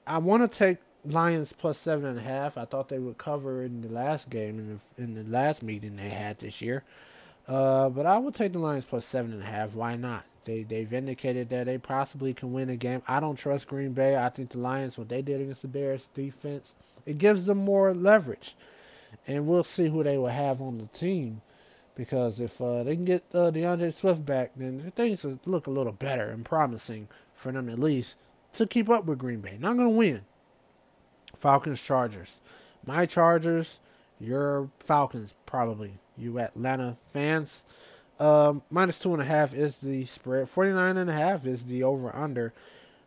I 0.06 0.18
want 0.18 0.50
to 0.50 0.58
take 0.58 0.80
Lions 1.06 1.54
plus 1.54 1.78
seven 1.78 2.06
and 2.06 2.20
a 2.20 2.24
half. 2.24 2.58
I 2.58 2.66
thought 2.66 2.90
they 2.90 3.00
would 3.00 3.18
cover 3.18 3.64
in 3.64 3.82
the 3.82 3.90
last 3.90 4.30
game 4.30 4.60
in 4.60 4.80
the 4.98 5.04
in 5.04 5.14
the 5.16 5.24
last 5.24 5.64
meeting 5.64 5.96
they 5.96 6.10
had 6.10 6.40
this 6.40 6.62
year. 6.62 6.84
Uh, 7.52 7.90
but 7.90 8.06
I 8.06 8.18
would 8.18 8.34
take 8.34 8.54
the 8.54 8.60
Lions 8.60 8.86
plus 8.86 9.04
seven 9.04 9.34
and 9.34 9.44
a 9.44 9.46
half. 9.46 9.76
Why 9.76 9.98
not? 9.98 10.24
They 10.46 10.64
they've 10.64 10.94
indicated 10.94 11.50
that 11.50 11.66
they 11.66 11.78
possibly 11.78 12.34
can 12.34 12.54
win 12.54 12.70
a 12.70 12.78
game. 12.78 13.02
I 13.10 13.20
don't 13.20 13.36
trust 13.36 13.68
Green 13.68 13.92
Bay. 13.92 14.16
I 14.16 14.30
think 14.30 14.52
the 14.52 14.60
Lions, 14.60 14.98
what 14.98 15.10
they 15.10 15.22
did 15.22 15.42
against 15.42 15.64
the 15.64 15.68
Bears 15.68 16.08
defense, 16.14 16.74
it 17.06 17.18
gives 17.18 17.46
them 17.46 17.58
more 17.58 17.94
leverage, 17.94 18.56
and 19.28 19.48
we'll 19.48 19.66
see 19.66 19.90
who 19.90 20.02
they 20.02 20.18
will 20.18 20.30
have 20.30 20.62
on 20.62 20.78
the 20.78 20.86
team. 20.98 21.42
Because 21.94 22.40
if 22.40 22.62
uh, 22.62 22.84
they 22.84 22.96
can 22.96 23.04
get 23.04 23.26
uh, 23.34 23.52
D'Andre 23.52 23.92
Swift 23.92 24.26
back, 24.26 24.52
then 24.56 24.94
things 24.96 25.26
look 25.46 25.68
a 25.68 25.72
little 25.72 25.92
better 25.92 26.30
and 26.30 26.46
promising 26.46 27.10
for 27.34 27.52
them 27.52 27.68
at 27.68 27.80
least 27.80 28.16
to 28.54 28.66
keep 28.66 28.90
up 28.90 29.04
with 29.04 29.20
Green 29.20 29.42
Bay. 29.42 29.58
Not 29.60 29.76
going 29.76 29.90
to 29.90 29.98
win. 29.98 30.22
Falcons 31.36 31.82
Chargers. 31.82 32.40
My 32.86 33.06
Chargers, 33.06 33.82
your 34.22 34.70
Falcons 34.80 35.36
probably. 35.46 36.00
You 36.22 36.40
Atlanta 36.40 36.98
fans. 37.12 37.64
Um, 38.20 38.62
minus 38.70 39.00
two 39.00 39.14
and 39.14 39.22
a 39.22 39.26
half 39.26 39.54
is 39.54 39.80
the 39.80 40.06
spread. 40.06 40.48
Forty 40.48 40.72
nine 40.72 40.98
and 40.98 41.10
a 41.10 41.14
half 41.14 41.46
is 41.46 41.66
the 41.66 41.84
over 41.84 42.16
under. 42.16 42.54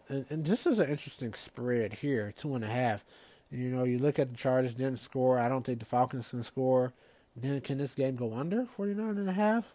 And, 0.09 0.27
and 0.29 0.45
this 0.45 0.67
is 0.67 0.79
an 0.79 0.91
interesting 0.91 1.33
spread 1.35 1.95
here, 1.95 2.35
two 2.37 2.55
and 2.55 2.65
a 2.65 2.69
half. 2.69 3.05
You 3.51 3.69
know, 3.69 3.85
you 3.85 3.99
look 3.99 4.19
at 4.19 4.31
the 4.31 4.37
Chargers 4.37 4.75
didn't 4.75 4.99
score. 4.99 5.39
I 5.39 5.49
don't 5.49 5.65
think 5.65 5.79
the 5.79 5.85
Falcons 5.85 6.31
can 6.31 6.43
score. 6.43 6.93
Then 7.37 7.61
can 7.61 7.79
this 7.79 7.95
game 7.95 8.17
go 8.17 8.35
under 8.35 8.65
49 8.67 9.17
and 9.17 9.29
a 9.29 9.33
half? 9.33 9.75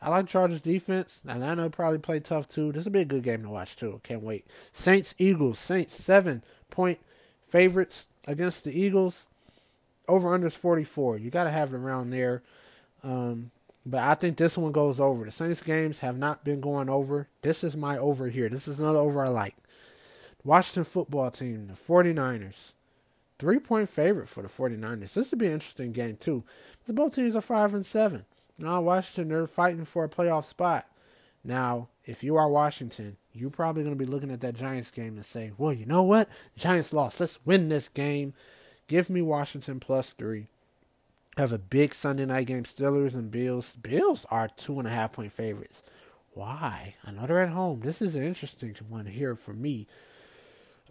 I 0.00 0.10
like 0.10 0.26
Chargers 0.26 0.60
defense. 0.60 1.22
Atlanta 1.26 1.70
probably 1.70 1.98
play 1.98 2.20
tough 2.20 2.46
too. 2.46 2.72
This 2.72 2.84
will 2.84 2.92
be 2.92 3.00
a 3.00 3.06
good 3.06 3.22
game 3.22 3.42
to 3.42 3.48
watch 3.48 3.76
too. 3.76 4.00
Can't 4.04 4.22
wait. 4.22 4.46
Saints 4.72 5.14
Eagles. 5.16 5.58
Saints 5.58 5.94
seven 5.94 6.44
point 6.70 6.98
favorites 7.48 8.04
against 8.26 8.64
the 8.64 8.78
Eagles. 8.78 9.26
Over 10.06 10.34
under 10.34 10.46
is 10.46 10.56
44. 10.56 11.16
You 11.16 11.30
got 11.30 11.44
to 11.44 11.50
have 11.50 11.72
it 11.72 11.76
around 11.76 12.10
there. 12.10 12.42
Um, 13.04 13.50
but 13.86 14.00
I 14.00 14.14
think 14.14 14.36
this 14.36 14.56
one 14.56 14.72
goes 14.72 14.98
over. 14.98 15.24
The 15.24 15.30
Saints 15.30 15.62
games 15.62 15.98
have 15.98 16.16
not 16.16 16.42
been 16.44 16.60
going 16.60 16.88
over. 16.88 17.28
This 17.42 17.62
is 17.62 17.76
my 17.76 17.98
over 17.98 18.28
here. 18.28 18.48
This 18.48 18.66
is 18.66 18.80
another 18.80 18.98
over 18.98 19.24
I 19.24 19.28
like. 19.28 19.56
Washington 20.42 20.84
football 20.84 21.30
team, 21.30 21.68
the 21.68 21.74
49ers. 21.74 22.72
Three 23.38 23.58
point 23.58 23.88
favorite 23.88 24.28
for 24.28 24.42
the 24.42 24.48
49ers. 24.48 25.12
This 25.12 25.30
would 25.30 25.38
be 25.38 25.46
an 25.46 25.54
interesting 25.54 25.92
game, 25.92 26.16
too. 26.16 26.44
The 26.86 26.92
both 26.92 27.14
teams 27.14 27.36
are 27.36 27.40
5 27.40 27.74
and 27.74 27.84
7. 27.84 28.24
Now, 28.58 28.80
Washington, 28.80 29.28
they're 29.28 29.46
fighting 29.46 29.84
for 29.84 30.04
a 30.04 30.08
playoff 30.08 30.44
spot. 30.44 30.86
Now, 31.42 31.88
if 32.04 32.22
you 32.22 32.36
are 32.36 32.48
Washington, 32.48 33.16
you're 33.32 33.50
probably 33.50 33.82
going 33.82 33.96
to 33.96 34.02
be 34.02 34.10
looking 34.10 34.30
at 34.30 34.40
that 34.40 34.54
Giants 34.54 34.90
game 34.90 35.16
and 35.16 35.26
say, 35.26 35.52
well, 35.58 35.72
you 35.72 35.84
know 35.84 36.04
what? 36.04 36.28
Giants 36.56 36.92
lost. 36.92 37.20
Let's 37.20 37.38
win 37.44 37.68
this 37.68 37.88
game. 37.88 38.32
Give 38.86 39.10
me 39.10 39.20
Washington 39.20 39.80
plus 39.80 40.12
three. 40.12 40.48
Have 41.36 41.52
a 41.52 41.58
big 41.58 41.94
Sunday 41.94 42.26
night 42.26 42.46
game. 42.46 42.62
Steelers 42.62 43.14
and 43.14 43.30
Bills. 43.30 43.76
Bills 43.76 44.24
are 44.30 44.48
two 44.48 44.78
and 44.78 44.86
a 44.86 44.90
half 44.90 45.12
point 45.12 45.32
favorites. 45.32 45.82
Why? 46.32 46.94
I 47.04 47.10
know 47.10 47.26
they're 47.26 47.42
at 47.42 47.50
home. 47.50 47.80
This 47.80 48.00
is 48.00 48.14
an 48.14 48.24
interesting 48.24 48.74
one 48.88 49.06
here 49.06 49.34
for 49.34 49.52
me. 49.52 49.86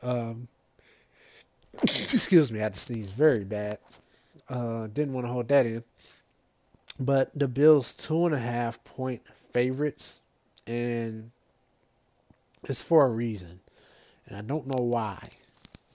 Um, 0.01 0.47
excuse 1.81 2.51
me, 2.51 2.59
I 2.59 2.63
had 2.63 2.73
to 2.73 2.79
sneeze 2.79 3.11
very 3.11 3.43
bad. 3.43 3.77
Uh, 4.49 4.87
didn't 4.87 5.13
want 5.13 5.27
to 5.27 5.31
hold 5.31 5.47
that 5.47 5.65
in. 5.65 5.83
But 6.99 7.31
the 7.33 7.47
Bills 7.47 7.93
two 7.93 8.25
and 8.25 8.35
a 8.35 8.39
half 8.39 8.83
point 8.83 9.21
favorites, 9.51 10.19
and 10.67 11.31
it's 12.63 12.83
for 12.83 13.05
a 13.05 13.09
reason, 13.09 13.61
and 14.27 14.37
I 14.37 14.41
don't 14.41 14.67
know 14.67 14.83
why. 14.83 15.19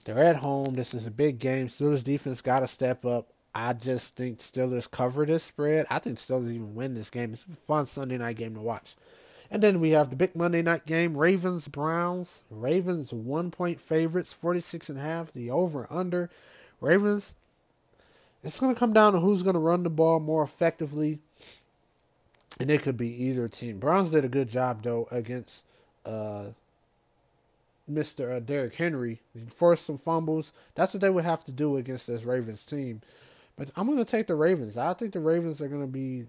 They're 0.05 0.23
at 0.23 0.37
home. 0.37 0.73
This 0.73 0.93
is 0.93 1.05
a 1.05 1.11
big 1.11 1.39
game. 1.39 1.67
Steelers 1.67 2.03
defense 2.03 2.41
got 2.41 2.61
to 2.61 2.67
step 2.67 3.05
up. 3.05 3.27
I 3.53 3.73
just 3.73 4.15
think 4.15 4.39
Steelers 4.39 4.89
cover 4.89 5.25
this 5.25 5.43
spread. 5.43 5.85
I 5.89 5.99
think 5.99 6.17
Steelers 6.17 6.49
even 6.49 6.75
win 6.75 6.93
this 6.93 7.09
game. 7.09 7.33
It's 7.33 7.45
a 7.51 7.55
fun 7.55 7.85
Sunday 7.85 8.17
night 8.17 8.37
game 8.37 8.55
to 8.55 8.61
watch. 8.61 8.95
And 9.51 9.63
then 9.63 9.79
we 9.79 9.91
have 9.91 10.11
the 10.11 10.15
big 10.15 10.35
Monday 10.35 10.61
night 10.61 10.85
game, 10.85 11.17
Ravens 11.17 11.67
Browns. 11.67 12.41
Ravens 12.51 13.11
one 13.11 13.49
point 13.49 13.81
favorites, 13.81 14.31
46 14.33 14.89
and 14.89 14.99
a 14.99 15.01
half, 15.01 15.33
the 15.33 15.49
over 15.49 15.87
under. 15.89 16.29
Ravens 16.79 17.33
it's 18.43 18.59
going 18.59 18.73
to 18.73 18.79
come 18.79 18.93
down 18.93 19.13
to 19.13 19.19
who's 19.19 19.43
going 19.43 19.55
to 19.55 19.59
run 19.59 19.83
the 19.83 19.89
ball 19.89 20.19
more 20.19 20.43
effectively. 20.43 21.19
And 22.59 22.69
it 22.69 22.81
could 22.81 22.97
be 22.97 23.25
either 23.25 23.47
team. 23.47 23.79
Browns 23.79 24.11
did 24.11 24.25
a 24.25 24.29
good 24.29 24.49
job 24.49 24.83
though 24.83 25.07
against 25.11 25.63
uh, 26.05 26.45
Mr. 27.89 28.35
Uh, 28.35 28.39
Derrick 28.39 28.75
Henry. 28.75 29.21
He 29.33 29.41
forced 29.49 29.85
some 29.85 29.97
fumbles. 29.97 30.51
That's 30.75 30.93
what 30.93 31.01
they 31.01 31.09
would 31.09 31.25
have 31.25 31.43
to 31.45 31.51
do 31.51 31.77
against 31.77 32.07
this 32.07 32.23
Ravens 32.23 32.65
team. 32.65 33.01
But 33.59 33.71
I'm 33.75 33.87
going 33.87 33.97
to 33.97 34.05
take 34.05 34.27
the 34.27 34.35
Ravens. 34.35 34.77
I 34.77 34.93
think 34.93 35.11
the 35.11 35.19
Ravens 35.19 35.61
are 35.61 35.67
going 35.67 35.81
to 35.81 35.87
be 35.87 36.25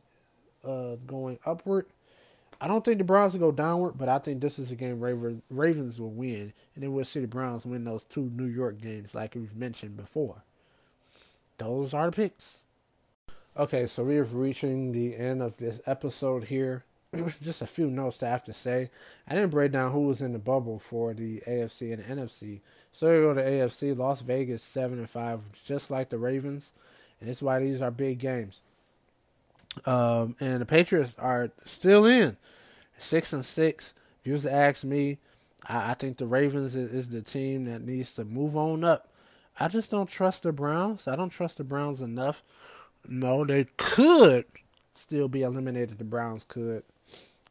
uh, 0.64 0.96
going 1.06 1.38
upward. 1.46 1.86
I 2.60 2.66
don't 2.66 2.84
think 2.84 2.98
the 2.98 3.04
Browns 3.04 3.32
will 3.32 3.52
go 3.52 3.52
downward, 3.52 3.92
but 3.96 4.08
I 4.08 4.18
think 4.18 4.40
this 4.40 4.58
is 4.58 4.72
a 4.72 4.74
game 4.74 5.00
Ravens 5.48 6.00
will 6.00 6.10
win, 6.10 6.52
and 6.74 6.82
then 6.82 6.92
we'll 6.92 7.04
see 7.04 7.20
the 7.20 7.28
Browns 7.28 7.64
win 7.64 7.84
those 7.84 8.02
two 8.02 8.30
New 8.34 8.46
York 8.46 8.80
games, 8.80 9.14
like 9.14 9.36
we've 9.36 9.54
mentioned 9.54 9.96
before. 9.96 10.42
Those 11.56 11.94
are 11.94 12.06
the 12.06 12.12
picks. 12.12 12.58
Okay, 13.56 13.86
so 13.86 14.02
we 14.02 14.18
are 14.18 14.24
reaching 14.24 14.90
the 14.90 15.16
end 15.16 15.40
of 15.40 15.56
this 15.56 15.80
episode 15.86 16.44
here. 16.44 16.84
Just 17.42 17.62
a 17.62 17.66
few 17.66 17.90
notes 17.90 18.22
I 18.22 18.28
have 18.28 18.44
to 18.44 18.52
say. 18.52 18.90
I 19.28 19.34
didn't 19.34 19.50
break 19.50 19.70
down 19.70 19.92
who 19.92 20.06
was 20.06 20.20
in 20.20 20.32
the 20.32 20.38
bubble 20.38 20.80
for 20.80 21.14
the 21.14 21.40
AFC 21.46 21.92
and 21.92 22.02
the 22.02 22.22
NFC. 22.22 22.60
So 22.92 23.12
we 23.12 23.20
go 23.20 23.34
to 23.34 23.42
AFC, 23.42 23.96
Las 23.96 24.20
Vegas 24.20 24.62
seven 24.62 24.98
and 24.98 25.08
five, 25.08 25.40
just 25.64 25.90
like 25.90 26.10
the 26.10 26.18
Ravens, 26.18 26.72
and 27.20 27.28
that's 27.28 27.42
why 27.42 27.58
these 27.58 27.82
are 27.82 27.90
big 27.90 28.18
games. 28.18 28.62
Um, 29.86 30.36
and 30.40 30.60
the 30.60 30.66
Patriots 30.66 31.14
are 31.18 31.50
still 31.64 32.04
in 32.06 32.36
six 32.98 33.32
and 33.32 33.44
six. 33.44 33.94
If 34.18 34.26
you 34.26 34.32
was 34.32 34.42
to 34.42 34.52
ask 34.52 34.84
me, 34.84 35.18
I, 35.68 35.90
I 35.90 35.94
think 35.94 36.16
the 36.16 36.26
Ravens 36.26 36.74
is, 36.74 36.92
is, 36.92 37.08
the 37.08 37.22
team 37.22 37.66
that 37.66 37.82
needs 37.82 38.14
to 38.14 38.24
move 38.24 38.56
on 38.56 38.84
up. 38.84 39.08
I 39.58 39.68
just 39.68 39.90
don't 39.90 40.08
trust 40.08 40.42
the 40.42 40.52
Browns. 40.52 41.06
I 41.06 41.16
don't 41.16 41.30
trust 41.30 41.58
the 41.58 41.64
Browns 41.64 42.00
enough. 42.00 42.42
No, 43.08 43.44
they 43.44 43.66
could 43.76 44.46
still 44.94 45.28
be 45.28 45.42
eliminated. 45.42 45.98
The 45.98 46.04
Browns 46.04 46.44
could, 46.44 46.82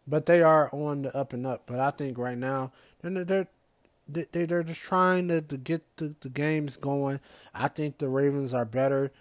but 0.07 0.25
they 0.25 0.41
are 0.41 0.69
on 0.73 1.03
the 1.03 1.15
up 1.15 1.33
and 1.33 1.45
up. 1.47 1.63
But 1.65 1.79
I 1.79 1.91
think 1.91 2.17
right 2.17 2.37
now 2.37 2.71
they're 3.01 3.23
they're 3.23 3.47
they 4.07 4.45
they're 4.45 4.63
just 4.63 4.81
trying 4.81 5.27
to, 5.29 5.41
to 5.41 5.57
get 5.57 5.83
the, 5.97 6.15
the 6.21 6.29
games 6.29 6.77
going. 6.77 7.19
I 7.53 7.67
think 7.67 7.97
the 7.97 8.09
Ravens 8.09 8.53
are 8.53 8.65
better 8.65 9.11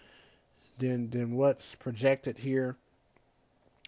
than 0.78 1.10
than 1.10 1.36
what's 1.36 1.74
projected 1.76 2.38
here. 2.38 2.76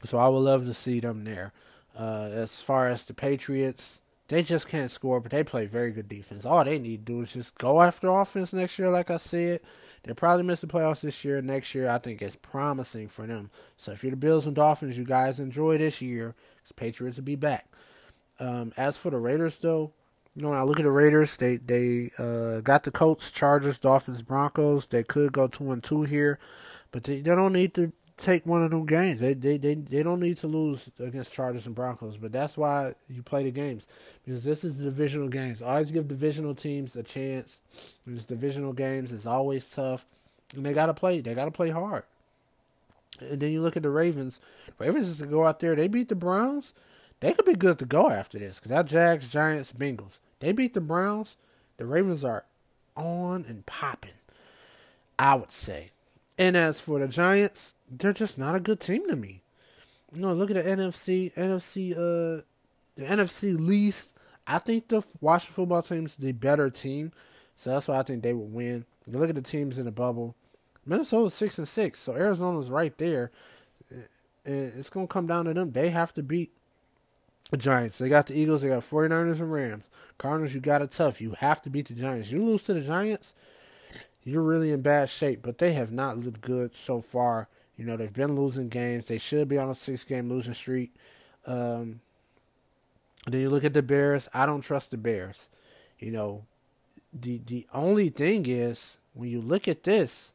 So 0.04 0.18
I 0.18 0.28
would 0.28 0.38
love 0.38 0.66
to 0.66 0.74
see 0.74 1.00
them 1.00 1.24
there. 1.24 1.52
Uh, 1.98 2.30
as 2.32 2.62
far 2.62 2.86
as 2.86 3.04
the 3.04 3.12
Patriots, 3.12 4.00
they 4.28 4.42
just 4.42 4.68
can't 4.68 4.90
score, 4.90 5.20
but 5.20 5.32
they 5.32 5.42
play 5.42 5.66
very 5.66 5.90
good 5.90 6.08
defense. 6.08 6.46
All 6.46 6.64
they 6.64 6.78
need 6.78 7.04
to 7.04 7.12
do 7.12 7.22
is 7.22 7.32
just 7.32 7.58
go 7.58 7.82
after 7.82 8.08
offense 8.08 8.52
next 8.52 8.78
year, 8.78 8.88
like 8.88 9.10
I 9.10 9.16
said. 9.16 9.60
They'll 10.02 10.14
probably 10.14 10.44
miss 10.44 10.60
the 10.60 10.66
playoffs 10.66 11.00
this 11.00 11.24
year. 11.24 11.42
Next 11.42 11.74
year, 11.74 11.90
I 11.90 11.98
think 11.98 12.22
it's 12.22 12.36
promising 12.36 13.08
for 13.08 13.26
them. 13.26 13.50
So 13.76 13.92
if 13.92 14.02
you're 14.02 14.12
the 14.12 14.16
Bills 14.16 14.46
and 14.46 14.56
Dolphins, 14.56 14.96
you 14.96 15.04
guys 15.04 15.40
enjoy 15.40 15.78
this 15.78 16.00
year. 16.00 16.34
Because 16.56 16.72
Patriots 16.72 17.16
will 17.16 17.24
be 17.24 17.34
back. 17.34 17.66
Um, 18.38 18.72
as 18.76 18.96
for 18.96 19.10
the 19.10 19.18
Raiders, 19.18 19.58
though, 19.58 19.92
you 20.34 20.42
know, 20.42 20.50
when 20.50 20.58
I 20.58 20.62
look 20.62 20.78
at 20.78 20.84
the 20.84 20.90
Raiders, 20.90 21.36
they 21.36 21.56
they 21.56 22.12
uh, 22.16 22.60
got 22.60 22.84
the 22.84 22.90
Colts, 22.90 23.30
Chargers, 23.30 23.78
Dolphins, 23.78 24.22
Broncos. 24.22 24.86
They 24.86 25.02
could 25.02 25.32
go 25.32 25.48
two 25.48 25.72
and 25.72 25.82
two 25.82 26.02
here, 26.02 26.38
but 26.92 27.04
they, 27.04 27.20
they 27.20 27.34
don't 27.34 27.52
need 27.52 27.74
to 27.74 27.92
take 28.16 28.44
one 28.44 28.62
of 28.62 28.70
them 28.70 28.86
games. 28.86 29.20
They 29.20 29.34
they 29.34 29.56
they 29.56 29.74
they 29.74 30.02
don't 30.02 30.20
need 30.20 30.38
to 30.38 30.46
lose 30.46 30.88
against 30.98 31.32
Chargers 31.32 31.66
and 31.66 31.74
Broncos, 31.74 32.16
but 32.16 32.32
that's 32.32 32.56
why 32.56 32.94
you 33.08 33.22
play 33.22 33.44
the 33.44 33.50
games 33.50 33.86
because 34.24 34.44
this 34.44 34.64
is 34.64 34.76
divisional 34.76 35.28
games. 35.28 35.62
Always 35.62 35.90
give 35.90 36.08
divisional 36.08 36.54
teams 36.54 36.96
a 36.96 37.02
chance. 37.02 37.60
These 38.06 38.24
divisional 38.24 38.72
games 38.72 39.12
is 39.12 39.26
always 39.26 39.68
tough, 39.68 40.04
and 40.54 40.64
they 40.64 40.72
gotta 40.72 40.94
play. 40.94 41.20
They 41.20 41.34
gotta 41.34 41.50
play 41.50 41.70
hard. 41.70 42.04
And 43.20 43.40
then 43.40 43.52
you 43.52 43.60
look 43.60 43.76
at 43.76 43.82
the 43.82 43.90
Ravens. 43.90 44.40
Ravens 44.78 45.08
is 45.08 45.18
to 45.18 45.26
go 45.26 45.44
out 45.44 45.60
there. 45.60 45.74
They 45.74 45.88
beat 45.88 46.08
the 46.08 46.14
Browns. 46.14 46.72
They 47.20 47.32
could 47.32 47.44
be 47.44 47.54
good 47.54 47.78
to 47.78 47.84
go 47.84 48.08
after 48.08 48.38
this 48.38 48.56
because 48.56 48.70
that 48.70 48.86
Jags, 48.86 49.28
Giants, 49.28 49.72
Bengals. 49.72 50.18
They 50.40 50.52
beat 50.52 50.74
the 50.74 50.80
Browns. 50.80 51.36
The 51.76 51.86
Ravens 51.86 52.24
are 52.24 52.44
on 52.96 53.44
and 53.46 53.64
popping. 53.66 54.12
I 55.18 55.34
would 55.34 55.52
say. 55.52 55.90
And 56.40 56.56
as 56.56 56.80
for 56.80 56.98
the 56.98 57.06
Giants, 57.06 57.74
they're 57.90 58.14
just 58.14 58.38
not 58.38 58.54
a 58.54 58.60
good 58.60 58.80
team 58.80 59.06
to 59.08 59.14
me. 59.14 59.42
You 60.14 60.22
know, 60.22 60.32
look 60.32 60.50
at 60.50 60.56
the 60.56 60.62
NFC, 60.62 61.34
NFC, 61.34 61.92
uh, 61.92 62.40
the 62.96 63.04
NFC 63.04 63.60
least. 63.60 64.14
I 64.46 64.56
think 64.56 64.88
the 64.88 65.04
Washington 65.20 65.54
football 65.54 65.82
team 65.82 66.06
is 66.06 66.16
the 66.16 66.32
better 66.32 66.70
team, 66.70 67.12
so 67.58 67.68
that's 67.68 67.88
why 67.88 67.98
I 67.98 68.02
think 68.04 68.22
they 68.22 68.32
would 68.32 68.54
win. 68.54 68.86
You 69.06 69.18
look 69.18 69.28
at 69.28 69.34
the 69.34 69.42
teams 69.42 69.78
in 69.78 69.84
the 69.84 69.90
bubble. 69.90 70.34
Minnesota's 70.86 71.34
six 71.34 71.58
and 71.58 71.68
six, 71.68 72.00
so 72.00 72.14
Arizona's 72.14 72.70
right 72.70 72.96
there, 72.96 73.30
and 73.90 74.72
it's 74.78 74.88
gonna 74.88 75.06
come 75.06 75.26
down 75.26 75.44
to 75.44 75.52
them. 75.52 75.72
They 75.72 75.90
have 75.90 76.14
to 76.14 76.22
beat 76.22 76.52
the 77.50 77.58
Giants. 77.58 77.98
They 77.98 78.08
got 78.08 78.28
the 78.28 78.34
Eagles. 78.40 78.62
They 78.62 78.68
got 78.68 78.82
49ers 78.82 79.40
and 79.40 79.52
Rams. 79.52 79.84
Cardinals, 80.16 80.54
you 80.54 80.60
got 80.60 80.80
it 80.80 80.90
tough. 80.90 81.20
You 81.20 81.32
have 81.32 81.60
to 81.62 81.70
beat 81.70 81.88
the 81.88 81.94
Giants. 81.94 82.30
You 82.30 82.42
lose 82.42 82.62
to 82.62 82.72
the 82.72 82.80
Giants, 82.80 83.34
you're 84.24 84.42
really 84.42 84.72
in 84.72 84.82
bad 84.82 85.08
shape. 85.08 85.40
But 85.42 85.58
they 85.58 85.72
have 85.72 85.92
not 85.92 86.18
looked 86.18 86.40
good 86.40 86.74
so 86.74 87.00
far 87.00 87.48
you 87.80 87.86
know, 87.86 87.96
they've 87.96 88.12
been 88.12 88.36
losing 88.36 88.68
games. 88.68 89.06
They 89.06 89.16
should 89.16 89.48
be 89.48 89.56
on 89.56 89.70
a 89.70 89.74
six 89.74 90.04
game 90.04 90.28
losing 90.28 90.52
streak. 90.52 90.92
Um, 91.46 92.02
then 93.26 93.40
you 93.40 93.48
look 93.48 93.64
at 93.64 93.72
the 93.72 93.82
Bears. 93.82 94.28
I 94.34 94.44
don't 94.44 94.60
trust 94.60 94.90
the 94.90 94.98
Bears. 94.98 95.48
You 95.98 96.12
know, 96.12 96.44
the 97.10 97.40
the 97.46 97.66
only 97.72 98.10
thing 98.10 98.44
is 98.46 98.98
when 99.14 99.30
you 99.30 99.40
look 99.40 99.66
at 99.66 99.84
this, 99.84 100.34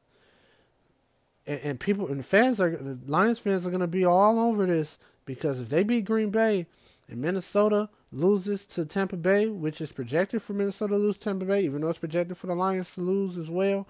and, 1.46 1.60
and 1.60 1.80
people 1.80 2.08
and 2.08 2.26
fans 2.26 2.60
are 2.60 2.72
the 2.72 2.98
Lions 3.06 3.38
fans 3.38 3.64
are 3.64 3.70
gonna 3.70 3.86
be 3.86 4.04
all 4.04 4.40
over 4.40 4.66
this 4.66 4.98
because 5.26 5.62
if 5.62 5.70
they 5.70 5.84
beat 5.84 6.06
Green 6.06 6.32
Bay 6.32 6.66
and 7.08 7.22
Minnesota 7.22 7.90
loses 8.16 8.66
to 8.66 8.86
Tampa 8.86 9.18
Bay, 9.18 9.48
which 9.48 9.82
is 9.82 9.92
projected 9.92 10.42
for 10.42 10.54
Minnesota 10.54 10.94
to 10.94 11.00
lose 11.00 11.18
Tampa 11.18 11.46
Bay, 11.46 11.62
even 11.62 11.82
though 11.82 11.90
it's 11.90 12.00
projected 12.00 12.38
for 12.38 12.48
the 12.48 12.56
Lions 12.56 12.94
to 12.96 13.02
lose 13.02 13.38
as 13.38 13.50
well, 13.50 13.88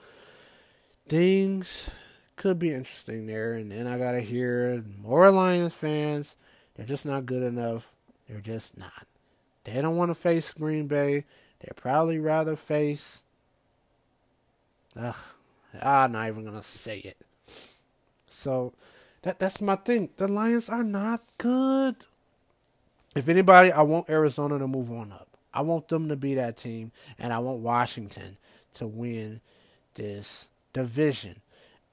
things 1.08 1.90
could 2.36 2.60
be 2.60 2.74
interesting 2.74 3.28
there. 3.28 3.54
And 3.54 3.72
then 3.72 3.88
I 3.88 3.98
gotta 3.98 4.22
hear 4.22 4.84
more 5.02 5.30
Lions 5.32 5.74
fans. 5.74 6.36
They're 6.76 6.86
just 6.86 7.06
not 7.06 7.26
good 7.26 7.44
enough. 7.44 7.94
They're 8.28 8.42
just 8.42 8.78
not. 8.78 9.08
They 9.64 9.82
don't 9.82 9.98
want 9.98 10.10
to 10.10 10.16
face 10.16 10.54
Green 10.54 10.88
Bay. 10.88 11.26
They'd 11.60 11.76
probably 11.76 12.20
rather 12.20 12.56
face. 12.56 13.24
Ugh, 15.00 15.16
I'm 15.82 16.12
not 16.12 16.28
even 16.28 16.46
gonna 16.46 16.64
say 16.64 16.98
it. 17.00 17.18
So 18.28 18.74
that 19.22 19.40
that's 19.40 19.62
my 19.62 19.76
thing. 19.76 20.10
The 20.18 20.28
Lions 20.28 20.70
are 20.70 20.84
not 20.84 21.24
good. 21.38 22.06
If 23.16 23.30
anybody, 23.30 23.72
I 23.72 23.82
want 23.82 24.10
Arizona 24.10 24.60
to 24.60 24.68
move 24.68 24.92
on 24.92 25.14
up. 25.14 25.30
I 25.54 25.62
want 25.62 25.88
them 25.88 26.10
to 26.10 26.18
be 26.18 26.36
that 26.36 26.58
team, 26.58 26.92
and 27.18 27.32
I 27.32 27.40
want 27.40 27.60
Washington 27.60 28.36
to 28.74 28.86
win 28.86 29.40
this 29.94 30.50
division. 30.74 31.42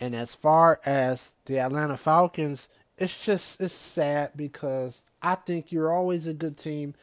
And 0.01 0.16
as 0.16 0.35
far 0.35 0.81
as 0.85 1.31
the 1.47 1.61
Atlanta 1.61 1.97
Falcons, 1.97 2.69
it's 2.99 3.24
just 3.24 3.61
it's 3.61 3.73
sad 3.73 4.32
because 4.35 5.03
I 5.23 5.36
think 5.36 5.70
you're 5.70 5.93
always 5.93 6.27
a 6.27 6.35
good 6.35 6.59
team. 6.59 6.94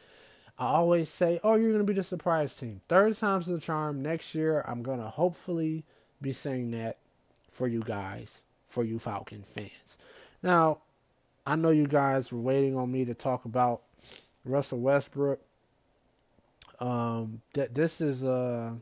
I 0.58 0.66
always 0.66 1.08
say, 1.08 1.40
"Oh, 1.42 1.54
you're 1.54 1.72
going 1.72 1.86
to 1.86 1.90
be 1.90 1.98
the 1.98 2.04
surprise 2.04 2.54
team." 2.54 2.82
Third 2.88 3.16
time's 3.16 3.46
the 3.46 3.58
charm. 3.58 4.02
Next 4.02 4.34
year, 4.34 4.62
I'm 4.68 4.82
going 4.82 5.00
to 5.00 5.08
hopefully 5.08 5.84
be 6.20 6.32
saying 6.32 6.72
that 6.72 6.98
for 7.50 7.66
you 7.66 7.80
guys, 7.80 8.42
for 8.68 8.84
you 8.84 8.98
Falcon 8.98 9.44
fans. 9.44 9.96
Now, 10.42 10.80
I 11.46 11.56
know 11.56 11.70
you 11.70 11.86
guys 11.86 12.30
were 12.30 12.40
waiting 12.40 12.76
on 12.76 12.92
me 12.92 13.06
to 13.06 13.14
talk 13.14 13.46
about 13.46 13.80
Russell 14.44 14.80
Westbrook. 14.80 15.40
Um, 16.78 17.42
that 17.52 17.74
this 17.74 18.00
is 18.00 18.24
uh 18.24 18.72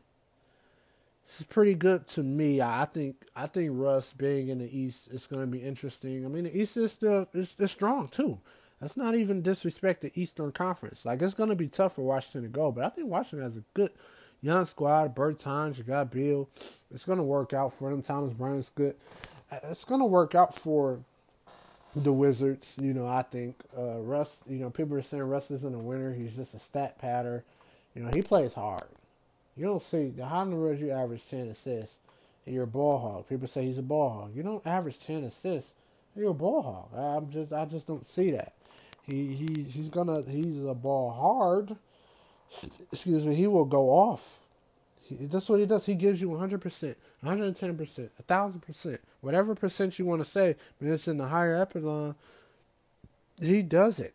this 1.27 1.41
is 1.41 1.47
pretty 1.47 1.75
good 1.75 2.07
to 2.09 2.23
me. 2.23 2.63
I 2.63 2.87
think 2.87 3.27
I 3.37 3.47
think 3.47 3.71
Russ 3.75 4.15
being 4.17 4.49
in 4.49 4.59
the 4.59 4.79
East 4.79 5.09
is 5.11 5.27
going 5.27 5.43
to 5.43 5.47
be 5.47 5.59
interesting. 5.59 6.25
I 6.25 6.29
mean, 6.29 6.45
the 6.45 6.57
East 6.57 6.77
is 6.77 6.93
still 6.93 7.29
is, 7.35 7.55
is 7.59 7.71
strong 7.71 8.09
too. 8.09 8.39
That's 8.81 8.97
not 8.97 9.15
even 9.15 9.43
disrespect 9.43 10.01
the 10.01 10.13
Eastern 10.15 10.53
Conference. 10.53 11.05
Like 11.05 11.21
it's 11.21 11.35
going 11.35 11.51
to 11.51 11.57
be 11.57 11.69
tough 11.69 11.97
for 11.97 12.03
Washington 12.03 12.43
to 12.43 12.49
go, 12.49 12.73
but 12.73 12.85
I 12.85 12.89
think 12.89 13.09
Washington 13.09 13.47
has 13.47 13.57
a 13.57 13.65
good 13.75 13.91
young 14.41 14.65
squad. 14.65 15.15
Bertans, 15.15 15.77
you 15.77 15.85
got 15.85 16.11
Beal. 16.11 16.49
It's 16.91 17.05
going 17.05 17.19
to 17.19 17.25
work 17.25 17.53
out 17.53 17.75
for 17.75 17.91
them. 17.91 18.03
Thomas 18.03 18.33
Bryant's 18.33 18.71
good. 18.75 18.95
It's 19.65 19.85
going 19.85 20.01
to 20.01 20.07
work 20.07 20.35
out 20.35 20.59
for 20.59 21.01
the 21.97 22.13
Wizards. 22.13 22.75
You 22.81 22.95
know, 22.95 23.07
I 23.07 23.23
think 23.23 23.57
uh, 23.77 23.99
Russ. 23.99 24.39
You 24.49 24.59
know, 24.59 24.71
people 24.71 24.97
are 24.97 25.03
saying 25.03 25.23
Russ 25.23 25.51
isn't 25.51 25.75
a 25.75 25.79
winner. 25.79 26.13
He's 26.13 26.35
just 26.35 26.55
a 26.55 26.59
stat 26.59 26.99
patter. 26.99 27.45
You 27.95 28.03
know, 28.03 28.11
he 28.15 28.23
plays 28.23 28.55
hard. 28.55 28.89
You 29.57 29.67
don't 29.67 29.83
see 29.83 30.13
how 30.21 30.43
in 30.43 30.51
the 30.51 30.57
world 30.57 30.79
you 30.79 30.91
average 30.91 31.23
ten 31.29 31.49
assists 31.49 31.97
and 32.47 32.55
you're 32.55 32.65
a 32.65 32.69
ball 32.69 32.99
hog. 32.99 33.29
People 33.29 33.47
say 33.47 33.65
he's 33.65 33.79
a 33.79 33.83
ball 33.83 34.11
hog. 34.11 34.35
You 34.35 34.43
don't 34.43 34.67
average 34.67 34.99
ten 35.01 35.23
assists. 35.25 35.71
You're 36.17 36.31
a 36.31 36.35
ball 36.35 36.63
hog. 36.63 36.99
I'm 36.99 37.31
just 37.31 37.53
I 37.53 37.67
just 37.67 37.87
don't 37.87 38.09
see 38.09 38.31
that. 38.31 38.55
He 39.03 39.35
he 39.35 39.63
he's 39.65 39.89
gonna 39.91 40.23
he's 40.29 40.65
a 40.65 40.75
ball 40.75 41.11
hard. 41.11 41.77
Excuse 42.91 43.27
me. 43.27 43.35
He 43.35 43.47
will 43.47 43.67
go 43.67 43.91
off. 43.91 44.41
That's 45.11 45.49
what 45.49 45.61
he 45.61 45.67
does. 45.67 45.87
He 45.87 45.95
gives 45.95 46.21
you 46.21 46.29
100 46.29 46.61
percent, 46.61 46.97
110 47.21 47.77
percent, 47.77 48.11
a 48.19 48.23
thousand 48.23 48.61
percent, 48.61 49.01
whatever 49.21 49.55
percent 49.55 49.99
you 49.99 50.05
want 50.05 50.25
to 50.25 50.31
say. 50.31 50.57
but 50.79 50.89
it's 50.89 51.09
in 51.09 51.19
the 51.19 51.29
higher 51.29 51.57
echelon, 51.57 52.15
he 53.41 53.63
does 53.63 54.01
it. 54.01 54.15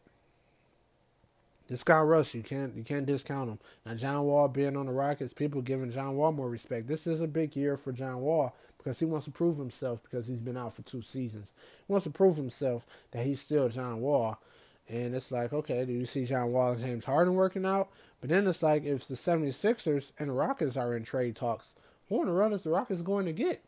This 1.69 1.83
guy 1.83 1.99
Russ, 2.01 2.33
you 2.33 2.43
can't 2.43 2.75
you 2.75 2.83
can't 2.83 3.05
discount 3.05 3.49
him. 3.49 3.59
Now 3.85 3.95
John 3.95 4.23
Wall 4.23 4.47
being 4.47 4.75
on 4.75 4.85
the 4.85 4.91
Rockets, 4.91 5.33
people 5.33 5.61
giving 5.61 5.91
John 5.91 6.15
Wall 6.15 6.31
more 6.31 6.49
respect. 6.49 6.87
This 6.87 7.07
is 7.07 7.21
a 7.21 7.27
big 7.27 7.55
year 7.55 7.77
for 7.77 7.91
John 7.91 8.21
Wall 8.21 8.53
because 8.77 8.99
he 8.99 9.05
wants 9.05 9.25
to 9.25 9.31
prove 9.31 9.57
himself 9.57 9.99
because 10.03 10.27
he's 10.27 10.39
been 10.39 10.57
out 10.57 10.75
for 10.75 10.81
two 10.81 11.01
seasons. 11.01 11.47
He 11.87 11.91
wants 11.91 12.03
to 12.03 12.09
prove 12.09 12.35
himself 12.35 12.85
that 13.11 13.25
he's 13.25 13.41
still 13.41 13.69
John 13.69 14.01
Wall. 14.01 14.39
And 14.89 15.15
it's 15.15 15.31
like, 15.31 15.53
okay, 15.53 15.85
do 15.85 15.93
you 15.93 16.05
see 16.05 16.25
John 16.25 16.51
Wall 16.51 16.73
and 16.73 16.81
James 16.81 17.05
Harden 17.05 17.35
working 17.35 17.65
out? 17.65 17.89
But 18.19 18.29
then 18.29 18.47
it's 18.47 18.63
like 18.63 18.83
if 18.83 19.07
the 19.07 19.15
76ers 19.15 20.11
and 20.19 20.29
the 20.29 20.33
Rockets 20.33 20.77
are 20.77 20.95
in 20.95 21.03
trade 21.03 21.35
talks, 21.35 21.73
who 22.09 22.21
in 22.21 22.27
the 22.27 22.33
world 22.33 22.53
is 22.53 22.63
the 22.63 22.69
Rockets 22.69 23.01
going 23.01 23.25
to 23.25 23.33
get? 23.33 23.63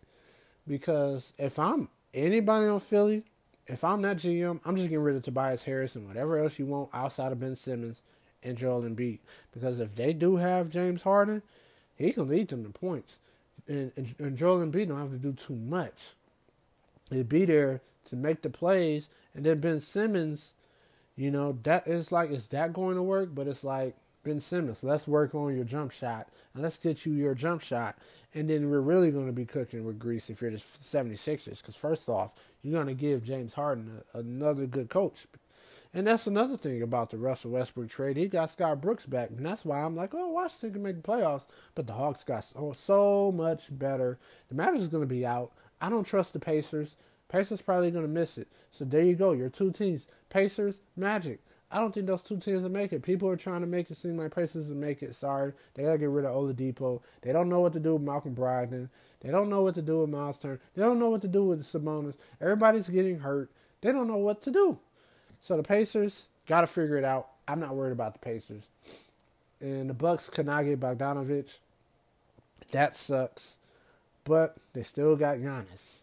Because 0.68 1.34
if 1.38 1.58
I'm 1.58 1.90
anybody 2.14 2.68
on 2.68 2.80
Philly, 2.80 3.24
if 3.68 3.84
I'm 3.84 4.02
that 4.04 4.18
GM, 4.18 4.60
I'm 4.66 4.76
just 4.76 4.90
getting 4.90 5.04
rid 5.04 5.16
of 5.16 5.24
Tobias 5.24 5.64
Harris 5.64 5.96
and 5.96 6.08
whatever 6.08 6.38
else 6.38 6.60
you 6.60 6.66
want 6.66 6.90
outside 6.94 7.32
of 7.32 7.40
Ben 7.40 7.56
Simmons 7.56 8.02
and 8.44 8.58
Joel 8.58 8.84
Embiid. 8.84 9.20
Because 9.54 9.80
if 9.80 9.96
they 9.96 10.14
do 10.14 10.36
have 10.36 10.70
James 10.70 11.04
Harden, 11.04 11.42
he 11.96 12.12
can 12.12 12.28
lead 12.28 12.50
them 12.50 12.64
to 12.64 12.70
points. 12.70 13.20
And, 13.68 13.92
and, 13.96 14.16
and 14.20 14.38
Joel 14.38 14.66
Embiid 14.66 14.90
don't 14.90 15.00
have 15.00 15.12
to 15.12 15.18
do 15.18 15.34
too 15.34 15.56
much. 15.56 16.14
He'd 17.10 17.30
be 17.30 17.46
there 17.46 17.82
to 18.10 18.16
make 18.16 18.42
the 18.42 18.50
plays. 18.50 19.10
And 19.34 19.46
then 19.46 19.60
Ben 19.60 19.80
Simmons, 19.80 20.54
you 21.16 21.32
know, 21.32 21.58
that 21.64 21.88
is 21.88 22.12
like, 22.12 22.32
is 22.32 22.48
that 22.48 22.74
going 22.74 22.96
to 22.96 23.04
work? 23.04 23.30
But 23.34 23.48
it's 23.48 23.64
like, 23.64 23.96
Ben 24.24 24.42
Simmons, 24.42 24.80
let's 24.82 25.08
work 25.08 25.36
on 25.36 25.56
your 25.56 25.64
jump 25.64 25.92
shot. 25.92 26.28
And 26.54 26.64
let's 26.64 26.78
get 26.78 27.06
you 27.06 27.14
your 27.14 27.36
jump 27.36 27.62
shot. 27.62 27.98
And 28.34 28.50
then 28.50 28.70
we're 28.70 28.82
really 28.82 29.12
going 29.12 29.28
to 29.28 29.32
be 29.32 29.46
cooking 29.46 29.86
with 29.86 30.00
grease 30.00 30.30
if 30.30 30.42
you're 30.42 30.52
the 30.52 30.58
76ers. 30.58 31.62
Because 31.62 31.76
first 31.76 32.10
off, 32.10 32.32
you're 32.62 32.74
going 32.74 32.88
to 32.88 33.00
give 33.00 33.24
James 33.24 33.54
Harden 33.54 34.02
a, 34.14 34.20
another 34.20 34.66
good 34.66 34.90
coach. 34.90 35.28
And 35.94 36.08
that's 36.08 36.28
another 36.28 36.58
thing 36.58 36.82
about 36.82 37.12
the 37.12 37.18
Russell 37.18 37.52
Westbrook 37.52 37.88
trade. 37.88 38.18
He 38.18 38.28
got 38.28 38.52
Scott 38.52 38.82
Brooks 38.82 39.06
back. 39.06 39.30
And 39.30 39.46
that's 39.46 39.64
why 39.64 39.80
I'm 39.80 39.96
like, 39.96 40.14
oh, 40.14 40.28
Washington 40.28 40.74
can 40.74 40.84
make 40.84 41.02
the 41.02 41.08
playoffs. 41.08 41.46
But 41.74 41.88
the 41.88 41.94
Hawks 41.94 42.26
got 42.26 42.44
so, 42.44 42.74
so 42.76 43.32
much 43.32 43.68
better. 43.72 44.20
The 44.50 44.56
Mavericks 44.56 44.84
is 44.84 44.90
going 44.90 45.04
to 45.04 45.08
be 45.08 45.26
out. 45.26 45.54
I 45.80 45.90
don't 45.90 46.04
trust 46.04 46.34
the 46.34 46.40
Pacers. 46.40 46.96
Pacers 47.30 47.62
probably 47.62 47.92
going 47.92 48.06
to 48.06 48.10
miss 48.10 48.38
it. 48.38 48.48
So 48.72 48.86
there 48.86 49.04
you 49.04 49.16
go. 49.16 49.32
Your 49.32 49.50
two 49.50 49.72
teams, 49.72 50.08
Pacers, 50.30 50.80
Magic. 50.96 51.40
I 51.72 51.80
don't 51.80 51.94
think 51.94 52.06
those 52.06 52.22
two 52.22 52.38
teams 52.38 52.62
will 52.62 52.70
make 52.70 52.94
it. 52.94 53.02
People 53.02 53.28
are 53.28 53.36
trying 53.36 53.62
to 53.62 53.68
make 53.68 53.90
it 53.90 53.98
seem 53.98 54.18
like 54.18 54.34
Pacers 54.34 54.68
will 54.68 54.76
make 54.76 55.02
it. 55.02 55.16
Sorry, 55.16 55.52
they 55.74 55.84
gotta 55.84 55.98
get 55.98 56.10
rid 56.10 56.24
of 56.24 56.34
Oladipo. 56.34 57.02
They 57.22 57.34
don't 57.34 57.50
know 57.50 57.60
what 57.60 57.74
to 57.74 57.80
do 57.80 57.94
with 57.94 58.04
Malcolm 58.04 58.36
Brogdon. 58.36 58.90
They 59.20 59.32
don't 59.32 59.50
know 59.50 59.62
what 59.62 59.76
to 59.76 59.82
do 59.82 60.02
with 60.02 60.10
Miles 60.10 60.38
Turner. 60.38 60.60
They 60.76 60.84
don't 60.84 61.00
know 61.00 61.10
what 61.10 61.22
to 61.24 61.28
do 61.28 61.44
with 61.44 61.66
Sabonis. 61.66 62.14
Everybody's 62.40 62.88
getting 62.88 63.20
hurt. 63.20 63.50
They 63.82 63.92
don't 63.92 64.08
know 64.08 64.18
what 64.18 64.44
to 64.44 64.52
do. 64.52 64.78
So 65.42 65.58
the 65.58 65.64
Pacers 65.64 66.26
gotta 66.48 66.68
figure 66.68 66.98
it 66.98 67.04
out. 67.04 67.30
I'm 67.48 67.60
not 67.60 67.76
worried 67.76 67.92
about 67.92 68.14
the 68.14 68.20
Pacers. 68.20 68.64
And 69.60 69.90
the 69.90 69.94
Bucks 69.94 70.30
could 70.30 70.46
not 70.46 70.64
get 70.64 70.80
Bogdanovich. 70.80 71.58
That 72.72 72.96
sucks. 72.96 73.56
But 74.24 74.56
they 74.74 74.84
still 74.84 75.16
got 75.16 75.38
Giannis. 75.38 75.95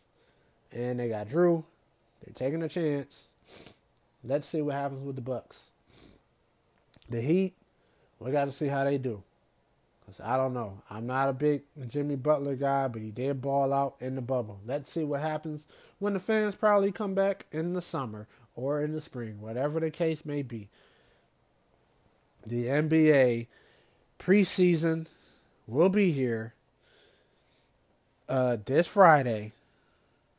And 0.73 0.99
they 0.99 1.09
got 1.09 1.28
Jrue. 1.28 1.65
They're 2.24 2.35
taking 2.35 2.62
a 2.62 2.69
chance. 2.69 3.24
Let's 4.24 4.47
see 4.47 4.62
what 4.62 4.74
happens 4.74 5.05
with 5.05 5.16
the 5.16 5.23
Bucks. 5.23 5.59
The 7.11 7.20
Heat, 7.20 7.55
we 8.19 8.31
got 8.31 8.47
to 8.47 8.53
see 8.53 8.69
how 8.69 8.85
they 8.85 8.99
do. 8.99 9.23
Cause 10.07 10.20
I 10.24 10.36
don't 10.36 10.53
know. 10.53 10.82
I'm 10.90 11.07
not 11.07 11.28
a 11.28 11.32
big 11.32 11.62
Jimmy 11.89 12.16
Butler 12.16 12.57
guy, 12.57 12.89
but 12.89 13.03
he 13.03 13.11
did 13.11 13.40
ball 13.40 13.73
out 13.73 13.97
in 14.01 14.15
the 14.15 14.20
bubble. 14.20 14.61
Let's 14.66 14.90
see 14.90 15.05
what 15.05 15.20
happens 15.20 15.66
when 15.99 16.12
the 16.12 16.19
fans 16.19 16.55
probably 16.55 16.90
come 16.90 17.15
back 17.15 17.47
in 17.53 17.73
the 17.74 17.82
summer 17.82 18.27
or 18.55 18.82
in 18.82 18.93
the 18.93 19.01
spring, 19.01 19.40
whatever 19.40 19.81
the 19.81 19.90
case 19.90 20.24
may 20.24 20.43
be. 20.43 20.69
The 22.44 22.66
NBA 22.66 23.47
preseason 24.19 25.07
will 25.66 25.89
be 25.89 26.11
here 26.11 26.55
uh, 28.28 28.57
this 28.65 28.89
Friday. 28.89 29.53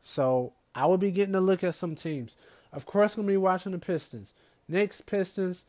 So 0.04 0.54
I 0.76 0.86
will 0.86 0.98
be 0.98 1.12
getting 1.12 1.36
a 1.36 1.42
look 1.42 1.64
at 1.64 1.76
some 1.76 1.96
teams. 1.96 2.36
Of 2.72 2.86
course, 2.86 3.16
I'm 3.16 3.24
gonna 3.24 3.34
be 3.34 3.38
watching 3.38 3.72
the 3.72 3.80
Pistons. 3.80 4.34
Knicks, 4.68 5.02
Pistons. 5.02 5.64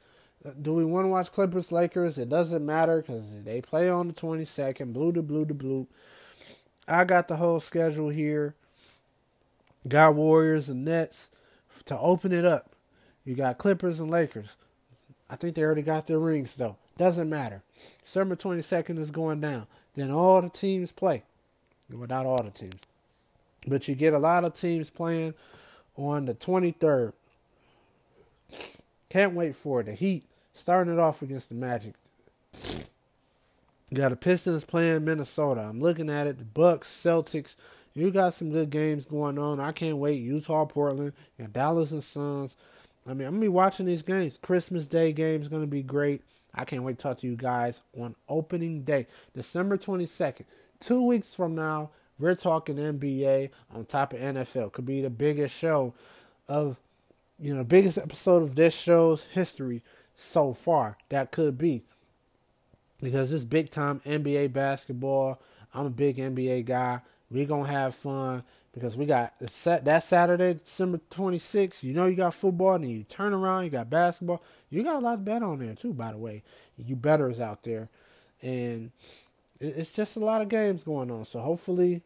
Uh, 0.44 0.50
do 0.60 0.74
we 0.74 0.84
want 0.84 1.04
to 1.04 1.08
watch 1.08 1.32
Clippers, 1.32 1.72
Lakers? 1.72 2.18
It 2.18 2.28
doesn't 2.28 2.64
matter 2.64 3.02
because 3.02 3.24
they 3.44 3.60
play 3.60 3.88
on 3.88 4.08
the 4.08 4.14
22nd. 4.14 4.92
Blue 4.92 5.12
to 5.12 5.22
blue 5.22 5.46
to 5.46 5.54
blue. 5.54 5.86
I 6.86 7.04
got 7.04 7.28
the 7.28 7.36
whole 7.36 7.60
schedule 7.60 8.08
here. 8.08 8.54
Got 9.86 10.14
Warriors 10.14 10.68
and 10.68 10.84
Nets 10.84 11.30
to 11.86 11.98
open 11.98 12.32
it 12.32 12.44
up. 12.44 12.74
You 13.24 13.34
got 13.34 13.58
Clippers 13.58 14.00
and 14.00 14.10
Lakers. 14.10 14.56
I 15.28 15.36
think 15.36 15.54
they 15.54 15.62
already 15.62 15.82
got 15.82 16.06
their 16.06 16.18
rings 16.18 16.54
though. 16.54 16.76
Doesn't 16.96 17.28
matter. 17.28 17.62
December 18.04 18.36
22nd 18.36 18.98
is 18.98 19.10
going 19.10 19.40
down. 19.40 19.66
Then 19.94 20.10
all 20.10 20.40
the 20.42 20.48
teams 20.48 20.92
play. 20.92 21.24
Not 21.88 22.26
all 22.26 22.42
the 22.42 22.50
teams. 22.50 22.74
But 23.66 23.88
you 23.88 23.94
get 23.94 24.12
a 24.12 24.18
lot 24.18 24.44
of 24.44 24.54
teams 24.54 24.90
playing 24.90 25.34
on 25.96 26.26
the 26.26 26.34
23rd. 26.34 27.12
Can't 29.08 29.34
wait 29.34 29.56
for 29.56 29.80
it. 29.80 29.86
The 29.86 29.94
Heat 29.94 30.24
starting 30.52 30.92
it 30.92 30.98
off 30.98 31.22
against 31.22 31.48
the 31.48 31.54
Magic. 31.54 31.94
You 33.90 33.96
got 33.98 34.08
the 34.08 34.16
Pistons 34.16 34.64
playing 34.64 35.04
Minnesota. 35.04 35.60
I'm 35.60 35.80
looking 35.80 36.10
at 36.10 36.26
it. 36.26 36.38
The 36.38 36.44
Bucks, 36.44 36.88
Celtics. 36.88 37.54
You 37.94 38.10
got 38.10 38.34
some 38.34 38.50
good 38.50 38.70
games 38.70 39.04
going 39.04 39.38
on. 39.38 39.60
I 39.60 39.70
can't 39.70 39.98
wait. 39.98 40.20
Utah, 40.20 40.64
Portland, 40.64 41.12
and 41.38 41.52
Dallas 41.52 41.92
and 41.92 42.02
Suns. 42.02 42.56
I 43.06 43.14
mean, 43.14 43.28
I'm 43.28 43.34
gonna 43.34 43.42
be 43.42 43.48
watching 43.48 43.86
these 43.86 44.02
games. 44.02 44.38
Christmas 44.38 44.86
Day 44.86 45.12
game 45.12 45.42
is 45.42 45.48
gonna 45.48 45.66
be 45.66 45.82
great. 45.82 46.22
I 46.54 46.64
can't 46.64 46.82
wait 46.82 46.98
to 46.98 47.02
talk 47.02 47.18
to 47.18 47.26
you 47.26 47.36
guys 47.36 47.82
on 47.96 48.14
opening 48.28 48.82
day, 48.82 49.06
December 49.34 49.76
22nd. 49.76 50.44
Two 50.80 51.02
weeks 51.02 51.34
from 51.34 51.54
now, 51.54 51.90
we're 52.18 52.34
talking 52.34 52.76
NBA 52.76 53.50
on 53.74 53.84
top 53.84 54.12
of 54.12 54.20
NFL. 54.20 54.72
Could 54.72 54.86
be 54.86 55.02
the 55.02 55.10
biggest 55.10 55.56
show 55.56 55.94
of, 56.48 56.78
you 57.38 57.54
know, 57.54 57.64
biggest 57.64 57.98
episode 57.98 58.42
of 58.42 58.54
this 58.54 58.74
show's 58.74 59.24
history 59.24 59.82
so 60.16 60.54
far. 60.54 60.96
That 61.08 61.32
could 61.32 61.58
be. 61.58 61.82
Because 63.02 63.32
it's 63.32 63.44
big 63.44 63.70
time 63.70 64.00
NBA 64.06 64.52
basketball. 64.52 65.40
I'm 65.74 65.86
a 65.86 65.90
big 65.90 66.16
NBA 66.16 66.64
guy. 66.66 67.00
we 67.30 67.44
going 67.44 67.66
to 67.66 67.72
have 67.72 67.94
fun 67.94 68.44
because 68.72 68.96
we 68.96 69.06
got 69.06 69.34
that 69.38 70.04
Saturday, 70.04 70.54
December 70.54 71.00
26th. 71.10 71.82
You 71.82 71.94
know, 71.94 72.06
you 72.06 72.16
got 72.16 72.34
football, 72.34 72.74
and 72.74 72.90
you 72.90 73.04
turn 73.04 73.32
around, 73.32 73.64
you 73.64 73.70
got 73.70 73.90
basketball. 73.90 74.42
You 74.70 74.82
got 74.82 74.96
a 74.96 74.98
lot 75.04 75.12
to 75.12 75.18
bet 75.18 75.42
on 75.42 75.58
there, 75.58 75.74
too, 75.74 75.92
by 75.92 76.12
the 76.12 76.18
way. 76.18 76.42
You 76.76 76.96
betters 76.96 77.40
out 77.40 77.62
there. 77.62 77.88
And 78.42 78.90
it's 79.68 79.92
just 79.92 80.16
a 80.16 80.20
lot 80.20 80.42
of 80.42 80.48
games 80.48 80.84
going 80.84 81.10
on. 81.10 81.24
So 81.24 81.40
hopefully, 81.40 82.02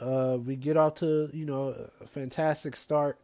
uh, 0.00 0.38
we 0.44 0.56
get 0.56 0.76
off 0.76 0.96
to 0.96 1.30
you 1.32 1.44
know 1.46 1.74
a 2.00 2.06
fantastic 2.06 2.76
start. 2.76 3.18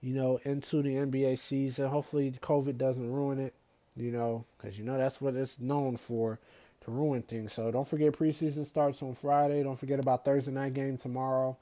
you 0.00 0.14
know, 0.14 0.40
into 0.44 0.82
the 0.82 0.90
NBA 0.90 1.38
season. 1.38 1.88
Hopefully, 1.88 2.32
COVID 2.32 2.76
doesn't 2.78 3.10
ruin 3.12 3.38
it, 3.38 3.54
you 3.96 4.10
know, 4.10 4.44
because 4.58 4.78
you 4.78 4.84
know 4.84 4.98
that's 4.98 5.20
what 5.20 5.34
it's 5.34 5.60
known 5.60 5.96
for 5.96 6.38
to 6.84 6.90
ruin 6.90 7.22
things. 7.22 7.52
So 7.52 7.70
don't 7.70 7.86
forget 7.86 8.12
preseason 8.12 8.66
starts 8.66 9.02
on 9.02 9.14
Friday. 9.14 9.62
Don't 9.62 9.78
forget 9.78 10.00
about 10.00 10.24
Thursday 10.24 10.52
night 10.52 10.74
game 10.74 10.96
tomorrow. 10.96 11.56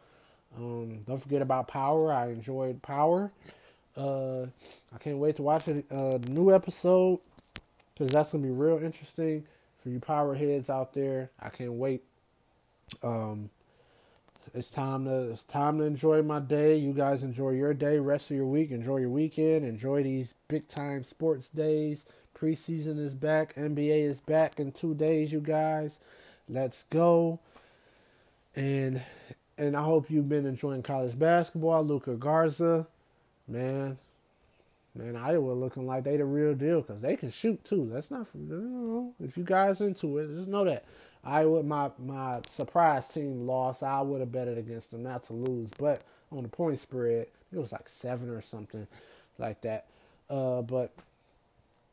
Um, 0.57 1.03
don't 1.07 1.23
forget 1.23 1.43
about 1.43 1.69
Power. 1.69 2.13
I 2.13 2.29
enjoyed 2.29 2.83
Power. 2.83 3.31
Uh, 3.97 4.45
I 4.95 4.99
can't 5.01 5.19
wait 5.19 5.37
to 5.37 5.43
watch 5.43 5.69
a, 5.69 5.83
a 5.91 6.21
new 6.31 6.55
episode 6.55 7.21
because 7.95 8.13
that's 8.13 8.33
gonna 8.33 8.45
be 8.45 8.51
real 8.51 8.79
interesting 8.83 9.45
for 9.83 9.89
you 9.89 10.01
Power 10.01 10.35
heads 10.35 10.71
out 10.71 10.93
there. 10.93 11.31
I 11.41 11.49
can't 11.49 11.73
wait. 11.73 12.03
Um, 13.03 13.51
it's 14.55 14.71
time 14.71 15.05
to 15.05 15.31
it's 15.31 15.45
time 15.45 15.79
to 15.79 15.85
enjoy 15.85 16.23
my 16.23 16.41
day. 16.41 16.77
You 16.77 16.93
guys 16.93 17.23
enjoy 17.23 17.51
your 17.51 17.75
day, 17.75 17.99
rest 17.99 18.31
of 18.31 18.37
your 18.37 18.47
week, 18.47 18.71
enjoy 18.71 18.99
your 18.99 19.11
weekend, 19.11 19.65
enjoy 19.65 20.03
these 20.03 20.35
big 20.49 20.67
time 20.67 21.05
sports 21.05 21.49
days. 21.49 22.05
Preseason 22.37 22.99
is 22.99 23.15
back, 23.15 23.55
NBA 23.55 24.03
is 24.03 24.21
back 24.23 24.59
in 24.59 24.73
two 24.73 24.95
days, 24.95 25.31
you 25.31 25.41
guys. 25.41 26.01
Let's 26.49 26.85
go. 26.85 27.39
And 28.57 29.03
and 29.57 29.77
I 29.77 29.83
hope 29.83 30.11
you've 30.11 30.29
been 30.29 30.47
enjoying 30.47 30.83
college 30.83 31.19
basketball. 31.19 31.85
Luka 31.85 32.15
Garza, 32.15 32.87
man, 33.47 33.99
man, 34.95 35.17
Iowa 35.17 35.53
looking 35.53 35.87
like 35.87 36.05
they 36.05 36.17
the 36.17 36.25
real 36.25 36.55
deal 36.55 36.81
because 36.81 37.01
they 37.01 37.17
can 37.17 37.31
shoot 37.31 37.65
too. 37.65 37.91
That's 37.93 38.11
not, 38.11 38.27
you 38.35 38.41
know, 38.57 39.15
if 39.21 39.37
you 39.37 39.45
guys 39.45 39.81
into 39.81 40.19
it, 40.19 40.35
just 40.35 40.49
know 40.49 40.65
that. 40.65 40.85
Iowa, 41.23 41.63
my 41.63 41.91
my 41.99 42.41
surprise 42.49 43.07
team 43.07 43.47
lost. 43.47 43.83
I 43.83 44.01
would 44.01 44.21
have 44.21 44.33
betted 44.33 44.57
against 44.59 44.91
them 44.91 45.03
not 45.03 45.25
to 45.25 45.35
lose, 45.35 45.71
but 45.79 46.03
on 46.33 46.43
the 46.43 46.49
point 46.49 46.79
spread, 46.79 47.27
it 47.53 47.59
was 47.59 47.73
like 47.73 47.89
seven 47.89 48.31
or 48.31 48.41
something 48.41 48.87
like 49.39 49.61
that. 49.63 49.87
Uh, 50.31 50.63
but 50.63 50.93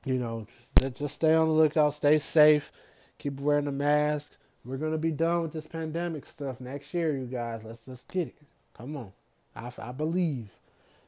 you 0.05 0.17
know, 0.17 0.47
just 0.93 1.15
stay 1.15 1.33
on 1.33 1.47
the 1.47 1.53
lookout, 1.53 1.93
stay 1.93 2.19
safe, 2.19 2.71
keep 3.17 3.39
wearing 3.39 3.65
the 3.65 3.71
mask. 3.71 4.33
We're 4.63 4.77
gonna 4.77 4.97
be 4.97 5.11
done 5.11 5.41
with 5.41 5.51
this 5.51 5.67
pandemic 5.67 6.25
stuff 6.25 6.61
next 6.61 6.93
year, 6.93 7.17
you 7.17 7.25
guys. 7.25 7.63
Let's 7.63 7.85
just 7.85 8.07
get 8.07 8.29
it. 8.29 8.35
Come 8.77 8.95
on, 8.95 9.11
I, 9.55 9.71
I 9.77 9.91
believe. 9.91 10.51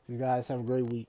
You 0.07 0.18
guys 0.18 0.48
have 0.48 0.61
a 0.61 0.64
great 0.64 0.91
week. 0.91 1.07